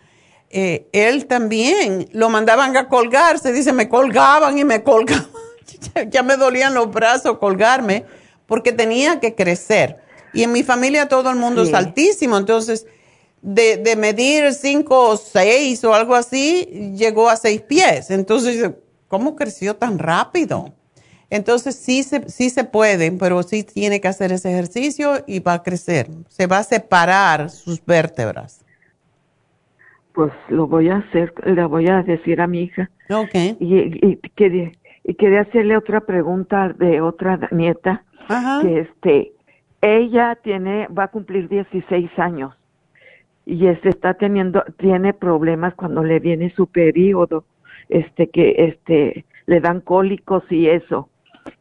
eh, 0.51 0.89
él 0.93 1.27
también 1.27 2.09
lo 2.13 2.29
mandaban 2.31 2.77
a 2.77 2.89
colgarse, 2.89 3.53
dice, 3.53 3.73
me 3.73 3.89
colgaban 3.89 4.59
y 4.59 4.65
me 4.65 4.83
colgaban, 4.83 5.27
ya 6.11 6.23
me 6.23 6.37
dolían 6.37 6.75
los 6.75 6.91
brazos 6.91 7.39
colgarme, 7.39 8.05
porque 8.47 8.73
tenía 8.73 9.21
que 9.21 9.35
crecer. 9.35 9.99
Y 10.33 10.43
en 10.43 10.53
mi 10.53 10.63
familia 10.63 11.09
todo 11.09 11.31
el 11.31 11.37
mundo 11.37 11.63
es 11.63 11.73
altísimo, 11.73 12.37
entonces 12.37 12.87
de, 13.41 13.77
de 13.77 13.97
medir 13.97 14.53
cinco 14.53 15.11
o 15.11 15.17
seis 15.17 15.83
o 15.85 15.95
algo 15.95 16.15
así, 16.15 16.93
llegó 16.97 17.29
a 17.29 17.37
seis 17.37 17.63
pies. 17.63 18.11
Entonces, 18.11 18.71
¿cómo 19.09 19.37
creció 19.37 19.77
tan 19.77 19.99
rápido? 19.99 20.76
Entonces 21.31 21.75
sí 21.77 22.03
se, 22.03 22.29
sí 22.29 22.51
se 22.51 22.65
puede, 22.65 23.11
pero 23.13 23.43
sí 23.43 23.65
tiene 23.65 24.01
que 24.01 24.09
hacer 24.09 24.33
ese 24.33 24.53
ejercicio 24.53 25.15
y 25.27 25.41
va 25.41 25.55
a 25.55 25.63
crecer. 25.63 26.07
Se 26.29 26.47
va 26.47 26.59
a 26.59 26.63
separar 26.63 27.51
sus 27.51 27.85
vértebras. 27.85 28.65
Pues 30.13 30.33
lo 30.49 30.67
voy 30.67 30.89
a 30.89 30.99
hacer, 30.99 31.35
le 31.45 31.65
voy 31.65 31.89
a 31.89 32.03
decir 32.03 32.41
a 32.41 32.47
mi 32.47 32.63
hija. 32.63 32.91
Ok. 33.11 33.35
Y, 33.59 34.07
y, 34.07 34.17
quería, 34.35 34.73
y 35.05 35.15
quería 35.15 35.43
hacerle 35.43 35.77
otra 35.77 36.01
pregunta 36.01 36.69
de 36.71 37.01
otra 37.01 37.49
nieta. 37.51 38.05
Ajá. 38.29 38.63
Que 38.63 38.81
este, 38.81 39.33
ella 39.83 40.39
tiene, 40.43 40.87
va 40.89 41.05
a 41.05 41.09
cumplir 41.09 41.49
16 41.49 42.11
años 42.19 42.55
y 43.45 43.69
este 43.69 43.91
está 43.91 44.15
teniendo, 44.15 44.65
tiene 44.79 45.13
problemas 45.13 45.75
cuando 45.75 46.03
le 46.03 46.19
viene 46.19 46.53
su 46.57 46.67
periodo, 46.67 47.45
este 47.89 48.29
que 48.29 48.55
este 48.59 49.25
le 49.47 49.61
dan 49.61 49.81
cólicos 49.81 50.43
y 50.51 50.69
eso 50.69 51.09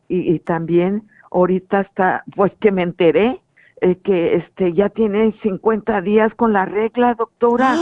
y, 0.07 0.39
también 0.39 1.03
ahorita 1.31 1.81
está, 1.81 2.23
pues 2.35 2.51
que 2.59 2.71
me 2.71 2.83
enteré 2.83 3.41
eh, 3.81 3.97
que 4.03 4.35
este 4.35 4.73
ya 4.73 4.89
tiene 4.89 5.35
50 5.41 6.01
días 6.01 6.33
con 6.35 6.53
la 6.53 6.65
regla, 6.65 7.15
doctora. 7.15 7.75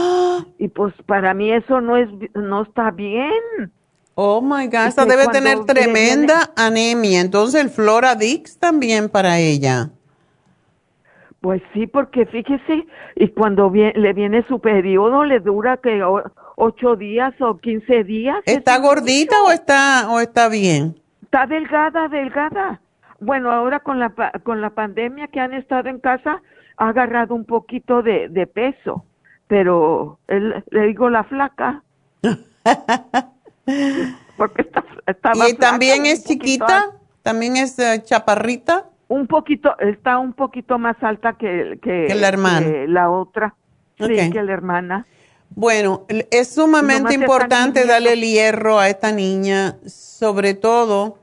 Y 0.58 0.68
pues 0.70 0.94
para 1.06 1.34
mí 1.34 1.52
eso 1.52 1.82
no 1.82 1.98
es 1.98 2.10
no 2.34 2.64
está 2.64 2.92
bien. 2.92 3.72
Oh 4.16 4.42
my 4.42 4.68
God, 4.68 4.88
esta 4.88 5.06
debe 5.06 5.28
tener 5.28 5.66
tremenda 5.66 6.52
anemia. 6.56 7.22
Entonces 7.22 7.62
el 7.62 7.70
Floradix 7.70 8.58
también 8.58 9.10
para 9.10 9.40
ella. 9.40 9.92
Pues 11.42 11.62
sí, 11.74 11.88
porque 11.88 12.26
fíjese, 12.26 12.86
y 13.16 13.28
cuando 13.30 13.70
le 13.70 14.14
viene 14.14 14.46
su 14.48 14.62
periodo 14.62 15.26
le 15.26 15.42
dura 15.42 15.76
que 15.76 16.02
ocho 16.56 16.96
días 16.96 17.34
o 17.42 17.58
quince 17.58 18.06
días. 18.06 18.38
¿Está 18.46 18.78
gordita 18.78 19.36
o 19.44 19.52
está 19.52 20.10
o 20.10 20.22
está 20.22 20.48
bien? 20.48 21.03
Está 21.34 21.48
delgada, 21.48 22.08
delgada. 22.10 22.80
Bueno, 23.20 23.52
ahora 23.52 23.80
con 23.80 23.98
la, 23.98 24.14
con 24.44 24.62
la 24.62 24.70
pandemia 24.70 25.30
que 25.30 25.40
han 25.40 25.56
estado 25.56 25.90
en 25.90 25.98
casa, 25.98 26.44
ha 26.78 26.90
agarrado 26.90 27.34
un 27.34 27.46
poquito 27.46 28.04
de, 28.04 28.30
de 28.30 28.46
peso, 28.46 29.04
pero 29.48 30.20
le 30.28 30.86
digo 30.86 31.10
la 31.10 31.24
flaca. 31.24 31.82
porque 34.38 34.62
está, 34.62 34.86
está 35.08 35.32
¿Y 35.50 35.56
también 35.56 36.06
es 36.06 36.24
chiquita? 36.24 36.92
¿También 37.24 37.58
es 37.58 37.80
eh, 37.80 38.04
chaparrita? 38.06 38.86
Un 39.08 39.26
poquito, 39.26 39.76
está 39.80 40.20
un 40.20 40.34
poquito 40.34 40.78
más 40.78 41.02
alta 41.02 41.34
que, 41.34 41.80
que, 41.82 42.14
la 42.14 42.28
hermana. 42.28 42.68
la 42.88 43.10
otra. 43.10 43.56
Sí, 43.98 44.30
que 44.30 44.44
la 44.44 44.54
hermana. 44.54 45.08
Bueno, 45.50 46.06
es 46.30 46.54
sumamente 46.54 47.16
importante 47.16 47.88
darle 47.88 48.14
el 48.14 48.22
hierro 48.22 48.78
a 48.78 48.88
esta 48.88 49.12
niña, 49.12 49.78
sobre 49.88 50.54
todo 50.54 51.23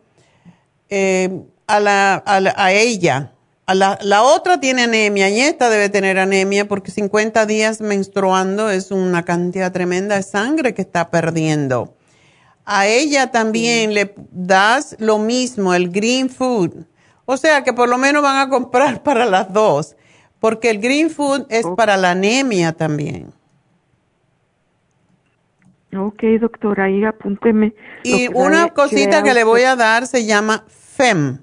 eh, 0.91 1.43
a, 1.67 1.81
la, 1.81 2.23
a, 2.27 2.73
ella. 2.73 3.33
A 3.67 3.75
la, 3.75 3.99
la, 4.03 4.23
otra 4.23 4.59
tiene 4.61 4.83
anemia 4.83 5.29
y 5.31 5.41
esta 5.41 5.71
debe 5.71 5.89
tener 5.89 6.19
anemia 6.19 6.67
porque 6.67 6.91
50 6.91 7.47
días 7.47 7.81
menstruando 7.81 8.69
es 8.71 8.91
una 8.91 9.25
cantidad 9.25 9.73
tremenda 9.73 10.17
de 10.17 10.23
sangre 10.23 10.75
que 10.75 10.83
está 10.83 11.11
perdiendo. 11.11 11.95
A 12.65 12.87
ella 12.87 13.31
también 13.31 13.95
le 13.95 14.15
das 14.31 14.97
lo 14.99 15.19
mismo, 15.19 15.75
el 15.75 15.91
green 15.91 16.29
food. 16.29 16.85
O 17.25 17.37
sea 17.37 17.63
que 17.63 17.73
por 17.73 17.89
lo 17.89 17.97
menos 17.97 18.23
van 18.23 18.39
a 18.39 18.49
comprar 18.49 19.03
para 19.05 19.25
las 19.25 19.53
dos, 19.53 19.97
porque 20.41 20.71
el 20.71 20.81
green 20.81 21.11
food 21.11 21.47
es 21.49 21.65
para 21.77 21.97
la 21.97 22.11
anemia 22.13 22.73
también. 22.73 23.33
Ok, 25.97 26.23
doctora, 26.41 26.85
ahí 26.85 27.05
apúnteme. 27.05 27.75
Y 28.05 28.29
una 28.33 28.69
cosita 28.69 29.23
que 29.25 29.35
le 29.35 29.43
voy 29.43 29.63
a 29.63 29.75
dar 29.75 30.07
se 30.07 30.25
llama 30.25 30.65
FEM. 31.01 31.39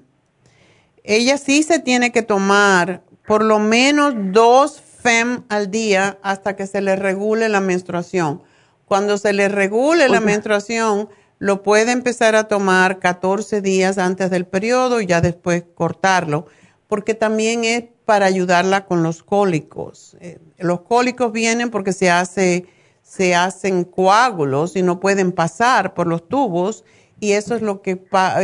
Ella 1.02 1.36
sí 1.36 1.64
se 1.64 1.80
tiene 1.80 2.12
que 2.12 2.22
tomar 2.22 3.02
por 3.26 3.44
lo 3.44 3.58
menos 3.58 4.14
dos 4.16 4.80
FEM 5.02 5.42
al 5.48 5.72
día 5.72 6.16
hasta 6.22 6.54
que 6.54 6.68
se 6.68 6.80
le 6.80 6.94
regule 6.94 7.48
la 7.48 7.60
menstruación. 7.60 8.40
Cuando 8.84 9.18
se 9.18 9.32
le 9.32 9.48
regule 9.48 10.08
la 10.08 10.20
menstruación, 10.20 11.08
lo 11.40 11.64
puede 11.64 11.90
empezar 11.90 12.36
a 12.36 12.44
tomar 12.44 13.00
14 13.00 13.60
días 13.60 13.98
antes 13.98 14.30
del 14.30 14.46
periodo 14.46 15.00
y 15.00 15.06
ya 15.06 15.20
después 15.20 15.64
cortarlo, 15.74 16.46
porque 16.86 17.14
también 17.14 17.64
es 17.64 17.82
para 18.04 18.26
ayudarla 18.26 18.86
con 18.86 19.02
los 19.02 19.24
cólicos. 19.24 20.16
Eh, 20.20 20.38
los 20.58 20.82
cólicos 20.82 21.32
vienen 21.32 21.70
porque 21.70 21.92
se, 21.92 22.12
hace, 22.12 22.66
se 23.02 23.34
hacen 23.34 23.82
coágulos 23.82 24.76
y 24.76 24.82
no 24.82 25.00
pueden 25.00 25.32
pasar 25.32 25.94
por 25.94 26.06
los 26.06 26.28
tubos 26.28 26.84
y 27.20 27.32
eso 27.32 27.54
es 27.54 27.62
lo 27.62 27.82
que, 27.82 28.02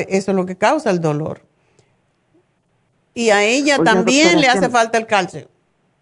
eso 0.08 0.30
es 0.30 0.36
lo 0.36 0.46
que 0.46 0.56
causa 0.56 0.90
el 0.90 1.00
dolor. 1.00 1.40
Y 3.14 3.30
a 3.30 3.44
ella 3.44 3.78
también 3.78 4.40
le 4.40 4.48
hace 4.48 4.68
falta 4.68 4.98
el 4.98 5.06
calcio. 5.06 5.48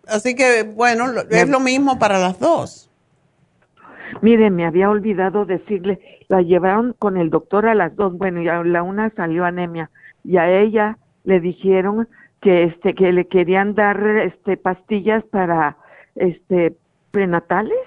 Así 0.06 0.34
que, 0.34 0.62
bueno, 0.62 1.06
es 1.30 1.48
lo 1.48 1.60
mismo 1.60 1.98
para 1.98 2.18
las 2.18 2.38
dos. 2.38 2.90
Mire, 4.20 4.50
me 4.50 4.66
había 4.66 4.90
olvidado 4.90 5.44
decirle, 5.44 6.00
la 6.28 6.42
llevaron 6.42 6.94
con 6.98 7.16
el 7.16 7.30
doctor 7.30 7.66
a 7.66 7.74
las 7.74 7.94
dos, 7.96 8.16
bueno, 8.16 8.42
ya 8.42 8.62
la 8.62 8.82
una 8.82 9.10
salió 9.10 9.44
anemia 9.44 9.90
y 10.24 10.36
a 10.36 10.50
ella 10.50 10.98
le 11.24 11.40
dijeron 11.40 12.08
que 12.40 12.64
este 12.64 12.94
que 12.94 13.12
le 13.12 13.26
querían 13.26 13.74
dar 13.74 14.04
este 14.18 14.56
pastillas 14.56 15.24
para 15.24 15.76
este 16.14 16.76
prenatales 17.10 17.78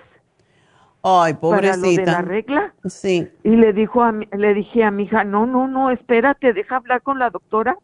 Ay, 1.08 1.36
pobrecita. 1.36 1.78
Para 1.78 1.88
lo 1.88 1.92
de 1.92 2.06
la 2.06 2.22
regla. 2.22 2.74
Sí. 2.86 3.30
Y 3.44 3.50
le 3.50 3.74
dijo 3.74 4.02
a 4.02 4.12
mi, 4.12 4.28
le 4.36 4.56
dije 4.56 4.84
a 4.84 4.90
mi 4.90 5.04
hija, 5.04 5.24
no, 5.24 5.46
no, 5.46 5.68
no, 5.68 5.92
espérate, 5.92 6.52
deja 6.52 6.78
hablar 6.78 7.04
con 7.04 7.20
la 7.20 7.30
doctora 7.30 7.78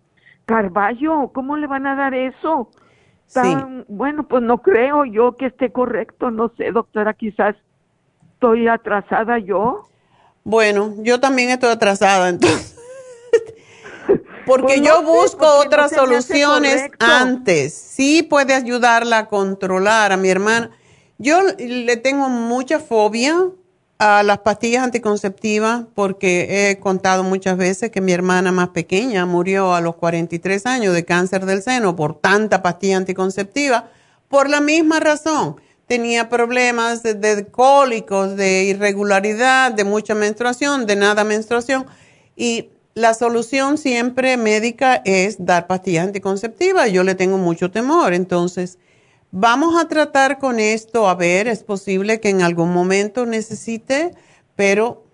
Carballo, 0.45 1.29
¿cómo 1.31 1.55
le 1.55 1.67
van 1.67 1.85
a 1.85 1.95
dar 1.95 2.15
eso? 2.15 2.69
sí. 3.27 3.55
Bueno, 3.87 4.27
pues 4.27 4.41
no 4.41 4.57
creo 4.57 5.05
yo 5.05 5.37
que 5.37 5.45
esté 5.45 5.71
correcto, 5.71 6.31
no 6.31 6.51
sé, 6.57 6.71
doctora, 6.71 7.13
quizás 7.13 7.55
estoy 8.33 8.67
atrasada 8.67 9.37
yo. 9.37 9.83
Bueno, 10.43 10.95
yo 10.97 11.19
también 11.19 11.51
estoy 11.51 11.69
atrasada, 11.69 12.27
entonces. 12.27 12.75
Porque 14.47 14.63
Pues 14.63 14.81
no 14.81 14.85
yo 14.85 15.03
busco 15.03 15.45
porque 15.45 15.67
otras 15.67 15.91
soluciones 15.91 16.89
antes. 16.97 17.73
Sí 17.75 18.23
puede 18.23 18.55
ayudarla 18.55 19.19
a 19.19 19.27
controlar 19.27 20.11
a 20.11 20.17
mi 20.17 20.29
hermana. 20.29 20.71
Yo 21.21 21.43
le 21.43 21.97
tengo 21.97 22.29
mucha 22.29 22.79
fobia 22.79 23.37
a 23.99 24.23
las 24.23 24.39
pastillas 24.39 24.83
anticonceptivas 24.83 25.85
porque 25.93 26.71
he 26.71 26.79
contado 26.79 27.23
muchas 27.23 27.57
veces 27.57 27.91
que 27.91 28.01
mi 28.01 28.11
hermana 28.11 28.51
más 28.51 28.69
pequeña 28.69 29.27
murió 29.27 29.75
a 29.75 29.81
los 29.81 29.97
43 29.97 30.65
años 30.65 30.95
de 30.95 31.05
cáncer 31.05 31.45
del 31.45 31.61
seno 31.61 31.95
por 31.95 32.19
tanta 32.19 32.63
pastilla 32.63 32.97
anticonceptiva 32.97 33.91
por 34.29 34.49
la 34.49 34.61
misma 34.61 34.99
razón. 34.99 35.57
Tenía 35.85 36.27
problemas 36.27 37.03
de, 37.03 37.47
cólicos, 37.51 38.35
de 38.35 38.63
irregularidad, 38.63 39.71
de 39.73 39.83
mucha 39.83 40.15
menstruación, 40.15 40.87
de 40.87 40.95
nada 40.95 41.23
menstruación 41.23 41.85
y 42.35 42.69
la 42.95 43.13
solución 43.13 43.77
siempre 43.77 44.37
médica 44.37 45.03
es 45.05 45.45
dar 45.45 45.67
pastillas 45.67 46.07
anticonceptivas. 46.07 46.91
Yo 46.91 47.03
le 47.03 47.13
tengo 47.13 47.37
mucho 47.37 47.69
temor, 47.69 48.15
entonces 48.15 48.79
vamos 49.31 49.81
a 49.81 49.87
tratar 49.87 50.37
con 50.37 50.59
esto, 50.59 51.09
a 51.09 51.15
ver, 51.15 51.47
es 51.47 51.63
posible 51.63 52.19
que 52.19 52.29
en 52.29 52.41
algún 52.41 52.71
momento 52.71 53.25
necesite, 53.25 54.11
pero 54.55 55.05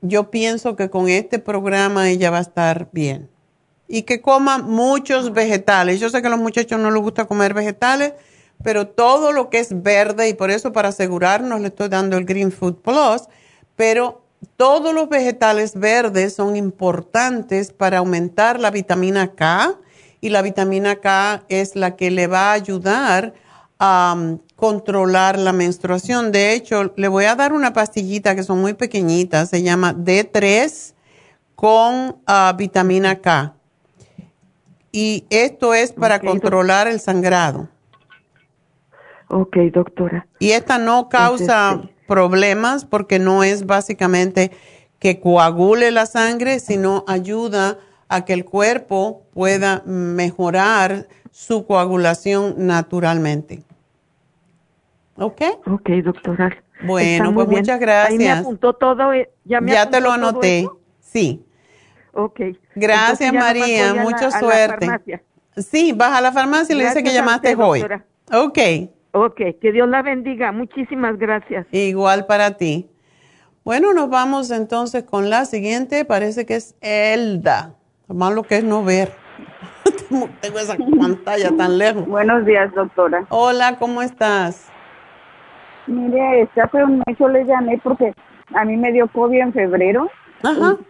yo 0.00 0.30
pienso 0.30 0.76
que 0.76 0.90
con 0.90 1.08
este 1.08 1.38
programa 1.38 2.08
ella 2.08 2.30
va 2.30 2.38
a 2.38 2.42
estar 2.42 2.88
bien. 2.92 3.28
Y 3.88 4.02
que 4.02 4.22
coma 4.22 4.58
muchos 4.58 5.32
vegetales. 5.32 6.00
Yo 6.00 6.08
sé 6.08 6.22
que 6.22 6.28
a 6.28 6.30
los 6.30 6.40
muchachos 6.40 6.80
no 6.80 6.90
les 6.90 7.02
gusta 7.02 7.26
comer 7.26 7.52
vegetales, 7.52 8.14
pero 8.62 8.86
todo 8.86 9.32
lo 9.32 9.50
que 9.50 9.58
es 9.58 9.82
verde, 9.82 10.28
y 10.28 10.34
por 10.34 10.50
eso 10.50 10.72
para 10.72 10.88
asegurarnos 10.88 11.60
le 11.60 11.68
estoy 11.68 11.88
dando 11.88 12.16
el 12.16 12.24
Green 12.24 12.52
Food 12.52 12.76
Plus, 12.76 13.28
pero 13.76 14.22
todos 14.56 14.94
los 14.94 15.08
vegetales 15.08 15.74
verdes 15.74 16.34
son 16.34 16.56
importantes 16.56 17.72
para 17.72 17.98
aumentar 17.98 18.58
la 18.60 18.70
vitamina 18.70 19.34
K 19.34 19.78
y 20.22 20.30
la 20.30 20.40
vitamina 20.40 20.96
K 20.96 21.42
es 21.48 21.74
la 21.74 21.96
que 21.96 22.10
le 22.12 22.28
va 22.28 22.50
a 22.50 22.52
ayudar 22.52 23.34
a 23.78 24.14
um, 24.16 24.38
controlar 24.54 25.36
la 25.36 25.52
menstruación. 25.52 26.30
De 26.30 26.54
hecho, 26.54 26.92
le 26.96 27.08
voy 27.08 27.24
a 27.24 27.34
dar 27.34 27.52
una 27.52 27.72
pastillita 27.72 28.36
que 28.36 28.44
son 28.44 28.60
muy 28.60 28.74
pequeñitas, 28.74 29.50
se 29.50 29.64
llama 29.64 29.92
D3 29.92 30.94
con 31.56 32.16
uh, 32.28 32.56
vitamina 32.56 33.20
K. 33.20 33.54
Y 34.92 35.26
esto 35.28 35.74
es 35.74 35.92
para 35.92 36.20
controlar 36.20 36.86
el 36.86 37.00
sangrado. 37.00 37.68
Ok, 39.28 39.56
doctora. 39.72 40.28
Y 40.38 40.52
esta 40.52 40.78
no 40.78 41.08
causa 41.08 41.82
problemas 42.06 42.84
porque 42.84 43.18
no 43.18 43.42
es 43.42 43.66
básicamente 43.66 44.52
que 45.00 45.18
coagule 45.18 45.90
la 45.90 46.06
sangre, 46.06 46.60
sino 46.60 47.04
ayuda 47.08 47.70
a 47.70 47.91
que 48.24 48.32
el 48.32 48.44
cuerpo 48.44 49.22
pueda 49.32 49.82
mejorar 49.86 51.06
su 51.30 51.66
coagulación 51.66 52.54
naturalmente. 52.58 53.62
¿Ok? 55.16 55.42
Ok, 55.66 55.88
doctora. 56.04 56.62
Bueno, 56.84 57.32
pues 57.34 57.48
muchas 57.48 57.80
gracias. 57.80 58.10
Ahí 58.10 58.18
me 58.18 58.30
apuntó 58.30 58.72
todo. 58.74 59.12
Eh, 59.12 59.30
ya, 59.44 59.60
me 59.60 59.72
ya 59.72 59.88
te 59.88 60.00
lo 60.00 60.12
anoté. 60.12 60.68
Sí. 61.00 61.44
Ok. 62.12 62.40
Gracias, 62.74 63.32
María. 63.32 63.94
Mucha 63.94 64.30
suerte. 64.30 64.88
sí, 65.56 65.92
vas 65.92 66.12
a 66.12 66.20
la 66.20 66.32
farmacia 66.32 66.74
y 66.74 66.78
le 66.78 66.84
dice 66.84 67.02
que 67.02 67.12
llamaste 67.12 67.54
hoy. 67.56 67.84
Ok. 68.32 68.58
Ok, 69.12 69.40
que 69.60 69.72
Dios 69.72 69.88
la 69.88 70.02
bendiga. 70.02 70.52
Muchísimas 70.52 71.18
gracias. 71.18 71.66
Igual 71.70 72.26
para 72.26 72.56
ti. 72.56 72.88
Bueno, 73.64 73.92
nos 73.92 74.08
vamos 74.08 74.50
entonces 74.50 75.04
con 75.04 75.30
la 75.30 75.44
siguiente. 75.44 76.04
Parece 76.04 76.46
que 76.46 76.56
es 76.56 76.74
Elda. 76.80 77.74
Lo 78.08 78.14
malo 78.14 78.42
que 78.42 78.56
es 78.56 78.64
no 78.64 78.84
ver. 78.84 79.10
Tengo 80.40 80.58
esa 80.58 80.76
pantalla 80.76 81.50
tan 81.56 81.78
lejos. 81.78 82.06
Buenos 82.06 82.44
días, 82.44 82.72
doctora. 82.74 83.24
Hola, 83.28 83.76
¿cómo 83.78 84.02
estás? 84.02 84.70
Mire, 85.86 86.42
este, 86.42 86.60
hace 86.60 86.84
un 86.84 87.02
mes 87.06 87.18
yo 87.18 87.28
le 87.28 87.44
llamé 87.44 87.78
porque 87.82 88.12
a 88.54 88.64
mí 88.64 88.76
me 88.76 88.92
dio 88.92 89.08
COVID 89.08 89.40
en 89.40 89.52
febrero 89.52 90.08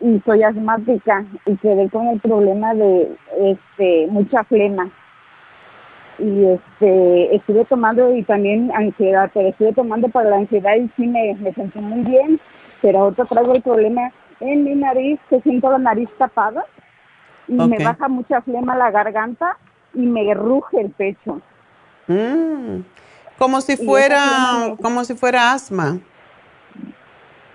Y, 0.01 0.07
y, 0.07 0.23
soy 0.25 0.43
asmática 0.43 1.25
y 1.47 1.57
quedé 1.59 1.89
con 1.91 2.09
el 2.09 2.21
problema 2.21 2.75
de 2.75 3.17
este 3.39 4.07
mucha 4.11 4.45
flema 4.45 4.91
y 6.19 6.45
este 6.45 7.37
estuve 7.37 7.65
tomando 7.67 8.15
y 8.15 8.23
también 8.25 8.71
ansiedad, 8.75 9.31
pero 9.33 9.49
estuve 9.49 9.73
tomando 9.73 10.09
para 10.09 10.31
la 10.31 10.37
ansiedad 10.37 10.75
y 10.77 10.89
sí 10.97 11.07
me, 11.07 11.35
me 11.41 11.53
sentí 11.55 11.79
muy 11.79 12.03
bien, 12.05 12.41
pero 12.81 13.01
ahora 13.01 13.25
traigo 13.25 13.55
el 13.55 13.63
problema 13.63 14.11
en 14.41 14.65
mi 14.65 14.75
nariz, 14.75 15.21
que 15.31 15.41
siento 15.41 15.71
la 15.71 15.79
nariz 15.79 16.09
tapada 16.19 16.65
y 17.49 17.55
me 17.55 17.85
baja 17.85 18.09
mucha 18.09 18.41
flema 18.43 18.77
la 18.77 18.91
garganta 18.91 19.57
y 19.95 20.01
me 20.01 20.33
ruge 20.35 20.81
el 20.81 20.91
pecho. 20.91 21.41
Mm, 22.07 22.81
como 23.39 23.61
si 23.61 23.77
fuera, 23.77 24.77
como 24.81 25.05
si 25.05 25.15
fuera 25.15 25.53
asma. 25.53 25.99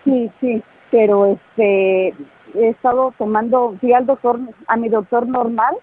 Sí, 0.03 0.31
sí, 0.39 0.63
pero 0.91 1.25
este 1.25 2.13
he 2.55 2.69
estado 2.69 3.13
tomando, 3.17 3.75
fui 3.79 3.93
al 3.93 4.05
doctor, 4.05 4.39
a 4.67 4.77
mi 4.77 4.89
doctor 4.89 5.27
normal 5.27 5.75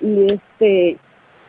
y 0.00 0.32
este 0.32 0.98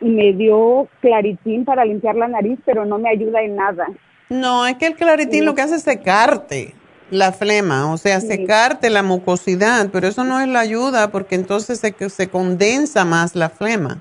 y 0.02 0.10
me 0.10 0.32
dio 0.34 0.88
claritín 1.02 1.66
para 1.66 1.84
limpiar 1.84 2.16
la 2.16 2.28
nariz, 2.30 2.58
pero 2.66 2.86
no 2.86 3.00
me 3.00 3.10
ayuda 3.10 3.42
en 3.42 3.58
nada. 3.58 3.88
No, 4.30 4.66
es 4.66 4.76
que 4.76 4.88
el 4.88 4.96
claritín 4.96 5.44
lo 5.44 5.56
que 5.56 5.62
hace 5.62 5.76
es 5.76 5.84
secarte 5.84 6.74
la 7.12 7.32
flema, 7.32 7.92
o 7.92 7.98
sea, 7.98 8.22
secarte 8.22 8.90
la 8.90 9.04
mucosidad, 9.04 9.90
pero 9.92 10.08
eso 10.08 10.24
no 10.24 10.40
es 10.40 10.48
la 10.48 10.60
ayuda 10.60 11.12
porque 11.12 11.36
entonces 11.36 11.80
se, 11.80 12.10
se 12.10 12.30
condensa 12.30 13.06
más 13.06 13.36
la 13.36 13.50
flema. 13.50 13.98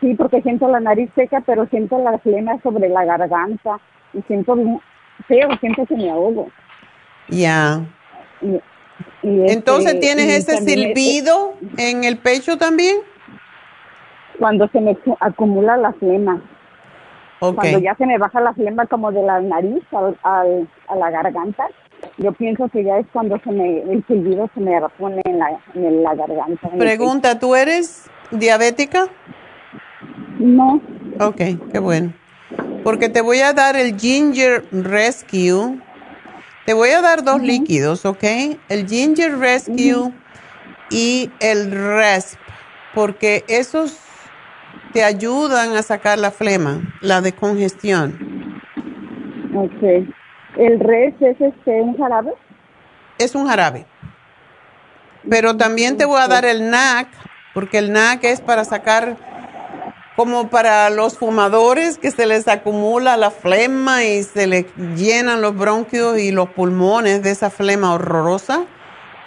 Sí, 0.00 0.14
porque 0.14 0.40
siento 0.42 0.68
la 0.68 0.80
nariz 0.80 1.10
seca, 1.14 1.42
pero 1.44 1.66
siento 1.66 2.02
la 2.02 2.18
flema 2.18 2.60
sobre 2.62 2.88
la 2.88 3.04
garganta 3.04 3.78
y 4.14 4.22
siento 4.22 4.56
feo, 5.28 5.48
siento 5.60 5.84
que 5.86 5.96
me 5.96 6.10
ahogo. 6.10 6.48
Ya. 7.28 7.84
entonces, 9.22 9.94
este, 9.94 10.00
¿tienes 10.00 10.48
ese 10.48 10.56
silbido 10.58 11.54
en 11.76 12.04
el 12.04 12.16
pecho 12.18 12.56
también? 12.56 12.96
cuando 14.40 14.66
se 14.68 14.80
me 14.80 14.96
acumula 15.20 15.76
la 15.76 15.92
flema. 15.92 16.42
Cuando 17.38 17.78
ya 17.78 17.94
se 17.94 18.06
me 18.06 18.18
baja 18.18 18.40
la 18.40 18.52
flema 18.54 18.86
como 18.86 19.12
de 19.12 19.22
la 19.22 19.40
nariz 19.40 19.82
al, 19.92 20.68
a 20.88 20.96
la 20.96 21.10
garganta, 21.10 21.68
yo 22.18 22.32
pienso 22.32 22.68
que 22.68 22.84
ya 22.84 22.98
es 22.98 23.06
cuando 23.12 23.38
se 23.42 23.50
me, 23.50 23.82
el 23.82 24.04
silbido 24.06 24.48
se 24.54 24.60
me 24.60 24.72
pone 24.98 25.22
en 25.24 25.38
la, 25.38 25.60
en 25.74 26.02
la 26.02 26.14
garganta. 26.14 26.68
Pregunta, 26.78 27.38
¿tú 27.38 27.54
eres 27.54 28.10
diabética? 28.30 29.08
No. 30.38 30.80
Ok, 31.20 31.40
qué 31.72 31.78
bueno. 31.78 32.12
Porque 32.84 33.08
te 33.08 33.20
voy 33.20 33.40
a 33.40 33.52
dar 33.52 33.76
el 33.76 33.98
Ginger 33.98 34.64
Rescue. 34.72 35.78
Te 36.66 36.72
voy 36.72 36.90
a 36.90 37.02
dar 37.02 37.24
dos 37.24 37.42
líquidos, 37.42 38.04
¿ok? 38.04 38.24
El 38.68 38.86
Ginger 38.86 39.38
Rescue 39.38 40.12
y 40.90 41.30
el 41.40 41.70
Resp. 41.70 42.38
Porque 42.94 43.44
esos 43.48 43.98
te 44.92 45.04
ayudan 45.04 45.76
a 45.76 45.82
sacar 45.82 46.18
la 46.18 46.30
flema, 46.30 46.80
la 47.00 47.20
descongestión. 47.20 48.60
Ok. 49.54 50.10
¿El 50.60 50.78
res 50.78 51.14
es 51.20 51.40
este, 51.40 51.82
un 51.82 51.96
jarabe? 51.96 52.32
Es 53.18 53.34
un 53.34 53.48
jarabe. 53.48 53.86
Pero 55.28 55.56
también 55.56 55.96
te 55.96 56.04
voy 56.04 56.20
a 56.20 56.28
dar 56.28 56.44
el 56.44 56.70
NAC, 56.70 57.08
porque 57.54 57.78
el 57.78 57.92
NAC 57.92 58.24
es 58.24 58.40
para 58.40 58.64
sacar, 58.64 59.16
como 60.16 60.48
para 60.48 60.90
los 60.90 61.18
fumadores 61.18 61.98
que 61.98 62.10
se 62.10 62.26
les 62.26 62.46
acumula 62.46 63.16
la 63.16 63.30
flema 63.30 64.04
y 64.04 64.22
se 64.22 64.46
les 64.46 64.66
llenan 64.96 65.42
los 65.42 65.56
bronquios 65.56 66.18
y 66.18 66.30
los 66.30 66.50
pulmones 66.50 67.22
de 67.22 67.30
esa 67.32 67.50
flema 67.50 67.92
horrorosa 67.92 68.66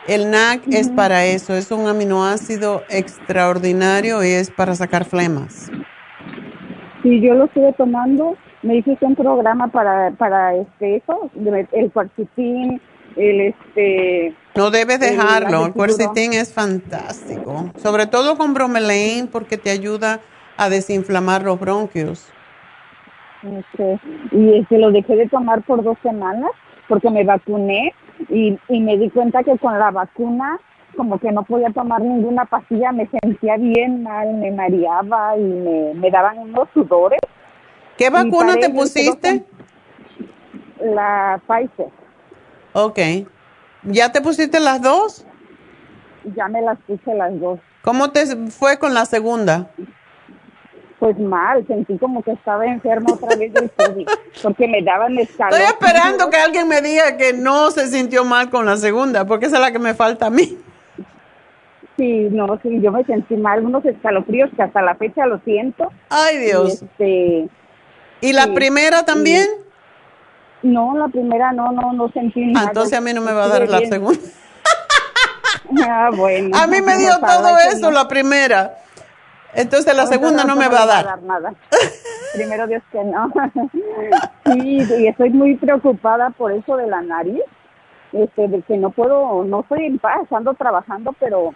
el 0.07 0.31
NAC 0.31 0.67
es 0.67 0.89
para 0.89 1.25
eso, 1.25 1.55
es 1.55 1.71
un 1.71 1.87
aminoácido 1.87 2.83
extraordinario 2.89 4.21
y 4.23 4.31
es 4.31 4.51
para 4.51 4.75
sacar 4.75 5.05
flemas. 5.05 5.71
Sí, 7.01 7.21
yo 7.21 7.33
lo 7.35 7.45
estuve 7.45 7.71
tomando, 7.73 8.35
me 8.63 8.77
hiciste 8.77 9.05
un 9.05 9.15
programa 9.15 9.67
para, 9.67 10.11
para 10.11 10.55
este, 10.55 10.97
eso, 10.97 11.29
el 11.71 11.91
cuarcitín, 11.91 12.81
el 13.15 13.41
este... 13.41 14.33
No 14.55 14.71
debes 14.71 14.99
dejarlo, 14.99 15.67
el, 15.67 15.73
cuarcitín 15.73 16.33
es 16.33 16.53
fantástico, 16.53 17.69
sobre 17.77 18.07
todo 18.07 18.37
con 18.37 18.53
bromelain 18.53 19.27
porque 19.27 19.57
te 19.57 19.69
ayuda 19.69 20.21
a 20.57 20.69
desinflamar 20.69 21.43
los 21.43 21.59
bronquios. 21.59 22.31
Y 24.31 24.53
este, 24.59 24.77
lo 24.77 24.91
dejé 24.91 25.15
de 25.17 25.27
tomar 25.27 25.61
por 25.63 25.83
dos 25.83 25.97
semanas 26.01 26.51
porque 26.87 27.09
me 27.09 27.23
vacuné 27.23 27.93
y, 28.29 28.57
y 28.69 28.79
me 28.79 28.97
di 28.97 29.09
cuenta 29.09 29.43
que 29.43 29.57
con 29.57 29.77
la 29.77 29.91
vacuna 29.91 30.59
como 30.95 31.17
que 31.19 31.31
no 31.31 31.43
podía 31.43 31.69
tomar 31.71 32.01
ninguna 32.01 32.45
pastilla, 32.45 32.91
me 32.91 33.07
sentía 33.07 33.57
bien 33.57 34.03
mal, 34.03 34.33
me 34.35 34.51
mareaba 34.51 35.35
y 35.37 35.41
me, 35.41 35.93
me 35.95 36.11
daban 36.11 36.37
unos 36.37 36.69
sudores. 36.73 37.19
¿Qué 37.97 38.09
vacuna 38.09 38.55
te 38.55 38.69
pusiste? 38.69 39.43
La 40.79 41.41
Pfizer. 41.47 41.89
Ok. 42.73 42.99
¿Ya 43.83 44.11
te 44.11 44.21
pusiste 44.21 44.59
las 44.59 44.81
dos? 44.81 45.25
Ya 46.35 46.47
me 46.47 46.61
las 46.61 46.79
puse 46.79 47.13
las 47.13 47.39
dos. 47.39 47.59
¿Cómo 47.81 48.11
te 48.11 48.25
fue 48.49 48.79
con 48.79 48.93
la 48.93 49.05
segunda? 49.05 49.69
pues 51.03 51.19
mal, 51.19 51.67
sentí 51.67 51.97
como 51.97 52.23
que 52.23 52.31
estaba 52.31 52.65
enferma 52.65 53.11
otra 53.11 53.35
vez 53.35 53.51
del 53.51 53.69
COVID, 53.71 54.07
porque 54.41 54.69
me 54.69 54.81
daban 54.81 55.17
escalón. 55.17 55.59
Estoy 55.59 55.73
esperando 55.73 56.29
que 56.29 56.37
alguien 56.37 56.65
me 56.69 56.79
diga 56.79 57.17
que 57.17 57.33
no 57.33 57.71
se 57.71 57.87
sintió 57.87 58.23
mal 58.23 58.49
con 58.49 58.65
la 58.65 58.77
segunda, 58.77 59.25
porque 59.25 59.47
esa 59.47 59.57
es 59.57 59.61
la 59.61 59.73
que 59.73 59.79
me 59.79 59.95
falta 59.95 60.27
a 60.27 60.29
mí. 60.29 60.57
Sí, 61.97 62.29
no, 62.31 62.57
sí, 62.63 62.79
yo 62.81 62.93
me 62.93 63.03
sentí 63.03 63.35
mal, 63.35 63.65
unos 63.65 63.83
escalofríos 63.83 64.49
que 64.55 64.63
hasta 64.63 64.81
la 64.81 64.95
fecha 64.95 65.25
lo 65.25 65.39
siento. 65.39 65.91
Ay, 66.07 66.37
Dios. 66.37 66.81
Y, 66.81 66.85
este, 66.85 67.49
¿Y 68.23 68.31
la 68.31 68.53
primera 68.53 69.03
también? 69.03 69.45
no, 70.61 70.97
la 70.97 71.09
primera 71.09 71.51
no, 71.51 71.73
no, 71.73 71.91
no 71.91 72.09
sentí 72.13 72.45
nada. 72.45 72.67
Ah, 72.67 72.69
entonces 72.69 72.97
a 72.97 73.01
mí 73.01 73.11
no 73.13 73.19
me 73.19 73.33
va 73.33 73.43
a 73.43 73.47
dar 73.49 73.69
la 73.69 73.79
segunda. 73.79 74.17
ah, 75.89 76.09
bueno. 76.15 76.57
A 76.57 76.65
mí 76.67 76.81
me 76.81 76.97
dio 76.97 77.19
todo 77.19 77.57
eso 77.69 77.91
la 77.91 78.07
primera. 78.07 78.77
Entonces 79.53 79.93
la 79.93 80.07
segunda 80.07 80.45
no, 80.45 80.55
me 80.55 80.69
va 80.69 80.83
a 80.83 80.85
dar. 80.85 81.21
nada. 81.23 81.53
Primero 82.33 82.65
Dios 82.65 82.81
que 82.93 83.03
no. 83.03 83.29
sí, 84.45 84.77
y 84.99 85.07
estoy 85.07 85.29
muy 85.31 85.57
preocupada 85.57 86.29
por 86.29 86.53
eso 86.53 86.77
de 86.77 86.87
la 86.87 87.01
nariz. 87.01 87.43
Este, 88.13 88.47
de 88.47 88.61
que 88.61 88.77
no 88.77 88.91
puedo, 88.91 89.43
no 89.43 89.61
estoy 89.61 89.85
en 89.85 89.99
paz, 89.99 90.31
ando 90.31 90.53
trabajando, 90.53 91.13
pero 91.19 91.53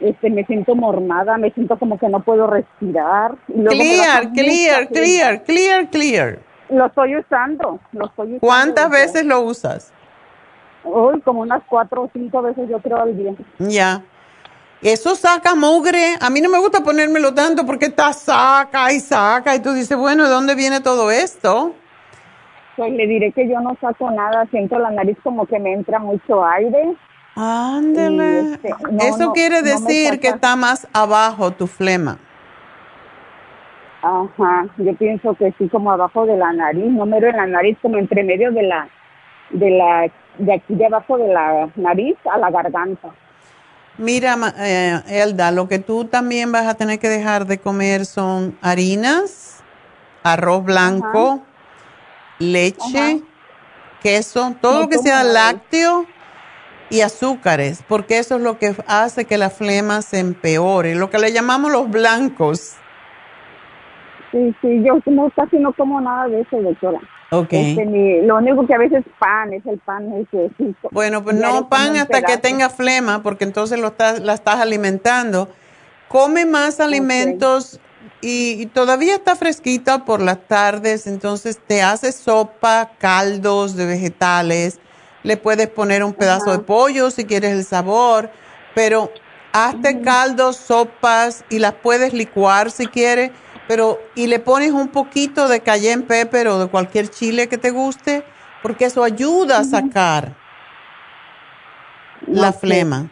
este, 0.00 0.30
me 0.30 0.44
siento 0.44 0.74
mormada, 0.74 1.38
me 1.38 1.50
siento 1.52 1.78
como 1.78 1.98
que 1.98 2.08
no 2.08 2.20
puedo 2.20 2.46
respirar. 2.46 3.36
clear, 3.46 4.32
clear, 4.32 4.88
clear, 4.88 5.42
clear, 5.44 5.90
clear. 5.90 6.38
Lo 6.70 6.86
estoy 6.86 7.16
usando, 7.16 7.78
lo 7.92 8.06
estoy 8.06 8.26
usando. 8.26 8.40
¿Cuántas 8.40 8.90
veces 8.90 9.24
lo 9.24 9.40
usas? 9.40 9.92
Hoy 10.82 11.20
como 11.22 11.40
unas 11.40 11.62
cuatro 11.68 12.02
o 12.02 12.10
cinco 12.12 12.42
veces 12.42 12.68
yo 12.68 12.78
creo 12.80 13.00
al 13.00 13.16
día. 13.16 13.34
Ya. 13.58 14.02
Eso 14.82 15.14
saca 15.14 15.54
mugre. 15.54 16.16
A 16.20 16.28
mí 16.28 16.42
no 16.42 16.50
me 16.50 16.58
gusta 16.58 16.82
ponérmelo 16.82 17.32
tanto 17.32 17.64
porque 17.64 17.86
está 17.86 18.12
saca 18.12 18.92
y 18.92 19.00
saca. 19.00 19.54
Y 19.54 19.60
tú 19.60 19.72
dices, 19.72 19.96
bueno, 19.96 20.24
¿de 20.24 20.30
dónde 20.30 20.54
viene 20.54 20.80
todo 20.80 21.10
esto? 21.10 21.74
Pues 22.76 22.92
le 22.92 23.06
diré 23.06 23.32
que 23.32 23.48
yo 23.48 23.60
no 23.60 23.76
saco 23.80 24.10
nada. 24.10 24.46
Siento 24.50 24.78
la 24.78 24.90
nariz 24.90 25.16
como 25.22 25.46
que 25.46 25.58
me 25.58 25.72
entra 25.72 25.98
mucho 26.00 26.44
aire. 26.44 26.94
Ándele. 27.36 28.52
Este, 28.52 28.70
no, 28.90 29.02
Eso 29.02 29.26
no, 29.26 29.32
quiere 29.32 29.60
no 29.60 29.68
decir 29.68 30.20
que 30.20 30.28
está 30.28 30.56
más 30.56 30.86
abajo 30.92 31.50
tu 31.50 31.66
flema. 31.66 32.18
Ajá, 34.02 34.66
yo 34.76 34.94
pienso 34.96 35.34
que 35.34 35.52
sí, 35.58 35.68
como 35.68 35.90
abajo 35.90 36.26
de 36.26 36.36
la 36.36 36.52
nariz, 36.52 36.90
no 36.90 37.06
mero 37.06 37.28
en 37.28 37.36
la 37.36 37.46
nariz, 37.46 37.78
como 37.80 37.96
entre 37.96 38.22
medio 38.22 38.52
de 38.52 38.62
la, 38.62 38.88
de 39.50 39.70
la, 39.70 40.12
de 40.38 40.54
aquí 40.54 40.74
de 40.74 40.86
abajo 40.86 41.16
de 41.16 41.28
la 41.28 41.70
nariz 41.76 42.14
a 42.30 42.36
la 42.38 42.50
garganta. 42.50 43.08
Mira, 43.96 44.36
eh, 44.58 45.00
Elda, 45.08 45.52
lo 45.52 45.68
que 45.68 45.78
tú 45.78 46.04
también 46.04 46.52
vas 46.52 46.66
a 46.66 46.74
tener 46.74 46.98
que 46.98 47.08
dejar 47.08 47.46
de 47.46 47.58
comer 47.58 48.04
son 48.04 48.58
harinas, 48.60 49.62
arroz 50.22 50.64
blanco, 50.64 51.42
leche, 52.38 53.22
queso, 54.02 54.54
todo 54.60 54.82
lo 54.82 54.88
que 54.88 54.98
sea 54.98 55.24
lácteo 55.24 56.06
y 56.90 57.00
azúcares, 57.00 57.82
porque 57.88 58.18
eso 58.18 58.36
es 58.36 58.42
lo 58.42 58.58
que 58.58 58.74
hace 58.86 59.24
que 59.24 59.38
la 59.38 59.50
flema 59.50 60.02
se 60.02 60.18
empeore, 60.20 60.94
lo 60.94 61.10
que 61.10 61.18
le 61.18 61.32
llamamos 61.32 61.72
los 61.72 61.90
blancos. 61.90 62.74
Sí, 64.32 64.54
sí, 64.60 64.82
yo 64.84 64.98
no, 65.06 65.30
casi 65.34 65.58
no 65.58 65.72
como 65.72 66.00
nada 66.00 66.26
de 66.28 66.40
eso, 66.40 66.60
doctora. 66.60 66.98
Ok. 67.30 67.52
Este, 67.52 67.86
mi- 67.86 68.20
lo 68.22 68.36
único 68.36 68.66
que 68.66 68.74
a 68.74 68.78
veces 68.78 69.04
pan, 69.18 69.52
es 69.52 69.64
el 69.66 69.78
pan 69.78 70.26
que 70.30 70.50
sí. 70.58 70.74
Bueno, 70.90 71.22
pues 71.22 71.36
no 71.36 71.68
pan 71.68 71.96
hasta 71.96 72.22
que 72.22 72.36
tenga 72.38 72.68
flema, 72.68 73.22
porque 73.22 73.44
entonces 73.44 73.78
lo 73.78 73.88
estás, 73.88 74.20
la 74.20 74.34
estás 74.34 74.60
alimentando. 74.60 75.48
Come 76.08 76.44
más 76.46 76.80
alimentos 76.80 77.80
y, 78.20 78.60
y 78.60 78.66
todavía 78.66 79.14
está 79.14 79.36
fresquita 79.36 80.04
por 80.04 80.20
las 80.20 80.46
tardes, 80.46 81.06
entonces 81.06 81.58
te 81.66 81.82
haces 81.82 82.14
sopa, 82.16 82.90
caldos 82.98 83.74
de 83.76 83.86
vegetales, 83.86 84.78
le 85.24 85.36
puedes 85.36 85.68
poner 85.68 86.04
un 86.04 86.12
pedazo 86.12 86.52
de 86.52 86.60
pollo 86.60 87.10
si 87.10 87.24
quieres 87.24 87.52
el 87.52 87.64
sabor, 87.64 88.30
pero 88.74 89.10
hazte 89.52 90.00
caldos, 90.02 90.56
sopas 90.56 91.44
y 91.48 91.58
las 91.58 91.72
puedes 91.72 92.12
licuar 92.12 92.70
si 92.70 92.86
quieres, 92.86 93.32
pero 93.66 93.98
y 94.14 94.26
le 94.26 94.38
pones 94.38 94.70
un 94.70 94.88
poquito 94.88 95.48
de 95.48 95.60
cayenne 95.60 96.04
pepper 96.04 96.46
o 96.48 96.58
de 96.58 96.68
cualquier 96.68 97.08
chile 97.08 97.48
que 97.48 97.58
te 97.58 97.70
guste, 97.70 98.22
porque 98.62 98.84
eso 98.84 99.02
ayuda 99.02 99.58
a 99.58 99.64
sacar 99.64 100.34
la 102.26 102.52
flema. 102.52 103.10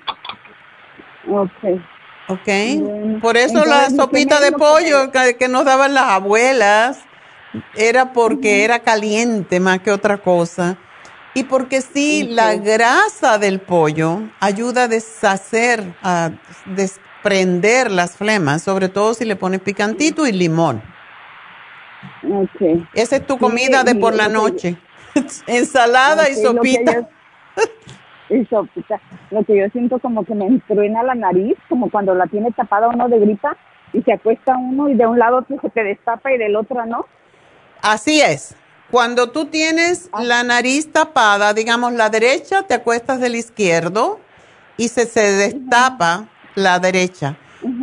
Ok. 1.28 1.80
¿Ok? 2.28 2.46
Bueno, 2.46 3.20
Por 3.20 3.36
eso 3.36 3.64
la 3.64 3.86
¿qué 3.88 3.96
sopita 3.96 4.40
de 4.40 4.52
pollo 4.52 5.10
que, 5.10 5.36
que 5.36 5.48
nos 5.48 5.64
daban 5.64 5.94
las 5.94 6.04
abuelas 6.04 6.98
era 7.74 8.12
porque 8.12 8.64
era 8.64 8.80
caliente 8.80 9.60
más 9.60 9.80
que 9.80 9.90
otra 9.90 10.18
cosa. 10.18 10.76
Y 11.34 11.44
porque 11.44 11.80
sí, 11.80 12.24
la 12.24 12.54
grasa 12.56 13.38
del 13.38 13.58
pollo 13.60 14.20
ayuda 14.40 14.84
a 14.84 14.88
deshacer, 14.88 15.82
a 16.02 16.30
desprender 16.66 17.90
las 17.90 18.16
flemas, 18.16 18.62
sobre 18.62 18.88
todo 18.90 19.14
si 19.14 19.24
le 19.24 19.34
pones 19.36 19.60
picantito 19.60 20.26
y 20.26 20.32
limón. 20.32 20.82
Ok. 22.30 22.84
Esa 22.92 23.16
es 23.16 23.26
tu 23.26 23.38
comida 23.38 23.82
de 23.84 23.94
por 23.94 24.14
la 24.14 24.28
noche. 24.28 24.76
Ensalada 25.46 26.28
y 26.28 26.34
sopita. 26.34 26.94
yo- 26.94 27.08
y 28.28 28.44
sopita. 28.46 29.00
Lo 29.30 29.44
que 29.44 29.58
yo 29.58 29.68
siento 29.72 29.98
como 30.00 30.24
que 30.24 30.34
me 30.34 30.46
entruena 30.46 31.02
la 31.02 31.14
nariz, 31.14 31.54
como 31.68 31.90
cuando 31.90 32.14
la 32.14 32.26
tiene 32.26 32.50
tapada 32.52 32.88
uno 32.88 33.08
de 33.08 33.18
gripa 33.18 33.56
y 33.92 34.02
se 34.02 34.12
acuesta 34.12 34.56
uno 34.56 34.88
y 34.88 34.94
de 34.94 35.06
un 35.06 35.18
lado 35.18 35.44
se 35.48 35.70
te 35.70 35.84
destapa 35.84 36.32
y 36.32 36.38
del 36.38 36.56
otro 36.56 36.84
no. 36.86 37.06
Así 37.82 38.20
es. 38.20 38.54
Cuando 38.92 39.30
tú 39.30 39.46
tienes 39.46 40.10
la 40.20 40.42
nariz 40.42 40.92
tapada, 40.92 41.54
digamos 41.54 41.94
la 41.94 42.10
derecha, 42.10 42.64
te 42.64 42.74
acuestas 42.74 43.20
del 43.20 43.36
izquierdo 43.36 44.20
y 44.76 44.88
se, 44.88 45.06
se 45.06 45.32
destapa 45.32 46.28
la 46.54 46.78
derecha. 46.78 47.38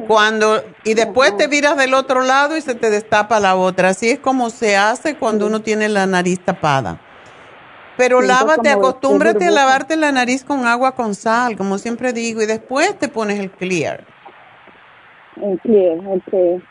Cuando 0.08 0.64
y 0.84 0.94
después 0.94 1.36
te 1.36 1.48
viras 1.48 1.76
del 1.78 1.96
otro 1.96 2.22
lado 2.22 2.56
y 2.56 2.62
se 2.62 2.76
te 2.76 2.92
destapa 2.92 3.40
la 3.40 3.56
otra. 3.56 3.90
Así 3.90 4.12
es 4.12 4.20
como 4.20 4.52
se 4.52 4.78
hace 4.78 5.16
cuando 5.16 5.48
uno 5.48 5.64
tiene 5.64 5.90
la 5.90 6.06
nariz 6.06 6.42
tapada. 6.46 7.00
Pero 7.98 8.22
Sí, 8.22 8.28
lávate, 8.28 8.70
acostúmbrate 8.70 9.48
a 9.48 9.52
lavarte 9.52 9.96
la 9.96 10.12
nariz 10.12 10.44
con 10.44 10.68
agua 10.68 10.92
con 10.92 11.16
sal, 11.16 11.58
como 11.58 11.80
siempre 11.80 12.14
digo, 12.14 12.44
y 12.44 12.46
después 12.46 13.00
te 13.00 13.08
pones 13.08 13.40
el 13.40 13.50
clear. 13.50 14.06
El 15.42 15.60
clear, 15.62 15.98
ok. 16.06 16.62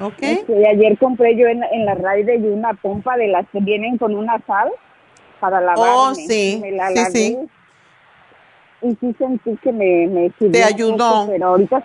¿Ok? 0.00 0.18
Este, 0.20 0.68
ayer 0.68 0.96
compré 0.98 1.36
yo 1.36 1.46
en, 1.48 1.62
en 1.64 1.84
la 1.84 1.94
Ride 1.94 2.36
y 2.36 2.46
una 2.46 2.74
pompa 2.74 3.16
de 3.16 3.28
las 3.28 3.46
que 3.50 3.60
vienen 3.60 3.98
con 3.98 4.14
una 4.14 4.38
sal 4.46 4.70
para 5.40 5.60
lavarme. 5.60 5.92
Oh, 5.94 6.14
sí, 6.14 6.58
Me 6.60 6.72
la 6.72 6.88
sí, 6.88 6.94
lavé 6.94 7.10
sí. 7.10 7.38
Y 8.80 8.96
sí 9.00 9.14
sentí 9.18 9.56
que 9.62 9.72
me, 9.72 10.06
me 10.06 10.30
Te 10.30 10.62
ayudó. 10.62 10.96
poco, 10.96 11.32
pero 11.32 11.46
ahorita 11.48 11.84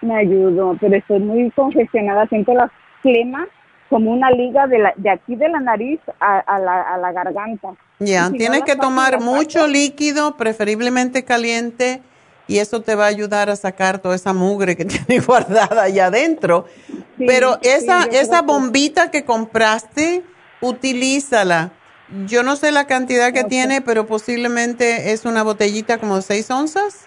me 0.00 0.16
ayudó, 0.16 0.76
pero 0.80 0.96
estoy 0.96 1.20
muy 1.20 1.50
congestionada. 1.50 2.26
Siento 2.28 2.54
la 2.54 2.70
flema 3.02 3.46
como 3.90 4.10
una 4.12 4.30
liga 4.30 4.66
de, 4.66 4.78
la, 4.78 4.94
de 4.96 5.10
aquí 5.10 5.36
de 5.36 5.48
la 5.48 5.60
nariz 5.60 6.00
a, 6.18 6.38
a 6.38 6.58
la, 6.58 6.82
a 6.82 6.98
la 6.98 7.12
garganta. 7.12 7.74
Ya, 7.98 8.28
si 8.28 8.38
tienes 8.38 8.62
que 8.62 8.76
tomar 8.76 9.20
mucho 9.20 9.66
líquido, 9.66 10.36
preferiblemente 10.36 11.24
caliente, 11.24 12.00
y 12.48 12.58
eso 12.58 12.80
te 12.82 12.94
va 12.94 13.04
a 13.04 13.08
ayudar 13.08 13.50
a 13.50 13.56
sacar 13.56 13.98
toda 13.98 14.14
esa 14.14 14.32
mugre 14.32 14.76
que 14.76 14.84
tienes 14.86 15.26
guardada 15.26 15.82
allá 15.84 16.06
adentro. 16.06 16.66
Sí, 16.86 17.24
Pero 17.26 17.58
esa, 17.62 18.04
esa 18.04 18.42
bombita 18.42 19.10
que 19.10 19.24
compraste, 19.24 20.22
utilízala. 20.60 21.72
Yo 22.26 22.42
no 22.44 22.54
sé 22.54 22.70
la 22.70 22.86
cantidad 22.86 23.32
que 23.32 23.42
tiene, 23.44 23.80
pero 23.80 24.06
posiblemente 24.06 25.12
es 25.12 25.24
una 25.24 25.42
botellita 25.42 25.98
como 25.98 26.16
de 26.16 26.22
6 26.22 26.50
onzas. 26.50 27.06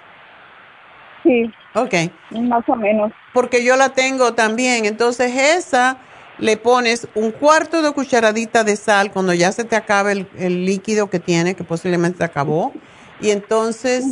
Sí, 1.24 1.49
Ok. 1.76 1.94
más 2.32 2.68
o 2.68 2.76
menos. 2.76 3.11
Porque 3.34 3.64
yo 3.64 3.76
la 3.78 3.90
tengo 3.90 4.34
también. 4.34 4.86
Entonces 4.86 5.32
esa 5.36 5.98
le 6.38 6.57
pones 6.57 7.07
un 7.16 7.32
cuarto 7.32 7.82
de 7.82 7.91
cucharadita 7.91 8.64
de 8.64 8.76
sal 8.76 9.11
cuando 9.11 9.34
ya 9.34 9.52
se 9.52 9.64
te 9.66 9.76
acabe 9.76 10.14
el, 10.14 10.28
el 10.38 10.66
líquido 10.66 11.10
que 11.10 11.20
tiene, 11.20 11.56
que 11.56 11.64
posiblemente 11.64 12.20
se 12.20 12.24
acabó. 12.24 12.74
Y 13.22 13.32
entonces 13.32 14.06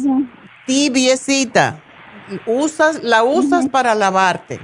tibiecita. 0.68 1.80
Usas, 2.45 3.02
la 3.03 3.23
usas 3.23 3.68
para 3.69 3.95
lavarte. 3.95 4.60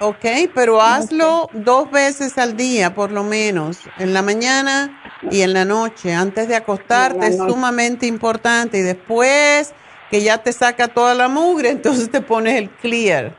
Ok, 0.00 0.24
pero 0.54 0.80
hazlo 0.80 1.50
dos 1.52 1.90
veces 1.90 2.38
al 2.38 2.56
día, 2.56 2.94
por 2.94 3.12
lo 3.12 3.24
menos, 3.24 3.80
en 3.98 4.14
la 4.14 4.22
mañana 4.22 4.98
y 5.30 5.42
en 5.42 5.52
la 5.52 5.66
noche, 5.66 6.14
antes 6.14 6.48
de 6.48 6.56
acostarte, 6.56 7.26
es 7.26 7.36
sumamente 7.36 8.06
importante. 8.06 8.78
Y 8.78 8.82
después 8.82 9.74
que 10.10 10.22
ya 10.22 10.38
te 10.38 10.52
saca 10.52 10.88
toda 10.88 11.14
la 11.14 11.28
mugre, 11.28 11.70
entonces 11.70 12.10
te 12.10 12.22
pones 12.22 12.54
el 12.54 12.70
clear. 12.70 13.34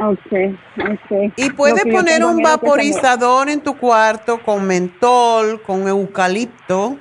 Ok, 0.00 0.56
ok. 0.78 1.32
Y 1.36 1.50
puedes 1.50 1.84
poner 1.84 2.24
un 2.24 2.42
vaporizador 2.42 3.50
en 3.50 3.60
tu 3.60 3.76
cuarto 3.76 4.42
con 4.42 4.66
mentol, 4.66 5.62
con 5.62 5.86
eucalipto. 5.86 6.96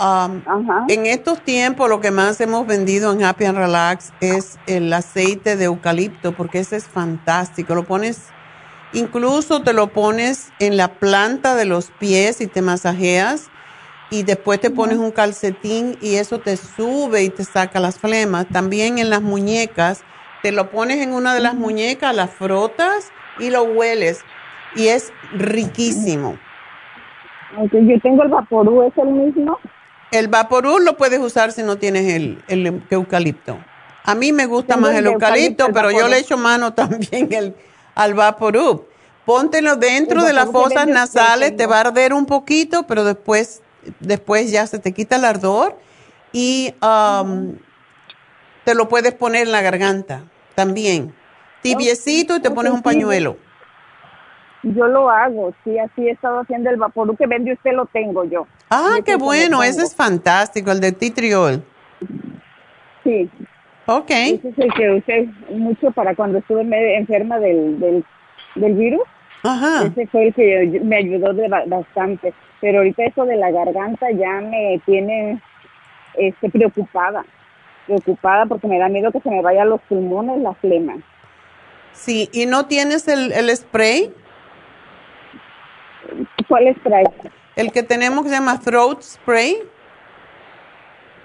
Um, 0.00 0.42
en 0.88 1.06
estos 1.06 1.40
tiempos 1.40 1.88
lo 1.88 2.00
que 2.00 2.12
más 2.12 2.40
hemos 2.40 2.68
vendido 2.68 3.12
en 3.12 3.24
Happy 3.24 3.46
and 3.46 3.58
Relax 3.58 4.12
es 4.20 4.56
el 4.68 4.92
aceite 4.92 5.56
de 5.56 5.64
eucalipto 5.64 6.32
porque 6.32 6.60
ese 6.60 6.76
es 6.76 6.86
fantástico. 6.86 7.74
Lo 7.74 7.82
pones, 7.82 8.28
incluso 8.92 9.62
te 9.62 9.72
lo 9.72 9.88
pones 9.88 10.52
en 10.60 10.76
la 10.76 10.88
planta 10.88 11.56
de 11.56 11.64
los 11.64 11.90
pies 11.90 12.40
y 12.40 12.46
te 12.46 12.62
masajeas 12.62 13.50
y 14.10 14.22
después 14.22 14.60
te 14.60 14.70
pones 14.70 14.98
un 14.98 15.10
calcetín 15.10 15.96
y 16.00 16.14
eso 16.14 16.38
te 16.38 16.56
sube 16.56 17.24
y 17.24 17.30
te 17.30 17.42
saca 17.42 17.80
las 17.80 17.98
flemas. 17.98 18.46
También 18.46 18.98
en 18.98 19.10
las 19.10 19.20
muñecas, 19.20 20.04
te 20.42 20.52
lo 20.52 20.70
pones 20.70 20.98
en 20.98 21.12
una 21.12 21.34
de 21.34 21.40
las 21.40 21.54
muñecas, 21.54 22.14
las 22.14 22.30
frotas 22.30 23.10
y 23.40 23.50
lo 23.50 23.64
hueles 23.64 24.24
y 24.76 24.88
es 24.88 25.12
riquísimo. 25.32 26.38
Yo 27.72 28.00
tengo 28.00 28.22
el 28.22 28.28
vaporú, 28.28 28.82
¿es 28.82 28.96
el 28.96 29.08
mismo? 29.08 29.58
El 30.10 30.28
vaporú 30.28 30.78
lo 30.78 30.96
puedes 30.96 31.20
usar 31.20 31.52
si 31.52 31.62
no 31.62 31.76
tienes 31.76 32.14
el, 32.14 32.42
el 32.48 32.82
eucalipto. 32.90 33.58
A 34.04 34.14
mí 34.14 34.32
me 34.32 34.46
gusta 34.46 34.74
Tengo 34.74 34.88
más 34.88 34.96
el 34.96 35.06
eucalipto, 35.06 35.66
el 35.66 35.72
pero 35.72 35.90
yo 35.90 36.08
le 36.08 36.18
echo 36.18 36.38
mano 36.38 36.72
también 36.74 37.30
el, 37.30 37.54
al 37.94 38.14
vaporú. 38.14 38.86
Póntelo 39.26 39.76
dentro 39.76 40.24
de 40.24 40.32
las 40.32 40.50
fosas 40.50 40.86
nasales, 40.86 41.54
te 41.54 41.66
va 41.66 41.76
a 41.76 41.80
arder 41.80 42.14
un 42.14 42.24
poquito, 42.24 42.86
pero 42.86 43.04
después, 43.04 43.60
después 44.00 44.50
ya 44.50 44.66
se 44.66 44.78
te 44.78 44.94
quita 44.94 45.16
el 45.16 45.26
ardor 45.26 45.78
y 46.32 46.74
um, 46.80 47.56
te 48.64 48.74
lo 48.74 48.88
puedes 48.88 49.12
poner 49.12 49.42
en 49.42 49.52
la 49.52 49.60
garganta 49.60 50.22
también. 50.54 51.14
Tibiecito 51.60 52.36
y 52.36 52.40
te 52.40 52.50
pones 52.50 52.72
un 52.72 52.82
pañuelo. 52.82 53.36
Yo 54.64 54.88
lo 54.88 55.08
hago, 55.08 55.54
sí, 55.62 55.78
así 55.78 56.08
he 56.08 56.10
estado 56.10 56.40
haciendo 56.40 56.68
el 56.70 56.76
vaporú 56.76 57.16
que 57.16 57.26
vende 57.26 57.52
usted, 57.52 57.72
lo 57.74 57.86
tengo 57.86 58.24
yo. 58.24 58.46
Ah, 58.70 58.96
qué 59.04 59.16
bueno, 59.16 59.62
ese 59.62 59.82
es 59.82 59.94
fantástico, 59.94 60.72
el 60.72 60.80
de 60.80 60.92
titriol. 60.92 61.62
Sí. 63.04 63.30
Ok. 63.86 64.10
Ese 64.10 64.48
es 64.48 64.58
el 64.58 64.72
que 64.74 64.90
usé 64.90 65.28
mucho 65.50 65.90
para 65.92 66.14
cuando 66.14 66.38
estuve 66.38 66.62
enferma 66.96 67.38
del, 67.38 67.78
del, 67.78 68.04
del 68.56 68.74
virus. 68.74 69.02
Ajá. 69.44 69.86
Ese 69.86 70.06
fue 70.08 70.26
el 70.26 70.34
que 70.34 70.80
me 70.82 70.96
ayudó 70.96 71.32
de 71.32 71.48
ba- 71.48 71.64
bastante. 71.66 72.34
Pero 72.60 72.78
ahorita 72.78 73.04
eso 73.04 73.24
de 73.24 73.36
la 73.36 73.50
garganta 73.52 74.10
ya 74.10 74.40
me 74.40 74.80
tiene 74.84 75.40
este, 76.14 76.50
preocupada. 76.50 77.24
Preocupada 77.86 78.44
porque 78.46 78.66
me 78.66 78.78
da 78.78 78.88
miedo 78.88 79.12
que 79.12 79.20
se 79.20 79.30
me 79.30 79.40
vaya 79.40 79.62
a 79.62 79.66
los 79.66 79.80
pulmones 79.82 80.42
la 80.42 80.52
flema. 80.54 80.96
Sí, 81.92 82.28
¿y 82.32 82.46
no 82.46 82.66
tienes 82.66 83.08
el, 83.08 83.32
el 83.32 83.56
spray? 83.56 84.12
¿Cuál 86.48 86.74
spray? 86.80 87.04
El 87.56 87.72
que 87.72 87.82
tenemos 87.82 88.22
que 88.24 88.30
se 88.30 88.36
llama 88.36 88.58
throat 88.60 89.02
spray. 89.02 89.58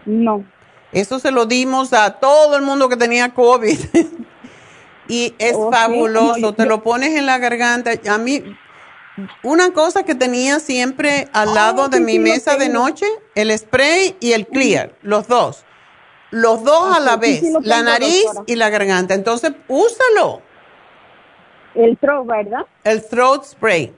No. 0.05 0.43
Eso 0.91 1.19
se 1.19 1.31
lo 1.31 1.45
dimos 1.45 1.93
a 1.93 2.19
todo 2.19 2.55
el 2.55 2.61
mundo 2.63 2.89
que 2.89 2.97
tenía 2.97 3.33
COVID. 3.33 3.77
y 5.07 5.33
es 5.39 5.53
Oh, 5.55 5.69
sí. 5.71 5.77
fabuloso. 5.77 6.39
Yo- 6.39 6.53
Te 6.53 6.65
lo 6.65 6.83
pones 6.83 7.15
en 7.15 7.25
la 7.25 7.37
garganta. 7.37 7.91
A 8.09 8.17
mí, 8.17 8.43
una 9.43 9.71
cosa 9.73 10.03
que 10.03 10.15
tenía 10.15 10.59
siempre 10.59 11.29
al 11.33 11.49
Oh, 11.49 11.55
lado 11.55 11.87
de 11.89 11.97
sí, 11.97 12.03
mi 12.03 12.13
sí 12.13 12.19
mesa 12.19 12.57
de 12.57 12.69
noche, 12.69 13.05
el 13.35 13.57
spray 13.57 14.15
y 14.19 14.33
el 14.33 14.47
clear, 14.47 14.93
los 15.01 15.27
dos. 15.27 15.65
Los 16.31 16.63
dos 16.63 16.95
a 16.95 16.99
la 16.99 17.13
sí, 17.13 17.19
vez, 17.19 17.43
la 17.61 17.83
nariz 17.83 18.23
doctora. 18.25 18.43
y 18.47 18.55
la 18.55 18.69
garganta. 18.69 19.13
Entonces, 19.13 19.51
úsalo. 19.67 20.41
El 21.75 21.97
throat, 21.97 22.25
¿verdad? 22.27 22.65
El 22.83 23.03
throat 23.07 23.45
spray. 23.45 23.93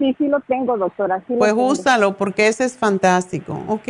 Sí, 0.00 0.14
sí 0.16 0.28
lo 0.28 0.40
tengo, 0.40 0.78
doctora. 0.78 1.22
Sí 1.28 1.34
Pues 1.38 1.52
úsalo 1.54 2.16
porque 2.16 2.48
ese 2.48 2.64
es 2.64 2.76
fantástico, 2.76 3.62
¿ok? 3.68 3.88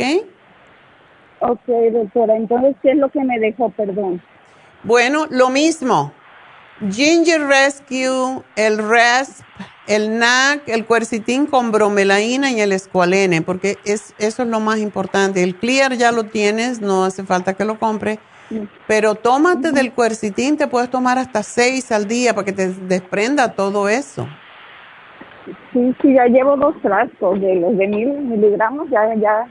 Ok, 1.39 1.67
doctora. 1.93 2.35
Entonces, 2.35 2.75
¿qué 2.83 2.91
es 2.91 2.97
lo 2.97 3.09
que 3.09 3.23
me 3.23 3.39
dejó? 3.39 3.69
Perdón. 3.69 4.21
Bueno, 4.83 5.25
lo 5.29 5.49
mismo. 5.49 6.11
Ginger 6.91 7.47
Rescue, 7.47 8.43
el 8.57 8.77
RESP, 8.77 9.45
el 9.87 10.19
NAC, 10.19 10.67
el 10.67 10.85
cuercitín 10.85 11.45
con 11.45 11.71
bromelaína 11.71 12.51
y 12.51 12.59
el 12.59 12.73
escualene, 12.73 13.41
porque 13.41 13.77
es, 13.85 14.13
eso 14.17 14.43
es 14.43 14.49
lo 14.49 14.59
más 14.59 14.79
importante. 14.79 15.43
El 15.43 15.55
Clear 15.55 15.93
ya 15.93 16.11
lo 16.11 16.25
tienes, 16.25 16.81
no 16.81 17.05
hace 17.05 17.23
falta 17.23 17.53
que 17.53 17.63
lo 17.63 17.79
compre, 17.79 18.19
pero 18.87 19.15
tómate 19.15 19.71
del 19.71 19.93
cuercitín, 19.93 20.57
te 20.57 20.67
puedes 20.67 20.89
tomar 20.89 21.17
hasta 21.17 21.41
seis 21.43 21.91
al 21.91 22.07
día 22.07 22.33
para 22.33 22.45
que 22.45 22.53
te 22.53 22.67
desprenda 22.69 23.53
todo 23.53 23.87
eso. 23.87 24.27
Sí, 25.73 25.95
sí, 26.01 26.13
ya 26.13 26.25
llevo 26.25 26.57
dos 26.57 26.75
frascos 26.81 27.39
de 27.39 27.55
los 27.55 27.77
de 27.77 27.87
mil 27.87 28.09
miligramos. 28.09 28.89
Ya, 28.89 29.13
ya 29.15 29.47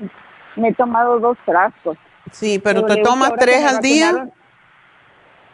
me 0.56 0.68
he 0.68 0.74
tomado 0.74 1.18
dos 1.18 1.38
frascos. 1.44 1.96
Sí, 2.30 2.58
pero 2.62 2.84
te 2.84 2.94
digo 2.94 2.96
que 2.96 3.02
tomas 3.02 3.32
tres 3.38 3.64
al 3.64 3.80
día. 3.80 4.28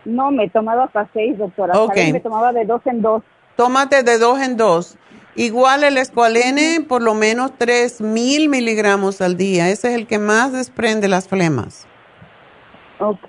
No, 0.05 0.31
me 0.31 0.45
he 0.45 0.51
tomado 0.51 0.83
hasta 0.83 1.09
seis, 1.13 1.39
doctora. 1.39 1.79
Ok. 1.79 1.95
¿Sabes? 1.95 2.13
Me 2.13 2.21
tomaba 2.21 2.53
de 2.53 2.65
dos 2.65 2.81
en 2.87 3.03
dos. 3.03 3.23
Tómate 3.57 4.03
de 4.03 4.19
dos 4.19 4.41
en 4.41 4.57
dos. 4.57 4.99
Igual 5.35 5.85
el 5.85 5.99
escualene, 5.99 6.85
por 6.87 7.03
lo 7.03 7.15
menos 7.15 7.53
tres 7.59 8.01
mil 8.01 8.49
miligramos 8.49 9.21
al 9.21 9.37
día. 9.37 9.69
Ese 9.69 9.89
es 9.89 9.95
el 9.95 10.07
que 10.07 10.19
más 10.19 10.53
desprende 10.53 11.09
las 11.09 11.29
flemas. 11.29 11.87
Ok. 12.99 13.29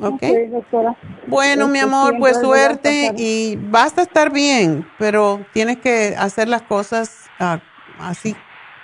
Ok. 0.00 0.22
doctora. 0.50 0.96
Bueno, 1.26 1.68
mi 1.68 1.78
Este, 1.78 1.88
amor, 1.90 2.16
pues 2.18 2.38
suerte 2.40 3.12
y 3.16 3.56
vas 3.56 3.96
a 3.98 4.02
estar 4.02 4.30
bien, 4.32 4.86
pero 4.98 5.40
tienes 5.52 5.78
que 5.78 6.14
hacer 6.18 6.48
las 6.48 6.62
cosas 6.62 7.28
ah, 7.40 7.60
así, 7.98 8.36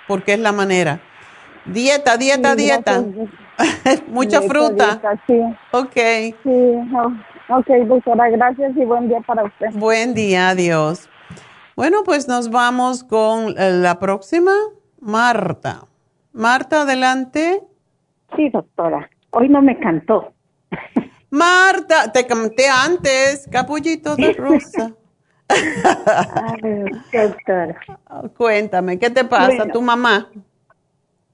porque 0.07 0.33
es 0.33 0.39
la 0.39 0.51
manera. 0.51 0.99
Dieta, 1.65 2.17
dieta, 2.17 2.51
Sí, 2.51 2.57
dieta. 2.57 3.03
Mucha 4.07 4.39
Dieta, 4.39 4.53
fruta. 4.53 4.85
dieta, 5.01 5.23
sí. 5.27 5.41
Ok. 5.71 5.93
Sí, 6.43 6.93
oh, 6.95 7.57
ok, 7.57 7.67
doctora, 7.87 8.29
gracias 8.29 8.75
y 8.75 8.83
buen 8.85 9.07
día 9.07 9.21
para 9.21 9.43
usted. 9.45 9.67
Buen 9.73 10.13
día, 10.13 10.49
adiós. 10.49 11.09
Bueno, 11.75 12.03
pues 12.03 12.27
nos 12.27 12.49
vamos 12.49 13.03
con 13.03 13.49
eh, 13.57 13.71
la 13.71 13.97
próxima, 13.99 14.51
Marta. 14.99 15.85
Marta, 16.33 16.81
adelante. 16.81 17.61
Sí, 18.35 18.49
doctora. 18.49 19.09
Hoy 19.31 19.49
no 19.49 19.61
me 19.61 19.79
cantó. 19.79 20.32
Marta, 21.29 22.11
te 22.11 22.25
canté 22.27 22.67
antes, 22.67 23.47
capullito 23.51 24.15
de 24.15 24.33
rosa. 24.33 24.93
doctora. 27.13 27.79
Cuéntame, 28.37 28.99
¿qué 28.99 29.09
te 29.09 29.25
pasa? 29.25 29.57
Bueno. 29.57 29.73
¿Tu 29.73 29.81
mamá? 29.81 30.29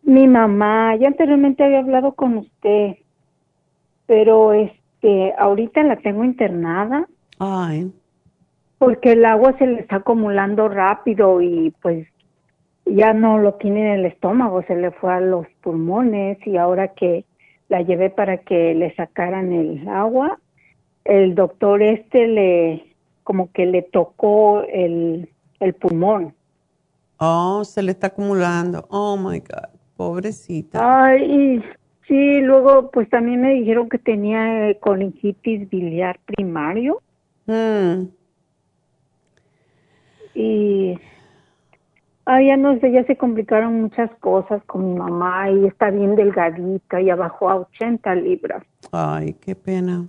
Mi 0.04 0.28
mamá, 0.28 0.96
yo 0.96 1.08
anteriormente 1.08 1.64
había 1.64 1.80
hablado 1.80 2.14
con 2.14 2.38
usted, 2.38 2.96
pero 4.08 4.54
este, 4.54 5.34
ahorita 5.38 5.84
la 5.84 5.98
tengo 5.98 6.24
internada 6.24 7.06
Ay, 7.38 7.92
porque 8.80 9.12
el 9.12 9.26
agua 9.26 9.56
se 9.60 9.68
le 9.68 9.82
está 9.82 9.98
acumulando 9.98 10.68
rápido 10.70 11.42
y 11.42 11.74
pues 11.82 12.08
ya 12.86 13.14
no 13.14 13.38
lo 13.38 13.56
tiene 13.56 13.82
en 13.82 14.00
el 14.00 14.06
estómago, 14.06 14.64
se 14.64 14.76
le 14.76 14.92
fue 14.92 15.14
a 15.14 15.20
los 15.20 15.46
pulmones 15.62 16.40
y 16.48 16.58
ahora 16.58 16.88
que 16.88 17.26
la 17.70 17.82
llevé 17.82 18.10
para 18.10 18.38
que 18.38 18.74
le 18.76 18.94
sacaran 18.96 19.52
el 19.54 19.88
agua, 19.88 20.40
el 21.06 21.36
doctor 21.36 21.82
este 21.82 22.28
le 22.28 22.96
como 23.24 23.52
que 23.52 23.66
le 23.66 23.84
tocó 23.84 24.64
el, 24.64 25.30
el 25.60 25.74
pulmón. 25.76 26.34
oh, 27.18 27.64
se 27.64 27.84
le 27.84 27.92
está 27.92 28.08
acumulando. 28.08 28.88
Oh, 28.90 29.16
my 29.18 29.40
God, 29.40 29.70
pobrecita. 29.96 31.06
Ay, 31.06 31.64
sí, 32.08 32.42
luego 32.42 32.90
pues 32.92 33.08
también 33.10 33.42
me 33.42 33.54
dijeron 33.54 33.88
que 33.88 34.00
tenía 34.00 34.70
eh, 34.70 34.78
colingitis 34.80 35.70
biliar 35.70 36.20
primario 36.26 37.02
Mm, 37.46 38.10
y 40.36 41.00
ay, 42.32 42.48
ya 42.48 42.58
no 42.58 42.80
sé, 42.80 42.92
ya 42.92 43.04
se 43.06 43.16
complicaron 43.18 43.82
muchas 43.82 44.10
cosas 44.20 44.62
con 44.66 44.94
mi 44.94 45.00
mamá 45.00 45.50
y 45.50 45.66
está 45.66 45.90
bien 45.90 46.16
delgadita, 46.16 47.02
ya 47.02 47.16
bajó 47.16 47.50
a 47.50 47.56
80 47.56 48.16
libras. 48.16 48.64
Ay, 48.92 49.34
qué 49.42 49.56
pena. 49.56 50.06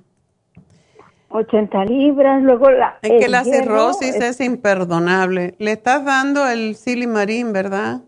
80 1.30 1.84
libras, 1.84 2.42
luego 2.42 2.70
la... 2.70 2.98
Es 3.02 3.12
que 3.24 3.28
la 3.28 3.44
cirrosis 3.44 4.16
es- 4.16 4.22
es 4.22 4.40
imperdonable. 4.40 5.55
Le 5.59 5.72
estás 5.72 6.05
dando 6.05 6.47
el 6.48 6.74
silimarín, 6.74 7.52
¿verdad? 7.52 8.01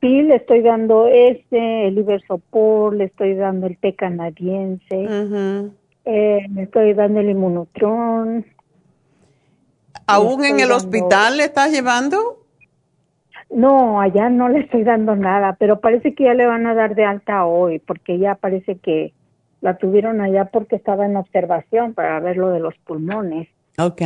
Sí, 0.00 0.22
le 0.22 0.36
estoy 0.36 0.60
dando 0.60 1.06
ese, 1.06 1.86
el 1.88 1.96
Iversopor, 1.98 2.94
le 2.94 3.04
estoy 3.04 3.34
dando 3.34 3.66
el 3.66 3.78
té 3.78 3.94
canadiense, 3.96 4.84
Ujú. 4.94 5.72
eh, 6.04 6.46
le 6.54 6.62
estoy 6.62 6.92
dando 6.92 7.20
el 7.20 7.30
Inmunotron. 7.30 8.44
¿Aún 10.06 10.44
en 10.44 10.56
el 10.60 10.68
dando- 10.68 10.76
hospital 10.76 11.38
le 11.38 11.44
estás 11.44 11.72
llevando? 11.72 12.43
No, 13.54 14.00
allá 14.00 14.28
no 14.30 14.48
le 14.48 14.60
estoy 14.60 14.82
dando 14.82 15.14
nada, 15.14 15.56
pero 15.58 15.80
parece 15.80 16.14
que 16.14 16.24
ya 16.24 16.34
le 16.34 16.46
van 16.46 16.66
a 16.66 16.74
dar 16.74 16.94
de 16.94 17.04
alta 17.04 17.44
hoy, 17.44 17.78
porque 17.78 18.18
ya 18.18 18.34
parece 18.34 18.76
que 18.76 19.12
la 19.60 19.78
tuvieron 19.78 20.20
allá 20.20 20.46
porque 20.46 20.76
estaba 20.76 21.06
en 21.06 21.16
observación 21.16 21.94
para 21.94 22.18
ver 22.20 22.36
lo 22.36 22.50
de 22.50 22.60
los 22.60 22.74
pulmones. 22.78 23.48
Ok. 23.78 24.02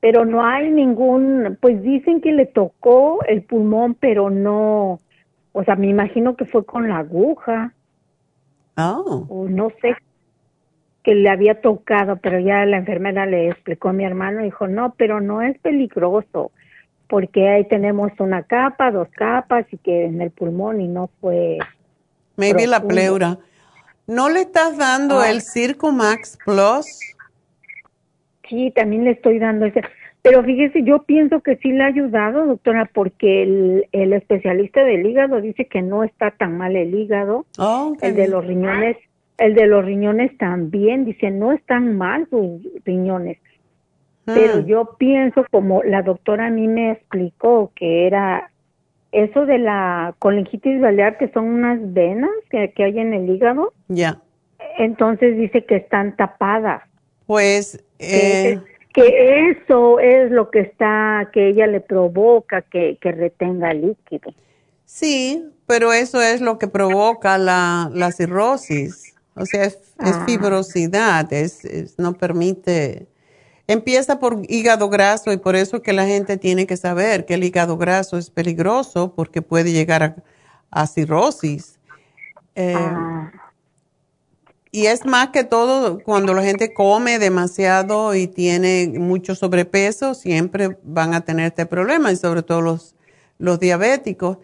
Pero 0.00 0.24
no 0.24 0.44
hay 0.44 0.70
ningún, 0.70 1.58
pues 1.60 1.82
dicen 1.82 2.20
que 2.20 2.32
le 2.32 2.46
tocó 2.46 3.18
el 3.26 3.42
pulmón, 3.42 3.94
pero 3.94 4.30
no, 4.30 5.00
o 5.52 5.64
sea, 5.64 5.76
me 5.76 5.88
imagino 5.88 6.36
que 6.36 6.44
fue 6.44 6.64
con 6.64 6.88
la 6.88 6.98
aguja, 6.98 7.72
Oh. 8.76 9.26
o 9.28 9.48
no 9.48 9.70
sé, 9.82 9.94
que 11.02 11.14
le 11.14 11.28
había 11.28 11.60
tocado, 11.60 12.16
pero 12.16 12.38
ya 12.38 12.64
la 12.66 12.76
enfermera 12.76 13.26
le 13.26 13.48
explicó 13.48 13.88
a 13.88 13.92
mi 13.92 14.04
hermano, 14.04 14.42
dijo, 14.42 14.68
no, 14.68 14.94
pero 14.96 15.20
no 15.20 15.42
es 15.42 15.58
peligroso, 15.58 16.52
porque 17.10 17.48
ahí 17.48 17.64
tenemos 17.68 18.12
una 18.20 18.44
capa, 18.44 18.90
dos 18.92 19.08
capas, 19.10 19.66
y 19.72 19.76
que 19.78 20.04
en 20.06 20.22
el 20.22 20.30
pulmón 20.30 20.80
y 20.80 20.86
no 20.88 21.10
fue... 21.20 21.58
Maybe 22.36 22.66
la 22.68 22.80
pleura. 22.82 23.36
¿No 24.06 24.28
le 24.30 24.42
estás 24.42 24.78
dando 24.78 25.18
Ah. 25.18 25.28
el 25.30 25.42
Circo 25.42 25.92
Max 25.92 26.38
Plus? 26.44 26.86
Sí, 28.48 28.72
también 28.74 29.04
le 29.04 29.10
estoy 29.10 29.38
dando 29.38 29.66
ese. 29.66 29.82
Pero 30.22 30.42
fíjese, 30.44 30.82
yo 30.82 31.02
pienso 31.02 31.40
que 31.40 31.56
sí 31.56 31.72
le 31.72 31.82
ha 31.82 31.86
ayudado, 31.86 32.46
doctora, 32.46 32.88
porque 32.92 33.42
el, 33.42 33.86
el 33.92 34.12
especialista 34.12 34.84
del 34.84 35.06
hígado 35.06 35.40
dice 35.40 35.66
que 35.66 35.82
no 35.82 36.04
está 36.04 36.30
tan 36.30 36.58
mal 36.58 36.76
el 36.76 36.94
hígado. 36.94 37.46
Oh, 37.58 37.94
el 38.02 38.14
de 38.14 38.20
bien. 38.22 38.30
los 38.30 38.46
riñones, 38.46 38.96
el 39.38 39.54
de 39.54 39.66
los 39.66 39.84
riñones 39.84 40.36
también, 40.38 41.04
dice, 41.04 41.30
no 41.30 41.52
están 41.52 41.96
mal 41.96 42.26
sus 42.30 42.60
riñones. 42.84 43.38
Pero 44.34 44.58
Mm. 44.62 44.66
yo 44.66 44.96
pienso, 44.98 45.44
como 45.50 45.82
la 45.82 46.02
doctora 46.02 46.46
a 46.46 46.50
mí 46.50 46.66
me 46.68 46.92
explicó, 46.92 47.72
que 47.74 48.06
era 48.06 48.50
eso 49.12 49.46
de 49.46 49.58
la 49.58 50.14
colingitis 50.18 50.80
biliar, 50.80 51.18
que 51.18 51.28
son 51.32 51.44
unas 51.46 51.78
venas 51.92 52.30
que, 52.50 52.72
que 52.72 52.84
hay 52.84 52.98
en 52.98 53.12
el 53.14 53.28
hígado, 53.28 53.72
Ya. 53.88 54.20
entonces 54.78 55.36
dice 55.36 55.64
que 55.64 55.76
están 55.76 56.16
tapadas. 56.16 56.82
Pues, 57.26 57.82
que, 57.98 58.50
eh, 58.52 58.60
que 58.92 59.50
eso 59.50 60.00
es 60.00 60.30
lo 60.30 60.50
que 60.50 60.60
está, 60.60 61.28
que 61.32 61.48
ella 61.48 61.66
le 61.66 61.80
provoca 61.80 62.62
que, 62.62 62.98
que 63.00 63.12
retenga 63.12 63.72
líquido. 63.72 64.32
sí, 64.84 65.44
pero 65.66 65.92
eso 65.92 66.20
es 66.20 66.40
lo 66.40 66.58
que 66.58 66.66
provoca 66.66 67.38
la, 67.38 67.90
la 67.94 68.10
cirrosis. 68.10 69.14
O 69.36 69.46
sea, 69.46 69.62
es, 69.64 69.74
es 70.04 70.16
Ah. 70.16 70.24
fibrosidad, 70.26 71.32
es, 71.32 71.64
es- 71.64 71.96
no 71.98 72.14
permite. 72.14 73.06
Empieza 73.70 74.18
por 74.18 74.42
hígado 74.48 74.88
graso 74.88 75.32
y 75.32 75.36
por 75.36 75.54
eso 75.54 75.80
que 75.80 75.92
la 75.92 76.06
gente 76.06 76.36
tiene 76.36 76.66
que 76.66 76.76
saber 76.76 77.24
que 77.24 77.34
el 77.34 77.44
hígado 77.44 77.76
graso 77.76 78.18
es 78.18 78.30
peligroso 78.30 79.14
porque 79.14 79.42
puede 79.42 79.72
llegar 79.72 80.22
a, 80.70 80.86
cirrosis. 80.86 81.78
Eh, 82.54 82.74
Ah. 82.76 83.32
Y 84.72 84.86
es 84.86 85.04
más 85.04 85.30
que 85.30 85.42
todo 85.42 86.00
cuando 86.04 86.32
la 86.32 86.42
gente 86.42 86.72
come 86.72 87.18
demasiado 87.18 88.14
y 88.14 88.28
tiene 88.28 88.92
mucho 88.98 89.34
sobrepeso, 89.34 90.14
siempre 90.14 90.78
van 90.84 91.12
a 91.12 91.22
tener 91.22 91.46
este 91.46 91.66
problema 91.66 92.12
y 92.12 92.16
sobre 92.16 92.42
todo 92.42 92.60
los, 92.60 92.94
los 93.38 93.58
diabéticos. 93.58 94.38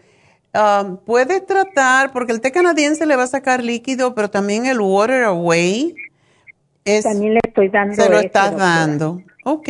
Um, 0.53 0.97
puede 0.97 1.39
tratar, 1.39 2.11
porque 2.11 2.33
el 2.33 2.41
té 2.41 2.51
canadiense 2.51 3.05
le 3.05 3.15
va 3.15 3.23
a 3.23 3.27
sacar 3.27 3.63
líquido, 3.63 4.15
pero 4.15 4.29
también 4.29 4.65
el 4.65 4.81
water 4.81 5.23
away 5.23 5.95
es, 6.87 7.03
También 7.03 7.33
le 7.33 7.39
estoy 7.45 7.69
dando 7.69 7.95
se 7.95 8.09
lo 8.09 8.19
estás 8.19 8.55
dando. 8.55 9.21
Ok. 9.43 9.69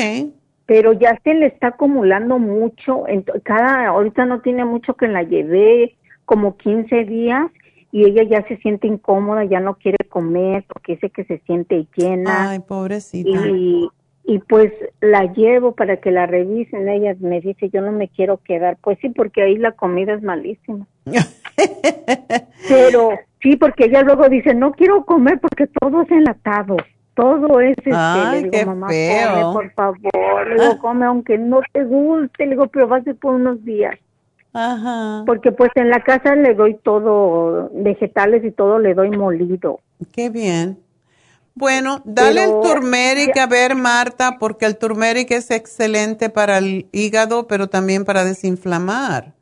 Pero 0.66 0.94
ya 0.94 1.20
se 1.24 1.34
le 1.34 1.48
está 1.48 1.68
acumulando 1.70 2.40
mucho. 2.40 3.04
Cada, 3.44 3.88
ahorita 3.88 4.26
no 4.26 4.42
tiene 4.42 4.66
mucho 4.66 4.96
que 4.96 5.08
la 5.08 5.24
llevé, 5.24 5.96
como 6.26 6.58
15 6.58 7.06
días, 7.06 7.52
y 7.92 8.06
ella 8.06 8.24
ya 8.24 8.48
se 8.48 8.58
siente 8.58 8.86
incómoda, 8.86 9.46
ya 9.46 9.60
no 9.60 9.76
quiere 9.76 9.98
comer 10.10 10.66
porque 10.68 10.94
dice 10.94 11.10
que 11.10 11.24
se 11.24 11.40
siente 11.40 11.88
llena. 11.96 12.52
Ay, 12.52 12.60
pobrecita. 12.60 13.30
y, 13.30 13.88
y 14.26 14.40
pues 14.40 14.74
la 15.00 15.32
llevo 15.34 15.72
para 15.72 15.98
que 15.98 16.12
la 16.12 16.26
revisen. 16.26 16.90
Ella 16.90 17.16
me 17.22 17.40
dice, 17.40 17.70
yo 17.70 17.82
no 17.82 17.94
me 17.94 18.10
quiero 18.10 18.38
quedar. 18.44 18.78
Pues 18.82 19.00
sí, 19.02 19.10
porque 19.10 19.42
ahí 19.42 19.58
la 19.58 19.72
comida 19.72 20.14
es 20.14 20.22
malísima. 20.22 20.86
Pero 22.68 23.12
sí, 23.42 23.56
porque 23.56 23.86
ella 23.86 24.02
luego 24.02 24.28
dice, 24.28 24.54
no 24.54 24.74
quiero 24.74 25.06
comer 25.06 25.40
porque 25.40 25.68
todo 25.68 26.02
es 26.02 26.12
enlatado. 26.12 26.76
Todo 27.18 27.60
es 27.60 27.76
este. 27.80 27.92
Ay, 27.94 28.32
le 28.32 28.38
digo, 28.44 28.52
qué 28.52 28.66
mamá, 28.66 28.88
feo. 28.90 29.32
come, 29.34 29.54
por 29.54 29.72
favor. 29.74 30.48
Le 30.48 30.54
digo, 30.54 30.78
come 30.78 31.06
aunque 31.06 31.38
no 31.38 31.60
te 31.74 31.84
guste. 31.84 32.46
Le 32.46 32.52
digo, 32.52 32.68
pero 32.68 32.88
va 32.88 32.98
a 32.98 33.04
ser 33.04 33.16
por 33.16 33.34
unos 33.34 33.66
días. 33.66 33.96
Ajá. 34.54 35.24
Porque 35.26 35.52
pues 35.52 35.72
en 35.76 35.90
la 35.90 36.00
casa 36.04 36.36
le 36.36 36.54
doy 36.54 36.76
todo, 36.84 37.70
vegetales 37.74 38.44
y 38.46 38.52
todo 38.52 38.80
le 38.80 38.94
doy 38.94 39.10
molido. 39.10 39.80
Qué 40.14 40.30
bien. 40.30 40.80
Bueno, 41.56 42.02
dale 42.06 42.42
Pero- 42.46 42.62
el 42.64 42.70
turmeric 42.70 43.36
a 43.36 43.48
ver, 43.48 43.74
Marta, 43.76 44.38
porque 44.40 44.66
el 44.68 44.78
turmeric 44.78 45.32
es 45.32 45.50
excelente 45.50 46.30
para 46.30 46.60
el 46.60 46.88
hígado, 46.92 47.48
pero 47.48 47.68
también 47.68 48.06
para 48.06 48.24
desinflamar. 48.24 49.34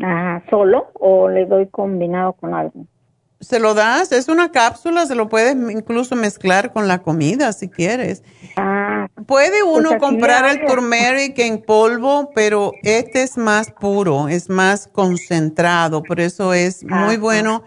Ajá, 0.00 0.44
¿solo 0.48 0.86
o 0.94 1.28
le 1.28 1.44
doy 1.46 1.66
combinado 1.66 2.34
con 2.34 2.54
algo? 2.54 2.86
Se 3.40 3.60
lo 3.60 3.74
das, 3.74 4.10
es 4.10 4.28
una 4.28 4.50
cápsula, 4.50 5.06
se 5.06 5.14
lo 5.14 5.28
puedes 5.28 5.54
incluso 5.54 6.16
mezclar 6.16 6.72
con 6.72 6.88
la 6.88 7.02
comida 7.02 7.52
si 7.52 7.68
quieres. 7.68 8.22
Puede 9.26 9.62
uno 9.62 9.90
pues 9.90 9.92
así 9.92 10.00
comprar 10.00 10.48
el 10.48 10.66
turmeric 10.66 11.38
en 11.38 11.62
polvo, 11.62 12.30
pero 12.34 12.72
este 12.82 13.22
es 13.22 13.36
más 13.36 13.70
puro, 13.70 14.28
es 14.28 14.48
más 14.48 14.88
concentrado, 14.88 16.02
por 16.02 16.18
eso 16.18 16.52
es 16.52 16.82
muy 16.84 17.16
bueno. 17.16 17.62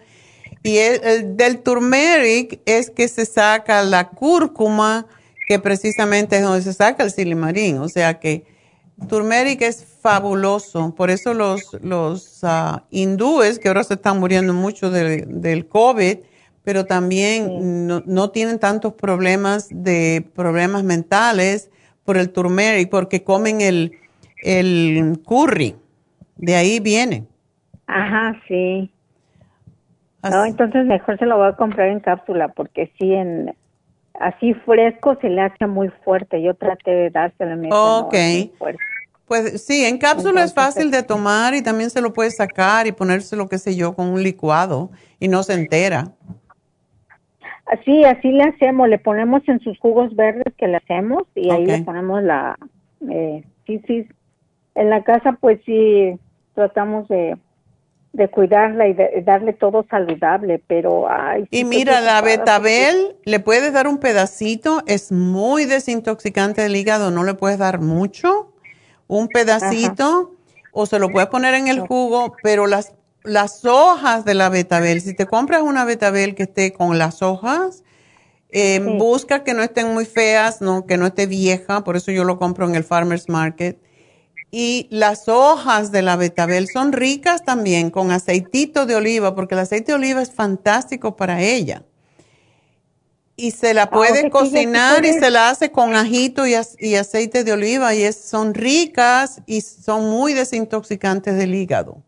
Y 0.63 0.77
el, 0.77 1.03
el 1.03 1.37
del 1.37 1.61
turmeric 1.61 2.59
es 2.65 2.89
que 2.89 3.07
se 3.07 3.25
saca 3.25 3.81
la 3.83 4.09
cúrcuma, 4.09 5.07
que 5.47 5.57
precisamente 5.57 6.37
es 6.37 6.43
donde 6.43 6.61
se 6.61 6.73
saca 6.73 7.03
el 7.03 7.11
silimarín. 7.11 7.79
O 7.79 7.87
sea 7.87 8.19
que 8.19 8.50
turmeric 9.07 9.61
es 9.61 9.85
fabuloso. 10.01 10.93
Por 10.95 11.09
eso 11.09 11.33
los, 11.33 11.73
los 11.81 12.39
ah, 12.43 12.83
hindúes, 12.89 13.59
que 13.59 13.67
ahora 13.67 13.83
se 13.83 13.95
están 13.95 14.19
muriendo 14.19 14.53
mucho 14.53 14.89
de- 14.89 15.25
del 15.27 15.67
COVID, 15.67 16.17
pero 16.63 16.85
también 16.85 17.87
no, 17.87 18.03
no 18.05 18.29
tienen 18.29 18.59
tantos 18.59 18.93
problemas 18.93 19.67
de 19.71 20.25
problemas 20.35 20.83
mentales 20.83 21.69
por 22.05 22.17
el 22.17 22.31
turmeric, 22.31 22.89
porque 22.89 23.23
comen 23.23 23.61
el, 23.61 23.93
el 24.43 25.19
curry. 25.25 25.75
De 26.37 26.55
ahí 26.55 26.79
viene. 26.79 27.25
Ajá, 27.87 28.39
sí. 28.47 28.91
No, 30.23 30.45
entonces 30.45 30.85
mejor 30.85 31.17
se 31.17 31.25
lo 31.25 31.37
voy 31.37 31.47
a 31.47 31.55
comprar 31.55 31.89
en 31.89 31.99
cápsula 31.99 32.49
porque 32.49 32.91
sí, 32.99 33.11
en 33.11 33.55
así 34.19 34.53
fresco 34.53 35.17
se 35.19 35.29
le 35.29 35.41
hace 35.41 35.65
muy 35.65 35.89
fuerte. 36.05 36.41
Yo 36.43 36.53
traté 36.53 36.91
de 36.91 37.09
dárselo. 37.09 37.55
dice, 37.57 37.69
no, 37.69 37.99
Ok. 38.01 38.13
muy 38.13 38.51
fuerte. 38.57 38.79
Pues 39.31 39.63
sí, 39.65 39.85
en 39.85 39.97
cápsula 39.97 40.43
es 40.43 40.53
fácil 40.53 40.91
de 40.91 41.03
tomar 41.03 41.53
y 41.53 41.61
también 41.61 41.89
se 41.89 42.01
lo 42.01 42.11
puede 42.11 42.31
sacar 42.31 42.85
y 42.85 42.91
ponérselo, 42.91 43.47
qué 43.47 43.59
sé 43.59 43.77
yo, 43.77 43.95
con 43.95 44.07
un 44.07 44.21
licuado 44.21 44.91
y 45.21 45.29
no 45.29 45.41
se 45.43 45.53
entera. 45.53 46.11
Así, 47.65 48.03
así 48.03 48.29
le 48.29 48.43
hacemos. 48.43 48.89
Le 48.89 48.97
ponemos 48.99 49.41
en 49.47 49.61
sus 49.61 49.79
jugos 49.79 50.13
verdes 50.17 50.53
que 50.57 50.67
le 50.67 50.75
hacemos 50.75 51.23
y 51.33 51.49
ahí 51.49 51.65
le 51.65 51.81
ponemos 51.83 52.21
la... 52.21 52.57
Eh, 53.09 53.45
sí, 53.65 53.81
sí. 53.87 54.05
En 54.75 54.89
la 54.89 55.01
casa 55.05 55.37
pues 55.39 55.61
sí 55.65 56.19
tratamos 56.53 57.07
de, 57.07 57.37
de 58.11 58.27
cuidarla 58.27 58.89
y 58.89 58.93
de 58.93 59.21
darle 59.25 59.53
todo 59.53 59.85
saludable, 59.89 60.61
pero... 60.67 61.09
Ay, 61.09 61.45
Y 61.51 61.63
mira, 61.63 62.01
la 62.01 62.19
porque- 62.19 62.35
betabel, 62.37 63.15
le 63.23 63.39
puedes 63.39 63.71
dar 63.71 63.87
un 63.87 63.99
pedacito, 63.99 64.83
es 64.87 65.13
muy 65.13 65.63
desintoxicante 65.63 66.63
del 66.63 66.75
hígado, 66.75 67.11
no 67.11 67.23
le 67.23 67.33
puedes 67.33 67.59
dar 67.59 67.79
mucho, 67.79 68.50
un 69.11 69.27
pedacito, 69.27 70.31
o 70.71 70.85
se 70.85 70.97
lo 70.97 71.09
puedes 71.09 71.27
poner 71.27 71.53
en 71.55 71.67
el 71.67 71.81
jugo, 71.81 72.33
pero 72.43 72.65
las, 72.65 72.93
las 73.23 73.65
hojas 73.65 74.23
de 74.23 74.35
la 74.35 74.47
betabel, 74.47 75.01
si 75.01 75.13
te 75.13 75.25
compras 75.25 75.63
una 75.63 75.83
betabel 75.83 76.33
que 76.33 76.43
esté 76.43 76.71
con 76.71 76.97
las 76.97 77.21
hojas, 77.21 77.83
eh, 78.51 78.79
busca 78.79 79.43
que 79.43 79.53
no 79.53 79.63
estén 79.63 79.93
muy 79.93 80.05
feas, 80.05 80.61
no, 80.61 80.85
que 80.85 80.95
no 80.95 81.07
esté 81.07 81.25
vieja, 81.25 81.83
por 81.83 81.97
eso 81.97 82.11
yo 82.11 82.23
lo 82.23 82.39
compro 82.39 82.69
en 82.69 82.75
el 82.75 82.85
Farmer's 82.85 83.27
Market. 83.27 83.81
Y 84.49 84.87
las 84.91 85.27
hojas 85.27 85.91
de 85.91 86.03
la 86.03 86.15
betabel 86.15 86.69
son 86.69 86.93
ricas 86.93 87.43
también 87.43 87.89
con 87.89 88.11
aceitito 88.11 88.85
de 88.85 88.95
oliva, 88.95 89.35
porque 89.35 89.55
el 89.55 89.59
aceite 89.59 89.91
de 89.91 89.97
oliva 89.97 90.21
es 90.21 90.31
fantástico 90.31 91.17
para 91.17 91.41
ella. 91.41 91.83
Y 93.35 93.51
se 93.51 93.73
la 93.73 93.89
puede 93.89 94.29
cocinar 94.29 95.03
y 95.05 95.13
se 95.13 95.31
la 95.31 95.49
hace 95.49 95.71
con 95.71 95.95
ajito 95.95 96.45
y, 96.45 96.53
y 96.79 96.95
aceite 96.95 97.43
de 97.43 97.53
oliva 97.53 97.95
y 97.95 98.03
es, 98.03 98.15
son 98.15 98.53
ricas 98.53 99.41
y 99.47 99.61
son 99.61 100.09
muy 100.09 100.33
desintoxicantes 100.33 101.37
del 101.37 101.55
hígado. 101.55 102.03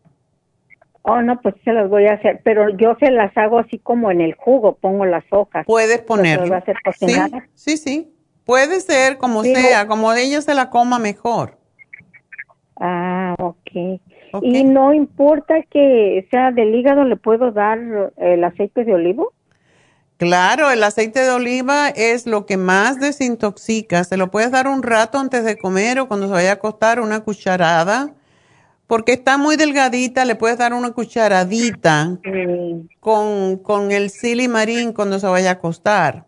Oh, 1.02 1.20
no, 1.20 1.38
pues 1.40 1.54
se 1.64 1.72
las 1.72 1.90
voy 1.90 2.06
a 2.06 2.14
hacer, 2.14 2.40
pero 2.44 2.70
yo 2.70 2.96
se 2.98 3.10
las 3.10 3.36
hago 3.36 3.58
así 3.58 3.78
como 3.78 4.10
en 4.10 4.22
el 4.22 4.34
jugo, 4.34 4.76
pongo 4.76 5.04
las 5.04 5.24
hojas. 5.30 5.66
Puedes 5.66 6.02
hacer 6.08 6.76
Sí, 6.76 6.82
cocinadas. 6.84 7.42
sí, 7.54 7.76
sí. 7.76 8.10
Puede 8.44 8.80
ser 8.80 9.18
como 9.18 9.42
sea, 9.42 9.86
como 9.86 10.12
ella 10.12 10.40
se 10.42 10.54
la 10.54 10.70
coma 10.70 10.98
mejor. 10.98 11.58
Ah, 12.76 13.34
ok. 13.38 14.00
Y 14.42 14.64
no 14.64 14.92
importa 14.92 15.62
que 15.70 16.26
sea 16.30 16.50
del 16.52 16.74
hígado, 16.74 17.04
¿le 17.04 17.16
puedo 17.16 17.52
dar 17.52 17.78
el 18.16 18.44
aceite 18.44 18.84
de 18.84 18.94
olivo? 18.94 19.32
Claro, 20.16 20.70
el 20.70 20.82
aceite 20.84 21.20
de 21.20 21.30
oliva 21.30 21.88
es 21.88 22.26
lo 22.26 22.46
que 22.46 22.56
más 22.56 23.00
desintoxica. 23.00 24.04
Se 24.04 24.16
lo 24.16 24.30
puedes 24.30 24.52
dar 24.52 24.68
un 24.68 24.82
rato 24.82 25.18
antes 25.18 25.44
de 25.44 25.58
comer 25.58 25.98
o 25.98 26.06
cuando 26.06 26.26
se 26.28 26.32
vaya 26.32 26.50
a 26.50 26.54
acostar 26.54 27.00
una 27.00 27.20
cucharada. 27.20 28.14
Porque 28.86 29.12
está 29.12 29.38
muy 29.38 29.56
delgadita, 29.56 30.24
le 30.24 30.36
puedes 30.36 30.58
dar 30.58 30.72
una 30.72 30.92
cucharadita 30.92 32.18
con, 33.00 33.56
con 33.56 33.90
el 33.90 34.10
silimarín 34.10 34.92
cuando 34.92 35.18
se 35.18 35.26
vaya 35.26 35.50
a 35.50 35.52
acostar. 35.54 36.26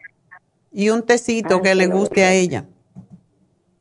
Y 0.72 0.90
un 0.90 1.04
tecito 1.04 1.62
que 1.62 1.74
le 1.74 1.86
guste 1.86 2.24
a 2.24 2.32
ella. 2.32 2.64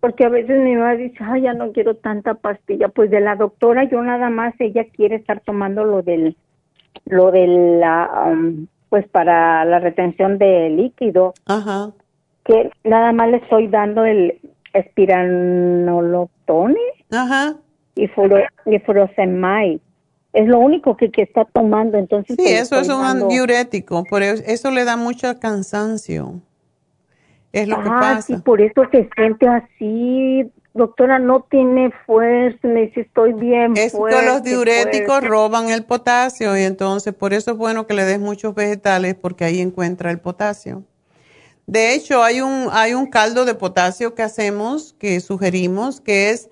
Porque 0.02 0.26
a 0.26 0.30
veces 0.30 0.62
mi 0.62 0.76
mamá 0.76 0.96
dice, 0.96 1.18
ay, 1.22 1.44
ya 1.44 1.54
no 1.54 1.72
quiero 1.72 1.96
tanta 1.96 2.36
pastilla. 2.36 2.90
Pues 2.90 3.10
de 3.10 3.22
la 3.22 3.36
doctora 3.36 3.90
yo 3.90 4.04
nada 4.04 4.30
más, 4.30 4.54
ella 4.60 4.86
quiere 4.96 5.16
estar 5.16 5.40
tomando 5.40 5.84
lo 5.84 6.04
del, 6.04 6.38
lo 7.06 7.32
de 7.32 7.48
la, 7.48 8.28
um, 8.28 8.68
pues 8.90 9.08
para 9.10 9.66
la 9.66 9.80
retención 9.80 10.38
de 10.38 10.70
líquido. 10.70 11.34
Ajá. 11.46 11.92
Que 12.46 12.72
nada 12.84 13.12
más 13.12 13.30
le 13.30 13.38
estoy 13.38 13.68
dando 13.68 14.06
el 14.06 14.40
espiranoloctone. 14.74 16.80
Ajá. 17.12 17.56
Y, 17.96 18.08
furo, 18.08 18.38
y 18.66 18.80
furosemide. 18.80 19.80
Es 20.34 20.48
lo 20.48 20.60
único 20.60 20.98
que, 20.98 21.12
que 21.12 21.22
está 21.22 21.46
tomando, 21.46 21.98
entonces... 21.98 22.36
Sí, 22.38 22.46
eso 22.46 22.78
es 22.80 22.90
un 22.90 23.30
diurético, 23.30 24.04
por 24.04 24.22
eso, 24.22 24.44
eso 24.46 24.70
le 24.70 24.84
da 24.84 24.98
mucho 24.98 25.40
cansancio. 25.40 26.42
Es 27.54 27.70
lo 27.70 27.78
que 27.82 27.88
Ah, 27.90 28.00
pasa. 28.02 28.22
sí, 28.22 28.36
por 28.44 28.60
eso 28.60 28.84
se 28.92 29.10
siente 29.16 29.48
así. 29.48 30.52
Doctora, 30.76 31.20
no 31.20 31.44
tiene 31.50 31.92
fuerza. 32.06 32.60
Me 32.68 32.84
dice, 32.84 33.02
estoy 33.02 33.34
bien 33.34 33.78
Es 33.78 33.94
que 33.94 34.00
fuerte. 34.00 34.22
los 34.22 34.44
diuréticos 34.44 35.22
fuerte". 35.22 35.28
roban 35.28 35.70
el 35.72 35.86
potasio 35.86 36.58
y 36.58 36.64
entonces 36.64 37.16
por 37.16 37.34
eso 37.34 37.52
es 37.54 37.58
bueno 37.58 37.88
que 37.88 37.96
le 37.96 38.06
des 38.06 38.20
muchos 38.20 38.56
vegetales 38.56 39.16
porque 39.16 39.46
ahí 39.46 39.62
encuentra 39.62 40.12
el 40.12 40.20
potasio. 40.22 40.86
De 41.68 41.96
hecho, 41.96 42.24
hay 42.24 42.42
un, 42.42 42.70
hay 42.72 42.94
un 42.96 43.08
caldo 43.08 43.46
de 43.46 43.56
potasio 43.56 44.16
que 44.16 44.24
hacemos, 44.24 44.94
que 45.00 45.20
sugerimos, 45.22 46.02
que 46.02 46.32
es 46.32 46.50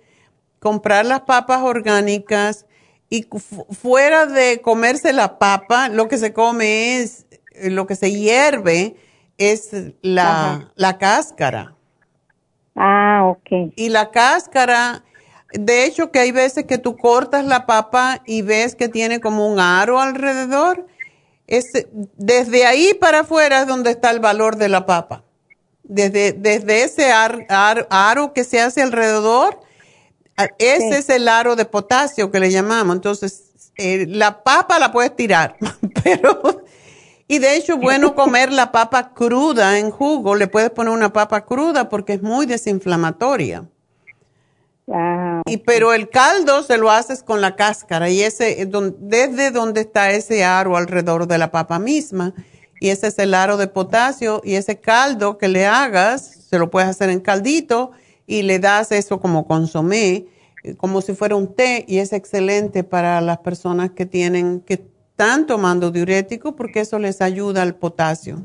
comprar 0.60 1.06
las 1.06 1.22
papas 1.22 1.62
orgánicas 1.64 2.68
Y 3.10 3.28
fuera 3.72 4.26
de 4.28 4.62
comerse 4.62 5.14
la 5.14 5.40
papa, 5.40 5.90
lo 5.90 6.08
que 6.10 6.18
se 6.20 6.34
come 6.34 7.00
es, 7.02 7.28
lo 7.72 7.88
que 7.88 7.96
se 7.96 8.12
hierve 8.12 8.98
es 9.38 9.72
la, 10.02 10.72
la 10.76 10.98
cáscara. 10.98 11.73
Ah, 12.76 13.24
ok. 13.26 13.74
Y 13.76 13.90
la 13.90 14.12
cáscara, 14.12 15.04
de 15.52 15.86
hecho 15.86 16.12
que 16.12 16.20
hay 16.20 16.32
veces 16.32 16.66
que 16.66 16.78
tú 16.78 16.98
cortas 16.98 17.46
la 17.46 17.66
papa 17.66 18.22
y 18.26 18.42
ves 18.42 18.76
que 18.76 18.90
tiene 18.90 19.20
como 19.20 19.48
un 19.48 19.60
aro 19.60 20.00
alrededor. 20.00 20.88
Es, 21.46 21.66
desde 22.18 22.66
ahí 22.66 22.94
para 23.00 23.22
afuera 23.22 23.62
es 23.62 23.68
donde 23.68 23.92
está 23.92 24.12
el 24.12 24.20
valor 24.20 24.56
de 24.56 24.70
la 24.70 24.86
papa. 24.86 25.24
Desde, 25.84 26.32
desde 26.32 26.84
ese 26.84 27.12
aro 27.12 28.34
que 28.34 28.44
se 28.44 28.62
hace 28.62 28.82
alrededor, 28.82 29.60
ese 30.58 30.98
es 30.98 31.10
el 31.10 31.28
aro 31.28 31.56
de 31.56 31.66
potasio 31.66 32.32
que 32.32 32.40
le 32.40 32.50
llamamos. 32.50 32.96
Entonces, 32.96 33.70
eh, 33.78 34.06
la 34.08 34.44
papa 34.44 34.80
la 34.80 34.92
puedes 34.92 35.16
tirar, 35.16 35.58
pero 36.04 36.63
y 37.34 37.40
de 37.40 37.56
hecho, 37.56 37.78
bueno 37.78 38.14
comer 38.16 38.52
la 38.52 38.72
papa 38.72 39.12
cruda 39.16 39.80
en 39.80 39.90
jugo. 39.90 40.36
Le 40.36 40.48
puedes 40.48 40.70
poner 40.70 40.94
una 40.94 41.12
papa 41.12 41.46
cruda 41.46 41.90
porque 41.90 42.14
es 42.14 42.22
muy 42.22 42.46
desinflamatoria. 42.46 43.68
Ah, 44.92 45.42
y 45.48 45.58
pero 45.58 45.94
el 45.94 46.10
caldo 46.10 46.62
se 46.62 46.78
lo 46.78 46.92
haces 46.92 47.24
con 47.24 47.42
la 47.42 47.56
cáscara 47.56 48.10
y 48.10 48.22
ese 48.22 48.68
desde 49.00 49.50
donde 49.50 49.82
está 49.82 50.12
ese 50.12 50.44
aro 50.44 50.78
alrededor 50.78 51.26
de 51.26 51.38
la 51.38 51.52
papa 51.52 51.80
misma 51.80 52.34
y 52.82 52.90
ese 52.90 53.08
es 53.08 53.18
el 53.18 53.34
aro 53.34 53.56
de 53.56 53.68
potasio 53.68 54.42
y 54.44 54.56
ese 54.56 54.82
caldo 54.82 55.38
que 55.38 55.48
le 55.48 55.66
hagas 55.66 56.26
se 56.50 56.60
lo 56.60 56.70
puedes 56.70 56.90
hacer 56.90 57.10
en 57.10 57.22
caldito 57.22 57.94
y 58.28 58.42
le 58.42 58.60
das 58.60 58.92
eso 58.92 59.22
como 59.22 59.48
consomé 59.48 60.26
eh, 60.64 60.76
como 60.76 61.02
si 61.02 61.14
fuera 61.14 61.38
un 61.38 61.56
té 61.56 61.86
y 61.88 62.00
es 62.00 62.12
excelente 62.12 62.84
para 62.84 63.22
las 63.22 63.38
personas 63.38 63.92
que 63.92 64.06
tienen 64.06 64.60
que 64.60 64.86
están 65.14 65.46
tomando 65.46 65.92
diurético 65.92 66.56
porque 66.56 66.80
eso 66.80 66.98
les 66.98 67.22
ayuda 67.22 67.62
al 67.62 67.76
potasio. 67.76 68.42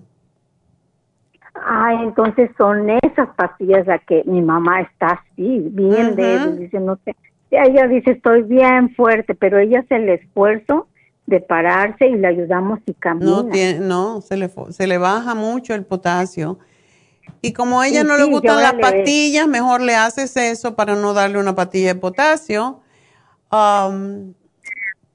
Ah, 1.55 1.95
entonces 2.03 2.51
son 2.59 2.91
esas 2.91 3.29
pastillas 3.37 3.87
las 3.87 4.05
que 4.05 4.23
mi 4.27 4.43
mamá 4.43 4.83
está 4.83 5.23
así, 5.33 5.61
bien 5.71 6.15
débil, 6.15 6.59
dice, 6.59 6.79
no 6.79 6.99
sé. 7.05 7.17
Ella 7.51 7.89
dice, 7.89 8.13
estoy 8.13 8.43
bien 8.43 8.95
fuerte, 8.95 9.35
pero 9.35 9.59
ella 9.59 9.81
hace 9.81 9.97
el 9.97 10.11
esfuerzo 10.11 10.89
de 11.27 11.41
pararse 11.41 12.07
y 12.07 12.17
le 12.17 12.29
ayudamos 12.29 12.81
y 12.85 12.93
camina. 12.93 13.31
No, 13.31 13.47
tiene, 13.47 13.81
no 13.81 14.21
se, 14.21 14.37
le, 14.37 14.51
se 14.71 14.87
le 14.87 14.99
baja 14.99 15.35
mucho 15.35 15.75
el 15.75 15.87
potasio. 15.87 16.59
Y 17.41 17.55
como 17.55 17.81
a 17.81 17.89
ella 17.89 18.05
no 18.05 18.19
le 18.19 18.25
gustan 18.25 18.63
las 18.63 18.75
pastillas, 18.75 19.49
mejor 19.49 19.81
le 19.81 19.97
haces 19.97 20.37
eso 20.37 20.77
para 20.77 20.95
no 20.97 21.15
darle 21.15 21.39
una 21.39 21.55
pastilla 21.55 21.95
de 21.95 22.01
potasio. 22.01 22.81
Um, 23.51 24.35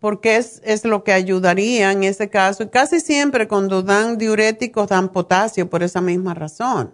porque 0.04 0.36
es, 0.36 0.62
es, 0.66 0.84
lo 0.84 1.06
que 1.06 1.14
ayudaría 1.14 1.94
en 1.94 2.04
ese 2.04 2.30
caso. 2.30 2.64
Y 2.64 2.68
casi 2.68 3.00
siempre 3.00 3.48
cuando 3.48 3.84
dan 3.84 4.18
diuréticos 4.18 4.90
dan 4.90 5.08
potasio 5.08 5.70
por 5.70 5.82
esa 5.82 6.02
misma 6.02 6.34
razón, 6.34 6.94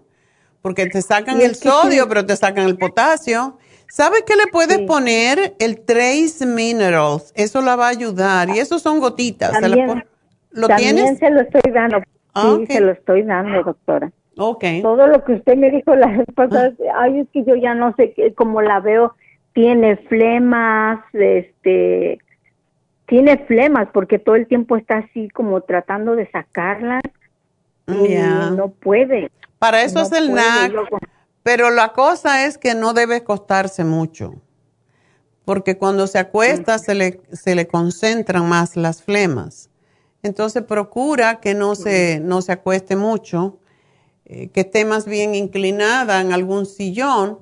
porque 0.62 0.86
te 0.86 1.02
sacan 1.02 1.42
el 1.42 1.56
sodio, 1.56 2.08
pero 2.08 2.24
te 2.24 2.36
sacan 2.36 2.68
el 2.68 2.78
potasio. 2.78 3.58
¿Sabes 3.88 4.22
qué 4.28 4.36
le 4.36 4.46
puedes 4.52 4.78
poner? 4.82 5.56
El 5.58 5.80
Trace 5.80 6.46
Minerals, 6.46 7.34
eso 7.36 7.64
la 7.64 7.76
va 7.76 7.88
a 7.88 7.90
ayudar 7.90 8.50
y 8.50 8.60
eso 8.60 8.78
son 8.78 9.00
gotitas. 9.00 9.60
También, 9.60 10.04
¿Lo 10.52 10.68
también 10.68 11.18
se 11.18 11.32
lo 11.32 11.42
estoy 11.42 11.72
dando. 11.72 12.04
Ah, 12.36 12.58
sí, 12.60 12.68
se 12.68 12.80
lo 12.80 12.92
estoy 12.92 13.24
dando, 13.24 13.64
doctora. 13.64 14.12
Ok. 14.38 14.66
Todo 14.84 15.08
lo 15.08 15.24
que 15.24 15.34
usted 15.34 15.58
me 15.58 15.72
dijo 15.72 15.96
la 15.96 16.16
vez 16.16 16.28
pasada, 16.36 16.72
ay, 17.00 17.22
es 17.22 17.28
que 17.34 17.44
yo 17.44 17.56
ya 17.56 17.74
no 17.74 17.96
sé 17.96 18.14
como 18.36 18.62
la 18.62 18.80
veo, 18.82 19.16
tiene 19.54 19.98
flemas, 19.98 21.00
este, 21.14 22.20
tiene 23.10 23.38
flemas 23.46 23.90
porque 23.92 24.20
todo 24.20 24.36
el 24.36 24.48
tiempo 24.48 24.78
está 24.78 25.00
así 25.00 25.30
como 25.30 25.62
tratando 25.62 26.16
de 26.16 26.30
sacarlas 26.32 27.02
y 27.88 28.16
no 28.56 28.70
puede. 28.70 29.32
Para 29.58 29.82
eso 29.82 30.02
es 30.02 30.12
el 30.12 30.34
NAC, 30.34 30.74
pero 31.42 31.72
la 31.72 31.92
cosa 31.94 32.46
es 32.46 32.58
que 32.58 32.76
no 32.76 32.94
debe 32.94 33.24
costarse 33.24 33.84
mucho, 33.84 34.36
porque 35.44 35.78
cuando 35.78 36.06
se 36.06 36.20
acuesta 36.20 36.78
se, 36.78 36.94
le, 36.94 37.22
se 37.32 37.56
le 37.56 37.68
concentran 37.68 38.48
más 38.48 38.78
las 38.78 39.02
flemas. 39.02 39.70
Entonces 40.22 40.64
procura 40.64 41.40
que 41.40 41.56
no 41.56 41.76
se, 41.76 42.20
no 42.20 42.42
se 42.42 42.52
acueste 42.52 42.96
mucho, 42.96 43.58
eh, 44.26 44.50
que 44.50 44.62
esté 44.62 44.86
más 44.86 45.06
bien 45.06 45.34
inclinada 45.34 46.22
en 46.22 46.32
algún 46.32 46.66
sillón, 46.66 47.40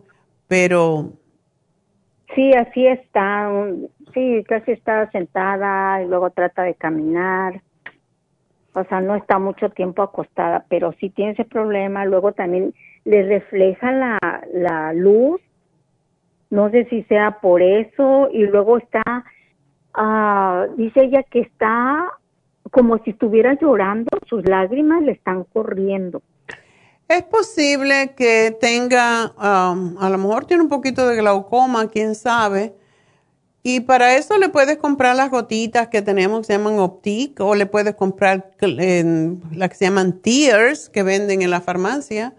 pero... 0.48 1.14
Sí, 2.36 2.54
así 2.54 2.86
está 2.86 3.50
sí, 4.14 4.44
casi 4.48 4.72
está 4.72 5.10
sentada 5.12 6.02
y 6.02 6.08
luego 6.08 6.30
trata 6.30 6.64
de 6.64 6.76
caminar. 6.76 7.62
O 8.74 8.84
sea, 8.84 9.02
no 9.02 9.16
está 9.16 9.40
mucho 9.40 9.70
tiempo 9.70 10.04
acostada, 10.04 10.66
pero 10.70 10.92
sí 11.00 11.10
tiene 11.10 11.32
ese 11.32 11.46
problema. 11.46 12.06
Luego 12.06 12.34
también 12.34 12.74
le 13.06 13.24
refleja 13.24 13.92
la, 13.92 14.20
la 14.54 14.94
luz. 14.94 15.42
No 16.50 16.70
sé 16.70 16.86
si 16.86 17.04
sea 17.04 17.40
por 17.42 17.62
eso. 17.62 18.30
Y 18.32 18.46
luego 18.46 18.78
está, 18.78 19.04
ah, 19.94 20.68
dice 20.78 21.06
ella 21.06 21.24
que 21.24 21.40
está 21.40 22.12
como 22.72 22.98
si 23.00 23.12
estuviera 23.12 23.58
llorando, 23.60 24.10
sus 24.28 24.48
lágrimas 24.48 25.02
le 25.02 25.14
están 25.14 25.44
corriendo. 25.46 26.22
Es 27.08 27.24
posible 27.24 28.14
que 28.16 28.56
tenga, 28.60 29.34
um, 29.38 29.98
a 29.98 30.10
lo 30.10 30.18
mejor 30.18 30.46
tiene 30.46 30.64
un 30.64 30.70
poquito 30.70 31.08
de 31.08 31.16
glaucoma, 31.16 31.88
quién 31.90 32.16
sabe 32.16 32.74
y 33.70 33.82
para 33.82 34.16
eso 34.16 34.38
le 34.38 34.48
puedes 34.48 34.78
comprar 34.78 35.18
las 35.18 35.30
gotitas 35.30 35.90
que 35.90 36.02
tenemos 36.02 36.40
que 36.40 36.46
se 36.46 36.54
llaman 36.54 36.80
Optic 36.80 37.38
o 37.42 37.54
le 37.54 37.66
puedes 37.66 37.96
comprar 37.96 38.52
las 38.62 39.70
que 39.70 39.76
se 39.76 39.84
llaman 39.84 40.22
Tears 40.22 40.88
que 40.88 41.04
venden 41.04 41.42
en 41.42 41.50
la 41.50 41.60
farmacia 41.60 42.34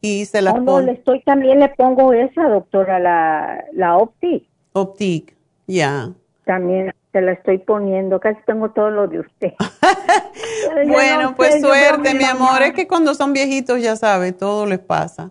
y 0.00 0.24
se 0.24 0.42
las 0.42 0.54
pongo. 0.54 0.80
le 0.80 0.90
estoy 0.94 1.22
también 1.22 1.60
le 1.60 1.68
pongo 1.68 2.12
esa, 2.12 2.48
doctora, 2.48 2.98
la, 2.98 3.64
la 3.74 3.96
Optic. 3.96 4.42
Optic, 4.72 5.36
ya. 5.68 6.10
También 6.44 6.92
se 7.16 7.22
la 7.22 7.32
estoy 7.32 7.56
poniendo, 7.56 8.20
casi 8.20 8.38
tengo 8.44 8.72
todo 8.72 8.90
lo 8.90 9.08
de 9.08 9.20
usted. 9.20 9.54
bueno, 10.86 11.34
pues 11.34 11.62
suerte, 11.62 12.12
mi 12.12 12.24
amor. 12.24 12.60
Es 12.60 12.74
que 12.74 12.86
cuando 12.86 13.14
son 13.14 13.32
viejitos, 13.32 13.80
ya 13.80 13.96
sabe, 13.96 14.32
todo 14.32 14.66
les 14.66 14.80
pasa. 14.80 15.30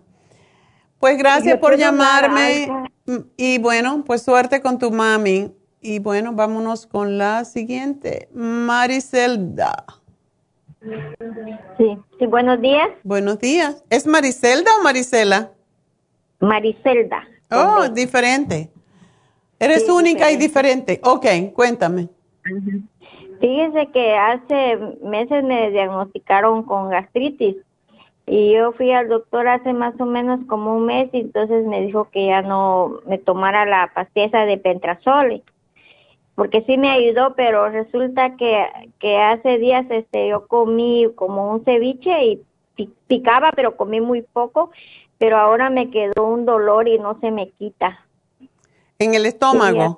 Pues 0.98 1.16
gracias 1.16 1.60
por 1.60 1.76
llamarme. 1.76 2.88
Y 3.36 3.58
bueno, 3.58 4.02
pues 4.04 4.22
suerte 4.22 4.60
con 4.60 4.80
tu 4.80 4.90
mami. 4.90 5.54
Y 5.80 6.00
bueno, 6.00 6.32
vámonos 6.32 6.88
con 6.88 7.18
la 7.18 7.44
siguiente, 7.44 8.28
Maricelda. 8.32 9.84
Sí, 11.78 11.98
sí, 12.18 12.26
buenos 12.26 12.60
días. 12.60 12.88
Buenos 13.04 13.38
días. 13.38 13.84
¿Es 13.90 14.08
Maricelda 14.08 14.72
o 14.80 14.82
Marisela? 14.82 15.52
Maricelda. 16.40 17.28
Oh, 17.52 17.88
diferente. 17.88 18.72
Eres 19.58 19.88
única 19.88 20.30
y 20.30 20.36
diferente. 20.36 21.00
Ok, 21.02 21.26
cuéntame. 21.54 22.08
Fíjense 23.40 23.86
que 23.92 24.14
hace 24.14 24.76
meses 25.02 25.44
me 25.44 25.70
diagnosticaron 25.70 26.62
con 26.62 26.90
gastritis 26.90 27.56
y 28.26 28.52
yo 28.52 28.72
fui 28.72 28.90
al 28.92 29.08
doctor 29.08 29.46
hace 29.46 29.72
más 29.72 29.98
o 30.00 30.06
menos 30.06 30.40
como 30.46 30.76
un 30.76 30.86
mes 30.86 31.08
y 31.12 31.20
entonces 31.20 31.64
me 31.64 31.82
dijo 31.82 32.08
que 32.10 32.26
ya 32.26 32.42
no 32.42 33.00
me 33.06 33.18
tomara 33.18 33.64
la 33.66 33.92
pastilla 33.94 34.44
de 34.46 34.58
pentrazole 34.58 35.42
porque 36.34 36.62
sí 36.62 36.76
me 36.76 36.90
ayudó 36.90 37.34
pero 37.36 37.68
resulta 37.68 38.36
que, 38.36 38.66
que 38.98 39.18
hace 39.18 39.58
días 39.58 39.86
este 39.90 40.28
yo 40.28 40.48
comí 40.48 41.08
como 41.14 41.52
un 41.52 41.64
ceviche 41.64 42.24
y 42.24 42.42
picaba 43.06 43.52
pero 43.52 43.76
comí 43.76 44.00
muy 44.00 44.22
poco 44.22 44.70
pero 45.18 45.36
ahora 45.36 45.70
me 45.70 45.90
quedó 45.90 46.26
un 46.26 46.46
dolor 46.46 46.88
y 46.88 46.98
no 46.98 47.18
se 47.20 47.30
me 47.30 47.50
quita 47.50 48.05
en 48.98 49.14
el 49.14 49.26
estómago 49.26 49.96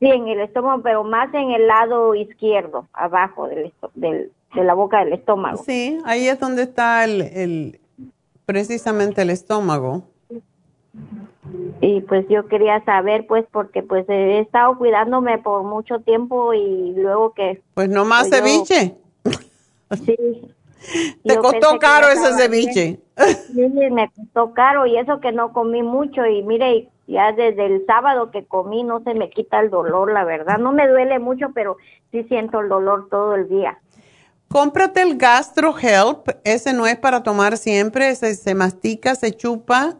sí 0.00 0.06
en 0.06 0.28
el 0.28 0.40
estómago 0.40 0.82
pero 0.82 1.04
más 1.04 1.32
en 1.34 1.50
el 1.50 1.66
lado 1.66 2.14
izquierdo 2.14 2.88
abajo 2.92 3.48
del 3.48 3.72
del 3.94 4.30
de 4.54 4.64
la 4.64 4.74
boca 4.74 5.04
del 5.04 5.12
estómago. 5.14 5.62
Sí, 5.64 5.98
ahí 6.04 6.28
es 6.28 6.38
donde 6.38 6.62
está 6.62 7.04
el, 7.04 7.20
el 7.22 7.80
precisamente 8.46 9.22
el 9.22 9.30
estómago. 9.30 10.04
Y 11.80 12.00
pues 12.02 12.26
yo 12.28 12.46
quería 12.46 12.82
saber, 12.84 13.26
pues, 13.26 13.44
porque 13.50 13.82
pues 13.82 14.08
he 14.08 14.38
estado 14.38 14.78
cuidándome 14.78 15.38
por 15.38 15.64
mucho 15.64 15.98
tiempo 16.00 16.54
y 16.54 16.92
luego 16.96 17.34
que... 17.34 17.62
Pues 17.74 17.88
no 17.88 18.04
más 18.04 18.28
pues, 18.28 18.40
ceviche. 18.40 18.94
sí. 20.04 20.16
Te 21.24 21.38
costó 21.38 21.78
caro 21.78 22.08
ese 22.08 22.34
ceviche. 22.34 23.00
Sí, 23.54 23.90
me 23.90 24.10
costó 24.10 24.52
caro 24.52 24.84
y 24.84 24.98
eso 24.98 25.18
que 25.18 25.32
no 25.32 25.54
comí 25.54 25.82
mucho 25.82 26.26
y 26.26 26.42
mire, 26.42 26.90
ya 27.06 27.32
desde 27.32 27.66
el 27.66 27.84
sábado 27.86 28.30
que 28.30 28.44
comí 28.46 28.82
no 28.82 29.02
se 29.02 29.14
me 29.14 29.30
quita 29.30 29.60
el 29.60 29.70
dolor, 29.70 30.12
la 30.12 30.24
verdad. 30.24 30.58
No 30.58 30.72
me 30.72 30.88
duele 30.88 31.18
mucho, 31.18 31.48
pero 31.54 31.76
sí 32.10 32.24
siento 32.24 32.60
el 32.60 32.68
dolor 32.68 33.08
todo 33.10 33.34
el 33.34 33.48
día. 33.48 33.78
Cómprate 34.48 35.02
el 35.02 35.16
Gastro 35.16 35.74
Help, 35.76 36.28
ese 36.44 36.72
no 36.72 36.86
es 36.86 36.96
para 36.96 37.22
tomar 37.22 37.56
siempre, 37.56 38.10
ese 38.10 38.34
se 38.34 38.54
mastica, 38.54 39.14
se 39.14 39.32
chupa 39.32 39.96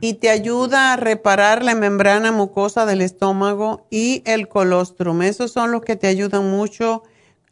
y 0.00 0.14
te 0.14 0.30
ayuda 0.30 0.92
a 0.92 0.96
reparar 0.96 1.64
la 1.64 1.74
membrana 1.74 2.30
mucosa 2.30 2.86
del 2.86 3.00
estómago 3.00 3.86
y 3.90 4.22
el 4.24 4.48
colostrum. 4.48 5.22
Esos 5.22 5.50
son 5.50 5.72
los 5.72 5.82
que 5.82 5.96
te 5.96 6.06
ayudan 6.06 6.48
mucho 6.48 7.02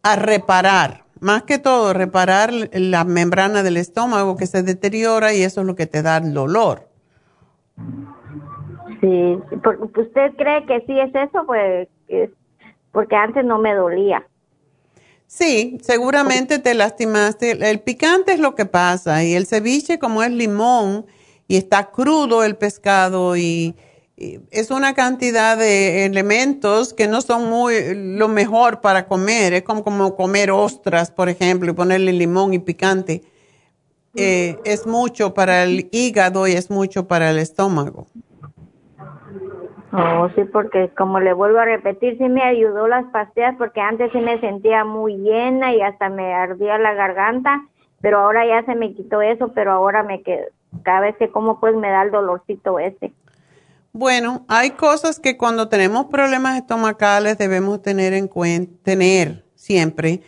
a 0.02 0.14
reparar, 0.14 1.04
más 1.18 1.42
que 1.42 1.58
todo, 1.58 1.92
reparar 1.92 2.52
la 2.72 3.04
membrana 3.04 3.64
del 3.64 3.76
estómago 3.76 4.36
que 4.36 4.46
se 4.46 4.62
deteriora 4.62 5.34
y 5.34 5.42
eso 5.42 5.62
es 5.62 5.66
lo 5.66 5.74
que 5.74 5.86
te 5.86 6.02
da 6.02 6.18
el 6.18 6.32
dolor. 6.32 6.88
Sí, 9.00 9.38
¿usted 9.96 10.32
cree 10.36 10.64
que 10.66 10.84
sí 10.86 10.98
es 10.98 11.14
eso? 11.14 11.44
Pues 11.46 11.88
porque 12.92 13.16
antes 13.16 13.44
no 13.44 13.58
me 13.58 13.74
dolía. 13.74 14.26
Sí, 15.26 15.78
seguramente 15.82 16.58
te 16.58 16.74
lastimaste. 16.74 17.50
El 17.68 17.80
picante 17.80 18.32
es 18.32 18.40
lo 18.40 18.54
que 18.54 18.64
pasa 18.64 19.24
y 19.24 19.34
el 19.34 19.46
ceviche 19.46 19.98
como 19.98 20.22
es 20.22 20.30
limón 20.30 21.04
y 21.48 21.56
está 21.56 21.90
crudo 21.90 22.44
el 22.44 22.56
pescado 22.56 23.36
y, 23.36 23.74
es 24.50 24.70
una 24.70 24.94
cantidad 24.94 25.58
de 25.58 26.06
elementos 26.06 26.94
que 26.94 27.06
no 27.06 27.20
son 27.20 27.50
muy 27.50 27.94
lo 27.94 28.28
mejor 28.28 28.80
para 28.80 29.06
comer. 29.06 29.52
Es 29.52 29.62
como, 29.62 29.84
como 29.84 30.16
comer 30.16 30.50
ostras, 30.50 31.10
por 31.10 31.28
ejemplo, 31.28 31.70
y 31.70 31.74
ponerle 31.74 32.14
limón 32.14 32.54
y 32.54 32.58
picante. 32.58 33.20
Eh, 34.14 34.56
es 34.64 34.86
mucho 34.86 35.34
para 35.34 35.64
el 35.64 35.90
hígado 35.92 36.46
y 36.46 36.52
es 36.52 36.70
mucho 36.70 37.06
para 37.06 37.30
el 37.30 37.38
estómago. 37.38 38.06
Oh, 39.98 40.28
sí, 40.34 40.44
porque 40.44 40.90
como 40.90 41.20
le 41.20 41.32
vuelvo 41.32 41.58
a 41.58 41.64
repetir, 41.64 42.18
sí 42.18 42.28
me 42.28 42.42
ayudó 42.42 42.86
las 42.86 43.06
pastillas 43.06 43.54
porque 43.56 43.80
antes 43.80 44.12
sí 44.12 44.18
me 44.18 44.38
sentía 44.40 44.84
muy 44.84 45.16
llena 45.16 45.72
y 45.74 45.80
hasta 45.80 46.10
me 46.10 46.34
ardía 46.34 46.76
la 46.76 46.92
garganta, 46.92 47.64
pero 48.02 48.18
ahora 48.18 48.46
ya 48.46 48.62
se 48.66 48.74
me 48.74 48.92
quitó 48.92 49.22
eso, 49.22 49.52
pero 49.54 49.72
ahora 49.72 50.02
me 50.02 50.22
quedo, 50.22 50.44
cada 50.82 51.00
vez 51.00 51.16
que 51.16 51.30
como 51.30 51.60
pues 51.60 51.74
me 51.74 51.88
da 51.88 52.02
el 52.02 52.10
dolorcito 52.10 52.78
ese. 52.78 53.14
Bueno, 53.94 54.44
hay 54.48 54.72
cosas 54.72 55.18
que 55.18 55.38
cuando 55.38 55.70
tenemos 55.70 56.06
problemas 56.06 56.58
estomacales 56.58 57.38
debemos 57.38 57.80
tener 57.80 58.12
en 58.12 58.28
cuenta, 58.28 58.74
tener 58.82 59.44
siempre, 59.54 60.20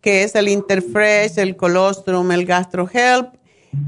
que 0.00 0.22
es 0.22 0.34
el 0.34 0.48
Interfresh, 0.48 1.38
el 1.38 1.56
colostrum, 1.56 2.32
el 2.32 2.46
GastroHelp, 2.46 3.34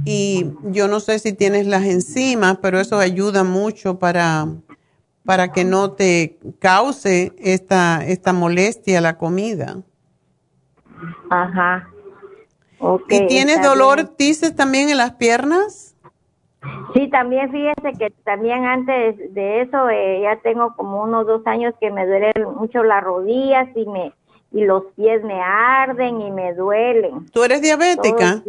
y 0.05 0.45
yo 0.65 0.89
no 0.89 1.01
sé 1.01 1.19
si 1.19 1.33
tienes 1.33 1.67
las 1.67 1.85
enzimas, 1.85 2.59
pero 2.61 2.79
eso 2.79 2.99
ayuda 2.99 3.45
mucho 3.45 3.99
para 3.99 4.47
para 5.25 5.53
que 5.53 5.65
no 5.65 5.93
te 5.93 6.39
cause 6.59 7.33
esta, 7.39 8.05
esta 8.05 8.33
molestia 8.33 9.01
la 9.01 9.19
comida. 9.19 9.79
Ajá. 11.31 11.89
Okay, 12.79 13.23
¿Y 13.23 13.27
tienes 13.29 13.63
dolor, 13.63 14.17
dices, 14.17 14.57
también 14.57 14.89
en 14.89 14.99
las 14.99 15.13
piernas? 15.13 15.95
Sí, 16.95 17.09
también 17.11 17.51
fíjese 17.51 17.93
que 17.99 18.11
también 18.25 18.65
antes 18.65 19.35
de 19.35 19.63
eso 19.63 19.89
eh, 19.89 20.21
ya 20.23 20.37
tengo 20.43 20.75
como 20.77 21.03
unos 21.03 21.27
dos 21.27 21.47
años 21.47 21.75
que 21.81 21.91
me 21.91 22.07
duelen 22.07 22.33
mucho 22.57 22.83
las 22.83 23.03
rodillas 23.03 23.69
y 23.75 23.87
me 23.87 24.13
y 24.53 24.65
los 24.65 24.85
pies 24.97 25.25
me 25.25 25.41
arden 25.41 26.21
y 26.21 26.31
me 26.31 26.55
duelen. 26.55 27.27
¿Tú 27.31 27.43
eres 27.43 27.63
diabética? 27.63 28.43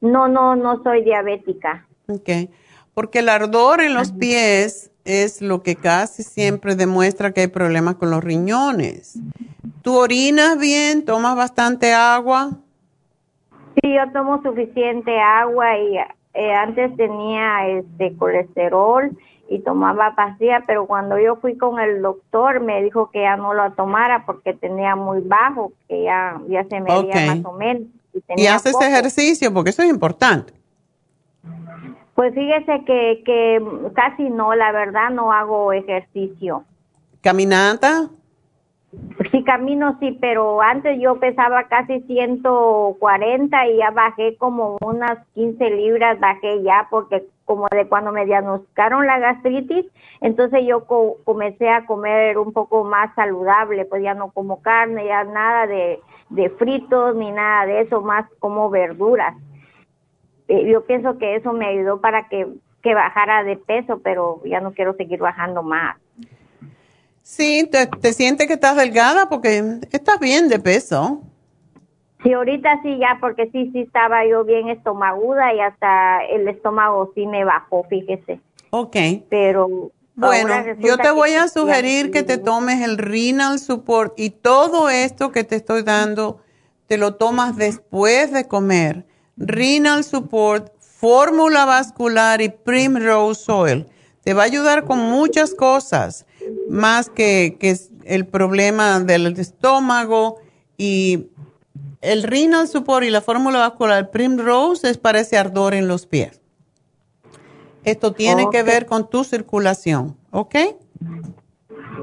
No, 0.00 0.26
no, 0.26 0.56
no 0.56 0.82
soy 0.82 1.04
diabética. 1.04 1.86
Ok, 2.08 2.50
porque 2.94 3.18
el 3.18 3.28
ardor 3.28 3.82
en 3.82 3.94
los 3.94 4.12
pies 4.12 4.91
es 5.04 5.42
lo 5.42 5.62
que 5.62 5.76
casi 5.76 6.22
siempre 6.22 6.74
demuestra 6.74 7.32
que 7.32 7.42
hay 7.42 7.46
problemas 7.48 7.96
con 7.96 8.10
los 8.10 8.22
riñones. 8.22 9.18
¿Tú 9.82 9.96
orinas 9.96 10.58
bien? 10.58 11.04
¿Tomas 11.04 11.36
bastante 11.36 11.92
agua? 11.92 12.52
Sí, 13.74 13.94
yo 13.94 14.12
tomo 14.12 14.42
suficiente 14.42 15.18
agua 15.18 15.78
y 15.78 15.96
eh, 16.34 16.52
antes 16.52 16.94
tenía 16.96 17.68
este 17.68 18.14
colesterol 18.16 19.10
y 19.48 19.58
tomaba 19.60 20.14
pastillas, 20.14 20.62
pero 20.66 20.86
cuando 20.86 21.18
yo 21.18 21.36
fui 21.36 21.56
con 21.56 21.80
el 21.80 22.00
doctor 22.00 22.60
me 22.60 22.82
dijo 22.82 23.10
que 23.10 23.22
ya 23.22 23.36
no 23.36 23.54
lo 23.54 23.72
tomara 23.72 24.24
porque 24.24 24.54
tenía 24.54 24.96
muy 24.96 25.20
bajo, 25.20 25.72
que 25.88 26.04
ya, 26.04 26.40
ya 26.48 26.64
se 26.64 26.80
medía 26.80 27.34
más 27.34 27.44
o 27.44 27.52
menos. 27.52 27.88
¿Y, 28.36 28.46
haces 28.46 28.74
ejercicio? 28.80 29.52
Porque 29.52 29.70
eso 29.70 29.82
es 29.82 29.90
importante. 29.90 30.52
Pues 32.14 32.34
fíjese 32.34 32.84
que, 32.84 33.22
que 33.24 33.62
casi 33.94 34.28
no, 34.28 34.54
la 34.54 34.72
verdad 34.72 35.10
no 35.10 35.32
hago 35.32 35.72
ejercicio. 35.72 36.64
¿Caminata? 37.22 38.10
Sí, 39.30 39.42
camino 39.44 39.96
sí, 40.00 40.18
pero 40.20 40.60
antes 40.60 40.98
yo 41.00 41.18
pesaba 41.18 41.64
casi 41.64 42.00
140 42.02 43.66
y 43.68 43.78
ya 43.78 43.90
bajé 43.90 44.36
como 44.36 44.76
unas 44.82 45.18
15 45.34 45.70
libras, 45.70 46.20
bajé 46.20 46.62
ya 46.62 46.88
porque 46.90 47.26
como 47.46 47.68
de 47.68 47.88
cuando 47.88 48.12
me 48.12 48.26
diagnosticaron 48.26 49.06
la 49.06 49.18
gastritis, 49.18 49.86
entonces 50.20 50.64
yo 50.66 50.84
comencé 51.24 51.70
a 51.70 51.86
comer 51.86 52.36
un 52.36 52.52
poco 52.52 52.84
más 52.84 53.14
saludable, 53.14 53.86
pues 53.86 54.02
ya 54.02 54.12
no 54.12 54.30
como 54.30 54.60
carne, 54.60 55.06
ya 55.06 55.24
nada 55.24 55.66
de, 55.66 56.00
de 56.28 56.50
fritos 56.50 57.16
ni 57.16 57.30
nada 57.30 57.64
de 57.64 57.80
eso, 57.80 58.02
más 58.02 58.26
como 58.40 58.68
verduras. 58.68 59.34
Eh, 60.52 60.70
yo 60.70 60.84
pienso 60.84 61.16
que 61.16 61.36
eso 61.36 61.54
me 61.54 61.64
ayudó 61.66 62.02
para 62.02 62.28
que, 62.28 62.46
que 62.82 62.94
bajara 62.94 63.42
de 63.42 63.56
peso, 63.56 64.02
pero 64.04 64.42
ya 64.44 64.60
no 64.60 64.72
quiero 64.72 64.94
seguir 64.96 65.18
bajando 65.18 65.62
más. 65.62 65.96
Sí, 67.22 67.66
te, 67.72 67.86
te 67.86 68.12
sientes 68.12 68.48
que 68.48 68.52
estás 68.52 68.76
delgada 68.76 69.30
porque 69.30 69.80
estás 69.90 70.20
bien 70.20 70.50
de 70.50 70.58
peso. 70.58 71.22
Sí, 72.22 72.34
ahorita 72.34 72.82
sí, 72.82 72.98
ya, 72.98 73.16
porque 73.18 73.48
sí, 73.50 73.70
sí 73.72 73.80
estaba 73.80 74.26
yo 74.26 74.44
bien 74.44 74.68
estomaguda 74.68 75.54
y 75.54 75.60
hasta 75.60 76.22
el 76.26 76.46
estómago 76.46 77.10
sí 77.14 77.26
me 77.26 77.44
bajó, 77.44 77.84
fíjese. 77.84 78.38
Ok. 78.68 78.96
Pero. 79.30 79.90
Bueno, 80.14 80.52
yo 80.80 80.98
te 80.98 81.10
voy 81.10 81.32
a 81.32 81.48
sugerir 81.48 82.10
que 82.10 82.22
te 82.22 82.36
tomes 82.36 82.82
el 82.82 82.98
Renal 82.98 83.58
Support 83.58 84.12
y 84.20 84.28
todo 84.28 84.90
esto 84.90 85.32
que 85.32 85.44
te 85.44 85.56
estoy 85.56 85.82
dando, 85.82 86.42
te 86.86 86.98
lo 86.98 87.14
tomas 87.14 87.56
después 87.56 88.30
de 88.30 88.46
comer 88.46 89.06
renal 89.36 90.04
support, 90.04 90.72
fórmula 90.78 91.64
vascular 91.64 92.40
y 92.40 92.48
primrose 92.48 93.50
oil. 93.50 93.86
Te 94.22 94.34
va 94.34 94.42
a 94.42 94.46
ayudar 94.46 94.84
con 94.84 94.98
muchas 94.98 95.54
cosas, 95.54 96.26
más 96.68 97.08
que, 97.08 97.56
que 97.58 97.76
el 98.04 98.26
problema 98.26 99.00
del 99.00 99.26
estómago 99.38 100.36
y 100.76 101.28
el 102.00 102.22
renal 102.22 102.68
support 102.68 103.04
y 103.04 103.10
la 103.10 103.20
fórmula 103.20 103.58
vascular 103.60 104.10
primrose 104.10 104.90
es 104.90 104.98
para 104.98 105.20
ese 105.20 105.36
ardor 105.36 105.74
en 105.74 105.88
los 105.88 106.06
pies. 106.06 106.40
Esto 107.84 108.12
tiene 108.12 108.48
que 108.50 108.62
ver 108.62 108.86
con 108.86 109.10
tu 109.10 109.24
circulación, 109.24 110.16
¿ok? 110.30 110.54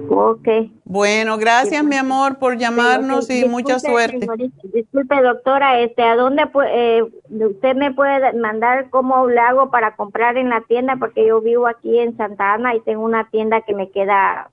Ok. 0.09 0.47
Bueno, 0.85 1.37
gracias 1.37 1.83
mi 1.83 1.95
amor 1.95 2.39
por 2.39 2.57
llamarnos 2.57 3.29
y 3.29 3.45
mucha 3.45 3.79
suerte. 3.79 4.27
disculpe 4.73 5.21
doctora, 5.21 5.79
este, 5.79 6.03
¿a 6.03 6.15
dónde 6.15 6.43
eh, 6.71 7.03
usted 7.29 7.75
me 7.75 7.93
puede 7.93 8.33
mandar 8.33 8.89
cómo 8.89 9.27
le 9.27 9.39
hago 9.39 9.69
para 9.69 9.95
comprar 9.95 10.37
en 10.37 10.49
la 10.49 10.61
tienda? 10.61 10.95
Porque 10.97 11.27
yo 11.27 11.41
vivo 11.41 11.67
aquí 11.67 11.99
en 11.99 12.15
Santa 12.17 12.53
Ana 12.53 12.75
y 12.75 12.81
tengo 12.81 13.03
una 13.03 13.29
tienda 13.29 13.61
que 13.61 13.73
me 13.73 13.89
queda 13.91 14.49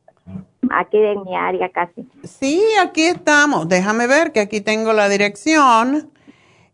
aquí 0.71 0.99
en 0.99 1.23
mi 1.23 1.37
área 1.37 1.69
casi. 1.71 2.07
Sí, 2.25 2.63
aquí 2.83 3.03
estamos. 3.03 3.69
Déjame 3.69 4.07
ver 4.07 4.33
que 4.33 4.41
aquí 4.41 4.61
tengo 4.61 4.93
la 4.93 5.09
dirección. 5.09 6.11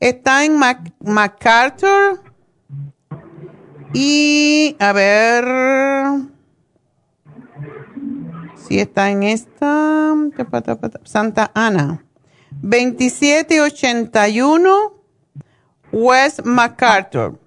Está 0.00 0.44
en 0.44 0.58
MacArthur. 1.00 2.20
Y 3.94 4.76
a 4.78 4.92
ver 4.92 6.31
Sí, 8.72 8.80
está 8.80 9.10
en 9.10 9.22
esta 9.22 10.14
Santa 11.04 11.50
Ana. 11.52 12.02
2781 12.62 14.94
West 15.92 16.40
MacArthur. 16.46 17.38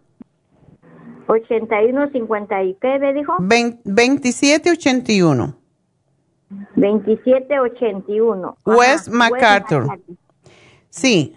8150 1.25 2.63
y 2.63 2.75
qué 2.75 2.99
me 2.99 3.11
dijo? 3.15 3.37
2781. 3.39 5.57
2781. 6.75 8.57
West 8.63 9.07
MacArthur. 9.07 9.99
Sí. 10.91 11.35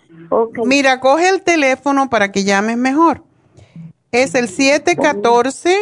Mira, 0.66 1.01
coge 1.01 1.31
el 1.31 1.40
teléfono 1.40 2.10
para 2.10 2.31
que 2.31 2.44
llames 2.44 2.77
mejor. 2.77 3.23
Es 4.12 4.35
el 4.35 4.48
714 4.48 5.74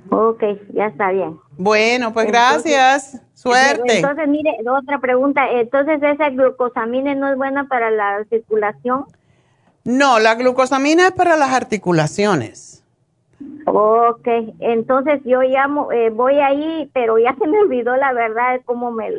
Ok, 0.09 0.43
ya 0.73 0.87
está 0.87 1.11
bien. 1.11 1.39
Bueno, 1.57 2.13
pues 2.13 2.27
gracias. 2.27 3.21
Suerte. 3.33 3.97
Entonces, 3.97 4.27
mire, 4.27 4.55
otra 4.67 4.99
pregunta. 4.99 5.49
Entonces, 5.51 6.01
¿esa 6.01 6.29
glucosamina 6.29 7.13
no 7.15 7.29
es 7.29 7.37
buena 7.37 7.67
para 7.67 7.91
la 7.91 8.23
circulación? 8.29 9.05
No, 9.83 10.19
la 10.19 10.35
glucosamina 10.35 11.07
es 11.07 11.11
para 11.11 11.35
las 11.35 11.51
articulaciones. 11.51 12.83
Ok, 13.65 14.27
entonces 14.59 15.21
yo 15.25 15.41
llamo, 15.41 15.91
eh, 15.91 16.09
voy 16.09 16.39
ahí, 16.39 16.89
pero 16.93 17.17
ya 17.19 17.35
se 17.39 17.47
me 17.47 17.59
olvidó 17.59 17.95
la 17.95 18.13
verdad 18.13 18.61
cómo 18.65 18.91
me... 18.91 19.11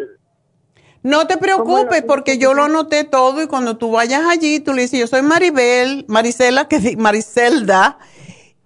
No 1.06 1.28
te 1.28 1.36
preocupes 1.36 2.02
porque 2.02 2.36
yo 2.36 2.52
lo 2.52 2.64
anoté 2.64 3.04
todo 3.04 3.40
y 3.40 3.46
cuando 3.46 3.76
tú 3.76 3.92
vayas 3.92 4.24
allí, 4.28 4.58
tú 4.58 4.72
le 4.72 4.82
dices, 4.82 4.98
yo 4.98 5.06
soy 5.06 5.22
Maribel, 5.22 6.04
Marisela, 6.08 6.66
que 6.66 6.96
Maricelda, 6.96 7.98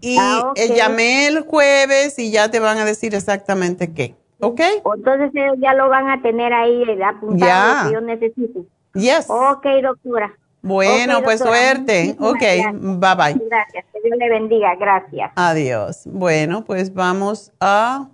y 0.01 0.17
Ah, 0.19 0.51
eh, 0.57 0.75
llamé 0.75 1.27
el 1.27 1.43
jueves 1.43 2.19
y 2.19 2.31
ya 2.31 2.51
te 2.51 2.59
van 2.59 2.79
a 2.79 2.87
decir 2.87 3.15
exactamente 3.15 3.93
qué. 3.93 4.15
¿Ok? 4.41 4.59
Entonces 4.97 5.31
ellos 5.35 5.57
ya 5.59 5.75
lo 5.75 5.91
van 5.91 6.09
a 6.09 6.23
tener 6.23 6.55
ahí 6.55 6.83
eh, 6.85 7.05
apuntado 7.05 7.89
que 7.89 7.93
yo 7.93 8.01
necesito. 8.01 8.65
Yes. 8.95 9.27
Ok, 9.29 9.67
doctora. 9.83 10.33
Bueno, 10.63 11.21
pues 11.23 11.41
doctora, 11.41 11.61
suerte. 11.61 12.05
muchísimas 12.05 12.31
Ok, 12.31 12.41
gracias. 12.41 12.73
bye 12.73 13.15
bye. 13.17 13.49
Gracias, 13.51 13.85
que 13.93 14.01
Dios 14.03 14.19
le 14.19 14.31
bendiga, 14.31 14.75
gracias. 14.77 15.31
Adiós. 15.37 16.05
Bueno, 16.07 16.65
pues 16.65 16.95
vamos 16.95 17.53
a 17.61 18.09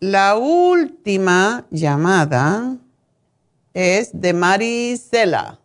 la 0.00 0.34
última 0.36 1.66
llamada. 1.70 2.78
Es 3.74 4.18
de 4.18 4.34
Marisela. 4.34 5.58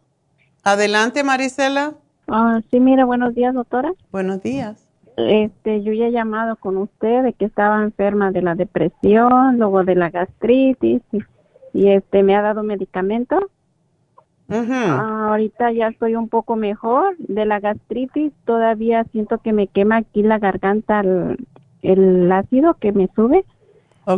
Adelante, 0.64 1.24
Marisela. 1.24 1.94
Ah, 2.28 2.62
sí, 2.72 2.80
mira, 2.80 3.06
buenos 3.06 3.36
días, 3.36 3.54
doctora. 3.54 3.94
Buenos 4.12 4.42
días. 4.42 4.88
Este, 5.18 5.82
yo 5.82 5.94
ya 5.94 6.08
he 6.08 6.12
llamado 6.12 6.56
con 6.58 6.78
usted 6.78 7.24
de 7.24 7.34
que 7.34 7.46
estaba 7.46 7.84
enferma 7.84 8.32
de 8.32 8.42
la 8.42 8.56
depresión, 8.56 9.58
luego 9.58 9.84
de 9.84 9.96
la 9.96 10.10
gastritis 10.10 11.02
y, 11.12 11.20
y, 11.74 11.90
este 11.90 12.24
me 12.24 12.36
ha 12.36 12.42
dado 12.42 12.64
medicamento. 12.64 13.50
Ah, 14.50 15.28
ahorita 15.30 15.72
ya 15.72 15.88
estoy 15.88 16.16
un 16.16 16.30
poco 16.30 16.56
mejor 16.56 17.18
de 17.18 17.46
la 17.46 17.60
gastritis, 17.60 18.32
todavía 18.46 19.04
siento 19.12 19.40
que 19.40 19.52
me 19.52 19.68
quema 19.68 19.98
aquí 19.98 20.24
la 20.24 20.40
garganta 20.40 21.02
el, 21.02 21.38
el 21.82 22.32
ácido 22.32 22.76
que 22.76 22.92
me 22.94 23.10
sube. 23.16 23.44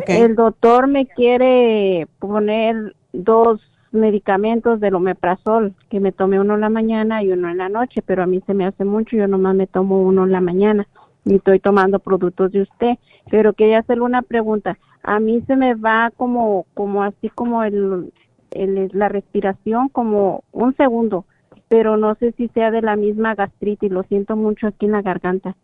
El 0.05 0.35
doctor 0.35 0.85
me 0.85 1.07
quiere 1.07 2.07
poner 2.19 2.93
dos 3.11 3.59
medicamentos 3.91 4.79
del 4.79 4.95
omeprazol, 4.95 5.73
que 5.89 5.99
me 5.99 6.11
tomé 6.11 6.39
uno 6.39 6.55
en 6.55 6.61
la 6.61 6.69
mañana 6.69 7.23
y 7.23 7.31
uno 7.31 7.49
en 7.49 7.57
la 7.57 7.69
noche, 7.69 8.01
pero 8.05 8.23
a 8.23 8.27
mí 8.27 8.41
se 8.45 8.53
me 8.53 8.65
hace 8.65 8.85
mucho, 8.85 9.15
yo 9.15 9.27
nomás 9.27 9.55
me 9.55 9.67
tomo 9.67 10.01
uno 10.01 10.25
en 10.25 10.31
la 10.31 10.41
mañana 10.41 10.87
y 11.25 11.35
estoy 11.35 11.59
tomando 11.59 11.99
productos 11.99 12.51
de 12.51 12.61
usted. 12.63 12.97
Pero 13.29 13.53
quería 13.53 13.79
hacerle 13.79 14.03
una 14.03 14.21
pregunta. 14.21 14.77
A 15.03 15.19
mí 15.19 15.43
se 15.47 15.55
me 15.55 15.75
va 15.75 16.11
como, 16.15 16.65
como 16.73 17.03
así 17.03 17.29
como 17.29 17.63
el, 17.63 18.11
el, 18.51 18.89
la 18.93 19.09
respiración, 19.09 19.89
como 19.89 20.43
un 20.51 20.75
segundo, 20.75 21.25
pero 21.67 21.97
no 21.97 22.15
sé 22.15 22.33
si 22.33 22.47
sea 22.49 22.71
de 22.71 22.81
la 22.81 22.95
misma 22.95 23.35
gastritis, 23.35 23.91
lo 23.91 24.03
siento 24.03 24.35
mucho 24.35 24.67
aquí 24.67 24.85
en 24.85 24.93
la 24.93 25.01
garganta. 25.01 25.55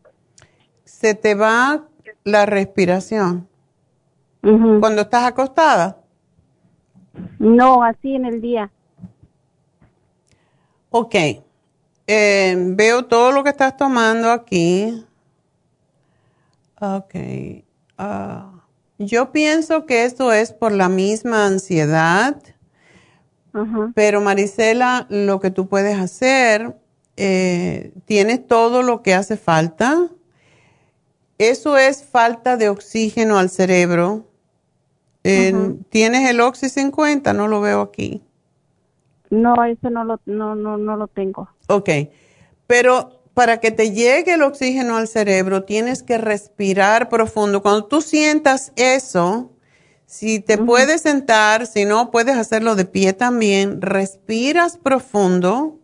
Se 0.83 1.15
te 1.15 1.35
va 1.35 1.85
la 2.23 2.45
respiración. 2.45 3.47
Cuando 4.41 5.01
estás 5.01 5.23
acostada. 5.23 6.04
No, 7.39 7.83
así 7.83 8.15
en 8.15 8.25
el 8.25 8.41
día. 8.41 8.71
Ok. 10.89 11.15
Eh, 12.07 12.55
veo 12.57 13.05
todo 13.05 13.31
lo 13.31 13.43
que 13.43 13.49
estás 13.49 13.75
tomando 13.77 14.31
aquí. 14.31 15.05
Ok. 16.79 17.15
Ah, 17.97 18.51
yo 18.97 19.31
pienso 19.31 19.85
que 19.85 20.05
esto 20.05 20.31
es 20.31 20.53
por 20.53 20.71
la 20.71 20.89
misma 20.89 21.45
ansiedad. 21.45 22.37
Pero 23.93 24.19
Marisela, 24.19 25.07
lo 25.09 25.39
que 25.39 25.49
tú 25.49 25.69
puedes 25.69 25.97
hacer, 25.97 26.75
eh, 27.15 27.93
tienes 28.03 28.45
todo 28.45 28.83
lo 28.83 29.01
que 29.01 29.13
hace 29.13 29.37
falta. 29.37 30.09
Eso 31.37 31.77
es 31.77 32.03
falta 32.03 32.57
de 32.57 32.67
oxígeno 32.67 33.37
al 33.37 33.49
cerebro. 33.49 34.25
Eh, 35.27 35.75
¿Tienes 35.89 36.29
el 36.29 36.39
Oxy 36.39 36.69
50? 36.69 37.33
No 37.33 37.47
lo 37.47 37.59
veo 37.59 37.81
aquí. 37.81 38.21
No, 39.31 39.55
ese 39.63 39.89
no 39.89 40.03
lo, 40.03 40.19
no, 40.27 40.53
no, 40.53 40.77
no 40.77 40.97
lo 40.97 41.07
tengo. 41.07 41.49
Ok, 41.67 41.89
pero 42.67 43.23
para 43.33 43.59
que 43.59 43.71
te 43.71 43.89
llegue 43.89 44.35
el 44.35 44.43
oxígeno 44.43 44.97
al 44.97 45.07
cerebro 45.07 45.63
tienes 45.63 46.03
que 46.03 46.19
respirar 46.19 47.09
profundo. 47.09 47.63
Cuando 47.63 47.85
tú 47.85 48.01
sientas 48.01 48.71
eso, 48.75 49.49
si 50.05 50.39
te 50.39 50.59
puedes 50.59 51.01
sentar, 51.01 51.65
si 51.65 51.85
no 51.85 52.11
puedes 52.11 52.37
hacerlo 52.37 52.75
de 52.75 52.85
pie 52.85 53.13
también, 53.13 53.81
respiras 53.81 54.77
profundo, 54.77 55.79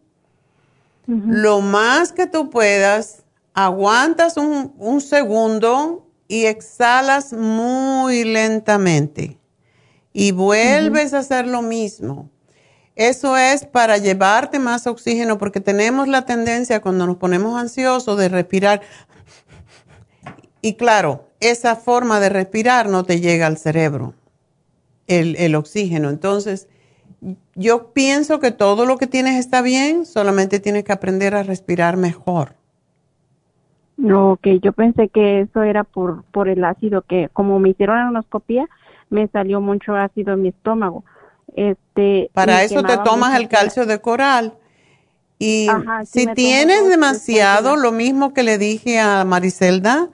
lo 1.07 1.61
más 1.61 2.13
que 2.13 2.27
tú 2.27 2.51
puedas, 2.51 3.23
aguantas 3.55 4.37
un, 4.37 4.75
un 4.77 5.01
segundo 5.01 6.10
y 6.31 6.45
exhalas 6.45 7.33
muy 7.33 8.23
lentamente 8.23 9.37
y 10.13 10.31
vuelves 10.31 11.13
a 11.13 11.19
hacer 11.19 11.45
lo 11.45 11.61
mismo. 11.61 12.29
Eso 12.95 13.35
es 13.35 13.65
para 13.65 13.97
llevarte 13.97 14.57
más 14.57 14.87
oxígeno 14.87 15.37
porque 15.37 15.59
tenemos 15.59 16.07
la 16.07 16.25
tendencia 16.25 16.81
cuando 16.81 17.05
nos 17.05 17.17
ponemos 17.17 17.59
ansiosos 17.59 18.17
de 18.17 18.29
respirar. 18.29 18.81
Y 20.61 20.75
claro, 20.75 21.27
esa 21.41 21.75
forma 21.75 22.21
de 22.21 22.29
respirar 22.29 22.87
no 22.87 23.03
te 23.03 23.19
llega 23.19 23.45
al 23.45 23.57
cerebro, 23.57 24.13
el, 25.07 25.35
el 25.35 25.53
oxígeno. 25.55 26.09
Entonces, 26.09 26.69
yo 27.55 27.91
pienso 27.91 28.39
que 28.39 28.51
todo 28.51 28.85
lo 28.85 28.97
que 28.97 29.07
tienes 29.07 29.37
está 29.37 29.61
bien, 29.61 30.05
solamente 30.05 30.61
tienes 30.61 30.85
que 30.85 30.93
aprender 30.93 31.35
a 31.35 31.43
respirar 31.43 31.97
mejor. 31.97 32.60
No, 34.01 34.39
que 34.41 34.59
yo 34.59 34.73
pensé 34.73 35.09
que 35.09 35.41
eso 35.41 35.61
era 35.61 35.83
por, 35.83 36.23
por 36.31 36.49
el 36.49 36.63
ácido, 36.63 37.03
que 37.03 37.29
como 37.33 37.59
me 37.59 37.69
hicieron 37.69 37.97
la 37.97 38.07
anoscopía, 38.07 38.67
me 39.11 39.27
salió 39.27 39.61
mucho 39.61 39.95
ácido 39.95 40.33
en 40.33 40.41
mi 40.41 40.49
estómago. 40.49 41.03
Este, 41.55 42.31
Para 42.33 42.63
eso 42.63 42.81
te 42.81 42.97
tomas 42.97 43.39
el 43.39 43.47
calcio 43.47 43.85
de 43.85 44.01
coral. 44.01 44.55
Y 45.37 45.67
Ajá, 45.69 46.03
si 46.03 46.25
tienes 46.33 46.89
demasiado, 46.89 47.75
lo 47.75 47.91
mismo 47.91 48.33
que 48.33 48.41
le 48.41 48.57
dije 48.57 48.99
a 48.99 49.23
Maricelda, 49.23 50.09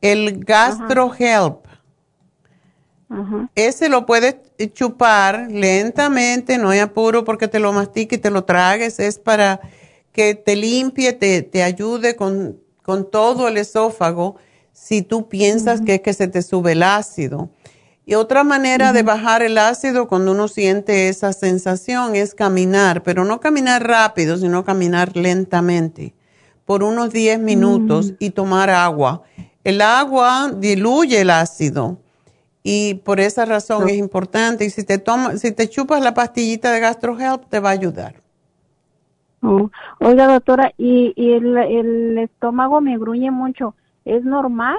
el 0.00 0.44
Gastro 0.44 1.12
Help. 1.16 1.68
Ese 3.54 3.88
lo 3.88 4.04
puedes 4.04 4.34
chupar 4.72 5.46
lentamente, 5.48 6.58
no 6.58 6.70
hay 6.70 6.80
apuro 6.80 7.24
porque 7.24 7.46
te 7.46 7.60
lo 7.60 7.72
mastiques 7.72 8.18
y 8.18 8.20
te 8.20 8.30
lo 8.30 8.42
tragues, 8.42 8.98
es 8.98 9.20
para 9.20 9.60
que 10.12 10.34
te 10.34 10.56
limpie, 10.56 11.12
te, 11.12 11.42
te 11.42 11.62
ayude 11.62 12.16
con, 12.16 12.58
con 12.88 13.10
todo 13.10 13.48
el 13.48 13.58
esófago 13.58 14.36
si 14.72 15.02
tú 15.02 15.28
piensas 15.28 15.82
que 15.82 15.96
es 15.96 16.00
que 16.00 16.14
se 16.14 16.26
te 16.26 16.40
sube 16.40 16.72
el 16.72 16.82
ácido. 16.82 17.50
Y 18.06 18.14
otra 18.14 18.44
manera 18.44 18.94
de 18.94 19.02
bajar 19.02 19.42
el 19.42 19.58
ácido 19.58 20.08
cuando 20.08 20.32
uno 20.32 20.48
siente 20.48 21.10
esa 21.10 21.34
sensación 21.34 22.16
es 22.16 22.34
caminar, 22.34 23.02
pero 23.02 23.26
no 23.26 23.40
caminar 23.40 23.86
rápido, 23.86 24.38
sino 24.38 24.64
caminar 24.64 25.14
lentamente 25.18 26.14
por 26.64 26.82
unos 26.82 27.12
10 27.12 27.40
minutos 27.40 28.14
y 28.18 28.30
tomar 28.30 28.70
agua. 28.70 29.22
El 29.64 29.82
agua 29.82 30.50
diluye 30.56 31.20
el 31.20 31.28
ácido 31.28 31.98
y 32.62 32.94
por 33.04 33.20
esa 33.20 33.44
razón 33.44 33.86
es 33.90 33.96
importante. 33.96 34.64
Y 34.64 34.70
si 34.70 34.82
te, 34.82 34.96
tomas, 34.96 35.42
si 35.42 35.52
te 35.52 35.68
chupas 35.68 36.00
la 36.00 36.14
pastillita 36.14 36.72
de 36.72 36.80
GastroHelp, 36.80 37.50
te 37.50 37.60
va 37.60 37.68
a 37.68 37.72
ayudar. 37.72 38.27
Oh, 39.42 39.70
Oiga, 40.00 40.26
doctora, 40.26 40.72
y, 40.76 41.12
y 41.16 41.32
el, 41.32 41.56
el 41.56 42.18
estómago 42.18 42.80
me 42.80 42.98
gruñe 42.98 43.30
mucho. 43.30 43.74
¿Es 44.04 44.24
normal? 44.24 44.76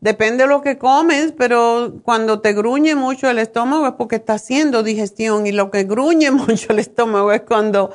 Depende 0.00 0.44
de 0.44 0.48
lo 0.48 0.62
que 0.62 0.78
comes, 0.78 1.32
pero 1.36 1.94
cuando 2.04 2.40
te 2.40 2.52
gruñe 2.52 2.94
mucho 2.94 3.28
el 3.28 3.38
estómago 3.38 3.86
es 3.88 3.94
porque 3.94 4.16
está 4.16 4.34
haciendo 4.34 4.84
digestión 4.84 5.46
y 5.46 5.52
lo 5.52 5.70
que 5.70 5.84
gruñe 5.84 6.30
mucho 6.32 6.72
el 6.72 6.78
estómago 6.78 7.32
es 7.32 7.42
cuando 7.42 7.90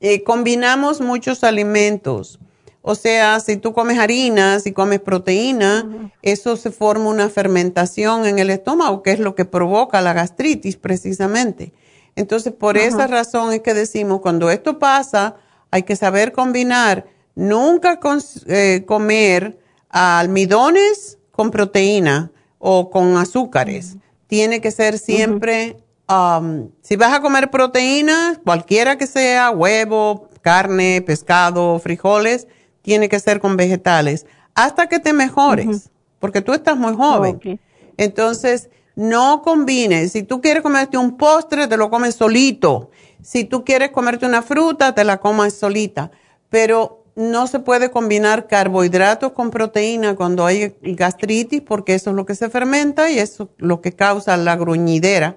eh, 0.00 0.22
combinamos 0.22 1.00
muchos 1.00 1.42
alimentos. 1.42 2.38
O 2.82 2.94
sea, 2.94 3.40
si 3.40 3.56
tú 3.56 3.72
comes 3.72 3.98
harina, 3.98 4.60
si 4.60 4.72
comes 4.72 5.00
proteína, 5.00 6.12
eso 6.22 6.56
se 6.56 6.70
forma 6.70 7.10
una 7.10 7.28
fermentación 7.28 8.24
en 8.24 8.38
el 8.38 8.48
estómago, 8.48 9.02
que 9.02 9.10
es 9.10 9.18
lo 9.18 9.34
que 9.34 9.44
provoca 9.44 10.00
la 10.00 10.12
gastritis 10.14 10.76
precisamente. 10.76 11.72
Entonces, 12.18 12.52
por 12.52 12.76
esa 12.76 13.06
razón 13.06 13.52
es 13.52 13.60
que 13.60 13.74
decimos, 13.74 14.20
cuando 14.20 14.50
esto 14.50 14.80
pasa, 14.80 15.36
hay 15.70 15.84
que 15.84 15.94
saber 15.94 16.32
combinar, 16.32 17.06
nunca 17.36 18.00
eh, 18.48 18.82
comer 18.88 19.60
almidones 19.88 21.18
con 21.30 21.52
proteína 21.52 22.32
o 22.58 22.90
con 22.90 23.16
azúcares. 23.16 23.98
Tiene 24.26 24.60
que 24.60 24.72
ser 24.72 24.98
siempre, 24.98 25.76
um, 26.08 26.70
si 26.82 26.96
vas 26.96 27.14
a 27.14 27.20
comer 27.20 27.52
proteínas, 27.52 28.38
cualquiera 28.44 28.98
que 28.98 29.06
sea, 29.06 29.50
huevo, 29.50 30.28
carne, 30.42 31.00
pescado, 31.06 31.78
frijoles, 31.78 32.48
tiene 32.82 33.08
que 33.08 33.20
ser 33.20 33.38
con 33.38 33.56
vegetales, 33.56 34.26
hasta 34.56 34.88
que 34.88 34.98
te 34.98 35.12
mejores, 35.12 35.90
porque 36.18 36.40
tú 36.42 36.52
estás 36.52 36.76
muy 36.76 36.96
joven. 36.96 37.60
Entonces, 37.96 38.70
no 38.98 39.42
combines. 39.42 40.10
Si 40.10 40.24
tú 40.24 40.40
quieres 40.40 40.60
comerte 40.60 40.98
un 40.98 41.16
postre, 41.16 41.68
te 41.68 41.76
lo 41.76 41.88
comes 41.88 42.16
solito. 42.16 42.90
Si 43.22 43.44
tú 43.44 43.64
quieres 43.64 43.90
comerte 43.90 44.26
una 44.26 44.42
fruta, 44.42 44.92
te 44.92 45.04
la 45.04 45.18
comes 45.18 45.54
solita. 45.54 46.10
Pero 46.50 47.04
no 47.14 47.46
se 47.46 47.60
puede 47.60 47.92
combinar 47.92 48.48
carbohidratos 48.48 49.32
con 49.32 49.52
proteína 49.52 50.16
cuando 50.16 50.44
hay 50.44 50.74
gastritis 50.82 51.60
porque 51.60 51.94
eso 51.94 52.10
es 52.10 52.16
lo 52.16 52.26
que 52.26 52.34
se 52.34 52.50
fermenta 52.50 53.08
y 53.08 53.20
eso 53.20 53.44
es 53.44 53.48
lo 53.58 53.80
que 53.80 53.92
causa 53.92 54.36
la 54.36 54.56
gruñidera. 54.56 55.36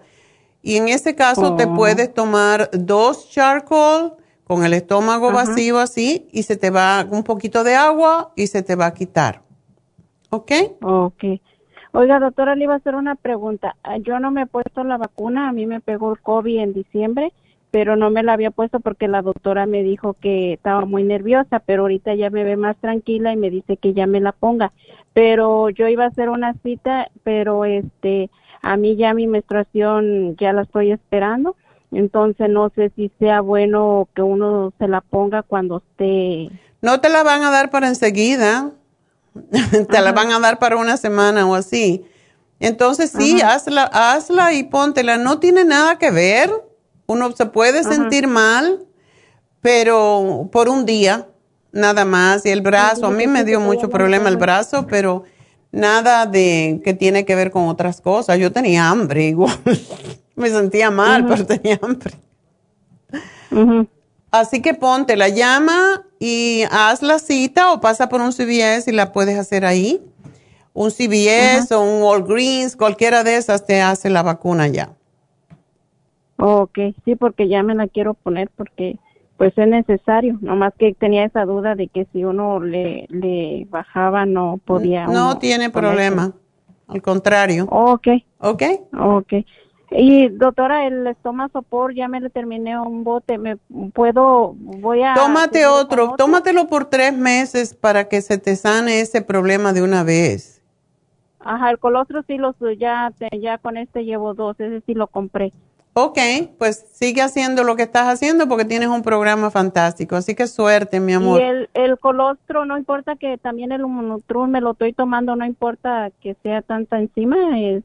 Y 0.63 0.77
en 0.77 0.87
ese 0.87 1.13
caso 1.13 1.55
te 1.55 1.65
oh. 1.65 1.75
puedes 1.75 2.11
tomar 2.11 2.71
dos 2.73 3.29
charcoal 3.29 4.15
con 4.43 4.65
el 4.65 4.73
estómago 4.73 5.31
vacío 5.31 5.77
así 5.77 6.27
y 6.31 6.43
se 6.43 6.55
te 6.55 6.71
va 6.71 7.05
un 7.07 7.23
poquito 7.23 7.63
de 7.63 7.75
agua 7.75 8.33
y 8.35 8.47
se 8.47 8.63
te 8.63 8.73
va 8.73 8.87
a 8.87 8.93
quitar. 8.95 9.43
¿Ok? 10.31 10.51
Ok. 10.81 11.23
Oiga, 11.93 12.19
doctora, 12.19 12.55
le 12.55 12.63
iba 12.63 12.73
a 12.73 12.77
hacer 12.77 12.95
una 12.95 13.15
pregunta. 13.15 13.75
Ah, 13.83 13.97
yo 13.97 14.19
no 14.19 14.31
me 14.31 14.43
he 14.43 14.45
puesto 14.45 14.83
la 14.85 14.97
vacuna, 14.97 15.49
a 15.49 15.51
mí 15.51 15.65
me 15.65 15.81
pegó 15.81 16.13
el 16.13 16.19
COVID 16.21 16.59
en 16.59 16.73
diciembre, 16.73 17.33
pero 17.69 17.97
no 17.97 18.09
me 18.09 18.23
la 18.23 18.33
había 18.33 18.51
puesto 18.51 18.79
porque 18.79 19.09
la 19.09 19.21
doctora 19.21 19.65
me 19.65 19.83
dijo 19.83 20.13
que 20.13 20.53
estaba 20.53 20.85
muy 20.85 21.03
nerviosa, 21.03 21.59
pero 21.59 21.83
ahorita 21.83 22.15
ya 22.15 22.29
me 22.29 22.45
ve 22.45 22.55
más 22.55 22.77
tranquila 22.77 23.33
y 23.33 23.35
me 23.35 23.49
dice 23.49 23.75
que 23.75 23.93
ya 23.93 24.07
me 24.07 24.21
la 24.21 24.31
ponga. 24.31 24.71
Pero 25.13 25.69
yo 25.69 25.89
iba 25.89 26.05
a 26.05 26.07
hacer 26.07 26.29
una 26.29 26.53
cita, 26.63 27.09
pero 27.23 27.65
este, 27.65 28.29
a 28.61 28.77
mí 28.77 28.95
ya 28.95 29.13
mi 29.13 29.27
menstruación 29.27 30.37
ya 30.37 30.53
la 30.53 30.61
estoy 30.61 30.91
esperando, 30.91 31.57
entonces 31.91 32.49
no 32.49 32.69
sé 32.69 32.91
si 32.95 33.11
sea 33.19 33.41
bueno 33.41 34.07
que 34.15 34.21
uno 34.21 34.71
se 34.79 34.87
la 34.87 35.01
ponga 35.01 35.43
cuando 35.43 35.79
esté. 35.79 36.49
No 36.81 37.01
te 37.01 37.09
la 37.09 37.23
van 37.23 37.43
a 37.43 37.51
dar 37.51 37.69
para 37.69 37.89
enseguida 37.89 38.71
te 39.89 40.01
la 40.01 40.11
van 40.11 40.31
a 40.31 40.39
dar 40.39 40.59
para 40.59 40.77
una 40.77 40.97
semana 40.97 41.45
o 41.47 41.55
así. 41.55 42.05
Entonces 42.59 43.11
sí, 43.17 43.41
hazla, 43.41 43.83
hazla 43.83 44.53
y 44.53 44.63
póntela. 44.63 45.17
No 45.17 45.39
tiene 45.39 45.65
nada 45.65 45.97
que 45.97 46.11
ver. 46.11 46.51
Uno 47.07 47.31
se 47.31 47.47
puede 47.47 47.83
sentir 47.83 48.27
mal, 48.27 48.85
pero 49.61 50.47
por 50.51 50.69
un 50.69 50.85
día, 50.85 51.27
nada 51.71 52.05
más. 52.05 52.45
Y 52.45 52.49
el 52.49 52.61
brazo, 52.61 53.07
a 53.07 53.11
mí 53.11 53.25
me 53.27 53.43
dio 53.43 53.59
mucho 53.59 53.89
problema 53.89 54.29
el 54.29 54.37
brazo, 54.37 54.85
pero 54.87 55.23
nada 55.71 56.27
de 56.27 56.81
que 56.83 56.93
tiene 56.93 57.25
que 57.25 57.35
ver 57.35 57.49
con 57.49 57.67
otras 57.67 57.99
cosas. 57.99 58.37
Yo 58.37 58.51
tenía 58.51 58.89
hambre 58.89 59.25
igual. 59.25 59.59
me 60.35 60.49
sentía 60.49 60.91
mal, 60.91 61.25
pero 61.25 61.45
tenía 61.45 61.79
hambre. 61.81 62.13
Así 64.29 64.61
que 64.61 64.75
ponte 64.75 65.17
la 65.17 65.29
llama 65.29 66.05
y 66.23 66.65
haz 66.69 67.01
la 67.01 67.17
cita 67.17 67.73
o 67.73 67.81
pasa 67.81 68.07
por 68.07 68.21
un 68.21 68.31
CVS 68.31 68.87
y 68.87 68.91
la 68.91 69.11
puedes 69.11 69.39
hacer 69.39 69.65
ahí. 69.65 69.99
Un 70.71 70.91
CVS 70.91 71.71
o 71.71 71.81
un 71.81 72.03
Walgreens, 72.03 72.75
cualquiera 72.75 73.23
de 73.23 73.37
esas 73.37 73.65
te 73.65 73.81
hace 73.81 74.11
la 74.11 74.21
vacuna 74.21 74.67
ya. 74.67 74.91
Ok, 76.37 76.77
sí, 77.03 77.15
porque 77.15 77.47
ya 77.47 77.63
me 77.63 77.73
la 77.73 77.87
quiero 77.87 78.13
poner 78.13 78.51
porque 78.55 78.99
pues 79.37 79.57
es 79.57 79.67
necesario. 79.67 80.37
Nomás 80.41 80.73
que 80.77 80.93
tenía 80.93 81.25
esa 81.25 81.43
duda 81.45 81.73
de 81.73 81.87
que 81.87 82.05
si 82.13 82.23
uno 82.23 82.59
le, 82.59 83.07
le 83.09 83.65
bajaba 83.71 84.27
no 84.27 84.59
podía. 84.63 85.07
No 85.07 85.39
tiene 85.39 85.71
problema. 85.71 86.33
Al 86.87 87.01
contrario. 87.01 87.65
Ok. 87.71 88.07
Ok. 88.37 88.63
Ok. 88.93 89.33
Y 89.93 90.29
doctora, 90.29 90.87
el 90.87 91.05
estómago 91.05 91.51
sopor 91.51 91.93
ya 91.93 92.07
me 92.07 92.21
le 92.21 92.29
terminé 92.29 92.79
un 92.79 93.03
bote, 93.03 93.37
me 93.37 93.57
puedo, 93.93 94.55
voy 94.57 95.03
a... 95.03 95.15
Tómate 95.15 95.65
otro, 95.67 96.15
tómatelo 96.17 96.67
por 96.67 96.85
tres 96.85 97.13
meses 97.13 97.73
para 97.73 98.07
que 98.07 98.21
se 98.21 98.37
te 98.37 98.55
sane 98.55 99.01
ese 99.01 99.21
problema 99.21 99.73
de 99.73 99.83
una 99.83 100.03
vez. 100.03 100.61
Ajá, 101.41 101.71
el 101.71 101.77
colostro 101.77 102.23
sí 102.25 102.37
lo 102.37 102.55
ya, 102.77 103.11
ya 103.37 103.57
con 103.57 103.75
este 103.75 104.05
llevo 104.05 104.33
dos, 104.33 104.57
ese 104.61 104.81
sí 104.85 104.93
lo 104.93 105.07
compré. 105.07 105.51
Ok, 105.93 106.17
pues 106.57 106.85
sigue 106.93 107.21
haciendo 107.21 107.65
lo 107.65 107.75
que 107.75 107.83
estás 107.83 108.07
haciendo 108.07 108.47
porque 108.47 108.63
tienes 108.63 108.87
un 108.87 109.01
programa 109.01 109.51
fantástico, 109.51 110.15
así 110.15 110.35
que 110.35 110.47
suerte, 110.47 111.01
mi 111.01 111.11
amor. 111.11 111.41
Y 111.41 111.43
el, 111.43 111.69
el 111.73 111.99
colostro, 111.99 112.63
no 112.63 112.77
importa 112.77 113.17
que 113.17 113.37
también 113.37 113.73
el 113.73 113.85
monotrum 113.85 114.51
me 114.51 114.61
lo 114.61 114.71
estoy 114.71 114.93
tomando, 114.93 115.35
no 115.35 115.45
importa 115.45 116.11
que 116.21 116.37
sea 116.43 116.61
tanta 116.61 116.97
encima, 116.97 117.59
es 117.59 117.83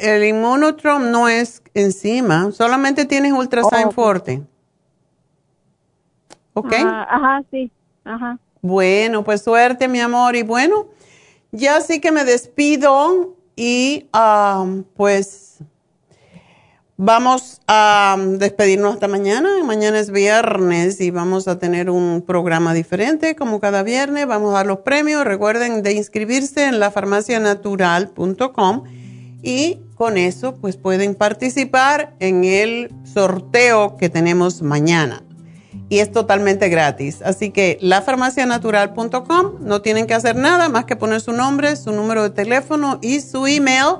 el 0.00 0.24
inmunotrom 0.24 1.10
no 1.10 1.28
es 1.28 1.62
encima, 1.74 2.50
solamente 2.52 3.04
tienes 3.04 3.32
ultrasign 3.32 3.88
oh, 3.88 3.92
forte. 3.92 4.42
¿Ok? 6.54 6.72
ajá, 6.74 7.42
sí, 7.50 7.70
ajá. 8.04 8.38
Bueno, 8.62 9.24
pues 9.24 9.42
suerte, 9.42 9.88
mi 9.88 10.00
amor. 10.00 10.36
Y 10.36 10.42
bueno, 10.42 10.86
ya 11.50 11.80
sí 11.80 12.00
que 12.00 12.12
me 12.12 12.24
despido 12.24 13.34
y 13.56 14.06
um, 14.14 14.84
pues 14.94 15.58
vamos 16.96 17.60
a 17.66 18.16
despedirnos 18.18 18.94
hasta 18.94 19.08
mañana. 19.08 19.48
Mañana 19.64 19.98
es 19.98 20.10
viernes 20.10 21.00
y 21.00 21.10
vamos 21.10 21.48
a 21.48 21.58
tener 21.58 21.88
un 21.88 22.22
programa 22.26 22.74
diferente 22.74 23.34
como 23.34 23.60
cada 23.60 23.82
viernes. 23.82 24.26
Vamos 24.26 24.50
a 24.50 24.58
dar 24.58 24.66
los 24.66 24.80
premios. 24.80 25.24
Recuerden 25.24 25.82
de 25.82 25.92
inscribirse 25.92 26.66
en 26.66 26.80
lafarmacianatural.com 26.80 28.84
y 29.42 29.80
con 29.94 30.16
eso 30.16 30.56
pues 30.56 30.76
pueden 30.76 31.14
participar 31.14 32.14
en 32.20 32.44
el 32.44 32.92
sorteo 33.04 33.96
que 33.96 34.08
tenemos 34.08 34.62
mañana. 34.62 35.22
Y 35.88 35.98
es 35.98 36.12
totalmente 36.12 36.68
gratis. 36.68 37.20
Así 37.22 37.50
que 37.50 37.76
lafarmacianatural.com, 37.80 39.56
no 39.60 39.82
tienen 39.82 40.06
que 40.06 40.14
hacer 40.14 40.36
nada 40.36 40.68
más 40.68 40.84
que 40.84 40.94
poner 40.94 41.20
su 41.20 41.32
nombre, 41.32 41.74
su 41.76 41.90
número 41.90 42.22
de 42.22 42.30
teléfono 42.30 42.98
y 43.02 43.20
su 43.20 43.46
email 43.46 43.96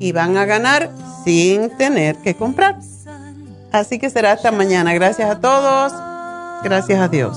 y 0.00 0.12
van 0.12 0.36
a 0.36 0.44
ganar 0.44 0.90
sin 1.24 1.70
tener 1.76 2.16
que 2.16 2.34
comprar. 2.34 2.78
Así 3.72 3.98
que 3.98 4.10
será 4.10 4.32
hasta 4.32 4.50
mañana. 4.50 4.92
Gracias 4.92 5.30
a 5.30 5.40
todos. 5.40 5.92
Gracias 6.64 7.00
a 7.00 7.08
Dios. 7.08 7.36